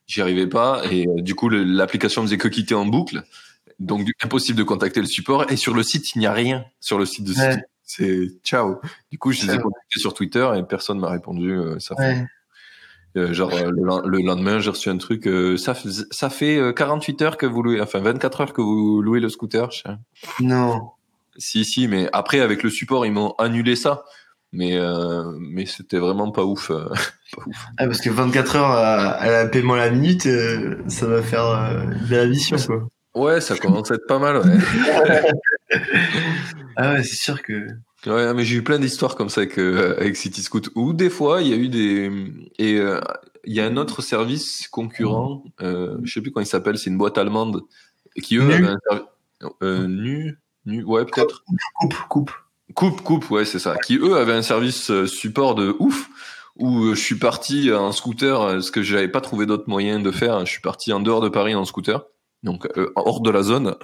j'y 0.08 0.22
arrivais 0.22 0.46
pas 0.46 0.82
et 0.90 1.06
euh, 1.06 1.20
du 1.20 1.34
coup 1.34 1.48
l'application 1.50 2.22
faisait 2.22 2.38
que 2.38 2.48
quitter 2.48 2.74
en 2.74 2.86
boucle 2.86 3.22
donc 3.78 4.06
impossible 4.22 4.58
de 4.58 4.64
contacter 4.64 5.00
le 5.00 5.06
support 5.06 5.50
et 5.50 5.56
sur 5.56 5.74
le 5.74 5.82
site 5.82 6.14
il 6.14 6.18
n'y 6.18 6.26
a 6.26 6.32
rien 6.32 6.64
sur 6.80 6.98
le 6.98 7.06
site 7.06 7.24
de 7.26 7.32
ouais. 7.34 7.62
c'est 7.84 8.28
ciao 8.44 8.80
du 9.10 9.18
coup 9.18 9.32
je 9.32 9.46
les 9.46 9.54
ai 9.54 9.58
contactés 9.58 10.00
sur 10.00 10.14
Twitter 10.14 10.48
et 10.56 10.62
personne 10.64 10.98
m'a 10.98 11.10
répondu 11.10 11.52
euh, 11.52 11.78
ça 11.78 11.94
fait 11.96 12.26
euh, 13.16 13.32
genre 13.32 13.52
euh, 13.54 13.70
le, 13.70 14.08
le, 14.08 14.18
lendemain 14.18 14.58
j'ai 14.58 14.70
reçu 14.70 14.88
un 14.90 14.98
truc 14.98 15.26
euh, 15.26 15.56
ça 15.56 15.74
ça 16.10 16.28
fait 16.30 16.60
48 16.74 17.22
heures 17.22 17.36
que 17.36 17.46
vous 17.46 17.62
louez 17.62 17.80
enfin 17.80 18.00
24 18.00 18.40
heures 18.40 18.52
que 18.52 18.60
vous 18.60 19.00
louez 19.00 19.20
le 19.20 19.28
scooter 19.28 19.68
non 20.40 20.90
Si, 21.40 21.64
si, 21.64 21.86
mais 21.86 22.08
après, 22.12 22.40
avec 22.40 22.64
le 22.64 22.68
support, 22.70 23.06
ils 23.06 23.12
m'ont 23.12 23.32
annulé 23.38 23.76
ça. 23.76 24.02
Mais, 24.52 24.76
euh, 24.76 25.22
mais 25.38 25.66
c'était 25.66 25.98
vraiment 26.00 26.32
pas 26.32 26.42
ouf. 26.44 26.72
euh, 26.72 26.88
pas 27.36 27.42
ouf. 27.46 27.66
Ah, 27.76 27.86
parce 27.86 28.00
que 28.00 28.10
24 28.10 28.56
heures 28.56 28.70
à, 28.72 29.10
à 29.10 29.30
la 29.30 29.46
paiement 29.46 29.74
à 29.74 29.76
la 29.78 29.90
minute, 29.90 30.26
euh, 30.26 30.82
ça 30.88 31.06
va 31.06 31.22
faire 31.22 31.44
une 31.44 32.06
belle 32.08 32.28
addition, 32.30 32.56
quoi. 32.66 32.88
Ouais, 33.18 33.40
ça 33.40 33.56
commence 33.58 33.90
à 33.90 33.94
être 33.94 34.06
pas 34.06 34.18
mal, 34.18 34.38
ouais. 34.38 34.58
Ah 36.76 36.92
ouais, 36.94 37.02
c'est 37.02 37.16
sûr 37.16 37.42
que. 37.42 37.66
Ouais, 38.06 38.32
mais 38.32 38.44
j'ai 38.44 38.56
eu 38.56 38.62
plein 38.62 38.78
d'histoires 38.78 39.16
comme 39.16 39.28
ça 39.28 39.40
avec, 39.40 39.58
euh, 39.58 39.96
avec 39.98 40.16
City 40.16 40.42
Scoot. 40.42 40.70
Ou 40.76 40.92
des 40.92 41.10
fois, 41.10 41.42
il 41.42 41.48
y 41.48 41.52
a 41.52 41.56
eu 41.56 41.68
des... 41.68 42.10
Et 42.58 42.76
euh, 42.76 43.00
il 43.44 43.52
y 43.52 43.60
a 43.60 43.66
un 43.66 43.76
autre 43.76 44.02
service 44.02 44.68
concurrent, 44.68 45.42
euh, 45.60 45.98
je 46.04 46.12
sais 46.12 46.20
plus 46.20 46.30
comment 46.30 46.44
il 46.44 46.48
s'appelle, 46.48 46.78
c'est 46.78 46.90
une 46.90 46.98
boîte 46.98 47.18
allemande, 47.18 47.62
qui 48.22 48.36
eux 48.36 48.44
Nu. 48.44 48.54
avaient 48.54 48.68
un 48.68 48.78
service... 48.88 49.06
Euh, 49.62 49.86
nu 49.88 50.38
Nu 50.66 50.84
Ouais, 50.84 51.04
peut-être. 51.04 51.42
Coupe, 51.80 51.94
coupe. 52.08 52.30
Coupe, 52.74 53.00
coupe, 53.02 53.30
ouais, 53.30 53.44
c'est 53.44 53.58
ça. 53.58 53.74
Qui 53.84 53.96
eux 53.96 54.16
avaient 54.16 54.34
un 54.34 54.42
service 54.42 55.04
support 55.06 55.56
de 55.56 55.74
ouf, 55.80 56.08
où 56.54 56.94
je 56.94 57.00
suis 57.00 57.16
parti 57.18 57.72
en 57.72 57.90
scooter, 57.90 58.38
parce 58.38 58.70
que 58.70 58.82
j'avais 58.82 59.08
pas 59.08 59.20
trouvé 59.20 59.46
d'autre 59.46 59.64
moyen 59.66 59.98
de 59.98 60.10
faire. 60.12 60.40
Je 60.46 60.50
suis 60.52 60.60
parti 60.60 60.92
en 60.92 61.00
dehors 61.00 61.20
de 61.20 61.28
Paris 61.28 61.54
en 61.56 61.64
scooter, 61.64 62.04
donc 62.42 62.66
euh, 62.76 62.90
hors 62.96 63.20
de 63.20 63.30
la 63.30 63.42
zone, 63.42 63.76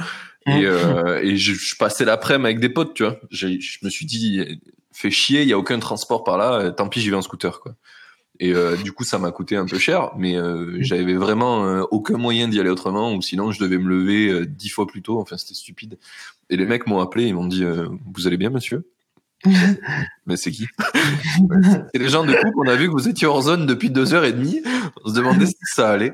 et, 0.46 0.64
euh, 0.66 1.20
et 1.22 1.36
je, 1.36 1.54
je 1.54 1.76
passais 1.76 2.04
l'après-midi 2.04 2.46
avec 2.46 2.60
des 2.60 2.68
potes, 2.68 2.94
tu 2.94 3.02
vois. 3.04 3.18
J'ai- 3.30 3.60
Je 3.60 3.78
me 3.82 3.90
suis 3.90 4.06
dit, 4.06 4.60
fait 4.92 5.10
chier, 5.10 5.42
il 5.42 5.48
y 5.48 5.52
a 5.52 5.58
aucun 5.58 5.78
transport 5.78 6.22
par 6.24 6.36
là, 6.38 6.52
euh, 6.60 6.70
tant 6.70 6.88
pis, 6.88 7.00
j'y 7.00 7.10
vais 7.10 7.16
en 7.16 7.22
scooter, 7.22 7.60
quoi. 7.60 7.74
Et 8.40 8.52
euh, 8.52 8.76
du 8.76 8.90
coup, 8.92 9.04
ça 9.04 9.18
m'a 9.18 9.30
coûté 9.30 9.56
un 9.56 9.64
peu 9.64 9.78
cher, 9.78 10.10
mais 10.18 10.36
euh, 10.36 10.76
j'avais 10.80 11.14
vraiment 11.14 11.64
euh, 11.66 11.82
aucun 11.92 12.16
moyen 12.18 12.48
d'y 12.48 12.58
aller 12.58 12.68
autrement, 12.70 13.14
ou 13.14 13.22
sinon 13.22 13.52
je 13.52 13.60
devais 13.62 13.78
me 13.78 13.88
lever 13.88 14.28
euh, 14.28 14.44
dix 14.44 14.68
fois 14.70 14.86
plus 14.88 15.02
tôt. 15.02 15.20
Enfin, 15.20 15.36
c'était 15.36 15.54
stupide. 15.54 15.98
Et 16.50 16.56
les 16.56 16.66
mecs 16.66 16.86
m'ont 16.88 16.98
appelé, 17.00 17.26
ils 17.26 17.34
m'ont 17.34 17.46
dit 17.46 17.62
euh, 17.64 17.86
Vous 18.12 18.26
allez 18.26 18.36
bien, 18.36 18.50
monsieur? 18.50 18.88
Mais 20.26 20.36
c'est 20.36 20.50
qui? 20.50 20.66
C'est 21.92 21.98
les 21.98 22.08
gens 22.08 22.24
de 22.24 22.32
coupe. 22.32 22.54
On 22.56 22.66
a 22.68 22.74
vu 22.76 22.86
que 22.86 22.92
vous 22.92 23.08
étiez 23.08 23.26
hors 23.26 23.42
zone 23.42 23.66
depuis 23.66 23.90
deux 23.90 24.14
heures 24.14 24.24
et 24.24 24.32
demie. 24.32 24.62
On 25.04 25.10
se 25.10 25.14
demandait 25.14 25.46
si 25.46 25.54
ça 25.74 25.90
allait. 25.90 26.12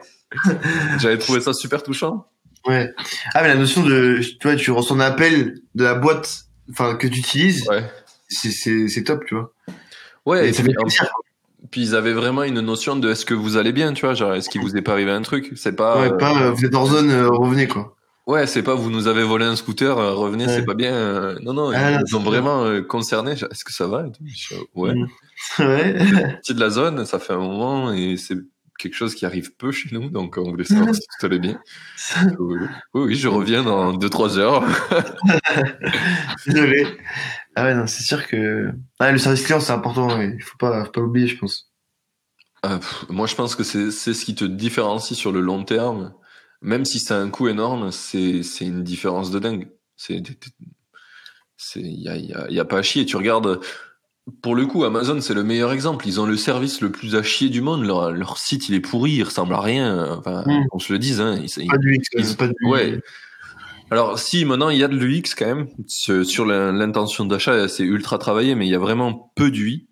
J'avais 0.99 1.19
trouvé 1.19 1.41
ça 1.41 1.53
super 1.53 1.83
touchant. 1.83 2.27
Ouais. 2.67 2.91
Ah, 3.35 3.43
mais 3.43 3.49
la 3.49 3.55
notion 3.57 3.83
de, 3.83 4.21
tu 4.21 4.37
vois, 4.47 4.57
tu 4.57 4.71
reçois 4.71 4.97
un 4.97 5.01
appel 5.01 5.55
de 5.75 5.85
la 5.85 5.95
boîte, 5.95 6.45
enfin, 6.71 6.95
que 6.95 7.07
tu 7.07 7.19
utilises, 7.21 7.67
Ouais. 7.69 7.85
c'est, 8.29 9.05
top, 9.05 9.25
tu 9.27 9.35
vois. 9.35 9.53
Ouais. 10.27 10.47
Et 10.47 10.51
Et 10.51 10.53
puis, 10.63 10.75
puis 11.71 11.81
ils 11.83 11.95
avaient 11.95 12.13
vraiment 12.13 12.43
une 12.43 12.61
notion 12.61 12.97
de 12.97 13.11
est-ce 13.11 13.25
que 13.25 13.35
vous 13.35 13.57
allez 13.57 13.73
bien, 13.73 13.93
tu 13.93 14.05
vois, 14.07 14.15
genre 14.15 14.35
est-ce 14.35 14.49
qu'il 14.51 14.61
vous 14.61 14.77
est 14.77 14.83
pas 14.83 14.93
arrivé 14.93 15.11
un 15.11 15.23
truc? 15.23 15.53
C'est 15.57 15.73
pas. 15.75 16.01
Ouais, 16.01 16.09
euh, 16.13 16.17
pas, 16.17 16.43
euh, 16.43 16.51
vous 16.51 16.65
êtes 16.65 16.75
hors 16.75 16.87
zone, 16.89 17.11
euh, 17.11 17.29
revenez, 17.31 17.67
quoi. 17.69 17.97
Ouais, 18.27 18.47
c'est 18.47 18.63
pas 18.63 18.75
vous 18.75 18.91
nous 18.91 19.09
avez 19.09 19.25
volé 19.25 19.45
un 19.47 19.57
scooter, 19.57 19.99
euh, 19.99 20.13
revenez, 20.15 20.47
Ouais. 20.47 20.55
c'est 20.57 20.65
pas 20.65 20.75
bien. 20.75 20.93
euh, 20.95 21.39
non, 21.43 21.53
non, 21.55 21.71
Ah, 21.75 21.91
ils 21.91 21.95
non, 21.95 22.01
nous 22.07 22.17
ont 22.17 22.21
c'est 22.21 22.27
vraiment 22.27 22.65
euh, 22.65 22.83
concernés. 22.83 23.33
Est-ce 23.33 23.65
que 23.65 23.73
ça 23.73 23.87
va 23.89 24.05
Ouais. 24.75 24.95
Mm. 24.95 25.07
Ouais. 25.59 25.95
Petit 26.43 26.55
de 26.55 26.61
la 26.61 26.71
zone, 26.71 27.05
ça 27.07 27.19
fait 27.19 27.33
un 27.33 27.39
moment 27.39 27.93
et 27.93 28.17
c'est 28.19 28.37
quelque 28.81 28.95
chose 28.95 29.15
qui 29.15 29.27
arrive 29.27 29.55
peu 29.55 29.71
chez 29.73 29.91
nous, 29.93 30.11
donc 30.11 30.37
on 30.39 30.51
voulait 30.51 30.65
savoir 30.65 30.95
si 30.95 31.01
tout 31.01 31.27
allait 31.27 31.39
bien. 31.39 31.61
Oui, 32.39 32.59
oui, 32.95 33.15
je 33.15 33.29
reviens 33.29 33.63
dans 33.63 33.97
2-3 33.97 34.39
heures. 34.39 34.65
Désolé. 36.47 36.87
Ah 37.55 37.65
ouais, 37.65 37.75
non, 37.75 37.87
c'est 37.87 38.03
sûr 38.03 38.27
que, 38.27 38.73
ah, 38.99 39.13
le 39.13 39.19
service 39.19 39.45
client, 39.45 39.61
c'est 39.61 39.73
important, 39.73 40.19
ouais. 40.19 40.35
il 40.35 40.43
faut 40.43 40.57
pas, 40.57 40.85
faut 40.85 40.91
pas 40.93 41.01
l'oublier, 41.01 41.27
je 41.27 41.39
pense. 41.39 41.71
Euh, 42.65 42.79
pff, 42.79 43.07
moi, 43.09 43.27
je 43.27 43.35
pense 43.35 43.55
que 43.55 43.63
c'est 43.63 43.91
ce 43.91 44.25
qui 44.25 44.35
te 44.35 44.45
différencie 44.45 45.19
sur 45.19 45.33
le 45.33 45.41
long 45.41 45.65
terme. 45.65 46.15
Même 46.63 46.85
si 46.85 46.99
c'est 46.99 47.15
un 47.15 47.31
coût 47.31 47.49
énorme, 47.49 47.91
c'est 47.91 48.43
une 48.61 48.83
différence 48.83 49.31
de 49.31 49.39
dingue. 49.39 49.71
Il 50.09 50.25
y 51.77 52.09
a, 52.09 52.17
y, 52.17 52.33
a, 52.33 52.51
y 52.51 52.61
a 52.61 52.65
pas 52.65 52.79
à 52.79 52.83
chier. 52.83 53.07
Tu 53.07 53.17
regardes 53.17 53.61
pour 54.43 54.55
le 54.55 54.67
coup, 54.67 54.85
Amazon 54.85 55.21
c'est 55.21 55.35
le 55.35 55.43
meilleur 55.45 55.73
exemple. 55.73 56.07
Ils 56.09 56.21
ont 56.21 56.27
le 56.27 56.37
service 56.37 56.81
le 56.81 56.91
plus 56.91 57.15
à 57.17 57.23
chier 57.23 57.49
du 57.49 57.61
monde. 57.61 57.85
Leur, 57.85 58.13
leur 58.13 58.39
site 58.39 58.69
il 58.69 58.75
est 58.75 58.81
pourri, 58.81 59.13
il 59.13 59.23
ressemble 59.23 59.55
à 59.55 59.61
rien. 59.61 60.17
Enfin, 60.19 60.43
Mm. 60.47 60.67
on 60.73 60.79
se 60.79 60.93
le 60.93 60.99
dise. 60.99 61.21
Hein. 61.21 61.41
Ils- 61.57 61.67
Pas 61.67 61.79
du 61.79 61.95
X, 61.95 62.09
ils- 62.17 62.37
pas 62.37 62.49
du 62.49 62.55
Ouais. 62.65 63.01
Alors 63.91 64.19
si 64.19 64.45
maintenant 64.45 64.69
il 64.71 64.79
y 64.79 64.85
a 64.85 64.89
de 64.89 64.97
l'UX 64.97 65.35
quand 65.37 65.47
même 65.47 65.67
sur 65.89 66.47
l'intention 66.47 67.25
d'achat, 67.25 67.67
c'est 67.69 67.83
ultra 67.83 68.19
travaillé, 68.19 68.55
mais 68.55 68.67
il 68.67 68.71
y 68.71 68.75
a 68.75 68.79
vraiment 68.79 69.33
peu 69.35 69.51
d'UI. 69.51 69.89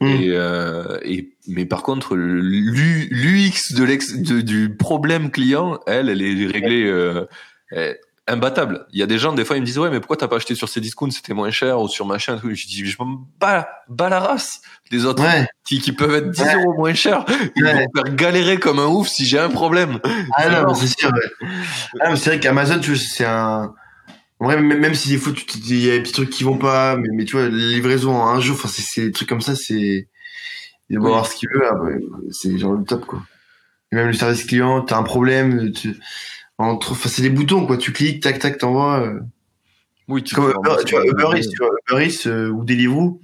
Mm. 0.00 0.06
Et, 0.06 0.28
euh, 0.30 0.98
et 1.04 1.36
mais 1.46 1.66
par 1.66 1.82
contre 1.82 2.16
l'U- 2.16 3.08
l'UX 3.10 3.74
de 3.76 3.84
l'ex 3.84 4.16
de- 4.16 4.40
du 4.40 4.74
problème 4.76 5.30
client, 5.30 5.78
elle, 5.86 6.08
elle 6.08 6.22
est 6.22 6.46
réglée 6.46 6.84
euh, 6.86 7.26
euh, 7.76 7.94
imbattable. 8.30 8.86
Il 8.92 8.98
y 8.98 9.02
a 9.02 9.06
des 9.06 9.18
gens 9.18 9.32
des 9.32 9.44
fois 9.44 9.56
ils 9.56 9.60
me 9.60 9.66
disent 9.66 9.78
ouais 9.78 9.90
mais 9.90 10.00
pourquoi 10.00 10.16
t'as 10.16 10.28
pas 10.28 10.36
acheté 10.36 10.54
sur 10.54 10.68
ces 10.68 10.80
discounts? 10.80 11.10
C'était 11.10 11.34
moins 11.34 11.50
cher 11.50 11.80
ou 11.80 11.88
sur 11.88 12.06
machin 12.06 12.38
tout. 12.38 12.54
Je 12.54 12.66
dis 12.66 12.84
je 12.86 12.96
m'en 12.98 13.26
bats, 13.38 13.68
bats 13.88 14.08
la 14.08 14.20
race 14.20 14.60
des 14.90 15.04
autres 15.04 15.22
Ouais. 15.22 15.46
qui, 15.64 15.80
qui 15.80 15.92
peuvent 15.92 16.14
être 16.14 16.30
10 16.30 16.40
Ouais. 16.42 16.54
euros 16.54 16.74
moins 16.74 16.94
cher. 16.94 17.24
Ils 17.56 17.64
Ouais. 17.64 17.72
vont 17.74 17.86
me 17.94 18.02
faire 18.04 18.14
galérer 18.14 18.58
comme 18.58 18.78
un 18.78 18.86
ouf 18.86 19.08
si 19.08 19.26
j'ai 19.26 19.38
un 19.38 19.50
problème. 19.50 19.98
Ah 20.36 20.44
C'est 20.44 20.62
non, 20.62 20.74
c'est 20.74 20.98
sûr. 20.98 21.12
Ah, 22.00 22.16
c'est 22.16 22.30
vrai 22.30 22.40
qu'Amazon, 22.40 22.80
c'est 22.96 23.24
un, 23.24 23.72
en 24.40 24.44
vrai, 24.46 24.60
même, 24.60 24.94
si 24.94 25.10
des 25.10 25.18
fois, 25.18 25.32
il 25.68 25.84
y 25.84 25.90
a 25.90 25.96
des 25.96 26.00
petits 26.02 26.12
trucs 26.12 26.30
qui 26.30 26.44
vont 26.44 26.56
pas, 26.56 26.96
mais, 26.96 27.08
mais 27.12 27.24
tu 27.26 27.36
vois, 27.36 27.48
les 27.48 27.74
livraisons 27.74 28.16
en 28.16 28.28
un 28.28 28.40
jour, 28.40 28.56
enfin, 28.56 28.68
c'est, 28.72 29.02
des 29.06 29.12
trucs 29.12 29.28
comme 29.28 29.42
ça, 29.42 29.54
c'est, 29.54 30.08
il 30.88 30.98
Oui. 30.98 31.06
avoir 31.06 31.26
ce 31.26 31.36
qu'il 31.36 31.48
veut, 31.50 31.60
ouais, 31.82 32.00
c'est 32.30 32.56
genre 32.58 32.72
le 32.72 32.84
top, 32.84 33.04
quoi. 33.04 33.22
Et 33.92 33.96
même 33.96 34.06
le 34.06 34.12
service 34.14 34.44
client, 34.44 34.80
t'as 34.80 34.96
un 34.96 35.02
problème, 35.02 35.72
tu, 35.72 35.94
entre, 36.64 36.92
enfin, 36.92 37.08
c'est 37.08 37.22
des 37.22 37.30
boutons, 37.30 37.66
quoi, 37.66 37.76
tu 37.76 37.92
cliques, 37.92 38.22
tac, 38.22 38.38
tac, 38.38 38.58
t'envoies, 38.58 39.00
euh. 39.06 39.20
Oui, 40.08 40.22
tu 40.24 40.34
Comme 40.34 40.50
Uber, 40.50 40.76
tu 40.84 40.94
vois. 40.94 41.06
Uber 41.06 41.38
Eats, 41.38 41.48
tu 41.50 41.56
vois, 41.58 41.70
Uber 41.88 42.06
Eats, 42.06 42.26
euh, 42.26 42.48
ou 42.50 42.64
Deliveroo, 42.64 43.20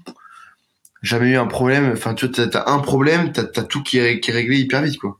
jamais 1.02 1.30
eu 1.30 1.36
un 1.36 1.46
problème, 1.46 1.90
enfin, 1.92 2.14
tu 2.14 2.26
vois, 2.26 2.34
t'as, 2.34 2.46
t'as 2.46 2.70
un 2.70 2.78
problème, 2.78 3.32
t'as, 3.32 3.44
t'as 3.44 3.64
tout 3.64 3.82
qui 3.82 3.98
est, 3.98 4.20
qui 4.20 4.30
est 4.30 4.34
réglé 4.34 4.58
hyper 4.58 4.82
vite, 4.82 4.98
quoi. 4.98 5.18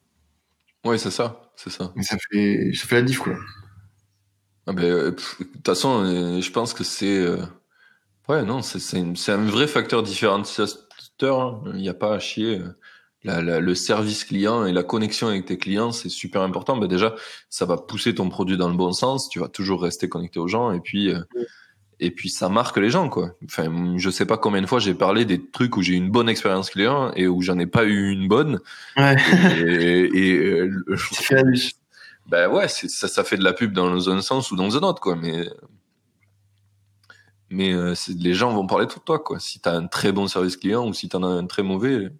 Ouais, 0.84 0.98
c'est 0.98 1.10
ça, 1.10 1.50
c'est 1.56 1.70
ça. 1.70 1.92
Et 1.96 2.02
ça 2.02 2.16
fait, 2.30 2.70
ça 2.74 2.86
fait 2.86 2.96
la 2.96 3.02
diff, 3.02 3.18
quoi. 3.18 3.34
Ah 4.68 4.72
ben, 4.72 4.84
euh, 4.84 5.10
de 5.10 5.16
toute 5.16 5.66
façon, 5.66 6.04
je 6.40 6.50
pense 6.50 6.74
que 6.74 6.84
c'est, 6.84 7.24
ouais, 8.28 8.42
non, 8.44 8.62
c'est 8.62 9.32
un 9.32 9.44
vrai 9.44 9.66
facteur 9.66 10.02
différenciateur. 10.02 11.40
hein. 11.40 11.62
Il 11.74 11.80
n'y 11.80 11.88
a 11.88 11.94
pas 11.94 12.14
à 12.14 12.18
chier. 12.18 12.60
La, 13.26 13.42
la- 13.42 13.60
le 13.60 13.74
service 13.74 14.24
client 14.24 14.64
et 14.66 14.72
la 14.72 14.82
connexion 14.82 15.28
avec 15.28 15.44
tes 15.46 15.58
clients, 15.58 15.92
c'est 15.92 16.08
super 16.08 16.42
important. 16.42 16.76
Ben 16.76 16.86
déjà, 16.86 17.14
ça 17.50 17.64
va 17.66 17.76
pousser 17.76 18.14
ton 18.14 18.28
produit 18.28 18.56
dans 18.56 18.68
le 18.70 18.76
bon 18.76 18.92
sens. 18.92 19.28
Tu 19.28 19.40
vas 19.40 19.48
toujours 19.48 19.82
rester 19.82 20.08
connecté 20.08 20.38
aux 20.40 20.48
gens 20.48 20.72
et 20.72 20.80
puis. 20.80 21.10
euh, 21.10 21.20
Et 21.98 22.10
puis 22.10 22.28
ça 22.28 22.50
marque 22.50 22.76
les 22.76 22.90
gens 22.90 23.08
quoi. 23.08 23.30
Enfin, 23.46 23.94
je 23.96 24.10
sais 24.10 24.26
pas 24.26 24.36
combien 24.36 24.60
de 24.60 24.66
fois 24.66 24.80
j'ai 24.80 24.92
parlé 24.94 25.24
des 25.24 25.40
trucs 25.50 25.78
où 25.78 25.82
j'ai 25.82 25.94
eu 25.94 25.96
une 25.96 26.10
bonne 26.10 26.28
expérience 26.28 26.68
client 26.68 27.10
et 27.16 27.26
où 27.26 27.40
j'en 27.40 27.58
ai 27.58 27.66
pas 27.66 27.84
eu 27.84 28.10
une 28.12 28.28
bonne. 28.28 28.60
Ouais. 28.98 29.16
Et, 29.66 30.04
et, 30.12 30.36
euh, 30.60 30.84
ben 32.26 32.50
ouais, 32.52 32.68
ça, 32.68 33.08
ça 33.08 33.24
fait 33.24 33.38
de 33.38 33.44
la 33.44 33.54
pub 33.54 33.72
dans 33.72 34.10
un 34.10 34.20
sens 34.20 34.50
ou 34.50 34.56
dans 34.56 34.76
un 34.76 34.80
autre, 34.82 35.00
quoi. 35.00 35.16
Mais, 35.16 35.48
mais 37.48 37.72
euh, 37.72 37.94
les 38.18 38.34
gens 38.34 38.52
vont 38.52 38.66
parler 38.66 38.86
de 38.86 38.92
toi, 39.04 39.18
quoi. 39.18 39.38
Si 39.40 39.60
t'as 39.60 39.72
un 39.76 39.86
très 39.86 40.12
bon 40.12 40.26
service 40.26 40.56
client 40.56 40.86
ou 40.86 40.92
si 40.92 41.08
t'en 41.08 41.22
as 41.22 41.28
un 41.28 41.46
très 41.46 41.62
mauvais, 41.62 42.10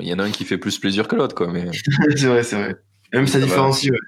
il 0.00 0.08
y 0.08 0.14
en 0.14 0.18
a 0.18 0.24
un 0.24 0.30
qui 0.30 0.44
fait 0.44 0.58
plus 0.58 0.78
plaisir 0.78 1.08
que 1.08 1.16
l'autre, 1.16 1.34
quoi. 1.34 1.48
Mais 1.52 1.66
c'est 2.16 2.26
vrai, 2.26 2.42
c'est 2.42 2.56
vrai. 2.56 2.74
Même 3.12 3.26
ça 3.26 3.34
Ça 3.34 3.38
va. 3.40 3.44
différencie, 3.46 3.90
ouais. 3.90 3.98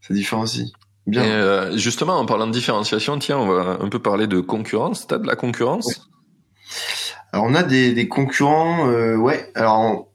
Ça 0.00 0.14
différencie. 0.14 0.70
Bien. 1.06 1.22
Et, 1.24 1.30
euh, 1.30 1.76
justement, 1.76 2.18
en 2.18 2.26
parlant 2.26 2.46
de 2.46 2.52
différenciation, 2.52 3.18
tiens, 3.18 3.38
on 3.38 3.46
va 3.46 3.78
un 3.80 3.88
peu 3.88 3.98
parler 3.98 4.26
de 4.26 4.40
concurrence. 4.40 5.06
T'as 5.06 5.18
de 5.18 5.26
la 5.26 5.36
concurrence? 5.36 6.08
Alors 7.32 7.46
on 7.46 7.54
a 7.54 7.62
des, 7.62 7.92
des 7.92 8.08
concurrents, 8.08 8.88
euh, 8.88 9.16
ouais. 9.16 9.50
Alors 9.54 9.72
en, 9.72 10.08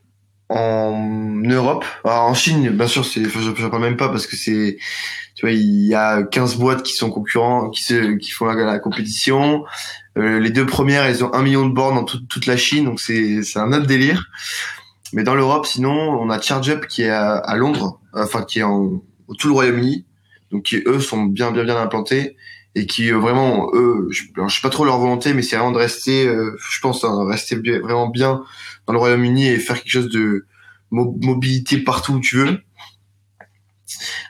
en 0.49 1.41
Europe, 1.43 1.85
alors 2.03 2.23
en 2.23 2.33
Chine, 2.33 2.69
bien 2.69 2.87
sûr, 2.87 3.05
c'est, 3.05 3.25
enfin, 3.25 3.39
je, 3.41 3.51
je 3.55 3.67
parle 3.67 3.81
même 3.83 3.97
pas 3.97 4.09
parce 4.09 4.25
que 4.25 4.35
c'est, 4.35 4.77
tu 5.39 5.45
vois, 5.45 5.53
il 5.53 5.85
y 5.85 5.95
a 5.95 6.21
15 6.21 6.57
boîtes 6.57 6.83
qui 6.83 6.91
sont 6.91 7.09
concurrents, 7.09 7.69
qui 7.69 7.81
se, 7.81 8.17
qui 8.17 8.29
font 8.29 8.45
la, 8.45 8.77
compétition. 8.77 9.63
Euh, 10.17 10.37
les 10.37 10.49
deux 10.49 10.65
premières, 10.65 11.05
elles 11.05 11.23
ont 11.23 11.33
un 11.33 11.41
million 11.41 11.65
de 11.65 11.73
bornes 11.73 11.95
dans 11.95 12.03
toute, 12.03 12.27
toute 12.27 12.45
la 12.45 12.57
Chine, 12.57 12.83
donc 12.83 12.99
c'est, 12.99 13.39
un 13.55 13.71
autre 13.71 13.85
délire. 13.85 14.25
Mais 15.13 15.23
dans 15.23 15.35
l'Europe, 15.35 15.65
sinon, 15.65 15.93
on 15.93 16.29
a 16.29 16.41
ChargeUp 16.41 16.87
qui 16.87 17.03
est 17.03 17.09
à, 17.09 17.37
à 17.37 17.55
Londres, 17.55 18.01
enfin 18.11 18.43
qui 18.43 18.59
est 18.59 18.63
en 18.63 19.01
tout 19.37 19.47
le 19.47 19.53
Royaume-Uni, 19.53 20.05
donc 20.51 20.63
qui 20.63 20.83
eux 20.85 20.99
sont 20.99 21.23
bien 21.23 21.51
bien 21.51 21.63
bien 21.63 21.77
implantés 21.77 22.35
et 22.75 22.85
qui 22.85 23.09
euh, 23.09 23.17
vraiment 23.17 23.69
eux, 23.73 24.09
je, 24.11 24.23
je 24.45 24.53
sais 24.53 24.61
pas 24.61 24.69
trop 24.69 24.83
leur 24.83 24.99
volonté, 24.99 25.33
mais 25.33 25.41
c'est 25.41 25.55
vraiment 25.55 25.71
de 25.71 25.77
rester, 25.77 26.27
euh, 26.27 26.57
je 26.69 26.81
pense, 26.81 27.05
hein, 27.05 27.25
rester 27.29 27.55
vraiment 27.55 28.09
bien 28.09 28.43
dans 28.87 28.91
le 28.93 28.99
Royaume-Uni 28.99 29.47
et 29.47 29.57
faire 29.57 29.77
quelque 29.77 29.89
chose 29.89 30.09
de 30.09 30.47
mo- 30.91 31.17
mobilité 31.21 31.77
partout 31.77 32.15
où 32.15 32.19
tu 32.19 32.35
veux. 32.35 32.59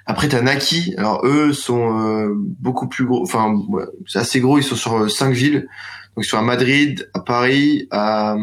Après, 0.06 0.28
t'as 0.28 0.42
Naki. 0.42 0.94
Alors 0.98 1.26
eux 1.26 1.54
sont 1.54 2.00
euh, 2.00 2.34
beaucoup 2.36 2.88
plus 2.88 3.06
gros. 3.06 3.22
Enfin, 3.22 3.54
ouais, 3.70 3.86
c'est 4.08 4.20
assez 4.20 4.40
gros. 4.40 4.58
Ils 4.58 4.64
sont 4.64 4.76
sur 4.76 4.98
euh, 4.98 5.08
cinq 5.10 5.34
villes. 5.34 5.68
Donc 6.16 6.26
ils 6.26 6.28
sont 6.28 6.38
à 6.38 6.42
Madrid, 6.42 7.10
à 7.14 7.20
Paris, 7.20 7.88
à, 7.92 8.36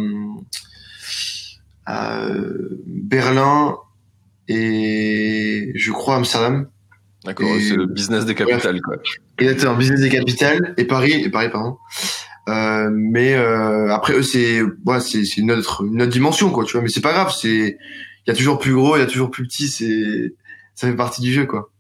à 1.84 2.18
euh, 2.20 2.82
Berlin 2.86 3.76
et 4.48 5.72
je 5.74 5.92
crois 5.92 6.16
Amsterdam. 6.16 6.68
D'accord, 7.24 7.48
c'est 7.58 7.74
le 7.74 7.86
business 7.86 8.24
des 8.24 8.36
capitales, 8.36 8.80
quoi. 8.80 8.96
Exactement, 9.38 9.74
business 9.74 10.00
des 10.00 10.10
capitales 10.10 10.74
et 10.76 10.84
Paris, 10.84 11.12
et 11.12 11.28
Paris, 11.28 11.48
pardon. 11.50 11.76
Euh, 12.48 12.88
mais 12.92 13.34
après 13.34 14.12
eux, 14.12 14.22
c'est 14.22 14.62
ouais, 14.62 15.00
c'est 15.00 15.24
c'est 15.24 15.40
une 15.40 15.50
autre 15.50 15.84
une 15.84 16.02
autre 16.02 16.12
dimension, 16.12 16.50
quoi, 16.50 16.64
tu 16.64 16.72
vois. 16.74 16.82
Mais 16.82 16.88
c'est 16.88 17.00
pas 17.00 17.12
grave, 17.12 17.34
c'est 17.36 17.76
il 18.26 18.30
y 18.30 18.30
a 18.30 18.34
toujours 18.34 18.58
plus 18.58 18.74
gros, 18.74 18.96
il 18.96 19.00
y 19.00 19.02
a 19.02 19.06
toujours 19.06 19.30
plus 19.30 19.44
petit, 19.44 19.68
c'est 19.68 20.34
ça 20.76 20.86
fait 20.86 20.94
partie 20.94 21.20
du 21.22 21.32
jeu, 21.32 21.46
quoi. 21.46 21.70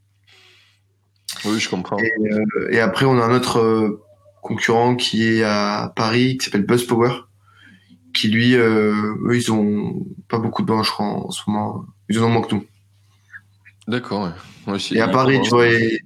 Oui, 1.44 1.60
je 1.60 1.68
comprends. 1.68 1.98
Et, 1.98 2.10
euh, 2.32 2.68
et 2.72 2.80
après, 2.80 3.04
on 3.04 3.20
a 3.20 3.24
un 3.24 3.34
autre 3.34 3.58
euh, 3.60 4.02
concurrent 4.42 4.96
qui 4.96 5.22
est 5.28 5.44
à 5.44 5.92
Paris, 5.94 6.38
qui 6.38 6.46
s'appelle 6.46 6.66
Buzz 6.66 6.84
Power, 6.86 7.12
qui 8.14 8.28
lui, 8.28 8.54
euh, 8.56 9.14
eux, 9.26 9.36
ils 9.36 9.52
ont 9.52 10.04
pas 10.28 10.38
beaucoup 10.38 10.62
de 10.62 10.66
bancs, 10.66 10.84
je 10.84 10.90
crois, 10.90 11.06
en 11.06 11.30
ce 11.30 11.42
moment. 11.46 11.84
Ils 12.08 12.18
en 12.18 12.24
ont 12.24 12.30
moins 12.30 12.42
que 12.42 12.54
nous. 12.54 12.64
D'accord, 13.86 14.24
ouais. 14.24 14.30
Moi 14.66 14.76
aussi, 14.76 14.96
Et 14.96 15.00
à 15.00 15.08
Paris, 15.08 15.38
tu 15.42 15.50
vois, 15.50 15.68
et, 15.68 16.00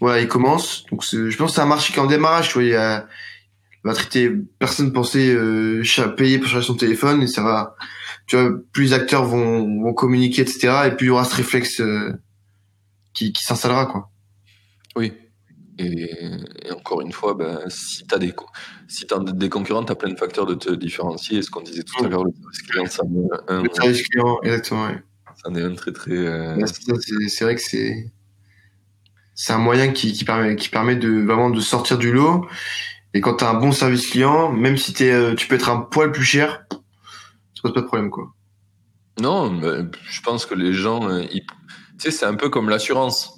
voilà, 0.00 0.20
ils 0.20 0.28
commencent. 0.28 0.84
Donc, 0.90 1.02
je 1.04 1.36
pense 1.36 1.50
que 1.50 1.54
c'est 1.56 1.60
un 1.60 1.66
marché 1.66 1.92
qui 1.92 1.98
est 1.98 2.02
en 2.02 2.06
démarrage, 2.06 2.48
tu 2.48 2.54
vois. 2.54 2.62
Il 2.62 2.70
y 2.70 2.74
a, 2.74 3.06
il 3.84 3.88
va 3.88 3.94
traiter, 3.94 4.30
personne 4.58 4.92
pensait 4.92 5.36
cha- 5.82 6.08
payer 6.08 6.38
pour 6.38 6.48
charger 6.48 6.66
son 6.66 6.76
téléphone 6.76 7.22
et 7.22 7.26
ça 7.26 7.42
va, 7.42 7.74
tu 8.26 8.36
vois, 8.36 8.50
plus 8.72 8.84
les 8.84 8.92
acteurs 8.92 9.24
vont, 9.24 9.82
vont 9.82 9.92
communiquer, 9.92 10.42
etc. 10.42 10.82
Et 10.86 10.90
plus 10.92 11.06
il 11.06 11.08
y 11.08 11.10
aura 11.10 11.24
ce 11.24 11.34
réflexe 11.34 11.82
qui, 13.18 13.32
qui 13.32 13.42
s'installera, 13.42 13.86
quoi. 13.86 14.10
Oui. 14.96 15.12
Et, 15.80 16.10
et 16.64 16.72
encore 16.72 17.00
une 17.00 17.12
fois, 17.12 17.34
ben, 17.34 17.60
si 17.68 18.06
tu 18.06 18.14
as 18.14 18.18
des, 18.18 18.32
si 18.88 19.06
t'as 19.06 19.18
des 19.18 19.48
concurrents, 19.48 19.84
tu 19.84 19.92
as 19.92 19.96
plein 19.96 20.10
de 20.12 20.18
facteurs 20.18 20.46
de 20.46 20.54
te 20.54 20.72
différencier. 20.72 21.38
Et 21.38 21.42
ce 21.42 21.50
qu'on 21.50 21.62
disait 21.62 21.82
tout 21.82 22.04
à 22.04 22.06
Mm. 22.06 22.10
l'heure, 22.10 22.24
le 22.24 22.32
service 22.32 22.62
client, 22.62 22.86
ça 22.86 23.02
en 23.04 23.08
est 23.14 23.52
un, 23.52 23.62
Le 23.62 23.70
service 23.74 24.02
client, 24.08 24.38
exactement. 24.42 24.88
Ça 25.36 25.48
en 25.50 25.54
est 25.56 25.62
un 25.62 25.74
très 25.74 25.92
très. 25.92 26.12
euh, 26.16 26.56
Ouais, 26.56 26.66
c'est 27.28 27.44
vrai 27.44 27.54
que 27.54 27.60
c'est 27.60 28.12
c'est 29.34 29.52
un 29.52 29.58
moyen 29.58 29.92
qui, 29.92 30.12
qui 30.12 30.24
permet 30.24 30.56
qui 30.56 30.68
permet 30.68 30.96
de 30.96 31.10
vraiment 31.22 31.50
de 31.50 31.60
sortir 31.60 31.96
du 31.98 32.10
lot. 32.12 32.46
Et 33.14 33.20
quand 33.20 33.36
tu 33.36 33.44
as 33.44 33.50
un 33.50 33.54
bon 33.54 33.70
service 33.72 34.08
client, 34.10 34.50
même 34.52 34.76
si 34.76 34.92
t'es, 34.92 35.12
euh, 35.12 35.34
tu 35.34 35.46
peux 35.48 35.54
être 35.54 35.70
un 35.70 35.80
poil 35.80 36.10
plus 36.12 36.24
cher, 36.24 36.64
ça 36.70 37.62
pose 37.62 37.72
pas 37.72 37.80
de 37.82 37.86
problème, 37.86 38.10
quoi. 38.10 38.32
Non, 39.20 39.48
mais 39.50 39.88
je 40.10 40.20
pense 40.22 40.44
que 40.44 40.54
les 40.54 40.72
gens, 40.72 41.08
euh, 41.08 41.22
ils- 41.32 41.46
sais, 42.04 42.10
c'est 42.10 42.26
un 42.26 42.34
peu 42.34 42.48
comme 42.48 42.68
l'assurance. 42.68 43.34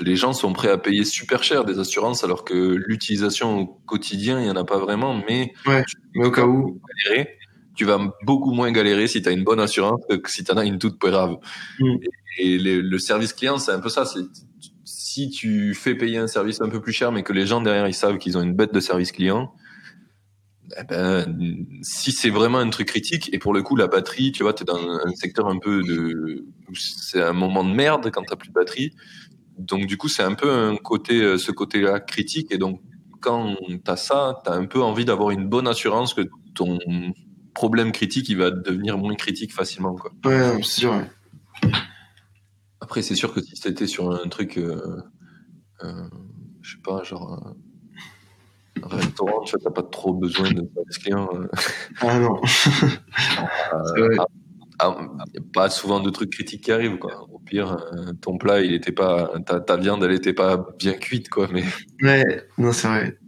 Les 0.00 0.16
gens 0.16 0.32
sont 0.32 0.52
prêts 0.52 0.70
à 0.70 0.76
payer 0.78 1.04
super 1.04 1.42
cher 1.42 1.64
des 1.64 1.78
assurances 1.78 2.22
alors 2.22 2.44
que 2.44 2.54
l'utilisation 2.86 3.58
au 3.60 3.66
quotidien, 3.86 4.40
il 4.40 4.46
y 4.46 4.50
en 4.50 4.56
a 4.56 4.64
pas 4.64 4.78
vraiment, 4.78 5.20
mais 5.28 5.52
Ouais, 5.66 5.82
mais 6.14 6.26
au 6.26 6.30
cas 6.30 6.44
où. 6.44 6.80
galérer, 7.04 7.30
tu 7.74 7.84
vas 7.84 7.98
beaucoup 8.24 8.52
moins 8.52 8.70
galérer 8.70 9.06
si 9.06 9.22
tu 9.22 9.28
as 9.28 9.32
une 9.32 9.44
bonne 9.44 9.60
assurance 9.60 10.00
que 10.08 10.30
si 10.30 10.44
tu 10.44 10.52
en 10.52 10.56
as 10.58 10.64
une 10.66 10.78
toute 10.78 10.98
grave. 10.98 11.36
Mm. 11.78 11.96
Et, 12.38 12.54
et 12.54 12.58
le, 12.58 12.80
le 12.82 12.98
service 12.98 13.32
client, 13.32 13.58
c'est 13.58 13.72
un 13.72 13.80
peu 13.80 13.88
ça. 13.88 14.04
Si 14.84 15.30
tu 15.30 15.74
fais 15.74 15.94
payer 15.94 16.18
un 16.18 16.26
service 16.26 16.60
un 16.60 16.68
peu 16.68 16.80
plus 16.80 16.92
cher, 16.92 17.10
mais 17.10 17.22
que 17.22 17.32
les 17.32 17.46
gens 17.46 17.60
derrière 17.60 17.88
ils 17.88 17.94
savent 17.94 18.18
qu'ils 18.18 18.36
ont 18.36 18.42
une 18.42 18.54
bête 18.54 18.74
de 18.74 18.80
service 18.80 19.10
client, 19.12 19.52
eh 20.80 20.84
ben, 20.84 21.66
si 21.82 22.12
c'est 22.12 22.30
vraiment 22.30 22.58
un 22.58 22.70
truc 22.70 22.88
critique, 22.88 23.30
et 23.32 23.38
pour 23.38 23.52
le 23.52 23.62
coup, 23.62 23.74
la 23.74 23.88
batterie, 23.88 24.30
tu 24.32 24.42
vois, 24.44 24.52
tu 24.52 24.62
es 24.62 24.66
dans 24.66 24.78
un 24.78 25.12
secteur 25.14 25.48
un 25.48 25.58
peu 25.58 25.82
de. 25.82 26.44
C'est 26.74 27.22
un 27.22 27.32
moment 27.32 27.64
de 27.64 27.74
merde 27.74 28.10
quand 28.10 28.22
tu 28.22 28.36
plus 28.36 28.50
de 28.50 28.54
batterie. 28.54 28.92
Donc, 29.58 29.86
du 29.86 29.96
coup, 29.96 30.08
c'est 30.08 30.22
un 30.22 30.34
peu 30.34 30.50
un 30.50 30.76
côté, 30.76 31.20
euh, 31.20 31.36
ce 31.36 31.50
côté-là 31.50 31.98
critique. 31.98 32.52
Et 32.52 32.58
donc, 32.58 32.80
quand 33.20 33.56
tu 33.68 33.90
as 33.90 33.96
ça, 33.96 34.40
tu 34.44 34.50
as 34.50 34.54
un 34.54 34.66
peu 34.66 34.80
envie 34.80 35.04
d'avoir 35.04 35.30
une 35.30 35.48
bonne 35.48 35.66
assurance 35.66 36.14
que 36.14 36.22
ton 36.54 36.78
problème 37.54 37.90
critique, 37.90 38.28
il 38.28 38.36
va 38.36 38.52
devenir 38.52 38.98
moins 38.98 39.16
critique 39.16 39.52
facilement. 39.52 39.96
Quoi. 39.96 40.12
Ouais, 40.24 40.62
c'est 40.62 40.80
sûr. 40.80 41.04
Après, 42.80 43.02
c'est 43.02 43.16
sûr 43.16 43.34
que 43.34 43.40
si 43.40 43.56
c'était 43.56 43.88
sur 43.88 44.12
un 44.12 44.28
truc, 44.28 44.58
euh, 44.58 45.02
euh, 45.82 46.08
je 46.62 46.76
sais 46.76 46.82
pas, 46.82 47.02
genre 47.02 47.56
un, 48.82 48.96
restaurant, 48.96 49.40
tu 49.42 49.56
t'as 49.62 49.70
pas 49.70 49.82
trop 49.82 50.14
besoin 50.14 50.50
de 50.50 50.62
service 50.74 50.98
client. 50.98 51.28
euh, 51.34 51.46
Ah 52.00 52.18
non. 52.18 52.40
Vrai. 53.96 54.16
ah, 54.78 54.96
y 55.34 55.38
a 55.38 55.40
pas 55.52 55.70
souvent 55.70 56.00
de 56.00 56.10
trucs 56.10 56.30
critiques 56.32 56.64
qui 56.64 56.72
arrivent. 56.72 56.98
Quoi. 56.98 57.26
Au 57.32 57.38
pire, 57.38 57.72
euh, 57.92 58.12
ton 58.20 58.38
plat, 58.38 58.60
il 58.60 58.72
était 58.74 58.92
pas, 58.92 59.32
ta, 59.46 59.60
ta 59.60 59.76
viande, 59.76 60.02
elle 60.04 60.12
était 60.12 60.32
pas 60.34 60.66
bien 60.78 60.92
cuite, 60.94 61.28
quoi. 61.28 61.48
Mais, 61.52 61.64
Ouais, 62.02 62.44
non, 62.58 62.72
c'est 62.72 62.88
vrai. 62.88 63.18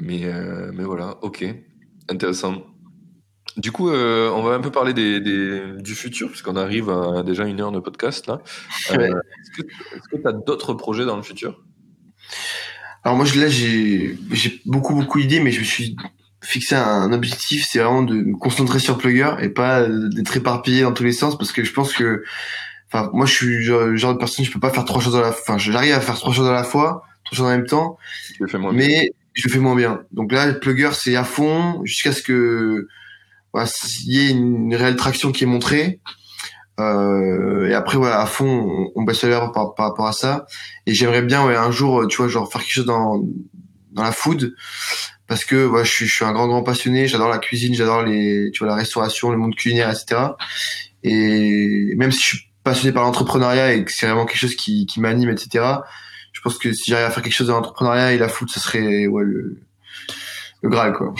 mais, 0.00 0.24
euh, 0.24 0.70
mais 0.74 0.84
voilà, 0.84 1.16
ok, 1.22 1.44
intéressant. 2.08 2.62
Du 3.56 3.70
coup, 3.70 3.88
euh, 3.88 4.28
on 4.30 4.42
va 4.42 4.54
un 4.56 4.60
peu 4.60 4.72
parler 4.72 4.92
des, 4.94 5.20
des- 5.20 5.74
du 5.80 5.94
futur, 5.94 6.28
puisqu'on 6.28 6.56
arrive 6.56 6.90
à 6.90 7.22
déjà 7.22 7.44
une 7.46 7.60
heure 7.60 7.70
de 7.70 7.78
podcast 7.78 8.26
là. 8.26 8.40
Euh, 8.90 8.96
Ouais. 8.96 9.10
Est-ce 9.10 10.08
que 10.10 10.16
tu 10.20 10.26
as 10.26 10.32
d'autres 10.32 10.74
projets 10.74 11.04
dans 11.04 11.14
le 11.16 11.22
futur? 11.22 11.62
Alors 13.04 13.16
moi, 13.16 13.26
je- 13.26 13.38
là, 13.40 13.48
j'ai 13.48 14.16
beaucoup, 14.64 14.94
beaucoup 14.94 15.20
d'idées, 15.20 15.40
mais 15.40 15.50
je 15.52 15.60
me 15.60 15.64
suis 15.64 15.96
fixé 16.42 16.74
un 16.74 17.12
objectif, 17.12 17.66
c'est 17.70 17.78
vraiment 17.78 18.02
de 18.02 18.14
me 18.14 18.36
concentrer 18.36 18.78
sur 18.78 18.98
Plugger 18.98 19.34
et 19.40 19.48
pas 19.48 19.80
euh, 19.80 20.08
d'être 20.10 20.36
éparpillé 20.36 20.82
dans 20.82 20.92
tous 20.92 21.04
les 21.04 21.12
sens, 21.12 21.38
parce 21.38 21.52
que 21.52 21.64
je 21.64 21.72
pense 21.72 21.92
que, 21.92 22.22
enfin, 22.92 23.10
moi, 23.14 23.24
je 23.26 23.32
suis 23.32 23.66
le 23.66 23.96
genre, 23.96 24.12
de 24.14 24.18
personne, 24.18 24.44
je 24.44 24.50
peux 24.50 24.60
pas 24.60 24.70
faire 24.70 24.84
trois 24.84 25.00
choses 25.00 25.16
à 25.16 25.20
la, 25.20 25.28
enfin, 25.30 25.56
j'arrive 25.58 25.94
à 25.94 26.00
faire 26.00 26.16
trois 26.16 26.32
choses 26.34 26.48
à 26.48 26.52
la 26.52 26.64
fois, 26.64 27.02
trois 27.24 27.36
choses 27.36 27.46
en 27.46 27.50
même 27.50 27.66
temps, 27.66 27.98
Je 28.40 28.46
fais 28.46 28.58
mais 28.76 29.10
je 29.34 29.48
le 29.48 29.52
fais 29.52 29.58
moins 29.58 29.74
bien. 29.74 30.02
Donc 30.12 30.32
là, 30.32 30.46
le 30.46 30.60
Plugger, 30.60 30.90
c'est 30.92 31.16
à 31.16 31.24
fond 31.24 31.80
jusqu'à 31.84 32.12
ce 32.12 32.22
que 32.22 32.86
voilà, 33.52 33.66
s'il 33.66 34.12
y 34.12 34.26
ait 34.26 34.30
une 34.30 34.74
réelle 34.74 34.96
traction 34.96 35.32
qui 35.32 35.44
est 35.44 35.46
montrée. 35.46 36.00
Euh, 36.80 37.68
et 37.68 37.74
après, 37.74 37.96
voilà, 37.96 38.20
à 38.20 38.26
fond, 38.26 38.46
on, 38.46 39.00
on 39.00 39.02
baisse 39.04 39.22
l'heure 39.24 39.52
par, 39.52 39.74
par 39.74 39.86
rapport 39.86 40.06
à 40.06 40.12
ça. 40.12 40.46
Et 40.86 40.94
j'aimerais 40.94 41.22
bien, 41.22 41.46
ouais, 41.46 41.56
un 41.56 41.70
jour, 41.70 42.06
tu 42.08 42.16
vois, 42.18 42.28
genre 42.28 42.50
faire 42.50 42.60
quelque 42.62 42.72
chose 42.72 42.86
dans 42.86 43.22
dans 43.94 44.02
la 44.02 44.12
food, 44.12 44.54
parce 45.28 45.44
que 45.44 45.54
voilà, 45.54 45.84
je 45.84 45.90
suis, 45.92 46.06
je 46.06 46.14
suis 46.14 46.24
un 46.24 46.32
grand 46.32 46.48
grand 46.48 46.62
passionné. 46.62 47.06
J'adore 47.06 47.28
la 47.28 47.38
cuisine, 47.38 47.74
j'adore 47.74 48.02
les, 48.02 48.50
tu 48.52 48.58
vois, 48.58 48.68
la 48.68 48.74
restauration, 48.74 49.30
le 49.30 49.38
monde 49.38 49.54
culinaire, 49.54 49.88
etc. 49.88 50.20
Et 51.02 51.94
même 51.96 52.10
si 52.10 52.20
je 52.20 52.26
suis 52.26 52.38
passionné 52.64 52.92
par 52.92 53.04
l'entrepreneuriat 53.04 53.74
et 53.74 53.84
que 53.84 53.92
c'est 53.92 54.06
vraiment 54.06 54.26
quelque 54.26 54.38
chose 54.38 54.56
qui, 54.56 54.86
qui 54.86 55.00
m'anime, 55.00 55.30
etc. 55.30 55.64
Je 56.32 56.40
pense 56.40 56.58
que 56.58 56.72
si 56.72 56.90
j'arrive 56.90 57.06
à 57.06 57.10
faire 57.10 57.22
quelque 57.22 57.34
chose 57.34 57.46
dans 57.46 57.54
l'entrepreneuriat 57.54 58.12
et 58.12 58.18
la 58.18 58.28
food, 58.28 58.50
ce 58.50 58.58
serait 58.58 59.06
ouais, 59.06 59.24
le, 59.24 59.60
le 60.62 60.68
Graal, 60.68 60.92
quoi. 60.92 61.14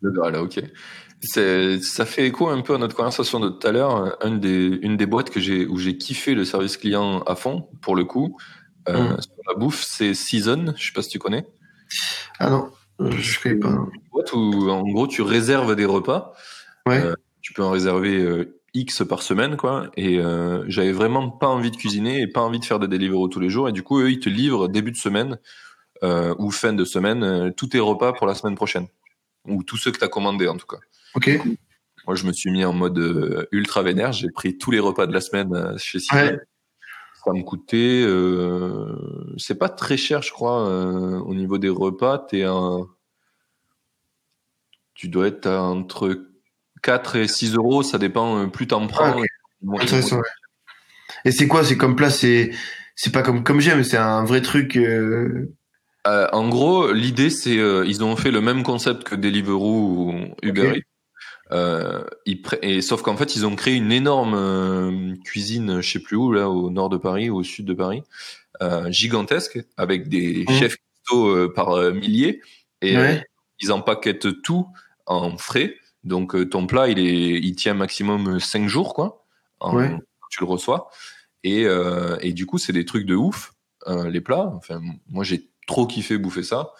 Le 0.00 0.12
Graal, 0.12 0.36
ok. 0.36 0.60
Ça 1.24 2.06
fait 2.06 2.26
écho 2.26 2.48
un 2.48 2.60
peu 2.60 2.74
à 2.74 2.78
notre 2.78 2.94
conversation 2.94 3.40
de 3.40 3.48
tout 3.48 3.66
à 3.66 3.72
l'heure. 3.72 4.16
Une 4.24 4.40
des, 4.40 4.78
une 4.82 4.96
des 4.96 5.06
boîtes 5.06 5.30
que 5.30 5.40
j'ai, 5.40 5.66
où 5.66 5.78
j'ai 5.78 5.96
kiffé 5.96 6.34
le 6.34 6.44
service 6.44 6.76
client 6.76 7.20
à 7.20 7.34
fond, 7.34 7.68
pour 7.82 7.96
le 7.96 8.04
coup, 8.04 8.36
euh, 8.88 9.14
Mm. 9.16 9.20
sur 9.20 9.32
la 9.48 9.54
bouffe, 9.54 9.82
c'est 9.82 10.14
Season. 10.14 10.74
Je 10.76 10.86
sais 10.86 10.92
pas 10.92 11.02
si 11.02 11.08
tu 11.10 11.18
connais. 11.18 11.46
Ah 12.38 12.50
non, 12.50 12.70
je 13.00 13.40
connais 13.40 13.56
pas. 13.56 13.68
Une 13.68 14.02
boîte 14.12 14.32
où, 14.32 14.68
en 14.70 14.82
gros, 14.82 15.06
tu 15.06 15.22
réserves 15.22 15.74
des 15.76 15.86
repas. 15.86 16.32
Ouais. 16.86 17.02
Euh, 17.02 17.14
tu 17.40 17.52
peux 17.52 17.62
en 17.62 17.70
réserver 17.70 18.22
euh, 18.22 18.60
X 18.74 19.02
par 19.08 19.22
semaine, 19.22 19.56
quoi. 19.56 19.90
Et 19.96 20.18
euh, 20.18 20.64
j'avais 20.66 20.92
vraiment 20.92 21.30
pas 21.30 21.46
envie 21.48 21.70
de 21.70 21.76
cuisiner 21.76 22.20
et 22.20 22.26
pas 22.26 22.40
envie 22.40 22.58
de 22.58 22.64
faire 22.64 22.78
des 22.78 22.88
Deliveroo 22.88 23.28
tous 23.28 23.40
les 23.40 23.50
jours. 23.50 23.68
Et 23.68 23.72
du 23.72 23.82
coup, 23.82 24.00
eux, 24.00 24.10
ils 24.10 24.20
te 24.20 24.28
livrent 24.28 24.68
début 24.68 24.90
de 24.90 24.96
semaine 24.96 25.38
euh, 26.02 26.34
ou 26.38 26.50
fin 26.50 26.72
de 26.72 26.84
semaine 26.84 27.22
euh, 27.22 27.50
tous 27.50 27.68
tes 27.68 27.80
repas 27.80 28.12
pour 28.12 28.26
la 28.26 28.34
semaine 28.34 28.56
prochaine. 28.56 28.88
Ou 29.46 29.62
tous 29.62 29.76
ceux 29.76 29.92
que 29.92 29.98
tu 29.98 30.04
as 30.04 30.08
commandés, 30.08 30.48
en 30.48 30.56
tout 30.56 30.66
cas. 30.66 30.78
Ok. 31.14 31.30
Moi, 32.06 32.16
je 32.16 32.26
me 32.26 32.32
suis 32.32 32.50
mis 32.50 32.64
en 32.64 32.72
mode 32.74 32.98
euh, 32.98 33.46
ultra 33.52 33.82
vénère. 33.82 34.12
J'ai 34.12 34.28
pris 34.30 34.58
tous 34.58 34.70
les 34.70 34.78
repas 34.80 35.06
de 35.06 35.12
la 35.12 35.20
semaine 35.20 35.54
euh, 35.54 35.76
chez. 35.78 35.98
Ouais. 36.12 36.38
Ça 37.24 37.32
me 37.32 37.42
coûtait, 37.42 38.02
euh, 38.04 38.94
c'est 39.38 39.54
pas 39.58 39.70
très 39.70 39.96
cher, 39.96 40.20
je 40.20 40.30
crois, 40.30 40.68
euh, 40.68 41.18
au 41.20 41.34
niveau 41.34 41.56
des 41.56 41.70
repas. 41.70 42.18
T'es 42.18 42.42
un, 42.42 42.86
tu 44.94 45.08
dois 45.08 45.28
être 45.28 45.46
entre 45.48 46.26
4 46.82 47.16
et 47.16 47.26
6 47.28 47.54
euros, 47.54 47.82
ça 47.82 47.96
dépend. 47.96 48.46
Plus 48.50 48.66
t'en 48.66 48.86
prends. 48.86 49.04
Ah, 49.06 49.16
moins- 49.62 49.78
ouais. 49.78 50.20
Et 51.24 51.30
c'est 51.30 51.48
quoi? 51.48 51.64
C'est 51.64 51.78
comme 51.78 51.96
plat 51.96 52.10
C'est 52.10 52.50
c'est 52.94 53.10
pas 53.10 53.22
comme 53.22 53.42
comme 53.42 53.60
j'aime, 53.60 53.82
c'est 53.84 53.96
un 53.96 54.24
vrai 54.24 54.42
truc. 54.42 54.76
euh, 54.76 55.48
en 56.04 56.48
gros, 56.50 56.92
l'idée, 56.92 57.30
c'est 57.30 57.54
ils 57.56 58.04
ont 58.04 58.16
fait 58.16 58.30
le 58.30 58.42
même 58.42 58.62
concept 58.62 59.04
que 59.04 59.14
Deliveroo 59.14 60.10
ou 60.10 60.14
Uber. 60.42 60.74
Eats. 60.76 60.82
Euh, 61.52 62.04
ils 62.26 62.40
et 62.62 62.80
sauf 62.82 63.02
qu'en 63.02 63.16
fait, 63.16 63.36
ils 63.36 63.44
ont 63.46 63.54
créé 63.54 63.74
une 63.74 63.92
énorme 63.92 64.34
euh, 64.34 65.14
cuisine, 65.24 65.80
je 65.80 65.90
sais 65.92 65.98
plus 66.00 66.16
où, 66.16 66.32
là, 66.32 66.48
au 66.50 66.70
nord 66.70 66.88
de 66.88 66.96
Paris, 66.96 67.28
au 67.30 67.42
sud 67.42 67.66
de 67.66 67.74
Paris, 67.74 68.02
euh, 68.62 68.90
gigantesque, 68.90 69.58
avec 69.76 70.08
des 70.08 70.44
Mhm. 70.48 70.54
chefs 70.58 70.76
cuistots 70.76 71.48
par 71.50 71.76
milliers. 71.92 72.40
Et 72.82 72.96
Ouais. 72.96 73.24
ils 73.60 73.72
empaquettent 73.72 74.42
tout 74.42 74.66
en 75.06 75.36
frais. 75.36 75.74
Donc 76.02 76.48
ton 76.50 76.66
plat, 76.66 76.88
il 76.88 76.98
est, 76.98 77.38
il 77.40 77.54
tient 77.56 77.74
maximum 77.74 78.40
5 78.40 78.68
jours, 78.68 78.94
quoi. 78.94 79.24
En- 79.60 79.76
Ouais. 79.76 79.88
quand 79.90 80.28
tu 80.30 80.40
le 80.40 80.46
reçois. 80.46 80.88
Et, 81.44 81.66
et 82.22 82.32
du 82.32 82.46
coup, 82.46 82.56
c'est 82.58 82.72
des 82.72 82.84
trucs 82.86 83.04
de 83.06 83.14
ouf, 83.14 83.52
les 83.86 84.20
plats. 84.22 84.50
Enfin, 84.56 84.80
moi, 85.10 85.24
j'ai 85.24 85.48
trop 85.66 85.86
kiffé 85.86 86.16
bouffer 86.18 86.42
ça. 86.42 86.72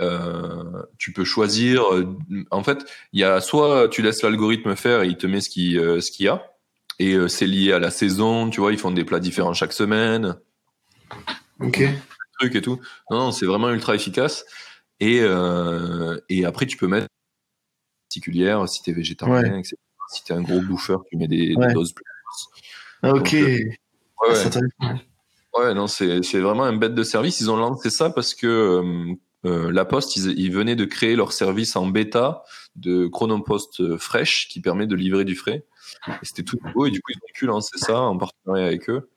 Euh, 0.00 0.82
tu 0.98 1.12
peux 1.12 1.24
choisir. 1.24 1.82
euh, 1.94 2.06
en 2.50 2.62
fait, 2.62 2.84
il 3.12 3.20
y 3.20 3.24
a 3.24 3.40
soit 3.40 3.88
tu 3.88 4.02
laisses 4.02 4.22
l'algorithme 4.22 4.74
faire 4.76 5.02
et 5.02 5.08
il 5.08 5.16
te 5.16 5.26
met 5.26 5.40
ce 5.40 5.50
qui 5.50 5.78
euh, 5.78 6.00
ce 6.00 6.10
qu'il 6.10 6.26
y 6.26 6.28
a. 6.28 6.52
Et 6.98 7.14
euh, 7.14 7.28
c'est 7.28 7.46
lié 7.46 7.72
à 7.72 7.78
la 7.78 7.90
saison, 7.90 8.48
tu 8.50 8.60
vois, 8.60 8.72
ils 8.72 8.78
font 8.78 8.90
des 8.90 9.04
plats 9.04 9.20
différents 9.20 9.52
chaque 9.52 9.72
semaine. 9.72 10.36
Ok. 11.60 11.82
Truc 12.38 12.54
et 12.54 12.62
tout. 12.62 12.80
Non, 13.10 13.18
non 13.18 13.32
c'est 13.32 13.46
vraiment 13.46 13.70
ultra 13.70 13.94
efficace. 13.94 14.44
Et, 15.00 15.22
et 16.28 16.44
après, 16.44 16.66
tu 16.66 16.76
peux 16.76 16.86
mettre 16.86 17.06
particulière 18.08 18.68
si 18.68 18.82
t'es 18.82 18.92
végétarien, 18.92 19.58
etc. 19.58 19.76
Si 20.12 20.24
t'es 20.24 20.34
un 20.34 20.42
gros 20.42 20.60
bouffeur, 20.60 21.04
tu 21.10 21.16
mets 21.16 21.28
des, 21.28 21.54
des 21.54 21.72
doses 21.72 21.92
plus. 21.92 22.04
Ah, 23.02 23.14
ok. 23.14 23.34
Donc, 23.34 23.78
Ah, 24.28 24.94
ouais, 25.54 25.64
ouais, 25.64 25.74
non, 25.74 25.86
c'est 25.86 26.22
c'est 26.22 26.40
vraiment 26.40 26.64
un 26.64 26.76
bête 26.76 26.94
de 26.94 27.02
service. 27.02 27.40
Ils 27.40 27.50
ont 27.50 27.56
lancé 27.56 27.88
ça 27.88 28.10
parce 28.10 28.34
que 28.34 29.14
euh, 29.46 29.70
la 29.72 29.84
Poste, 29.84 30.16
ils, 30.16 30.38
ils 30.38 30.52
venaient 30.52 30.76
de 30.76 30.84
créer 30.84 31.16
leur 31.16 31.32
service 31.32 31.76
en 31.76 31.86
bêta 31.86 32.42
de 32.76 33.06
Chronopost 33.06 33.80
euh, 33.80 33.96
Fresh 33.98 34.48
qui 34.48 34.60
permet 34.60 34.86
de 34.86 34.94
livrer 34.94 35.24
du 35.24 35.34
frais. 35.36 35.64
C'était 36.22 36.42
tout 36.42 36.58
nouveau 36.64 36.86
et 36.86 36.90
du 36.90 37.00
coup 37.00 37.12
ils 37.12 37.18
ont 37.18 37.32
pu 37.34 37.46
lancer 37.46 37.76
ça 37.78 37.98
en 38.00 38.16
partenariat 38.18 38.66
avec 38.66 38.88
eux. 38.90 39.10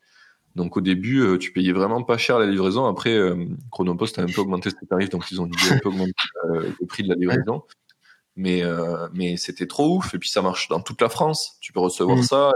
Donc 0.56 0.76
au 0.76 0.80
début, 0.80 1.20
euh, 1.20 1.36
tu 1.38 1.52
payais 1.52 1.72
vraiment 1.72 2.02
pas 2.02 2.16
cher 2.16 2.38
la 2.38 2.46
livraison. 2.46 2.86
Après, 2.86 3.12
euh, 3.14 3.44
Chronopost 3.70 4.18
a 4.18 4.22
un 4.22 4.26
peu 4.26 4.40
augmenté 4.40 4.70
ses 4.70 4.86
tarifs, 4.86 5.10
donc 5.10 5.30
ils 5.30 5.40
ont 5.40 5.46
dû 5.46 5.58
un 5.70 5.78
peu 5.78 5.88
augmenter 5.88 6.12
le 6.52 6.86
prix 6.86 7.02
de 7.02 7.08
la 7.08 7.16
livraison. 7.16 7.62
Mais 8.36 8.62
euh, 8.64 9.08
mais 9.12 9.36
c'était 9.36 9.66
trop 9.66 9.96
ouf. 9.98 10.14
Et 10.14 10.18
puis 10.18 10.28
ça 10.28 10.42
marche 10.42 10.68
dans 10.68 10.80
toute 10.80 11.00
la 11.00 11.08
France. 11.08 11.58
Tu 11.60 11.72
peux 11.72 11.80
recevoir 11.80 12.16
Mhm. 12.18 12.22
ça. 12.24 12.52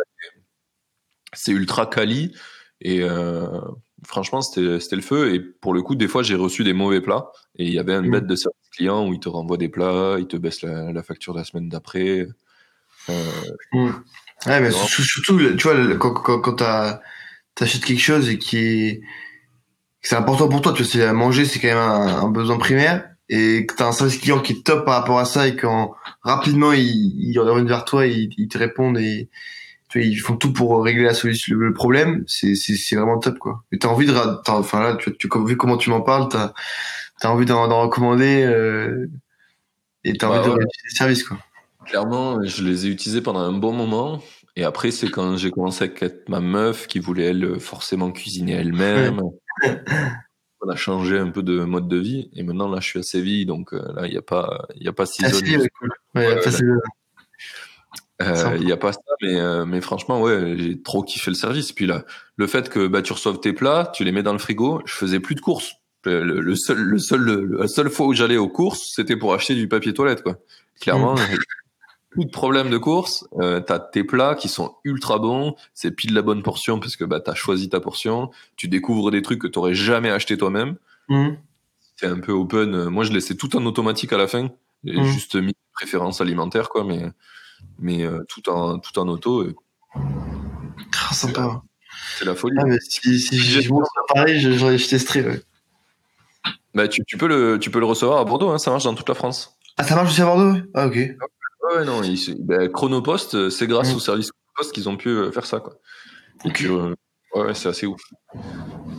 C'est 1.32 1.52
ultra 1.52 1.86
quali. 1.86 2.34
Et 2.80 3.02
euh, 3.02 3.60
franchement, 4.06 4.40
c'était 4.42 4.96
le 4.96 5.02
feu. 5.02 5.34
Et 5.34 5.40
pour 5.40 5.74
le 5.74 5.82
coup, 5.82 5.94
des 5.96 6.08
fois, 6.08 6.22
j'ai 6.22 6.34
reçu 6.36 6.64
des 6.64 6.72
mauvais 6.72 7.00
plats. 7.00 7.30
Et 7.58 7.66
il 7.66 7.72
y 7.72 7.78
avait 7.78 7.94
un 7.94 8.02
Mhm. 8.02 8.10
bête 8.10 8.26
de 8.26 8.36
service 8.36 8.70
client 8.72 9.06
où 9.08 9.12
ils 9.12 9.20
te 9.20 9.28
renvoient 9.28 9.56
des 9.56 9.68
plats, 9.68 10.16
ils 10.18 10.28
te 10.28 10.36
baissent 10.36 10.62
la, 10.62 10.92
la 10.92 11.02
facture 11.02 11.34
la 11.34 11.44
semaine 11.44 11.68
d'après. 11.68 12.26
Euh, 13.10 13.24
Mm. 13.72 13.90
Ouais, 14.46 14.60
mais 14.60 14.70
surtout, 14.70 15.38
tu 15.56 15.68
vois, 15.68 15.96
quand, 15.96 16.14
quand, 16.14 16.40
quand 16.40 16.56
t'achètes 17.54 17.84
quelque 17.84 18.00
chose 18.00 18.28
et 18.30 18.38
qui 18.38 18.58
est, 18.58 19.00
c'est 20.00 20.14
important 20.14 20.48
pour 20.48 20.62
toi, 20.62 20.72
tu 20.72 20.82
vois, 20.82 20.90
c'est 20.90 21.02
à 21.02 21.12
manger, 21.12 21.44
c'est 21.44 21.58
quand 21.58 21.68
même 21.68 21.76
un, 21.76 22.22
un 22.22 22.30
besoin 22.30 22.56
primaire, 22.56 23.10
et 23.28 23.66
que 23.66 23.74
t'as 23.74 23.88
un 23.88 23.92
service 23.92 24.18
client 24.18 24.40
qui 24.40 24.52
est 24.52 24.64
top 24.64 24.84
par 24.84 25.00
rapport 25.00 25.18
à 25.18 25.24
ça, 25.24 25.48
et 25.48 25.56
quand 25.56 25.92
rapidement 26.22 26.72
ils, 26.72 27.36
reviennent 27.38 27.66
vers 27.66 27.84
toi, 27.84 28.06
ils, 28.06 28.30
ils 28.38 28.48
te 28.48 28.58
répondent 28.58 28.98
et 28.98 29.28
tu 29.88 29.98
vois, 29.98 30.06
ils 30.06 30.16
font 30.16 30.36
tout 30.36 30.52
pour 30.52 30.82
régler 30.84 31.04
la 31.04 31.14
solution, 31.14 31.56
le, 31.56 31.72
problème, 31.72 32.22
c'est, 32.26 32.54
c'est, 32.54 32.76
c'est 32.76 32.94
vraiment 32.94 33.18
top, 33.18 33.38
quoi. 33.38 33.64
Et 33.72 33.78
t'as 33.78 33.88
envie 33.88 34.06
de, 34.06 34.14
enfin 34.46 34.82
là, 34.82 34.96
tu, 34.96 35.16
tu, 35.16 35.28
vu 35.46 35.56
comment 35.56 35.78
tu 35.78 35.90
m'en 35.90 36.02
parles, 36.02 36.28
t'as, 36.28 36.52
t'as 37.20 37.28
envie 37.30 37.46
d'en, 37.46 37.68
d'en 37.68 37.82
recommander, 37.82 38.42
euh, 38.44 39.06
et 40.04 40.14
t'as 40.16 40.28
Bah 40.28 40.34
envie 40.40 40.44
de 40.48 40.52
ouais. 40.52 40.58
réutiliser 40.58 40.88
le 40.90 40.96
service, 40.96 41.24
quoi. 41.24 41.38
Clairement, 41.86 42.42
je 42.44 42.62
les 42.64 42.86
ai 42.86 42.90
utilisés 42.90 43.20
pendant 43.22 43.40
un 43.40 43.52
bon 43.52 43.72
moment. 43.72 44.22
Et 44.56 44.64
après, 44.64 44.90
c'est 44.90 45.08
quand 45.10 45.36
j'ai 45.36 45.50
commencé 45.50 45.84
à 45.84 46.04
être 46.04 46.28
ma 46.28 46.40
meuf 46.40 46.86
qui 46.86 46.98
voulait, 46.98 47.26
elle, 47.26 47.60
forcément 47.60 48.10
cuisiner 48.10 48.52
elle-même. 48.54 49.20
On 50.60 50.68
a 50.68 50.76
changé 50.76 51.16
un 51.18 51.30
peu 51.30 51.42
de 51.42 51.60
mode 51.64 51.86
de 51.88 51.96
vie. 51.96 52.28
Et 52.34 52.42
maintenant, 52.42 52.68
là, 52.68 52.80
je 52.80 52.86
suis 52.88 52.98
à 52.98 53.02
Séville. 53.04 53.46
Donc 53.46 53.72
euh, 53.72 53.80
là, 53.94 54.06
il 54.06 54.10
n'y 54.10 54.16
a 54.18 54.22
pas, 54.22 54.66
il 54.74 54.82
y 54.82 54.88
a 54.88 54.92
pas 54.92 55.06
six 55.06 55.22
Ah, 55.24 55.30
zones. 55.30 55.44
si, 55.46 55.56
ouais, 55.56 55.68
cool. 55.78 55.90
Ouais, 56.16 56.26
Ouais, 56.26 56.42
ça, 56.42 56.50
ouais. 56.50 56.56
c'est- 56.56 56.64
Euh. 58.20 58.56
Il 58.60 58.68
y 58.68 58.72
a 58.72 58.76
pas 58.76 58.92
ça, 58.92 58.98
mais, 59.22 59.36
euh, 59.40 59.64
mais 59.64 59.80
franchement, 59.80 60.20
ouais, 60.20 60.56
j'ai 60.58 60.82
trop 60.82 61.04
kiffé 61.04 61.30
le 61.30 61.36
service. 61.36 61.70
Puis 61.70 61.86
là, 61.86 62.04
le 62.36 62.48
fait 62.48 62.68
que 62.68 62.88
bah, 62.88 63.00
tu 63.00 63.12
reçoives 63.12 63.38
tes 63.38 63.52
plats, 63.52 63.92
tu 63.94 64.02
les 64.02 64.10
mets 64.10 64.24
dans 64.24 64.32
le 64.32 64.40
frigo, 64.40 64.82
je 64.86 64.92
faisais 64.92 65.20
plus 65.20 65.36
de 65.36 65.40
courses. 65.40 65.74
Le, 66.10 66.54
seul, 66.56 66.78
le 66.78 66.98
seul, 66.98 67.20
le- 67.20 67.58
la 67.58 67.68
seule 67.68 67.90
fois 67.90 68.06
où 68.06 68.12
j'allais 68.12 68.36
aux 68.36 68.48
courses, 68.48 68.92
c'était 68.94 69.16
pour 69.16 69.34
acheter 69.34 69.54
du 69.54 69.68
papier 69.68 69.92
toilette, 69.94 70.22
quoi. 70.22 70.36
Clairement, 70.80 71.14
Mm. 71.14 71.18
j'ai 71.30 71.38
plus 72.10 72.24
de 72.24 72.30
problème 72.30 72.70
de 72.70 72.78
course. 72.78 73.26
Euh, 73.40 73.60
t'as 73.60 73.78
tes 73.78 74.02
plats 74.04 74.34
qui 74.34 74.48
sont 74.48 74.74
ultra 74.84 75.18
bons, 75.18 75.54
c'est 75.74 75.90
pile 75.90 76.14
la 76.14 76.22
bonne 76.22 76.42
portion 76.42 76.80
parce 76.80 76.96
que 76.96 77.04
bah 77.04 77.20
t'as 77.20 77.34
choisi 77.34 77.68
ta 77.68 77.80
portion. 77.80 78.30
Tu 78.56 78.68
découvres 78.68 79.10
des 79.10 79.22
trucs 79.22 79.40
que 79.42 79.46
t'aurais 79.46 79.74
jamais 79.74 80.10
acheté 80.10 80.36
toi-même. 80.38 80.76
Mhm. 81.08 81.36
C'est 81.96 82.06
un 82.06 82.20
peu 82.20 82.32
open. 82.32 82.74
Euh, 82.74 82.90
Moi, 82.90 83.04
je 83.04 83.12
laissais 83.12 83.34
tout 83.34 83.56
en 83.56 83.64
automatique 83.66 84.12
à 84.12 84.18
la 84.18 84.26
fin. 84.28 84.50
J'ai 84.84 85.00
Mm. 85.00 85.04
juste 85.04 85.34
mis 85.36 85.52
préférence 85.74 86.20
alimentaire, 86.20 86.68
quoi, 86.70 86.84
mais 86.84 87.10
mais 87.80 88.04
euh, 88.04 88.20
tout 88.28 88.48
en 88.48 88.78
tout 88.78 88.96
en 88.98 89.08
auto, 89.08 89.40
euh, 89.42 89.54
sympa. 91.12 91.62
c'est 92.18 92.24
la 92.24 92.34
folie. 92.34 92.56
Ah, 92.60 92.64
mais 92.66 92.78
si, 92.80 93.18
si 93.18 93.38
je 93.38 93.60
je 93.60 93.68
monte 93.70 93.84
à 94.10 94.14
Paris, 94.14 94.40
je, 94.40 94.52
je, 94.52 94.76
je 94.76 94.88
testerai, 94.88 95.22
ouais. 95.26 95.42
Bah, 96.74 96.86
tu, 96.88 97.02
tu 97.06 97.16
peux 97.16 97.26
le 97.28 97.58
tu 97.58 97.70
peux 97.70 97.78
le 97.80 97.86
recevoir 97.86 98.18
à 98.18 98.24
Bordeaux, 98.24 98.50
hein, 98.50 98.58
ça 98.58 98.70
marche 98.70 98.84
dans 98.84 98.94
toute 98.94 99.08
la 99.08 99.14
France. 99.14 99.56
Ah, 99.76 99.84
ça 99.84 99.94
marche 99.94 100.10
aussi 100.10 100.22
à 100.22 100.26
Bordeaux, 100.26 100.58
Ah, 100.74 100.86
ok. 100.86 100.94
Ouais, 100.96 101.84
non, 101.84 102.00
bah, 102.40 102.68
Chronopost, 102.68 103.34
euh, 103.34 103.50
c'est 103.50 103.66
grâce 103.66 103.92
Mm. 103.92 103.96
au 103.96 104.00
service 104.00 104.30
Chronopost 104.32 104.74
qu'ils 104.74 104.88
ont 104.88 104.96
pu 104.96 105.08
euh, 105.08 105.30
faire 105.32 105.46
ça, 105.46 105.60
quoi. 105.60 105.74
Euh, 106.46 106.94
ouais, 107.34 107.54
c'est 107.54 107.68
assez 107.68 107.86
ouf. 107.86 108.00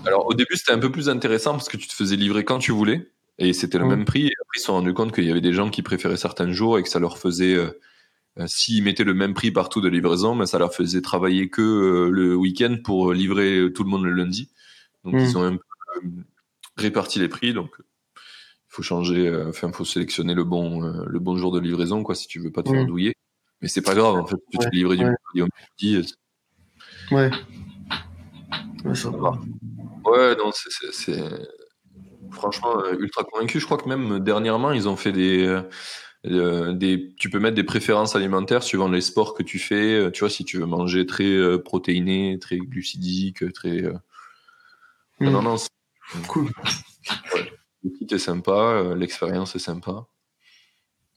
Alors, 0.06 0.28
au 0.28 0.34
début, 0.34 0.56
c'était 0.56 0.72
un 0.72 0.80
peu 0.80 0.92
plus 0.92 1.10
intéressant 1.10 1.52
parce 1.54 1.70
que 1.70 1.78
tu 1.78 1.88
te 1.88 1.94
faisais 1.94 2.16
livrer 2.16 2.44
quand 2.44 2.60
tu 2.60 2.72
voulais 2.72 3.12
et 3.38 3.54
c'était 3.54 3.78
le 3.78 3.86
Mm. 3.86 3.90
même 3.90 4.06
prix. 4.06 4.28
Et 4.28 4.34
après, 4.42 4.58
ils 4.58 4.60
se 4.60 4.66
sont 4.66 4.74
rendus 4.74 4.94
compte 4.94 5.14
qu'il 5.14 5.24
y 5.26 5.32
avait 5.32 5.42
des 5.42 5.54
gens 5.54 5.70
qui 5.70 5.82
préféraient 5.82 6.18
certains 6.18 6.52
jours 6.52 6.78
et 6.78 6.84
que 6.84 6.90
ça 6.90 7.00
leur 7.00 7.18
faisait, 7.18 7.56
euh, 7.56 7.70
s'ils 8.46 8.84
mettaient 8.84 9.04
le 9.06 9.14
même 9.14 9.34
prix 9.34 9.52
partout 9.52 9.82
de 9.82 9.88
livraison, 9.90 10.36
mais 10.36 10.46
ça 10.46 10.60
leur 10.60 10.74
faisait 10.74 11.02
travailler 11.02 11.50
que 11.50 11.62
euh, 11.62 12.10
le 12.10 12.36
week-end 12.36 12.78
pour 12.84 13.14
livrer 13.14 13.72
tout 13.74 13.84
le 13.84 13.90
monde 13.90 14.04
le 14.04 14.12
lundi. 14.12 14.50
Donc, 15.06 15.16
Mm. 15.16 15.20
ils 15.20 15.38
ont 15.38 15.44
un 15.44 15.52
peu 15.56 15.64
euh, 16.80 16.84
réparti 16.84 17.20
les 17.20 17.28
prix. 17.30 17.54
Donc, 17.54 17.72
il 17.80 17.84
faut 18.70 18.84
changer, 18.84 19.28
euh, 19.28 19.50
enfin, 19.50 19.72
faut 19.72 19.86
sélectionner 19.86 20.34
le 20.34 20.44
bon, 20.44 20.84
euh, 20.84 21.04
le 21.08 21.20
bon 21.20 21.38
jour 21.38 21.52
de 21.52 21.60
livraison, 21.60 22.04
quoi, 22.04 22.16
si 22.16 22.28
tu 22.28 22.40
veux 22.40 22.52
pas 22.52 22.64
te 22.64 22.70
faire 22.70 22.84
Mm. 22.84 22.88
douiller. 22.88 23.16
Mais 23.62 23.68
c'est 23.68 23.82
pas 23.82 23.96
grave, 23.96 24.16
en 24.16 24.26
fait, 24.26 24.38
tu 24.52 24.58
te 24.58 24.64
fais 24.64 24.70
livrer 24.72 24.96
du 24.96 25.04
mercredi 25.04 25.42
au 25.42 25.48
mercredi. 25.48 26.14
Ouais. 27.12 27.32
Ouais, 28.86 28.96
ça 28.96 29.10
va. 29.10 29.42
Ouais, 30.06 30.36
non, 30.38 30.52
c'est, 30.54 31.22
franchement 32.32 32.80
euh, 32.86 32.96
ultra 33.00 33.24
convaincu. 33.24 33.60
Je 33.60 33.66
crois 33.66 33.78
que 33.78 33.90
même 33.90 34.14
euh, 34.14 34.20
dernièrement, 34.20 34.72
ils 34.72 34.88
ont 34.88 34.96
fait 34.96 35.12
des, 35.12 35.46
euh, 35.46 35.62
euh, 36.28 36.74
des, 36.74 37.14
tu 37.18 37.30
peux 37.30 37.40
mettre 37.40 37.56
des 37.56 37.64
préférences 37.64 38.16
alimentaires 38.16 38.64
suivant 38.64 38.88
les 38.88 39.02
sports 39.02 39.34
que 39.34 39.44
tu 39.44 39.60
fais. 39.60 39.96
Euh, 39.96 40.12
Tu 40.12 40.22
vois, 40.22 40.30
si 40.30 40.46
tu 40.46 40.58
veux 40.58 40.66
manger 40.66 41.06
très 41.06 41.26
euh, 41.26 41.58
protéiné, 41.58 42.38
très 42.40 42.58
glucidique, 42.58 43.52
très. 43.54 43.84
euh, 43.84 43.94
Mm. 45.20 45.30
Non, 45.32 45.42
non, 45.42 45.58
c'est- 45.58 45.68
Cool. 46.28 46.50
le 47.84 47.90
kit 47.92 48.08
est 48.14 48.18
sympa, 48.20 48.52
euh, 48.52 48.96
l'expérience 48.96 49.56
est 49.56 49.60
sympa. 49.60 50.06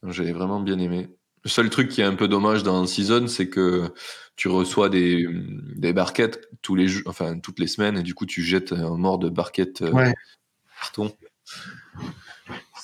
J'ai 0.09 0.33
vraiment 0.33 0.61
bien 0.61 0.79
aimé. 0.79 1.09
Le 1.45 1.51
seul 1.51 1.71
truc 1.71 1.89
qui 1.89 2.01
est 2.01 2.05
un 2.05 2.15
peu 2.15 2.29
dommage 2.29 2.63
dans 2.63 2.87
Season, 2.87 3.27
c'est 3.27 3.49
que 3.49 3.93
tu 4.37 4.49
reçois 4.49 4.89
des, 4.89 5.27
des 5.77 5.93
barquettes 5.93 6.49
tous 6.63 6.75
les 6.77 7.07
enfin 7.07 7.39
toutes 7.41 7.59
les 7.59 7.67
semaines, 7.67 7.97
et 7.99 8.03
du 8.03 8.15
coup 8.15 8.27
tu 8.27 8.43
jettes 8.43 8.73
un 8.73 8.97
mort 8.97 9.19
de 9.19 9.29
barquettes 9.29 9.83
euh, 9.83 9.91
Ouais. 9.91 10.13
carton. 10.81 11.13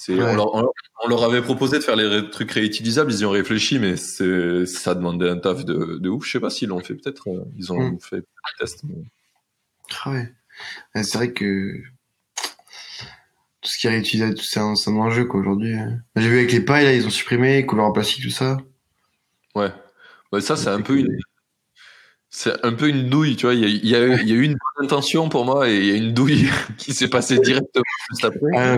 Ouais. 0.09 0.21
on, 0.23 0.35
leur, 0.35 0.55
on 0.55 0.61
leur- 0.63 0.73
on 1.05 1.09
leur 1.09 1.25
avait 1.25 1.43
proposé 1.43 1.79
de 1.79 1.85
faire 1.85 1.95
les 1.97 2.31
trucs 2.31 2.51
réutilisables, 2.53 3.13
ils 3.13 3.21
y 3.21 3.25
ont 3.25 3.31
réfléchi, 3.31 3.79
mais 3.79 3.97
ça 3.97 4.95
demandait 4.95 5.29
un 5.29 5.39
taf 5.39 5.65
de, 5.65 5.99
de 5.99 6.09
ouf. 6.09 6.25
Je 6.27 6.33
sais 6.33 6.41
pas 6.41 6.51
s'ils 6.51 6.69
l'ont 6.71 6.81
fait, 6.81 6.95
peut-être. 6.95 7.29
euh, 7.29 7.45
Ils 7.57 7.73
ont 7.73 7.91
Mm. 7.93 8.01
fait 8.01 8.17
des 8.21 8.25
tests. 8.59 8.83
mais- 8.85 9.05
Ah 10.05 10.11
ouais. 10.11 10.33
Ouais, 10.95 11.03
C'est 11.05 11.19
vrai 11.19 11.33
que 11.33 11.81
tout 13.61 13.71
ce 13.71 13.79
qui 13.79 13.87
est 13.87 13.91
réutilisable, 13.91 14.35
tout 14.35 14.45
c'est 14.45 14.61
un, 14.61 14.75
c'est 14.77 14.91
un 14.91 14.97
enjeu 14.97 15.25
quoi 15.25 15.41
aujourd'hui. 15.41 15.75
J'ai 16.17 16.29
vu 16.29 16.39
avec 16.39 16.53
les 16.53 16.61
pailles 16.61 16.85
là, 16.85 16.93
ils 16.95 17.07
ont 17.07 17.11
supprimé 17.11 17.65
couleur 17.67 17.87
en 17.87 17.93
plastique 17.93 18.23
tout 18.25 18.31
ça. 18.31 18.57
Ouais. 19.55 19.73
Ouais, 20.33 20.41
ça, 20.41 20.57
c'est 20.57 20.69
un 20.69 20.81
peu 20.83 20.99
une. 20.99 21.09
C'est 22.31 22.63
un 22.65 22.73
peu 22.75 22.89
une 22.89 23.09
douille, 23.09 23.37
tu 23.37 23.47
vois. 23.47 23.55
Il 23.55 23.61
y 23.61 23.65
a, 23.65 23.69
il 23.69 23.89
y, 23.89 23.95
a, 23.95 24.01
eu- 24.01 24.43
une 24.45 24.53
bonne 24.77 24.85
intention 24.85 25.29
pour 25.31 25.47
moi 25.47 25.69
et 25.71 25.79
il 25.79 25.85
y 25.87 25.91
a 25.93 25.95
une 25.97 26.13
douille 26.13 26.49
qui 26.77 26.93
s'est 26.93 27.09
passée 27.09 27.39
directement 27.39 27.85
juste 28.11 28.25
après. 28.25 28.51
Ah. 28.55 28.77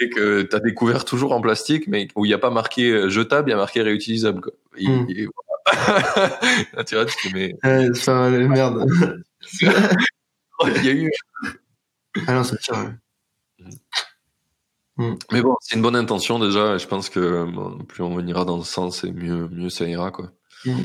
Et 0.00 0.10
que 0.10 0.42
tu 0.42 0.56
as 0.56 0.58
découvert 0.58 1.04
toujours 1.04 1.30
en 1.32 1.40
plastique, 1.40 1.86
mais 1.86 2.08
où 2.16 2.24
il 2.24 2.28
n'y 2.28 2.34
a 2.34 2.38
pas 2.38 2.50
marqué 2.50 2.90
euh, 2.90 3.08
jetable, 3.08 3.48
il 3.48 3.52
y 3.52 3.54
a 3.54 3.58
marqué 3.58 3.80
réutilisable. 3.82 4.40
Quoi. 4.40 4.52
Et- 4.76 4.88
Mm. 4.88 5.06
et 5.10 5.26
voilà. 5.26 6.40
Là, 6.74 6.84
tu 6.84 6.96
vois, 6.96 7.04
tu 7.06 7.28
te 7.28 7.32
mets- 7.34 7.54
Ouais, 7.62 7.88
c'est 7.94 8.12
merde. 8.48 8.84
Il 10.66 10.84
y 10.84 10.88
a 10.88 10.92
eu. 10.92 11.10
Ah 12.26 12.34
non, 12.34 12.42
ça 12.44 12.56
tire. 12.56 12.94
Ouais. 14.98 15.14
Mais 15.32 15.42
bon, 15.42 15.56
c'est 15.60 15.76
une 15.76 15.82
bonne 15.82 15.96
intention 15.96 16.38
déjà. 16.38 16.74
et 16.76 16.78
Je 16.78 16.86
pense 16.86 17.10
que 17.10 17.44
bon, 17.44 17.78
plus 17.84 18.02
on 18.02 18.18
ira 18.26 18.44
dans 18.44 18.62
ce 18.62 18.72
sens, 18.72 19.04
et 19.04 19.12
mieux, 19.12 19.48
mieux 19.48 19.70
ça 19.70 19.86
ira. 19.86 20.10
Quoi. 20.10 20.30
Mm. 20.64 20.82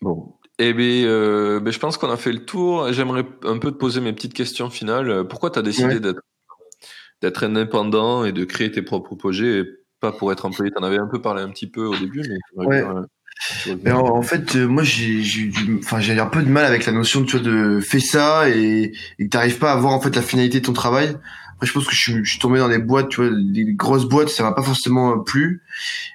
Bon. 0.00 0.34
Eh 0.60 0.72
bien, 0.74 1.06
euh, 1.06 1.60
ben, 1.60 1.72
je 1.72 1.78
pense 1.78 1.98
qu'on 1.98 2.10
a 2.10 2.16
fait 2.16 2.32
le 2.32 2.44
tour. 2.44 2.92
J'aimerais 2.92 3.24
un 3.44 3.58
peu 3.58 3.70
te 3.70 3.76
poser 3.76 4.00
mes 4.00 4.12
petites 4.12 4.34
questions 4.34 4.70
finales. 4.70 5.26
Pourquoi 5.28 5.50
tu 5.50 5.58
as 5.58 5.62
décidé 5.62 5.94
Ouais. 5.94 6.00
d'être 6.00 6.20
d'être 7.20 7.42
indépendant 7.44 8.24
et 8.24 8.30
de 8.32 8.44
créer 8.44 8.70
tes 8.70 8.82
propres 8.82 9.16
projets 9.16 9.60
et 9.60 9.64
pas 10.00 10.12
pour 10.12 10.30
être 10.32 10.46
employé? 10.46 10.70
Tu 10.72 10.78
en 10.78 10.84
avais 10.84 10.98
un 10.98 11.08
peu 11.08 11.20
parlé 11.20 11.42
un 11.42 11.50
petit 11.50 11.66
peu 11.68 11.84
au 11.86 11.96
début, 11.96 12.22
mais 12.28 12.64
Ouais. 12.66 12.84
Mais 13.82 13.92
en, 13.92 14.04
en 14.04 14.22
fait, 14.22 14.56
euh, 14.56 14.66
moi, 14.66 14.82
j'ai, 14.82 15.22
j'ai, 15.22 15.50
enfin, 15.78 16.00
un 16.00 16.26
peu 16.26 16.42
de 16.42 16.48
mal 16.48 16.64
avec 16.64 16.86
la 16.86 16.92
notion 16.92 17.24
tu 17.24 17.36
vois, 17.36 17.46
de 17.46 17.80
fais 17.80 18.00
ça 18.00 18.48
et, 18.50 18.92
et 19.18 19.24
que 19.24 19.30
t'arrives 19.30 19.58
pas 19.58 19.72
à 19.72 19.76
voir 19.76 19.92
en 19.92 20.00
fait 20.00 20.14
la 20.16 20.22
finalité 20.22 20.60
de 20.60 20.66
ton 20.66 20.72
travail. 20.72 21.16
Après, 21.54 21.66
je 21.66 21.72
pense 21.72 21.86
que 21.86 21.94
je 21.94 22.00
suis, 22.00 22.24
je 22.24 22.30
suis 22.30 22.38
tombé 22.38 22.60
dans 22.60 22.68
des 22.68 22.78
boîtes, 22.78 23.08
tu 23.08 23.20
vois, 23.20 23.30
des 23.36 23.64
grosses 23.74 24.04
boîtes, 24.04 24.28
ça 24.28 24.44
m'a 24.44 24.52
pas 24.52 24.62
forcément 24.62 25.12
euh, 25.12 25.16
plu. 25.24 25.62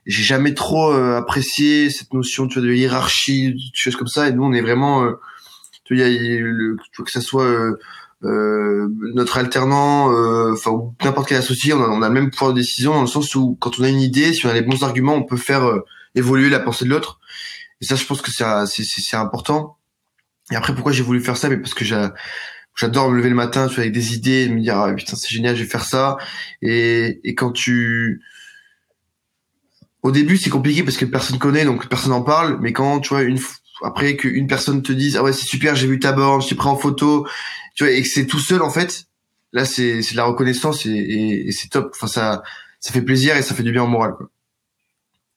J'ai 0.05 0.23
jamais 0.23 0.53
trop 0.53 0.91
euh, 0.93 1.17
apprécié 1.17 1.89
cette 1.89 2.13
notion, 2.13 2.47
tu 2.47 2.59
vois, 2.59 2.67
de 2.67 2.73
hiérarchie, 2.73 3.53
de 3.53 3.59
choses 3.73 3.97
comme 3.97 4.07
ça. 4.07 4.29
Et 4.29 4.31
nous, 4.31 4.43
on 4.43 4.53
est 4.53 4.61
vraiment, 4.61 5.03
euh, 5.03 5.19
tu 5.83 5.95
Il 5.95 5.99
y 5.99 6.03
a, 6.03 6.39
le, 6.39 6.77
que 7.03 7.11
ça 7.11 7.19
soit 7.19 7.43
euh, 7.43 7.77
euh, 8.23 8.87
notre 9.15 9.37
alternant, 9.37 10.13
euh, 10.13 10.53
enfin 10.53 10.71
n'importe 11.03 11.27
quel 11.27 11.37
associé, 11.37 11.73
on 11.73 11.83
a, 11.83 11.89
on 11.89 12.01
a, 12.01 12.07
le 12.07 12.13
même 12.13 12.31
pouvoir 12.31 12.53
de 12.53 12.59
décision 12.59 12.93
dans 12.93 13.01
le 13.01 13.07
sens 13.07 13.35
où 13.35 13.57
quand 13.59 13.79
on 13.79 13.83
a 13.83 13.89
une 13.89 13.99
idée, 13.99 14.33
si 14.33 14.45
on 14.45 14.49
a 14.49 14.53
les 14.53 14.61
bons 14.61 14.83
arguments, 14.83 15.15
on 15.15 15.23
peut 15.23 15.35
faire 15.35 15.65
euh, 15.65 15.83
évoluer 16.15 16.49
la 16.49 16.59
pensée 16.59 16.85
de 16.85 16.89
l'autre. 16.89 17.19
Et 17.81 17.85
ça, 17.85 17.95
je 17.95 18.05
pense 18.05 18.21
que 18.21 18.31
c'est 18.31 19.15
important. 19.15 19.77
Et 20.51 20.55
après, 20.55 20.73
pourquoi 20.73 20.91
j'ai 20.91 21.03
voulu 21.03 21.21
faire 21.21 21.37
ça? 21.37 21.49
Mais 21.49 21.57
parce 21.57 21.73
que 21.73 21.85
j'adore 22.75 23.11
me 23.11 23.17
lever 23.17 23.29
le 23.29 23.35
matin, 23.35 23.67
tu 23.67 23.75
vois, 23.75 23.83
avec 23.83 23.93
des 23.93 24.13
idées, 24.13 24.43
et 24.43 24.49
me 24.49 24.61
dire 24.61 24.77
ah, 24.77 24.93
putain 24.93 25.15
c'est 25.15 25.29
génial, 25.29 25.55
je 25.55 25.63
vais 25.63 25.69
faire 25.69 25.85
ça. 25.85 26.17
Et, 26.61 27.19
et 27.23 27.35
quand 27.35 27.51
tu 27.51 28.21
au 30.01 30.11
début 30.11 30.37
c'est 30.37 30.49
compliqué 30.49 30.83
parce 30.83 30.97
que 30.97 31.05
personne 31.05 31.39
connaît, 31.39 31.65
donc 31.65 31.87
personne 31.89 32.11
en 32.11 32.21
parle. 32.21 32.59
Mais 32.61 32.73
quand 32.73 32.99
tu 32.99 33.09
vois 33.09 33.23
une 33.23 33.39
après 33.83 34.15
qu'une 34.15 34.47
personne 34.47 34.81
te 34.81 34.91
dise 34.91 35.17
ah 35.17 35.23
ouais 35.23 35.33
c'est 35.33 35.45
super, 35.45 35.75
j'ai 35.75 35.87
vu 35.87 35.99
ta 35.99 36.11
borne, 36.11 36.41
je 36.41 36.47
suis 36.47 36.55
pris 36.55 36.67
en 36.69 36.77
photo, 36.77 37.27
tu 37.75 37.83
vois, 37.83 37.93
et 37.93 38.01
que 38.01 38.07
c'est 38.07 38.27
tout 38.27 38.39
seul 38.39 38.61
en 38.61 38.69
fait. 38.69 39.05
Là 39.53 39.65
c'est 39.65 39.99
de 39.99 40.15
la 40.17 40.25
reconnaissance 40.25 40.85
et, 40.85 41.45
et, 41.47 41.51
c'est 41.51 41.69
top. 41.69 41.91
Enfin 41.95 42.07
ça 42.07 42.43
ça 42.79 42.91
fait 42.91 43.01
plaisir 43.01 43.37
et 43.37 43.41
ça 43.41 43.55
fait 43.55 43.63
du 43.63 43.71
bien 43.71 43.83
au 43.83 43.87
moral 43.87 44.13
quoi. 44.17 44.29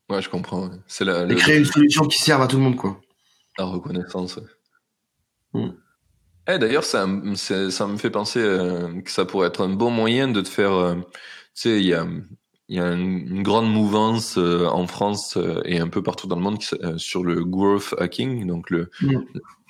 Ouais, 0.09 0.23
je 0.23 0.31
comprends. 0.31 0.70
C'est 0.87 1.05
la. 1.05 1.24
Et 1.24 1.35
créer 1.35 1.59
une 1.59 1.65
solution 1.65 2.07
qui 2.07 2.19
serve 2.19 2.43
à 2.43 2.47
tout 2.47 2.57
le 2.57 2.62
monde 2.62 2.77
quoi. 2.77 3.01
La 3.59 3.65
reconnaissance. 3.65 4.39
Mm. 5.53 5.70
Eh, 6.49 6.59
D'ailleurs, 6.59 6.85
ça, 6.85 7.07
ça 7.35 7.87
me 7.87 7.97
fait 7.97 8.11
penser 8.11 8.39
euh, 8.41 9.01
que 9.01 9.11
ça 9.11 9.24
pourrait 9.24 9.49
être 9.49 9.65
un 9.65 9.69
bon 9.69 9.91
moyen 9.91 10.28
de 10.28 10.41
te 10.41 10.49
faire. 10.49 10.73
Euh, 10.73 10.95
tu 10.95 11.03
sais, 11.55 11.81
il 11.81 11.87
y 11.87 11.95
a, 11.95 12.07
y 12.69 12.78
a 12.78 12.93
une, 12.93 13.43
grande 13.43 13.73
mouvance 13.73 14.39
euh, 14.39 14.66
en 14.66 14.87
France 14.87 15.39
et 15.65 15.81
un 15.81 15.89
peu 15.89 16.03
partout 16.03 16.28
dans 16.28 16.37
le 16.37 16.43
monde 16.43 16.62
sur 16.99 17.24
le 17.24 17.45
growth 17.45 17.95
hacking, 17.99 18.47
donc 18.47 18.70
le, 18.70 18.91
mm. 19.01 19.19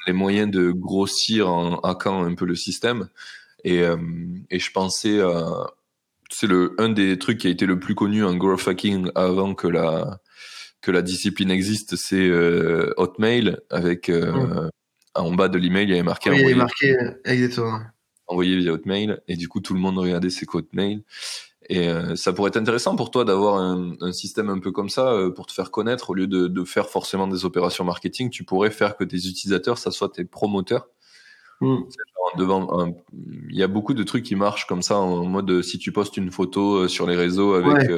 les 0.07 0.13
moyens 0.13 0.51
de 0.51 0.71
grossir 0.71 1.49
en 1.51 1.79
hackant 1.81 2.25
un 2.25 2.35
peu 2.35 2.45
le 2.45 2.57
système. 2.57 3.09
Et, 3.65 3.83
et 4.51 4.59
je 4.61 4.71
pensais 4.71 5.21
c'est 6.31 6.47
le 6.47 6.75
un 6.79 6.89
des 6.89 7.19
trucs 7.19 7.39
qui 7.39 7.49
a 7.49 7.51
été 7.51 7.67
le 7.67 7.81
plus 7.81 7.95
connu 7.95 8.25
en 8.25 8.37
growth 8.37 8.69
hacking 8.69 9.11
avant 9.15 9.55
que 9.55 9.67
la 9.67 10.21
que 10.81 10.91
la 10.91 11.03
discipline 11.03 11.51
existe, 11.51 11.97
c'est 11.97 12.31
Hotmail 12.97 13.59
avec 13.71 14.09
mm 14.09 14.71
en 15.17 15.33
bas 15.33 15.49
de 15.49 15.59
l'email, 15.59 15.85
il 15.85 15.91
y 15.91 15.93
avait 15.95 16.03
marqué. 16.03 16.31
Oui, 16.31 16.37
il 16.37 16.43
y 16.43 16.45
avait 16.47 16.55
marqué 16.55 16.97
exactement. 17.25 17.81
Envoyé 18.27 18.57
via 18.57 18.73
Hotmail, 18.73 19.21
et 19.29 19.37
du 19.37 19.49
coup, 19.49 19.61
tout 19.61 19.75
le 19.75 19.81
monde 19.81 19.99
regardait 19.99 20.31
ses 20.31 20.47
codes 20.47 20.67
mail. 20.73 21.03
Et 21.69 21.89
euh, 21.89 22.15
ça 22.15 22.33
pourrait 22.33 22.49
être 22.49 22.57
intéressant 22.57 22.95
pour 22.95 23.11
toi 23.11 23.25
d'avoir 23.25 23.57
un, 23.57 23.95
un, 24.01 24.13
système 24.13 24.51
un 24.51 24.61
peu 24.61 24.71
comme 24.71 24.89
ça 24.89 25.13
euh, 25.13 25.31
pour 25.31 25.47
te 25.47 25.53
faire 25.53 25.73
connaître 25.73 26.11
au 26.11 26.15
lieu 26.15 26.29
de, 26.29 26.47
de, 26.47 26.65
faire 26.65 26.89
forcément 26.89 27.27
des 27.27 27.45
opérations 27.45 27.85
marketing. 27.85 28.31
Tu 28.31 28.45
pourrais 28.45 28.71
faire 28.71 28.97
que 28.97 29.05
tes 29.05 29.17
utilisateurs, 29.17 29.79
ça 29.79 29.91
soit 29.91 30.11
tes 30.11 30.25
promoteurs. 30.25 30.89
Mm. 31.61 31.79
devant, 32.37 32.95
il 33.49 33.57
y 33.57 33.63
a 33.63 33.67
beaucoup 33.67 33.95
de 33.95 34.03
trucs 34.03 34.25
qui 34.25 34.37
marchent 34.37 34.67
comme 34.67 34.83
ça 34.83 34.99
en 34.99 35.25
mode 35.25 35.63
si 35.63 35.79
tu 35.79 35.91
postes 35.91 36.19
une 36.19 36.31
photo 36.31 36.83
euh, 36.83 36.89
sur 36.89 37.07
les 37.07 37.17
réseaux 37.17 37.55
avec 37.55 37.91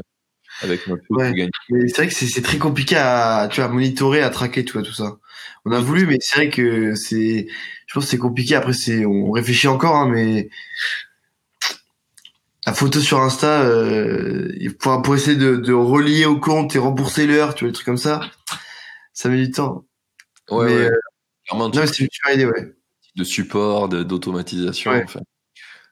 avec 0.62 0.86
notre 0.86 1.02
ouais. 1.10 1.48
C'est 1.70 1.96
vrai 1.96 2.08
que 2.08 2.14
c'est 2.14 2.42
très 2.42 2.58
compliqué 2.58 2.96
à 2.96 3.48
tu 3.50 3.60
vois, 3.60 3.70
à 3.70 3.72
monitorer, 3.72 4.22
à 4.22 4.30
traquer, 4.30 4.64
tu 4.64 4.72
vois, 4.72 4.82
tout 4.82 4.92
ça. 4.92 5.18
On 5.64 5.72
a 5.72 5.80
voulu, 5.80 6.06
mais 6.06 6.16
c'est 6.20 6.36
vrai 6.36 6.50
que 6.50 6.94
c'est, 6.94 7.46
je 7.86 7.94
pense 7.94 8.04
que 8.04 8.10
c'est 8.10 8.18
compliqué. 8.18 8.54
Après, 8.54 8.72
c'est, 8.72 9.04
on 9.04 9.30
réfléchit 9.30 9.68
encore, 9.68 9.96
hein, 9.96 10.08
mais 10.08 10.50
la 12.66 12.72
photo 12.72 13.00
sur 13.00 13.20
Insta, 13.20 13.62
euh, 13.62 14.52
pour, 14.78 15.00
pour 15.02 15.14
essayer 15.14 15.36
de, 15.36 15.56
de 15.56 15.72
relier 15.72 16.26
au 16.26 16.38
compte 16.38 16.74
et 16.76 16.78
rembourser 16.78 17.26
l'heure, 17.26 17.54
tu 17.54 17.64
vois, 17.64 17.70
des 17.70 17.74
trucs 17.74 17.86
comme 17.86 17.96
ça, 17.96 18.20
ça 19.12 19.28
met 19.28 19.38
du 19.38 19.50
temps. 19.50 19.84
Ouais, 20.50 20.66
mais, 20.66 20.76
ouais. 20.76 20.90
Euh, 21.54 21.86
c'est 21.86 22.00
une 22.00 22.08
idée, 22.34 22.46
ouais. 22.46 22.74
De 23.16 23.24
support, 23.24 23.88
d'automatisation, 23.88 24.90
ouais. 24.90 25.02
enfin. 25.04 25.20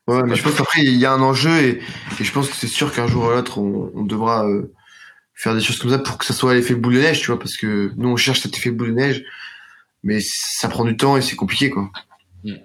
Ouais, 0.06 0.22
mais 0.22 0.36
je 0.36 0.42
pense 0.42 0.54
qu'après, 0.54 0.82
il 0.82 0.96
y 0.96 1.04
a 1.04 1.12
un 1.12 1.20
enjeu 1.20 1.58
et, 1.58 1.82
et 2.20 2.24
je 2.24 2.32
pense 2.32 2.48
que 2.48 2.54
c'est 2.54 2.68
sûr 2.68 2.92
qu'un 2.92 3.08
jour 3.08 3.24
ou 3.24 3.30
l'autre, 3.30 3.58
on, 3.58 3.90
on, 3.94 4.04
devra 4.04 4.46
euh, 4.46 4.72
faire 5.34 5.54
des 5.54 5.60
choses 5.60 5.78
comme 5.78 5.90
ça 5.90 5.98
pour 5.98 6.16
que 6.16 6.24
ça 6.24 6.32
soit 6.32 6.54
l'effet 6.54 6.74
boule 6.74 6.94
de 6.94 7.00
neige, 7.00 7.20
tu 7.20 7.26
vois, 7.26 7.38
parce 7.38 7.56
que 7.56 7.90
nous, 7.96 8.08
on 8.08 8.16
cherche 8.16 8.40
cet 8.40 8.56
effet 8.56 8.70
boule 8.70 8.88
de 8.88 8.94
neige 8.94 9.24
mais 10.06 10.20
ça 10.20 10.68
prend 10.68 10.84
du 10.84 10.96
temps 10.96 11.16
et 11.16 11.22
c'est 11.22 11.36
compliqué 11.36 11.68
quoi. 11.68 11.90
Il 12.44 12.54
hmm. 12.54 12.58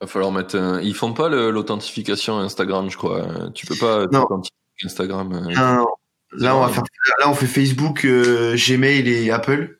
Va 0.00 0.06
falloir 0.06 0.32
mettre. 0.32 0.80
Ils 0.82 0.94
font 0.94 1.12
pas 1.12 1.28
l'authentification 1.28 2.38
Instagram, 2.38 2.90
je 2.90 2.96
crois. 2.96 3.50
Tu 3.54 3.66
peux 3.66 3.76
pas 3.76 4.04
authentifier 4.04 4.56
Instagram. 4.84 5.32
Euh, 5.32 5.54
non. 5.54 5.86
Là, 6.32 6.56
on 6.56 6.60
va 6.60 6.68
faire. 6.68 6.82
Là, 7.20 7.28
on 7.28 7.34
fait 7.34 7.46
Facebook, 7.46 8.04
euh, 8.04 8.56
Gmail 8.56 9.08
et 9.08 9.30
Apple. 9.30 9.78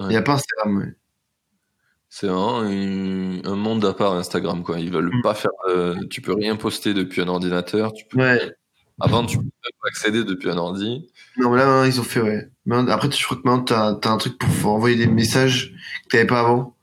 Il 0.00 0.08
n'y 0.08 0.16
a 0.16 0.22
pas 0.22 0.34
Instagram. 0.34 0.92
C'est 2.10 2.26
vraiment 2.26 2.60
un 2.60 3.56
monde 3.56 3.84
à 3.84 3.92
part 3.92 4.14
Instagram, 4.14 4.62
quoi. 4.62 4.80
Ils 4.80 4.90
veulent 4.90 5.10
hmm. 5.12 5.22
pas 5.22 5.34
faire. 5.34 5.50
tu 6.10 6.22
peux 6.22 6.34
rien 6.34 6.56
poster 6.56 6.94
depuis 6.94 7.20
un 7.20 7.28
ordinateur. 7.28 7.92
Tu 7.92 8.04
peux... 8.06 8.18
Ouais. 8.18 8.54
Avant, 9.00 9.24
tu 9.24 9.36
pouvais 9.36 9.50
pas 9.80 9.88
accéder 9.88 10.24
depuis 10.24 10.50
un 10.50 10.58
ordi. 10.58 11.08
Non, 11.36 11.50
mais 11.50 11.58
là, 11.58 11.86
ils 11.86 12.00
ont 12.00 12.04
fait, 12.04 12.20
ouais. 12.20 12.48
après, 12.88 13.10
je 13.10 13.24
crois 13.24 13.36
que 13.36 13.42
maintenant, 13.44 13.96
t'as 14.00 14.10
as 14.10 14.12
un 14.12 14.16
truc 14.16 14.38
pour 14.38 14.72
envoyer 14.72 14.96
des 14.96 15.06
messages 15.06 15.72
que 16.04 16.08
t'avais 16.16 16.26
pas 16.26 16.40
avant. 16.40 16.76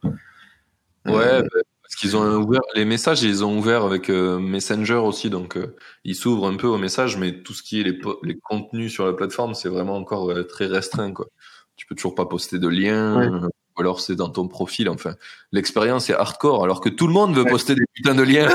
Ouais, 1.05 1.13
euh, 1.13 1.41
bah, 1.41 1.61
parce 1.81 1.95
qu'ils 1.95 2.15
ont 2.15 2.23
ouvert 2.41 2.61
les 2.73 2.85
messages, 2.85 3.21
ils 3.21 3.43
ont 3.43 3.57
ouvert 3.57 3.83
avec 3.83 4.09
euh, 4.09 4.39
Messenger 4.39 4.95
aussi, 4.95 5.29
donc 5.29 5.57
euh, 5.57 5.75
ils 6.05 6.15
s'ouvrent 6.15 6.47
un 6.47 6.55
peu 6.55 6.67
aux 6.67 6.77
messages, 6.77 7.17
mais 7.17 7.43
tout 7.43 7.53
ce 7.53 7.61
qui 7.61 7.81
est 7.81 7.83
les, 7.83 7.99
les 8.23 8.39
contenus 8.39 8.93
sur 8.93 9.05
la 9.05 9.13
plateforme, 9.13 9.53
c'est 9.53 9.69
vraiment 9.69 9.97
encore 9.97 10.33
très 10.47 10.67
restreint, 10.67 11.11
quoi. 11.11 11.27
Tu 11.75 11.85
peux 11.85 11.95
toujours 11.95 12.15
pas 12.15 12.25
poster 12.25 12.57
de 12.59 12.69
liens. 12.69 13.49
Ou 13.77 13.81
alors 13.81 13.99
c'est 13.99 14.15
dans 14.15 14.29
ton 14.29 14.47
profil, 14.47 14.89
enfin. 14.89 15.15
L'expérience 15.51 16.09
est 16.09 16.13
hardcore, 16.13 16.63
alors 16.63 16.81
que 16.81 16.89
tout 16.89 17.07
le 17.07 17.13
monde 17.13 17.35
veut 17.35 17.45
poster 17.45 17.75
des 17.75 17.85
putains 17.93 18.15
de 18.15 18.23
liens. 18.23 18.49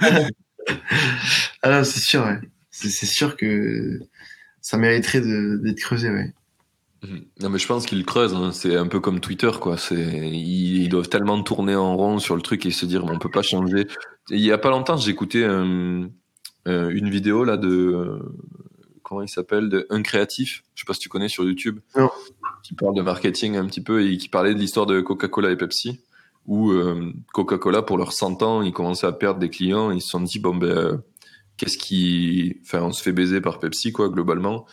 ah 1.62 1.84
c'est 1.84 2.00
sûr, 2.00 2.24
ouais 2.24 2.40
c'est 2.86 3.06
sûr 3.06 3.36
que 3.36 4.00
ça 4.60 4.76
mériterait 4.76 5.20
d'être 5.20 5.80
creusé, 5.80 6.10
ouais. 6.10 6.32
Mhm. 7.02 7.24
Non 7.40 7.50
mais 7.50 7.58
je 7.58 7.66
pense 7.66 7.86
qu'ils 7.86 8.04
creusent, 8.04 8.34
hein. 8.34 8.50
c'est 8.52 8.74
un 8.74 8.88
peu 8.88 8.98
comme 8.98 9.20
Twitter 9.20 9.50
quoi. 9.60 9.76
C'est 9.76 9.94
ils, 9.94 10.88
doivent 10.88 11.08
tellement 11.08 11.40
tourner 11.42 11.76
en 11.76 11.96
rond 11.96 12.18
sur 12.18 12.34
le 12.34 12.42
truc 12.42 12.66
et 12.66 12.72
se 12.72 12.86
dire 12.86 13.04
on 13.04 13.18
peut 13.20 13.30
pas 13.30 13.42
changer. 13.42 13.86
il 14.30 14.40
y 14.40 14.50
a 14.50 14.58
pas 14.58 14.70
longtemps 14.70 14.96
j'ai 14.96 15.12
écouté 15.12 15.44
euh, 15.44 16.04
euh, 16.66 16.90
une 16.90 17.08
vidéo 17.08 17.44
là 17.44 17.56
de 17.56 17.68
euh, 17.68 18.18
comment 19.04 19.22
il 19.22 19.28
s'appelle 19.28 19.68
de 19.68 19.86
un 19.90 20.02
créatif. 20.02 20.64
Je 20.74 20.82
sais 20.82 20.86
pas 20.86 20.94
si 20.94 20.98
tu 20.98 21.08
connais 21.08 21.28
sur 21.28 21.44
YouTube. 21.44 21.78
Non. 21.96 22.10
Qui 22.62 22.74
parle 22.74 22.94
de 22.94 23.02
marketing 23.02 23.56
un 23.56 23.66
petit 23.66 23.82
peu 23.82 24.06
et 24.06 24.16
qui 24.16 24.28
parlait 24.28 24.54
de 24.54 24.58
l'histoire 24.58 24.86
de 24.86 25.00
Coca-Cola 25.00 25.50
et 25.50 25.56
Pepsi 25.56 26.00
où 26.46 26.72
Coca-Cola 27.34 27.82
pour 27.82 27.98
leurs 27.98 28.14
100 28.14 28.42
ans 28.42 28.62
ils 28.62 28.72
commençaient 28.72 29.06
à 29.06 29.12
perdre 29.12 29.38
des 29.38 29.50
clients. 29.50 29.90
Ils 29.90 30.00
se 30.00 30.08
sont 30.08 30.20
dit 30.22 30.38
bon 30.38 30.56
ben 30.56 31.02
qu'est-ce 31.58 31.76
qui, 31.76 32.56
enfin, 32.62 32.80
on 32.82 32.92
se 32.92 33.02
fait 33.02 33.12
baiser 33.12 33.42
par 33.42 33.58
Pepsi, 33.58 33.92
quoi, 33.92 34.08
globalement. 34.08 34.64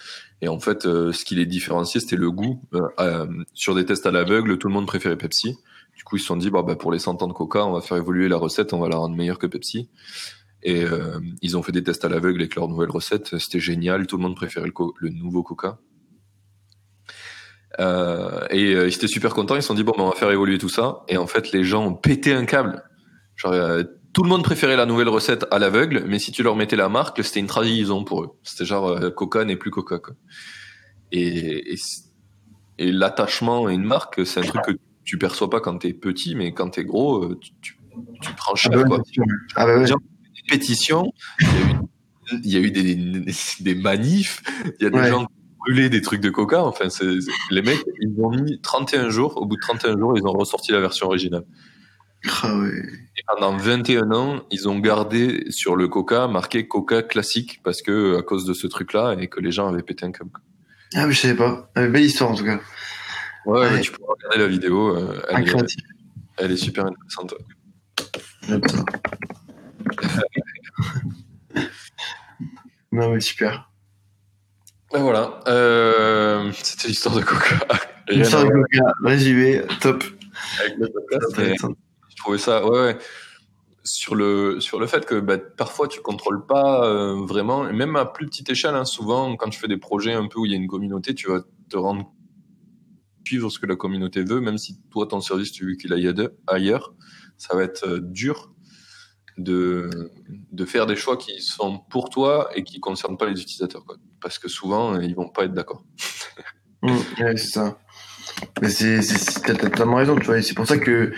Et 0.41 0.48
en 0.48 0.60
fait, 0.60 0.86
euh, 0.86 1.12
ce 1.12 1.26
qui 1.26 1.36
les 1.36 1.45
différenciait, 1.45 1.99
c'était 1.99 2.16
le 2.16 2.32
goût. 2.32 2.62
Euh, 2.74 2.82
euh, 2.99 3.28
sur 3.53 3.76
des 3.76 3.84
tests 3.86 4.06
à 4.06 4.12
l'aveugle, 4.12 4.57
tout 4.57 4.68
le 4.70 4.74
monde 4.74 4.88
préférait 4.88 5.18
Pepsi. 5.18 5.57
Du 5.98 6.03
coup, 6.03 6.16
ils 6.16 6.20
se 6.20 6.28
sont 6.28 6.38
dit, 6.38 6.49
bah, 6.49 6.64
pour 6.80 6.91
les 6.91 6.99
100 6.99 7.22
ans 7.24 7.28
de 7.28 7.34
Coca, 7.34 7.66
on 7.66 7.74
va 7.74 7.82
faire 7.82 7.98
évoluer 7.98 8.30
la 8.30 8.38
recette, 8.38 8.72
on 8.74 8.80
va 8.80 8.88
la 8.88 8.98
rendre 8.98 9.16
meilleure 9.16 9.40
que 9.40 9.48
Pepsi. 9.48 9.90
Et 10.68 10.84
ils 11.44 11.57
ont 11.57 11.62
fait 11.62 11.72
des 11.72 11.84
tests 11.84 12.06
à 12.06 12.10
l'aveugle 12.10 12.40
avec 12.40 12.56
leur 12.56 12.68
nouvelle 12.68 12.90
recette. 12.90 13.38
C'était 13.38 13.60
génial. 13.60 14.07
Tout 14.07 14.18
le 14.18 14.24
monde 14.24 14.36
préférait 14.36 14.72
le 14.98 15.10
nouveau 15.10 15.44
Coca. 15.44 15.78
Et 17.80 18.72
ils 18.72 18.93
étaient 18.93 19.07
super 19.07 19.34
contents. 19.34 19.56
Ils 19.56 19.61
se 19.61 19.68
sont 19.68 19.73
dit, 19.73 19.84
bon, 19.84 19.93
bah, 19.97 20.03
on 20.03 20.10
va 20.10 20.15
faire 20.15 20.31
évoluer 20.31 20.57
tout 20.57 20.69
ça. 20.69 21.03
Et 21.07 21.18
en 21.18 21.27
fait, 21.27 21.52
les 21.52 21.64
gens 21.64 21.85
ont 21.85 21.93
pété 21.93 22.34
un 22.34 22.45
câble. 22.45 22.84
Genre, 23.35 23.84
tout 24.15 24.23
le 24.23 24.30
monde 24.30 24.45
préférait 24.45 24.77
la 24.77 24.85
nouvelle 24.85 25.10
recette 25.10 25.45
à 25.52 25.60
l'aveugle, 25.60 26.06
mais 26.07 26.19
si 26.19 26.31
tu 26.31 26.41
leur 26.41 26.56
mettais 26.56 26.77
la 26.77 26.88
marque, 26.88 27.22
c'était 27.22 27.41
une 27.41 27.47
trahison 27.47 28.06
pour 28.06 28.23
eux. 28.23 28.30
C'était 28.43 28.64
genre 28.64 28.88
euh, 28.88 29.10
Coca 29.10 29.43
n'est 29.43 29.57
plus 29.57 29.72
Coca. 29.72 29.99
Quoi. 29.99 30.15
Et, 31.11 31.73
et, 31.73 31.76
et 32.77 32.91
l'attachement 32.93 33.65
à 33.65 33.73
une 33.73 33.84
marque, 33.84 34.26
c'est 34.26 34.39
un 34.39 34.43
truc 34.43 34.65
que 34.65 34.72
tu 35.03 35.18
perçois 35.18 35.49
pas 35.49 35.60
quand 35.60 35.77
t'es 35.80 35.91
petit, 35.91 36.34
mais 36.34 36.53
quand 36.53 36.69
t'es 36.69 36.85
gros, 36.85 37.26
euh, 37.26 37.38
tu, 37.41 37.52
tu, 37.61 37.77
tu 38.22 38.34
prends 38.35 38.56
cher. 38.56 38.72
Ah 38.73 38.84
bah 38.84 38.85
quoi. 38.85 39.03
Ah 39.57 39.65
bah 39.65 39.80
ouais. 39.80 39.85
Genre, 39.85 39.99
des 39.99 40.57
pétitions, 40.57 41.11
il 41.41 42.53
y 42.53 42.56
a 42.56 42.60
eu, 42.61 42.72
des, 42.72 42.95
des, 43.60 43.76
manifs, 43.76 44.41
il 44.80 44.84
y 44.84 44.85
a 44.85 44.91
des 44.91 44.97
ouais. 44.97 45.10
gens 45.10 45.26
qui 45.26 45.34
brûlé 45.66 45.90
des 45.90 46.02
trucs 46.02 46.22
de 46.22 46.30
Coca. 46.30 46.64
Enfin, 46.64 46.90
c'est, 46.90 47.06
les 47.52 47.62
mecs, 47.62 47.84
ils 48.02 48.14
ont 48.22 48.30
mis 48.30 48.60
31 48.62 49.10
jours. 49.10 49.38
Au 49.38 49.46
bout 49.46 49.56
de 49.56 49.62
31 49.62 49.98
jours, 49.98 50.18
ils 50.18 50.26
ont 50.26 50.34
ressorti 50.34 50.72
la 50.72 50.80
version 50.80 51.08
originale. 51.08 51.44
Ah 52.42 52.58
ouais. 52.58 52.72
Et 53.18 53.22
pendant 53.28 53.56
21 53.56 54.12
ans, 54.12 54.44
ils 54.52 54.68
ont 54.68 54.80
gardé 54.80 55.46
sur 55.52 55.76
le 55.76 55.88
Coca 55.88 56.28
marqué 56.28 56.68
Coca 56.68 57.04
classique 57.04 57.62
parce 57.64 57.82
que 57.84 58.18
à 58.18 58.24
cause 58.24 58.46
de 58.46 58.54
ce 58.54 58.68
truc-là 58.68 59.16
et 59.20 59.28
que 59.28 59.40
les 59.40 59.52
gens 59.52 59.68
avaient 59.68 59.84
pété 59.84 60.06
un 60.06 60.12
câble. 60.12 60.32
Ah 60.96 61.06
mais 61.06 61.14
je 61.14 61.20
savais 61.20 61.36
pas. 61.36 61.72
Ah, 61.76 61.86
belle 61.88 62.04
histoire 62.04 62.32
en 62.32 62.36
tout 62.36 62.46
cas. 62.46 62.60
Ouais, 63.46 63.60
ouais. 63.60 63.82
tu 63.82 63.92
peux 63.92 64.04
regarder 64.04 64.40
la 64.40 64.48
vidéo. 64.48 64.96
Euh, 64.98 65.22
elle, 65.30 65.48
est, 65.48 65.54
elle, 66.38 66.52
est, 66.52 66.58
super 66.58 66.88
intéressante. 66.88 67.36
non 72.92 73.12
mais 73.12 73.20
super. 73.20 73.70
Ben 74.96 75.02
voilà. 75.02 75.42
Euh, 75.50 76.52
C'était 76.64 76.88
l'histoire 76.88 77.16
de 77.16 77.22
Coca. 77.22 77.60
L'histoire 78.08 78.46
de 78.46 78.50
Coca. 78.50 78.94
Résumé, 79.04 79.62
top. 79.82 80.06
avec 80.62 80.78
le 80.78 80.88
podcast. 80.88 81.68
je 82.08 82.16
trouvais 82.16 82.38
ça, 82.38 82.66
ouais, 82.66 82.80
ouais, 82.80 82.98
sur 83.84 84.16
le 84.16 84.62
sur 84.62 84.80
le 84.80 84.88
fait 84.88 85.06
que 85.06 85.20
bah, 85.20 85.38
parfois 85.38 85.90
tu 85.90 86.00
contrôles 86.00 86.46
pas 86.46 86.86
euh, 86.86 87.26
vraiment, 87.26 87.68
et 87.68 87.74
même 87.74 87.98
à 87.98 88.06
plus 88.06 88.28
petite 88.28 88.50
échelle, 88.50 88.76
hein, 88.76 88.86
souvent 88.86 89.36
quand 89.36 89.50
tu 89.50 89.60
fais 89.60 89.68
des 89.68 89.76
projets 89.76 90.14
un 90.14 90.28
peu 90.30 90.40
où 90.40 90.46
il 90.46 90.54
y 90.54 90.56
a 90.56 90.58
une 90.58 90.68
communauté, 90.68 91.14
tu 91.14 91.28
vas 91.28 91.42
te 91.70 91.76
rendre 91.76 92.10
suivre 93.28 93.50
ce 93.50 93.60
que 93.60 93.66
la 93.66 93.76
communauté 93.76 94.24
veut, 94.24 94.40
même 94.40 94.58
si 94.58 94.80
toi 94.92 95.08
ton 95.08 95.20
service 95.20 95.52
tu 95.52 95.66
veux 95.66 95.76
qu'il 95.76 95.92
aille 95.92 96.10
ailleurs, 96.48 96.94
ça 97.38 97.54
va 97.54 97.64
être 97.64 97.86
euh, 97.86 98.00
dur 98.00 98.55
de, 99.38 100.12
de 100.52 100.66
faire 100.66 100.86
des 100.86 100.95
choix 100.95 101.18
qui 101.18 101.41
sont 101.41 101.80
pour 101.90 102.10
toi 102.10 102.49
et 102.56 102.64
qui 102.64 102.80
concernent 102.80 103.18
pas 103.18 103.26
les 103.26 103.41
utilisateurs. 103.41 103.86
Quoi. 103.86 103.98
Parce 104.22 104.40
que 104.40 104.48
souvent, 104.48 104.99
ils 104.99 105.16
vont 105.16 105.30
pas 105.30 105.45
être 105.45 105.53
d'accord. 105.53 105.84
Mmh, 106.82 106.98
c'est 107.18 107.38
ça. 107.38 107.80
Mais 108.62 108.70
c'est, 108.70 108.99
t'as 109.44 109.56
totalement 109.56 109.98
raison, 109.98 110.16
tu 110.16 110.26
vois. 110.26 110.41
C'est 110.41 110.53
pour 110.53 110.68
ça 110.68 110.78
que, 110.78 111.14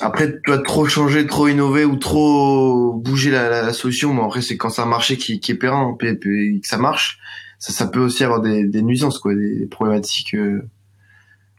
après, 0.00 0.32
tu 0.32 0.40
dois 0.46 0.62
trop 0.62 0.86
changer, 0.86 1.26
trop 1.26 1.48
innover 1.48 1.84
ou 1.84 1.96
trop 1.96 2.92
bouger 2.92 3.30
la, 3.30 3.62
la, 3.62 3.72
solution. 3.72 4.14
Mais 4.14 4.22
après, 4.22 4.42
c'est 4.42 4.56
quand 4.56 4.70
c'est 4.70 4.82
un 4.82 4.86
marché 4.86 5.16
qui, 5.16 5.40
qui 5.40 5.52
est 5.52 5.56
pérenne 5.56 5.94
et 6.00 6.60
que 6.60 6.66
ça 6.66 6.78
marche, 6.78 7.18
ça, 7.58 7.72
ça 7.72 7.86
peut 7.86 8.00
aussi 8.00 8.24
avoir 8.24 8.40
des, 8.40 8.64
des 8.64 8.82
nuisances, 8.82 9.18
quoi, 9.18 9.34
des 9.34 9.66
problématiques 9.66 10.34
euh, 10.34 10.62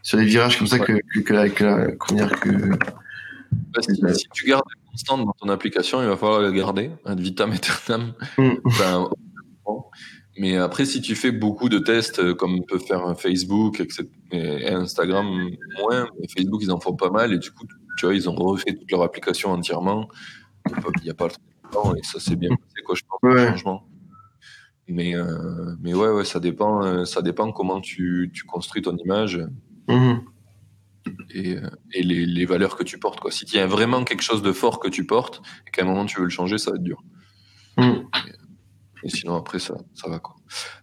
sur 0.01 0.17
des 0.17 0.25
virages 0.25 0.57
comme 0.57 0.67
ça 0.67 0.79
que, 0.79 0.93
que, 1.13 1.19
que, 1.19 1.33
la, 1.33 1.49
que, 1.49 1.63
la, 1.63 1.87
dire, 2.11 2.39
que 2.39 2.69
bah, 3.51 3.81
si, 3.81 3.95
si, 3.95 4.27
tu 4.33 4.45
gardes 4.45 4.63
constante 4.97 5.25
dans 5.25 5.33
ton 5.33 5.49
application, 5.49 6.01
il 6.01 6.07
va 6.07 6.17
falloir 6.17 6.41
le 6.41 6.51
garder 6.51 6.91
ad 7.05 7.19
vitam 7.19 7.51
aeternam. 7.51 8.13
Mm. 8.37 8.55
mais 10.39 10.57
après, 10.57 10.85
si 10.85 11.01
tu 11.01 11.15
fais 11.15 11.31
beaucoup 11.31 11.69
de 11.69 11.79
tests, 11.79 12.19
euh, 12.19 12.33
comme 12.33 12.65
peut 12.65 12.79
faire 12.79 13.19
Facebook 13.19 13.83
et 14.31 14.69
Instagram, 14.69 15.25
moins, 15.79 16.07
mais 16.19 16.27
Facebook, 16.27 16.61
ils 16.63 16.71
en 16.71 16.79
font 16.79 16.95
pas 16.95 17.09
mal, 17.09 17.33
et 17.33 17.37
du 17.37 17.51
coup, 17.51 17.65
tu 17.97 18.05
vois, 18.05 18.15
ils 18.15 18.29
ont 18.29 18.35
refait 18.35 18.73
toute 18.73 18.91
leur 18.91 19.03
application 19.03 19.51
entièrement. 19.51 20.07
Il 20.69 21.03
n'y 21.03 21.09
a 21.09 21.13
pas 21.13 21.27
le 21.27 21.69
temps, 21.71 21.95
et 21.95 22.03
ça, 22.03 22.19
c'est 22.19 22.35
bien 22.35 22.49
passé, 22.49 22.83
quoi, 22.85 22.95
je 22.95 23.03
pense, 23.07 23.19
le 23.23 23.47
changement. 23.49 23.87
Mais, 24.87 25.15
euh, 25.15 25.75
mais 25.81 25.93
ouais, 25.93 26.09
ouais, 26.09 26.25
ça 26.25 26.39
dépend, 26.39 26.83
euh, 26.83 27.03
ça 27.05 27.21
dépend 27.21 27.51
comment 27.51 27.81
tu, 27.81 28.31
tu 28.33 28.45
construis 28.45 28.81
ton 28.81 28.95
image. 28.97 29.41
Mm 29.87 30.19
et, 31.33 31.55
euh, 31.55 31.69
et 31.93 32.03
les, 32.03 32.25
les, 32.25 32.45
valeurs 32.45 32.75
que 32.75 32.83
tu 32.83 32.99
portes. 32.99 33.19
Quoi. 33.19 33.31
Si 33.31 33.45
il 33.45 33.55
y 33.55 33.59
a 33.59 33.67
vraiment 33.67 34.03
quelque 34.03 34.23
chose 34.23 34.41
de 34.41 34.51
fort 34.51 34.79
que 34.79 34.87
tu 34.87 35.05
portes 35.05 35.41
et 35.67 35.71
qu'à 35.71 35.83
un 35.83 35.85
moment 35.85 36.05
tu 36.05 36.17
veux 36.17 36.25
le 36.25 36.29
changer, 36.29 36.57
ça 36.57 36.71
va 36.71 36.77
être 36.77 36.83
dur. 36.83 37.03
Mm. 37.77 38.07
Et, 39.03 39.09
sinon, 39.09 39.35
après, 39.35 39.59
ça, 39.59 39.75
ça 39.93 40.09
va. 40.09 40.19
Quoi. 40.19 40.35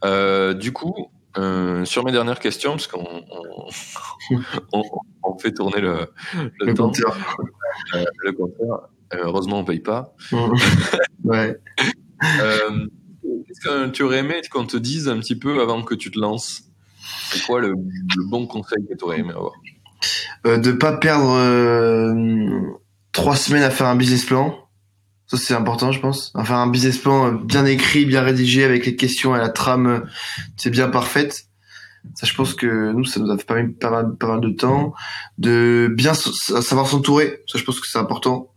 Euh, 0.05 0.55
du 0.55 0.73
coup, 0.73 1.11
euh, 1.37 1.85
sur 1.85 2.05
mes 2.05 2.13
dernières 2.13 2.39
questions, 2.39 2.73
parce 2.73 2.87
qu'on 2.87 3.05
on, 3.05 3.69
on, 4.73 4.83
on, 5.23 5.39
fait 5.39 5.53
tourner 5.53 5.81
le, 5.81 6.07
le, 6.35 6.51
le 6.61 6.75
temps, 6.75 6.89
compteur. 6.89 7.37
Euh, 7.95 8.05
le 8.19 8.33
compteur. 8.33 8.89
Euh, 9.13 9.23
heureusement, 9.25 9.61
on 9.61 9.65
paye 9.65 9.81
pas. 9.81 10.15
Mm. 10.31 10.53
ouais. 11.25 11.61
Qu'est-ce 12.21 13.61
que 13.61 13.89
tu 13.91 14.03
aurais 14.03 14.19
aimé 14.19 14.41
qu'on 14.51 14.67
te 14.67 14.77
dise 14.77 15.09
un 15.09 15.19
petit 15.19 15.37
peu 15.37 15.61
avant 15.61 15.83
que 15.83 15.95
tu 15.95 16.11
te 16.11 16.19
lances? 16.19 16.63
C'est 17.31 17.45
quoi 17.45 17.61
le, 17.61 17.71
le 17.71 18.31
bon 18.31 18.47
conseil 18.47 18.87
que 18.89 18.97
tu 18.97 19.05
aurais 19.05 19.19
aimé 19.19 19.31
avoir? 19.31 19.53
Euh, 20.47 20.59
de 20.59 20.73
pas 20.73 20.93
perdre 20.93 21.31
euh, 21.31 22.61
trois 23.13 23.37
semaines 23.37 23.63
à 23.63 23.71
faire 23.71 23.87
un 23.87 23.97
business 23.97 24.25
plan. 24.25 24.59
Ça 25.27 25.37
c'est 25.37 25.55
important, 25.55 25.91
je 25.91 26.01
pense. 26.01 26.33
Enfin, 26.35 26.63
un 26.63 26.67
business 26.67 26.99
plan 26.99 27.33
bien 27.33 27.65
écrit, 27.65 28.05
bien 28.05 28.23
rédigé, 28.23 28.65
avec 28.65 28.87
les 28.87 28.97
questions 28.97 29.35
et 29.35 29.39
la 29.39 29.49
trame, 29.49 30.05
c'est 30.57 30.71
bien 30.71 30.89
parfaite. 30.89 31.47
Ça, 32.15 32.27
je 32.27 32.35
pense 32.35 32.53
que 32.53 32.93
nous, 32.93 33.05
ça 33.05 33.19
nous 33.21 33.31
a 33.31 33.39
fait 33.39 33.47
pas 33.47 33.55
mal, 33.91 34.17
pas 34.17 34.27
mal, 34.27 34.41
de 34.41 34.51
temps. 34.51 34.93
De 35.39 35.89
bien 35.91 36.13
savoir 36.13 36.87
s'entourer. 36.87 37.43
Ça, 37.47 37.59
je 37.59 37.65
pense 37.65 37.81
que 37.81 37.87
c'est 37.87 37.99
important. 37.99 38.51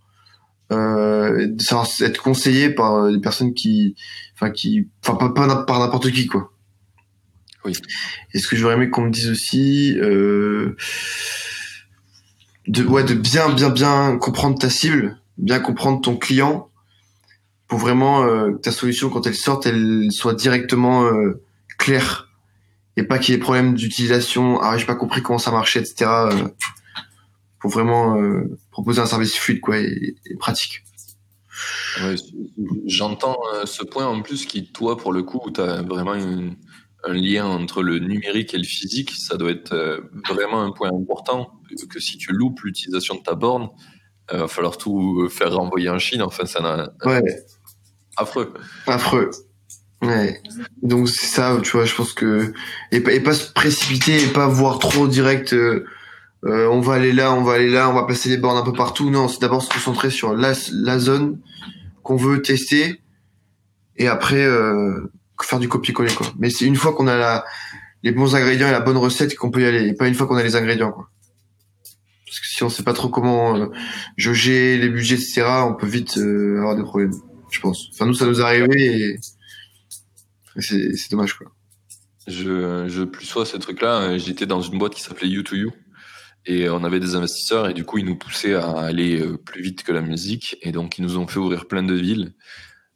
Euh, 0.74 1.48
de 1.48 1.62
savoir 1.62 1.88
être 2.02 2.22
conseillé 2.22 2.70
par 2.70 3.10
des 3.10 3.20
personnes 3.20 3.54
qui, 3.54 3.96
enfin, 4.34 4.52
qui, 4.52 4.90
enfin, 5.02 5.16
pas, 5.16 5.30
pas 5.30 5.64
par 5.64 5.80
n'importe 5.80 6.12
qui, 6.12 6.28
quoi. 6.28 6.52
Oui. 7.66 7.74
Et 8.34 8.40
ce 8.40 8.48
que 8.48 8.56
j'aurais 8.56 8.76
aimé 8.76 8.90
qu'on 8.90 9.04
me 9.04 9.12
dise 9.12 9.30
aussi, 9.30 9.98
euh, 10.00 10.76
de, 12.68 12.84
ouais, 12.84 13.04
de 13.04 13.14
bien, 13.14 13.50
bien, 13.50 13.70
bien 13.70 14.18
comprendre 14.18 14.58
ta 14.58 14.70
cible, 14.70 15.20
bien 15.38 15.60
comprendre 15.60 16.02
ton 16.02 16.18
client, 16.18 16.70
pour 17.68 17.80
vraiment 17.80 18.24
euh, 18.24 18.52
que 18.52 18.58
ta 18.58 18.72
solution, 18.72 19.10
quand 19.10 19.28
elle 19.28 19.36
sorte, 19.36 19.66
elle 19.66 20.08
soit 20.12 20.34
directement 20.34 21.06
euh, 21.06 21.42
claire. 21.78 22.30
Et 22.96 23.04
pas 23.04 23.20
qu'il 23.20 23.34
y 23.34 23.38
ait 23.38 23.40
problème 23.40 23.76
d'utilisation, 23.76 24.60
ah, 24.62 24.78
j'ai 24.78 24.86
pas 24.86 24.96
compris 24.96 25.22
comment 25.22 25.38
ça 25.38 25.52
marchait, 25.52 25.80
etc. 25.80 26.06
Euh, 26.10 26.48
pour 27.60 27.72
vraiment 27.72 28.16
proposer 28.72 29.02
un 29.02 29.08
service 29.08 29.36
fluide, 29.36 29.62
quoi, 29.62 29.78
et, 29.78 30.16
et 30.26 30.36
pratique. 30.36 30.84
Ouais, 32.00 32.16
J'entends 32.86 33.38
ce 33.66 33.84
point 33.84 34.06
en 34.06 34.22
plus 34.22 34.46
qui, 34.46 34.68
toi, 34.68 34.96
pour 34.96 35.12
le 35.12 35.24
coup, 35.24 35.42
tu 35.52 35.60
as 35.60 35.82
vraiment 35.82 36.14
une, 36.14 36.56
un 37.08 37.14
lien 37.14 37.46
entre 37.46 37.84
le 37.84 38.00
numérique 38.00 38.54
et 38.54 38.58
le 38.58 38.64
physique, 38.64 39.12
ça 39.12 39.38
doit 39.38 39.52
être 39.52 39.74
euh, 39.74 40.02
vraiment 40.30 40.62
un 40.64 40.72
point 40.72 40.90
important. 40.90 41.52
Que 41.90 42.00
si 42.00 42.18
tu 42.18 42.32
loupes 42.32 42.62
l'utilisation 42.62 43.16
de 43.16 43.22
ta 43.22 43.36
borne, 43.36 43.70
il 44.32 44.36
euh, 44.36 44.40
va 44.42 44.48
falloir 44.48 44.78
tout 44.78 45.28
faire 45.30 45.54
renvoyer 45.54 45.90
en 45.90 46.00
Chine. 46.00 46.22
Enfin, 46.22 46.46
ça 46.46 46.62
n'a. 46.62 46.92
Ouais. 47.06 47.22
Affreux. 48.18 48.54
Affreux. 48.86 49.30
Ouais. 50.02 50.42
Donc 50.84 51.10
c'est 51.10 51.26
ça, 51.26 51.60
tu 51.64 51.72
vois, 51.72 51.86
je 51.86 51.96
pense 51.96 52.14
que 52.14 52.54
et 52.92 53.00
pas, 53.02 53.14
et 53.14 53.20
pas 53.20 53.34
se 53.34 53.52
précipiter 53.52 54.24
et 54.24 54.28
pas 54.28 54.48
voir 54.48 54.80
trop 54.80 55.08
direct. 55.08 55.54
Euh, 55.54 55.84
on 56.44 56.82
va 56.82 56.94
aller 56.94 57.14
là, 57.14 57.34
on 57.34 57.44
va 57.44 57.54
aller 57.54 57.70
là, 57.70 57.90
on 57.90 57.94
va 57.94 58.04
placer 58.04 58.30
les 58.30 58.38
bornes 58.38 58.58
un 58.58 58.64
peu 58.64 58.74
partout. 58.74 59.10
Non, 59.10 59.28
c'est 59.28 59.42
d'abord 59.42 59.62
se 59.62 59.70
concentrer 59.70 60.12
sur 60.12 60.36
la, 60.36 60.54
la 60.72 61.00
zone 61.00 61.42
qu'on 62.04 62.16
veut 62.16 62.42
tester 62.42 63.02
et 63.98 64.08
après 64.08 64.46
euh, 64.46 65.12
faire 65.44 65.60
du 65.60 65.70
copier-coller 65.70 66.14
quoi. 66.14 66.28
Mais 66.38 66.50
c'est 66.50 66.66
une 66.66 66.76
fois 66.76 66.94
qu'on 66.94 67.08
a 67.08 67.18
la, 67.18 67.46
les 68.04 68.12
bons 68.12 68.36
ingrédients 68.36 68.68
et 68.68 68.72
la 68.72 68.80
bonne 68.80 68.98
recette 68.98 69.36
qu'on 69.36 69.52
peut 69.52 69.62
y 69.62 69.66
aller, 69.66 69.88
et 69.88 69.94
pas 69.94 70.08
une 70.08 70.16
fois 70.16 70.28
qu'on 70.28 70.38
a 70.38 70.44
les 70.44 70.56
ingrédients 70.56 70.92
quoi. 70.92 71.10
Parce 72.26 72.40
que 72.40 72.48
si 72.48 72.64
on 72.64 72.70
sait 72.70 72.84
pas 72.84 72.94
trop 72.94 73.10
comment 73.10 73.56
euh, 73.56 73.68
jauger 74.18 74.78
les 74.78 74.90
budgets 74.90 75.16
etc, 75.16 75.44
on 75.66 75.76
peut 75.76 75.88
vite 75.88 76.18
euh, 76.18 76.60
avoir 76.60 76.76
des 76.76 76.84
problèmes, 76.84 77.14
je 77.52 77.60
pense. 77.60 77.90
Enfin 77.94 78.06
nous 78.06 78.14
ça 78.14 78.26
nous 78.26 78.42
est 78.42 78.44
arrivé 78.44 79.02
et, 79.02 79.20
c'est 80.60 81.12
dommage 81.12 81.34
quoi. 81.34 81.48
Je, 82.28 82.86
je 82.90 83.04
plus 83.04 83.26
sois 83.26 83.46
ce 83.46 83.56
truc-là. 83.58 84.02
Euh, 84.02 84.18
j'étais 84.18 84.46
dans 84.46 84.62
une 84.62 84.78
boîte 84.78 84.96
qui 84.96 85.02
s'appelait 85.02 85.30
You2You 85.30 85.72
et 86.48 86.70
on 86.70 86.84
avait 86.84 87.00
des 87.00 87.16
investisseurs 87.16 87.70
et 87.70 87.74
du 87.74 87.84
coup 87.84 87.98
ils 87.98 88.06
nous 88.06 88.18
poussaient 88.18 88.56
à 88.56 88.72
aller 88.80 89.20
euh, 89.22 89.38
plus 89.38 89.62
vite 89.62 89.84
que 89.84 89.92
la 89.92 90.02
musique 90.02 90.58
et 90.62 90.72
donc 90.72 90.98
ils 90.98 91.02
nous 91.02 91.18
ont 91.18 91.28
fait 91.28 91.40
ouvrir 91.40 91.68
plein 91.68 91.84
de 91.84 91.94
villes 91.94 92.34
euh, 92.34 92.34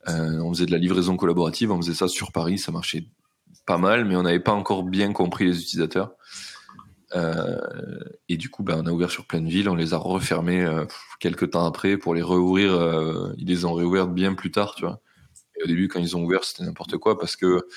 on 0.07 0.53
faisait 0.53 0.65
de 0.65 0.71
la 0.71 0.77
livraison 0.77 1.15
collaborative, 1.15 1.71
on 1.71 1.77
faisait 1.77 1.93
ça 1.93 2.07
sur 2.07 2.31
Paris, 2.31 2.57
ça 2.57 2.71
marchait 2.71 3.05
pas 3.65 3.77
mal, 3.77 4.05
mais 4.05 4.15
on 4.15 4.23
n'avait 4.23 4.39
pas 4.39 4.53
encore 4.53 4.83
bien 4.83 5.13
compris 5.13 5.45
les 5.45 5.61
utilisateurs. 5.61 6.15
Euh, 7.15 7.59
et 8.29 8.37
du 8.37 8.49
coup, 8.49 8.63
ben, 8.63 8.81
on 8.83 8.87
a 8.87 8.91
ouvert 8.91 9.11
sur 9.11 9.25
plein 9.25 9.41
de 9.41 9.49
villes, 9.49 9.69
on 9.69 9.75
les 9.75 9.93
a 9.93 9.97
refermés 9.97 10.63
euh, 10.63 10.85
quelques 11.19 11.51
temps 11.51 11.65
après 11.65 11.97
pour 11.97 12.15
les 12.15 12.21
rouvrir. 12.21 12.73
Euh, 12.73 13.33
ils 13.37 13.47
les 13.47 13.65
ont 13.65 13.73
réouverts 13.73 14.07
bien 14.07 14.33
plus 14.33 14.51
tard, 14.51 14.75
tu 14.75 14.85
vois. 14.85 15.01
Et 15.59 15.63
au 15.63 15.67
début, 15.67 15.87
quand 15.87 15.99
ils 15.99 16.15
ont 16.15 16.23
ouvert, 16.23 16.43
c'était 16.43 16.63
n'importe 16.63 16.97
quoi 16.97 17.19
parce 17.19 17.35
que 17.35 17.67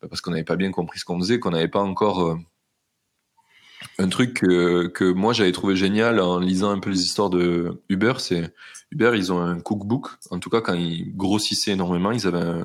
ben, 0.00 0.08
parce 0.08 0.20
qu'on 0.20 0.32
n'avait 0.32 0.44
pas 0.44 0.56
bien 0.56 0.72
compris 0.72 0.98
ce 0.98 1.04
qu'on 1.04 1.18
faisait, 1.20 1.38
qu'on 1.38 1.50
n'avait 1.50 1.68
pas 1.68 1.80
encore 1.80 2.22
euh, 2.22 2.36
un 3.98 4.08
truc 4.08 4.34
que, 4.34 4.86
que 4.88 5.04
moi 5.04 5.32
j'avais 5.32 5.52
trouvé 5.52 5.76
génial 5.76 6.20
en 6.20 6.38
lisant 6.38 6.70
un 6.70 6.78
peu 6.78 6.90
les 6.90 7.02
histoires 7.02 7.30
de 7.30 7.80
Uber, 7.88 8.14
c'est 8.18 8.52
Uber, 8.90 9.12
ils 9.14 9.32
ont 9.32 9.40
un 9.40 9.58
cookbook. 9.58 10.08
En 10.30 10.38
tout 10.38 10.50
cas, 10.50 10.60
quand 10.60 10.74
ils 10.74 11.16
grossissaient 11.16 11.72
énormément, 11.72 12.12
ils 12.12 12.26
avaient 12.26 12.62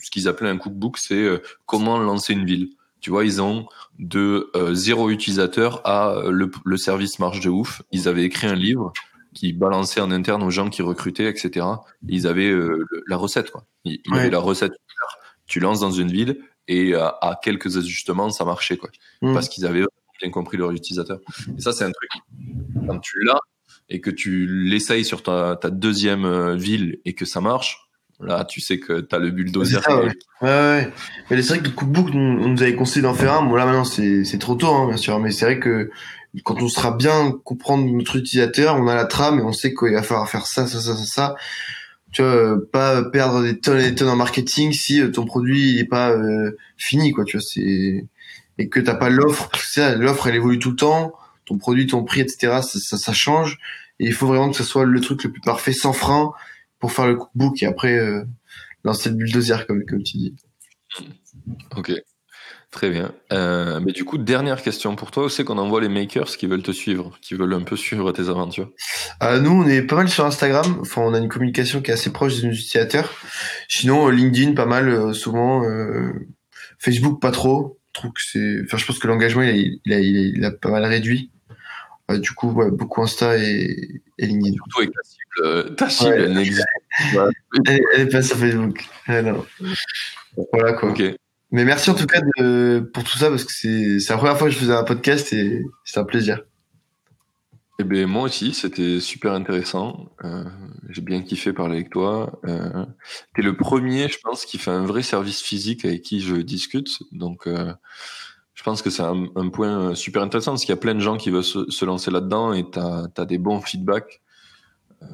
ce 0.00 0.10
qu'ils 0.10 0.28
appelaient 0.28 0.50
un 0.50 0.58
cookbook, 0.58 0.98
c'est 0.98 1.14
euh, 1.14 1.42
comment 1.66 1.98
lancer 1.98 2.32
une 2.32 2.44
ville. 2.44 2.70
Tu 3.00 3.10
vois, 3.10 3.24
ils 3.24 3.42
ont 3.42 3.68
de 3.98 4.50
euh, 4.56 4.74
zéro 4.74 5.10
utilisateur 5.10 5.82
à 5.84 6.10
euh, 6.10 6.30
le, 6.30 6.50
le, 6.64 6.76
service 6.76 7.18
marche 7.18 7.40
de 7.40 7.50
ouf. 7.50 7.82
Ils 7.92 8.08
avaient 8.08 8.24
écrit 8.24 8.46
un 8.46 8.54
livre 8.54 8.92
qui 9.34 9.52
balançait 9.52 10.00
en 10.00 10.10
interne 10.10 10.42
aux 10.42 10.50
gens 10.50 10.70
qui 10.70 10.82
recrutaient, 10.82 11.28
etc. 11.28 11.66
ils 12.08 12.26
avaient 12.26 12.54
la 13.06 13.18
recette, 13.18 13.50
quoi. 13.50 13.64
Ils, 13.84 14.00
avaient 14.10 14.30
la 14.30 14.38
recette. 14.38 14.72
Tu 15.46 15.60
lances 15.60 15.80
dans 15.80 15.90
une 15.90 16.10
ville 16.10 16.40
et 16.68 16.94
à, 16.94 17.38
quelques 17.42 17.76
ajustements, 17.76 18.30
ça 18.30 18.46
marchait, 18.46 18.78
quoi. 18.78 18.88
Mm. 19.20 19.34
Parce 19.34 19.50
qu'ils 19.50 19.66
avaient 19.66 19.84
bien 20.20 20.30
compris 20.30 20.56
leur 20.56 20.70
utilisateur. 20.70 21.20
Et 21.56 21.60
ça, 21.60 21.72
c'est 21.72 21.84
un 21.84 21.92
truc. 21.92 22.10
Quand 22.86 22.98
tu 22.98 23.22
l'as, 23.24 23.40
et 23.88 24.00
que 24.00 24.10
tu 24.10 24.46
l'essayes 24.46 25.04
sur 25.04 25.22
ta, 25.22 25.56
ta 25.56 25.70
deuxième 25.70 26.24
euh, 26.24 26.56
ville 26.56 26.98
et 27.04 27.14
que 27.14 27.24
ça 27.24 27.40
marche, 27.40 27.88
là, 28.20 28.44
tu 28.44 28.60
sais 28.60 28.78
que 28.78 29.00
tu 29.00 29.14
as 29.14 29.18
le 29.18 29.30
bulldozer. 29.30 29.80
Ça, 29.82 29.96
ouais. 30.00 30.12
ouais. 30.42 30.92
Mais 31.30 31.42
c'est 31.42 31.54
vrai 31.54 31.58
que 31.58 31.68
le 31.68 31.74
cookbook, 31.74 32.08
on 32.12 32.48
nous 32.48 32.62
avait 32.62 32.74
conseillé 32.74 33.02
d'en 33.02 33.14
faire 33.14 33.34
un. 33.34 33.44
Bon, 33.44 33.54
là, 33.54 33.64
maintenant, 33.64 33.84
c'est, 33.84 34.38
trop 34.38 34.54
tôt, 34.54 34.68
hein, 34.68 34.88
bien 34.88 34.96
sûr. 34.96 35.18
Mais 35.20 35.30
c'est 35.30 35.44
vrai 35.44 35.60
que 35.60 35.90
quand 36.44 36.60
on 36.60 36.68
sera 36.68 36.90
bien 36.90 37.32
comprendre 37.44 37.90
notre 37.90 38.16
utilisateur, 38.16 38.76
on 38.76 38.88
a 38.88 38.94
la 38.94 39.06
trame 39.06 39.38
et 39.38 39.42
on 39.42 39.52
sait 39.52 39.74
qu'il 39.74 39.92
va 39.92 40.02
falloir 40.02 40.28
faire 40.28 40.46
ça, 40.46 40.66
ça, 40.66 40.80
ça, 40.80 40.96
ça, 40.96 41.04
ça. 41.04 41.34
Tu 42.12 42.22
vois, 42.22 42.30
euh, 42.30 42.68
pas 42.72 43.02
perdre 43.04 43.42
des 43.42 43.58
tonnes 43.58 43.78
et 43.78 43.90
des 43.90 43.94
tonnes 43.94 44.08
en 44.08 44.16
marketing 44.16 44.72
si 44.72 45.00
euh, 45.00 45.10
ton 45.10 45.26
produit 45.26 45.76
n'est 45.76 45.84
pas 45.84 46.14
fini, 46.76 47.12
quoi. 47.12 47.24
Tu 47.24 47.36
vois, 47.36 47.46
c'est 47.46 48.06
et 48.58 48.68
que 48.68 48.80
t'as 48.80 48.94
pas 48.94 49.10
l'offre. 49.10 49.50
L'offre, 49.96 50.26
elle 50.26 50.36
évolue 50.36 50.58
tout 50.58 50.70
le 50.70 50.76
temps 50.76 51.12
ton 51.46 51.56
produit, 51.56 51.86
ton 51.86 52.04
prix, 52.04 52.20
etc. 52.20 52.60
Ça, 52.62 52.98
ça, 52.98 53.12
change. 53.12 53.58
Et 53.98 54.06
il 54.06 54.12
faut 54.12 54.26
vraiment 54.26 54.50
que 54.50 54.56
ce 54.56 54.64
soit 54.64 54.84
le 54.84 55.00
truc 55.00 55.24
le 55.24 55.32
plus 55.32 55.40
parfait, 55.40 55.72
sans 55.72 55.92
frein, 55.92 56.32
pour 56.78 56.92
faire 56.92 57.06
le 57.06 57.16
cookbook 57.16 57.62
et 57.62 57.66
après 57.66 57.96
euh, 57.96 58.24
lancer 58.84 59.08
le 59.08 59.14
bulldozer, 59.14 59.66
comme, 59.66 59.84
comme 59.86 60.02
tu 60.02 60.18
dis. 60.18 60.34
Ok. 61.76 61.92
Très 62.72 62.90
bien. 62.90 63.12
Euh, 63.32 63.80
mais 63.80 63.92
du 63.92 64.04
coup, 64.04 64.18
dernière 64.18 64.60
question 64.60 64.96
pour 64.96 65.10
toi. 65.10 65.26
Où 65.26 65.28
c'est 65.28 65.44
qu'on 65.44 65.56
envoie 65.56 65.80
les 65.80 65.88
makers 65.88 66.36
qui 66.36 66.46
veulent 66.46 66.64
te 66.64 66.72
suivre, 66.72 67.16
qui 67.22 67.34
veulent 67.34 67.54
un 67.54 67.62
peu 67.62 67.76
suivre 67.76 68.12
tes 68.12 68.28
aventures? 68.28 68.70
Euh, 69.22 69.40
Nous, 69.40 69.50
on 69.50 69.66
est 69.66 69.82
pas 69.82 69.96
mal 69.96 70.08
sur 70.10 70.26
Instagram. 70.26 70.76
Enfin, 70.80 71.00
on 71.02 71.14
a 71.14 71.18
une 71.18 71.28
communication 71.28 71.80
qui 71.80 71.90
est 71.90 71.94
assez 71.94 72.12
proche 72.12 72.34
des 72.34 72.48
utilisateurs. 72.48 73.14
Sinon, 73.68 74.08
euh, 74.08 74.10
LinkedIn, 74.10 74.52
pas 74.54 74.66
mal, 74.66 74.88
euh, 74.88 75.12
souvent. 75.14 75.64
Euh, 75.64 76.12
Facebook, 76.78 77.22
pas 77.22 77.30
trop. 77.30 77.78
Je 77.96 78.00
trouve 78.00 78.12
que 78.12 78.20
c'est. 78.22 78.62
Enfin, 78.64 78.76
je 78.76 78.84
pense 78.84 78.98
que 78.98 79.08
l'engagement, 79.08 79.42
il, 79.42 79.80
il, 79.86 80.36
il, 80.36 80.44
a 80.44 80.50
pas 80.50 80.68
mal 80.68 80.84
réduit. 80.84 81.30
du 82.10 82.32
coup, 82.32 82.50
ouais, 82.52 82.70
beaucoup 82.70 83.02
Insta 83.02 83.38
et, 83.38 84.02
et 84.18 84.26
LinkedIn. 84.26 84.54
Surtout 84.54 84.80
avec 84.80 84.92
ta 84.92 85.02
cible, 85.02 85.74
ta 85.76 85.88
cible, 85.88 86.12
elle 86.12 86.34
n'existe 86.34 86.66
pas. 87.14 87.28
Elle, 87.66 87.80
elle, 87.94 88.00
est 88.02 88.10
pas 88.10 88.20
sur 88.20 88.36
Facebook. 88.36 88.84
non. 89.08 89.46
Voilà 90.52 90.74
quoi. 90.74 90.92
Mais 91.52 91.64
merci 91.64 91.88
en 91.88 91.94
tout 91.94 92.06
cas 92.06 92.20
de, 92.36 92.90
pour 92.92 93.02
tout 93.04 93.16
ça 93.16 93.30
parce 93.30 93.44
que 93.44 93.52
c'est 93.52 94.10
la 94.10 94.18
première 94.18 94.36
fois 94.36 94.48
que 94.48 94.52
je 94.52 94.58
faisais 94.58 94.74
un 94.74 94.84
podcast 94.84 95.32
et 95.32 95.64
c'est 95.84 95.98
un 95.98 96.04
plaisir. 96.04 96.42
Eh 97.78 97.84
ben 97.84 98.06
moi 98.06 98.22
aussi, 98.22 98.54
c'était 98.54 99.00
super 99.00 99.32
intéressant. 99.32 100.10
Euh, 100.24 100.44
J'ai 100.88 101.02
bien 101.02 101.22
kiffé 101.22 101.52
parler 101.52 101.76
avec 101.76 101.90
toi. 101.90 102.40
Euh, 102.46 102.86
T'es 103.34 103.42
le 103.42 103.56
premier, 103.56 104.08
je 104.08 104.18
pense, 104.22 104.46
qui 104.46 104.56
fait 104.56 104.70
un 104.70 104.86
vrai 104.86 105.02
service 105.02 105.42
physique 105.42 105.84
avec 105.84 106.02
qui 106.02 106.20
je 106.20 106.36
discute. 106.36 106.98
Donc, 107.12 107.46
euh, 107.46 107.72
je 108.54 108.62
pense 108.62 108.80
que 108.80 108.88
c'est 108.88 109.02
un, 109.02 109.26
un, 109.36 109.48
point 109.50 109.94
super 109.94 110.22
intéressant 110.22 110.52
parce 110.52 110.62
qu'il 110.62 110.70
y 110.70 110.78
a 110.78 110.80
plein 110.80 110.94
de 110.94 111.00
gens 111.00 111.18
qui 111.18 111.28
veulent 111.28 111.44
se, 111.44 111.70
se 111.70 111.84
lancer 111.84 112.10
là-dedans 112.10 112.54
et 112.54 112.70
tu 112.70 112.78
as, 112.78 113.08
as, 113.14 113.24
des 113.26 113.36
bons 113.36 113.60
feedbacks 113.60 114.22
euh, 115.02 115.06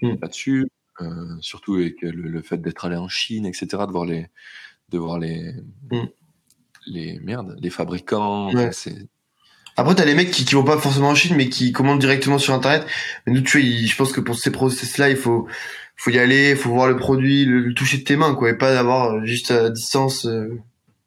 mm. 0.00 0.16
là-dessus. 0.22 0.68
Euh, 1.00 1.36
surtout 1.40 1.74
avec 1.74 2.00
le, 2.00 2.10
le 2.10 2.42
fait 2.42 2.58
d'être 2.58 2.86
allé 2.86 2.96
en 2.96 3.08
Chine, 3.08 3.44
etc., 3.44 3.66
de 3.86 3.92
voir 3.92 4.06
les, 4.06 4.28
de 4.88 4.98
voir 4.98 5.18
les, 5.18 5.52
mm. 5.90 6.06
les 6.86 7.20
merdes, 7.20 7.58
les 7.60 7.70
fabricants. 7.70 8.50
Ouais. 8.54 8.70
Après, 9.76 9.94
t'as 9.94 10.04
les 10.04 10.14
mecs 10.14 10.30
qui, 10.30 10.44
qui 10.44 10.54
vont 10.54 10.64
pas 10.64 10.78
forcément 10.78 11.08
en 11.08 11.14
Chine, 11.14 11.36
mais 11.36 11.48
qui 11.48 11.72
commandent 11.72 11.98
directement 11.98 12.38
sur 12.38 12.54
Internet. 12.54 12.86
Mais 13.26 13.32
nous, 13.32 13.40
tu 13.40 13.60
vois, 13.60 13.86
je 13.86 13.96
pense 13.96 14.12
que 14.12 14.20
pour 14.20 14.36
ces 14.36 14.50
process-là, 14.50 15.10
il 15.10 15.16
faut, 15.16 15.46
faut 15.96 16.10
y 16.10 16.18
aller, 16.18 16.50
il 16.50 16.56
faut 16.56 16.70
voir 16.70 16.88
le 16.88 16.96
produit, 16.96 17.44
le, 17.44 17.60
le, 17.60 17.74
toucher 17.74 17.98
de 17.98 18.04
tes 18.04 18.16
mains, 18.16 18.34
quoi, 18.34 18.50
et 18.50 18.54
pas 18.58 18.72
d'avoir 18.74 19.24
juste 19.24 19.50
à 19.50 19.70
distance 19.70 20.26
euh, 20.26 20.48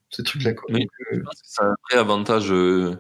ces 0.10 0.24
trucs-là, 0.24 0.54
quoi. 0.54 0.66
Oui, 0.74 0.82
Donc, 0.82 0.90
euh... 1.14 1.24
c'est 1.44 1.64
un 1.64 1.76
vrai 1.90 2.00
avantage 2.00 2.52
euh, 2.52 2.96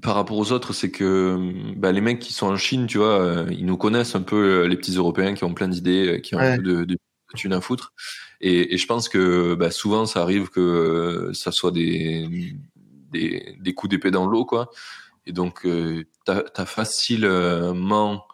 par 0.00 0.14
rapport 0.14 0.38
aux 0.38 0.52
autres, 0.52 0.72
c'est 0.72 0.90
que 0.90 1.52
bah, 1.76 1.90
les 1.90 2.00
mecs 2.00 2.20
qui 2.20 2.32
sont 2.32 2.46
en 2.46 2.56
Chine, 2.56 2.86
tu 2.86 2.98
vois, 2.98 3.20
euh, 3.20 3.46
ils 3.50 3.66
nous 3.66 3.76
connaissent 3.76 4.14
un 4.14 4.22
peu 4.22 4.64
les 4.66 4.76
petits 4.76 4.94
Européens 4.94 5.34
qui 5.34 5.42
ont 5.42 5.54
plein 5.54 5.68
d'idées, 5.68 6.20
qui 6.22 6.36
ont 6.36 6.38
ouais. 6.38 6.52
un 6.52 6.56
peu 6.56 6.62
de, 6.62 6.84
de, 6.84 6.96
thunes 7.34 7.52
à 7.52 7.60
foutre. 7.60 7.92
Et, 8.40 8.74
et, 8.74 8.78
je 8.78 8.86
pense 8.86 9.08
que 9.08 9.54
bah, 9.54 9.70
souvent, 9.70 10.06
ça 10.06 10.22
arrive 10.22 10.48
que 10.48 11.30
ça 11.34 11.52
soit 11.52 11.72
des, 11.72 12.56
des, 13.10 13.56
des 13.60 13.74
coups 13.74 13.90
d'épée 13.90 14.10
dans 14.10 14.26
l'eau, 14.26 14.44
quoi. 14.44 14.70
Et 15.26 15.32
donc, 15.32 15.66
euh, 15.66 16.04
t'as 16.24 16.42
as 16.56 16.66
facilement 16.66 18.26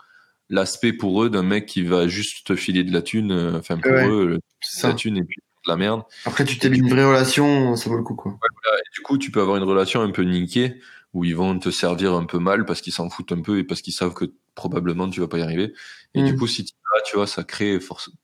l'aspect 0.48 0.92
pour 0.92 1.22
eux 1.22 1.30
d'un 1.30 1.42
mec 1.42 1.66
qui 1.66 1.82
va 1.82 2.08
juste 2.08 2.46
te 2.46 2.56
filer 2.56 2.84
de 2.84 2.92
la 2.92 3.02
thune, 3.02 3.32
euh, 3.32 3.58
enfin 3.58 3.78
pour 3.78 3.90
ouais, 3.90 4.08
eux, 4.08 4.40
la 4.82 4.94
thune 4.94 5.16
et 5.16 5.24
puis 5.24 5.36
de 5.64 5.70
la 5.70 5.76
merde. 5.76 6.02
Après, 6.24 6.44
tu 6.44 6.58
t'es 6.58 6.68
une 6.68 6.88
vraie 6.88 7.04
relation, 7.04 7.74
ça 7.76 7.90
vaut 7.90 7.96
le 7.96 8.02
coup, 8.02 8.14
quoi. 8.14 8.32
Ouais, 8.32 8.38
voilà. 8.64 8.78
et 8.78 8.94
du 8.94 9.02
coup, 9.02 9.18
tu 9.18 9.30
peux 9.30 9.40
avoir 9.40 9.56
une 9.56 9.64
relation 9.64 10.02
un 10.02 10.10
peu 10.10 10.22
niquée 10.22 10.80
où 11.12 11.24
ils 11.24 11.34
vont 11.34 11.58
te 11.58 11.70
servir 11.70 12.14
un 12.14 12.24
peu 12.24 12.38
mal 12.38 12.64
parce 12.64 12.80
qu'ils 12.80 12.92
s'en 12.92 13.08
foutent 13.08 13.32
un 13.32 13.40
peu 13.40 13.58
et 13.58 13.64
parce 13.64 13.80
qu'ils 13.80 13.94
savent 13.94 14.14
que 14.14 14.26
probablement 14.54 15.08
tu 15.08 15.20
vas 15.20 15.28
pas 15.28 15.38
y 15.38 15.42
arriver. 15.42 15.72
Et 16.14 16.22
mmh. 16.22 16.26
du 16.26 16.36
coup, 16.36 16.46
si 16.46 16.64
tu 16.64 16.74
vas, 16.94 17.02
tu 17.02 17.16
vois, 17.16 17.26
ça 17.26 17.42
crée 17.42 17.78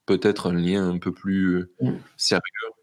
peut-être 0.07 0.49
un 0.49 0.55
lien 0.55 0.89
un 0.89 0.99
peu 0.99 1.13
plus 1.13 1.71
mmh. 1.81 1.93
sérieux 2.17 2.43
euh, 2.67 2.82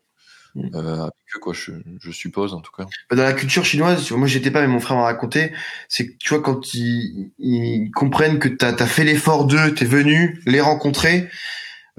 avec 0.55 1.13
eux, 1.35 1.39
quoi, 1.39 1.53
je, 1.53 1.71
je, 2.01 2.11
suppose, 2.11 2.53
en 2.53 2.61
tout 2.61 2.71
cas. 2.75 2.85
Dans 3.11 3.23
la 3.23 3.33
culture 3.33 3.65
chinoise, 3.65 4.03
tu 4.03 4.13
moi 4.15 4.27
j'étais 4.27 4.51
pas, 4.51 4.61
mais 4.61 4.67
mon 4.67 4.79
frère 4.79 4.97
m'a 4.97 5.03
raconté, 5.03 5.51
c'est 5.87 6.07
que 6.07 6.13
tu 6.17 6.29
vois, 6.29 6.41
quand 6.41 6.73
ils, 6.73 7.31
ils 7.39 7.91
comprennent 7.91 8.39
que 8.39 8.47
t'as 8.47 8.73
as 8.73 8.87
fait 8.87 9.03
l'effort 9.03 9.45
d'eux, 9.45 9.73
t'es 9.73 9.85
venu 9.85 10.41
les 10.45 10.61
rencontrer, 10.61 11.29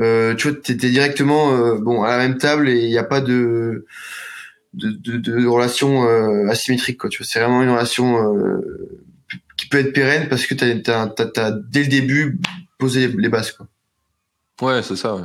euh, 0.01 0.35
tu 0.35 0.49
vois, 0.49 0.61
t'étais 0.61 0.91
directement 0.91 1.53
euh, 1.53 1.79
bon 1.79 2.03
à 2.03 2.11
la 2.11 2.19
même 2.19 2.39
table 2.39 2.69
et 2.69 2.81
il 2.81 2.91
n'y 2.91 2.99
a 2.99 3.05
pas 3.05 3.21
de 3.21 3.87
de, 4.75 4.91
de, 4.91 5.17
de 5.17 5.47
relation 5.47 6.05
euh, 6.05 6.49
asymétrique, 6.49 6.99
quoi. 6.99 7.11
Tu 7.11 7.19
vois, 7.19 7.27
c'est 7.27 7.41
vraiment 7.41 7.63
une 7.63 7.71
relation 7.71 8.35
euh, 8.35 8.61
qui 9.57 9.69
peut 9.69 9.79
être 9.79 9.93
pérenne 9.93 10.29
parce 10.29 10.47
que 10.47 10.55
t'as 10.55 11.03
as, 11.03 11.41
as, 11.41 11.51
dès 11.51 11.83
le 11.83 11.89
début 11.89 12.39
posé 12.79 13.09
les 13.09 13.29
bases, 13.29 13.53
quoi. 13.53 13.67
Ouais, 14.61 14.83
c'est 14.83 14.97
ça. 14.97 15.17
Ouais. 15.17 15.23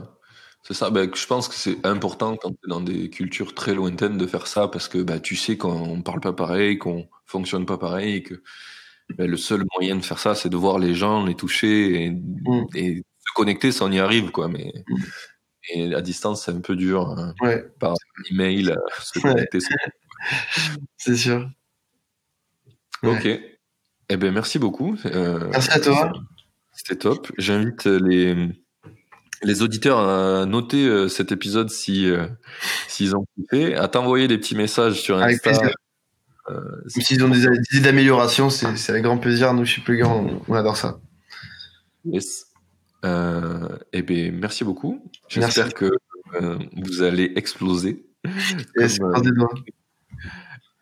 C'est 0.68 0.74
ça, 0.74 0.90
ben, 0.90 1.08
je 1.14 1.28
pense 1.28 1.48
que 1.48 1.54
c'est 1.54 1.86
important 1.86 2.38
quand 2.38 2.50
tu 2.50 2.58
es 2.66 2.70
dans 2.70 2.82
des 2.82 3.12
cultures 3.12 3.54
très 3.54 3.76
lointaines 3.76 4.18
de 4.18 4.26
faire 4.26 4.48
ça 4.48 4.68
parce 4.68 4.88
que 4.88 4.98
ben, 4.98 5.20
tu 5.20 5.36
sais 5.36 5.58
qu'on 5.58 6.02
parle 6.02 6.22
pas 6.22 6.34
pareil, 6.34 6.80
qu'on 6.80 7.08
fonctionne 7.28 7.68
pas 7.68 7.78
pareil 7.78 8.16
et 8.16 8.24
que 8.24 8.42
ben, 9.16 9.30
le 9.30 9.38
seul 9.38 9.64
moyen 9.76 9.96
de 9.96 10.04
faire 10.04 10.18
ça, 10.18 10.34
c'est 10.34 10.50
de 10.50 10.58
voir 10.58 10.80
les 10.80 10.96
gens, 10.96 11.24
les 11.24 11.36
toucher 11.36 12.06
et, 12.06 12.18
et 12.74 12.98
se 12.98 13.34
connecter, 13.36 13.72
ça 13.72 13.86
on 13.86 13.92
y 13.92 14.00
arrive, 14.00 14.32
quoi. 14.32 14.48
Mais 14.48 14.74
mmh. 14.88 15.04
et 15.76 15.94
à 15.94 16.02
distance, 16.02 16.46
c'est 16.46 16.52
un 16.52 16.62
peu 16.62 16.76
dur 16.76 17.10
hein, 17.12 17.36
ouais. 17.42 17.64
par 17.80 17.94
email, 18.32 18.72
euh, 18.72 18.76
se 19.04 19.20
connecter. 19.20 19.60
Ouais. 19.60 19.92
c'est 20.98 21.16
sûr. 21.16 21.48
Ok. 23.04 23.28
Eh 23.28 24.18
ben, 24.18 24.34
merci 24.34 24.58
beaucoup. 24.58 24.98
Euh, 25.06 25.48
merci 25.52 25.70
à 25.70 25.80
toi. 25.80 26.12
C'était 26.74 26.98
top. 26.98 27.32
J'invite 27.38 27.86
les 27.86 28.65
les 29.46 29.62
auditeurs 29.62 30.00
à 30.00 30.46
noter 30.46 30.86
euh, 30.86 31.08
cet 31.08 31.32
épisode 31.32 31.70
si 31.70 32.10
euh, 32.10 32.28
s'ils 32.88 33.16
ont 33.16 33.26
kiffé, 33.36 33.76
à 33.76 33.88
t'envoyer 33.88 34.28
des 34.28 34.38
petits 34.38 34.56
messages 34.56 35.02
sur 35.02 35.18
Insta. 35.18 35.52
Euh, 36.50 36.62
s'ils 36.88 37.24
ont 37.24 37.30
des, 37.30 37.44
idées 37.44 37.82
d'amélioration, 37.82 38.50
c'est 38.50 38.90
avec 38.90 39.04
grand 39.04 39.18
plaisir. 39.18 39.54
Nous, 39.54 39.66
plus 39.84 39.98
grand, 39.98 40.20
on, 40.20 40.42
on 40.48 40.54
adore 40.54 40.78
ça. 40.78 41.00
Yes. 42.06 42.48
Euh, 43.04 43.78
et 43.94 44.02
bien, 44.02 44.32
merci 44.32 44.64
beaucoup. 44.64 45.04
J'espère 45.28 45.74
que 45.74 45.92
euh, 46.42 46.60
vous 46.76 47.02
allez 47.02 47.32
exploser. 47.36 48.06
Yes, 48.78 49.00
comme, 49.00 49.48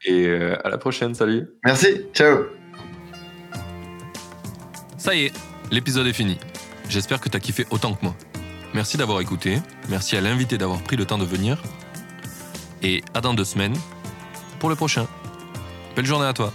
et 0.05 0.29
à 0.29 0.69
la 0.69 0.77
prochaine. 0.77 1.15
Salut. 1.15 1.47
Merci. 1.65 2.01
Ciao. 2.13 2.45
Ça 4.97 5.15
y 5.15 5.25
est, 5.25 5.33
l'épisode 5.71 6.07
est 6.07 6.13
fini. 6.13 6.37
J'espère 6.89 7.21
que 7.21 7.29
tu 7.29 7.37
as 7.37 7.39
kiffé 7.39 7.65
autant 7.71 7.93
que 7.93 8.03
moi. 8.03 8.15
Merci 8.73 8.97
d'avoir 8.97 9.21
écouté, 9.21 9.61
merci 9.87 10.17
à 10.17 10.21
l'invité 10.21 10.57
d'avoir 10.57 10.81
pris 10.81 10.95
le 10.95 11.05
temps 11.05 11.19
de 11.19 11.25
venir, 11.25 11.61
et 12.81 13.03
à 13.13 13.21
dans 13.21 13.33
deux 13.33 13.45
semaines 13.45 13.75
pour 14.59 14.69
le 14.69 14.75
prochain. 14.75 15.07
Belle 15.95 16.05
journée 16.05 16.25
à 16.25 16.33
toi 16.33 16.51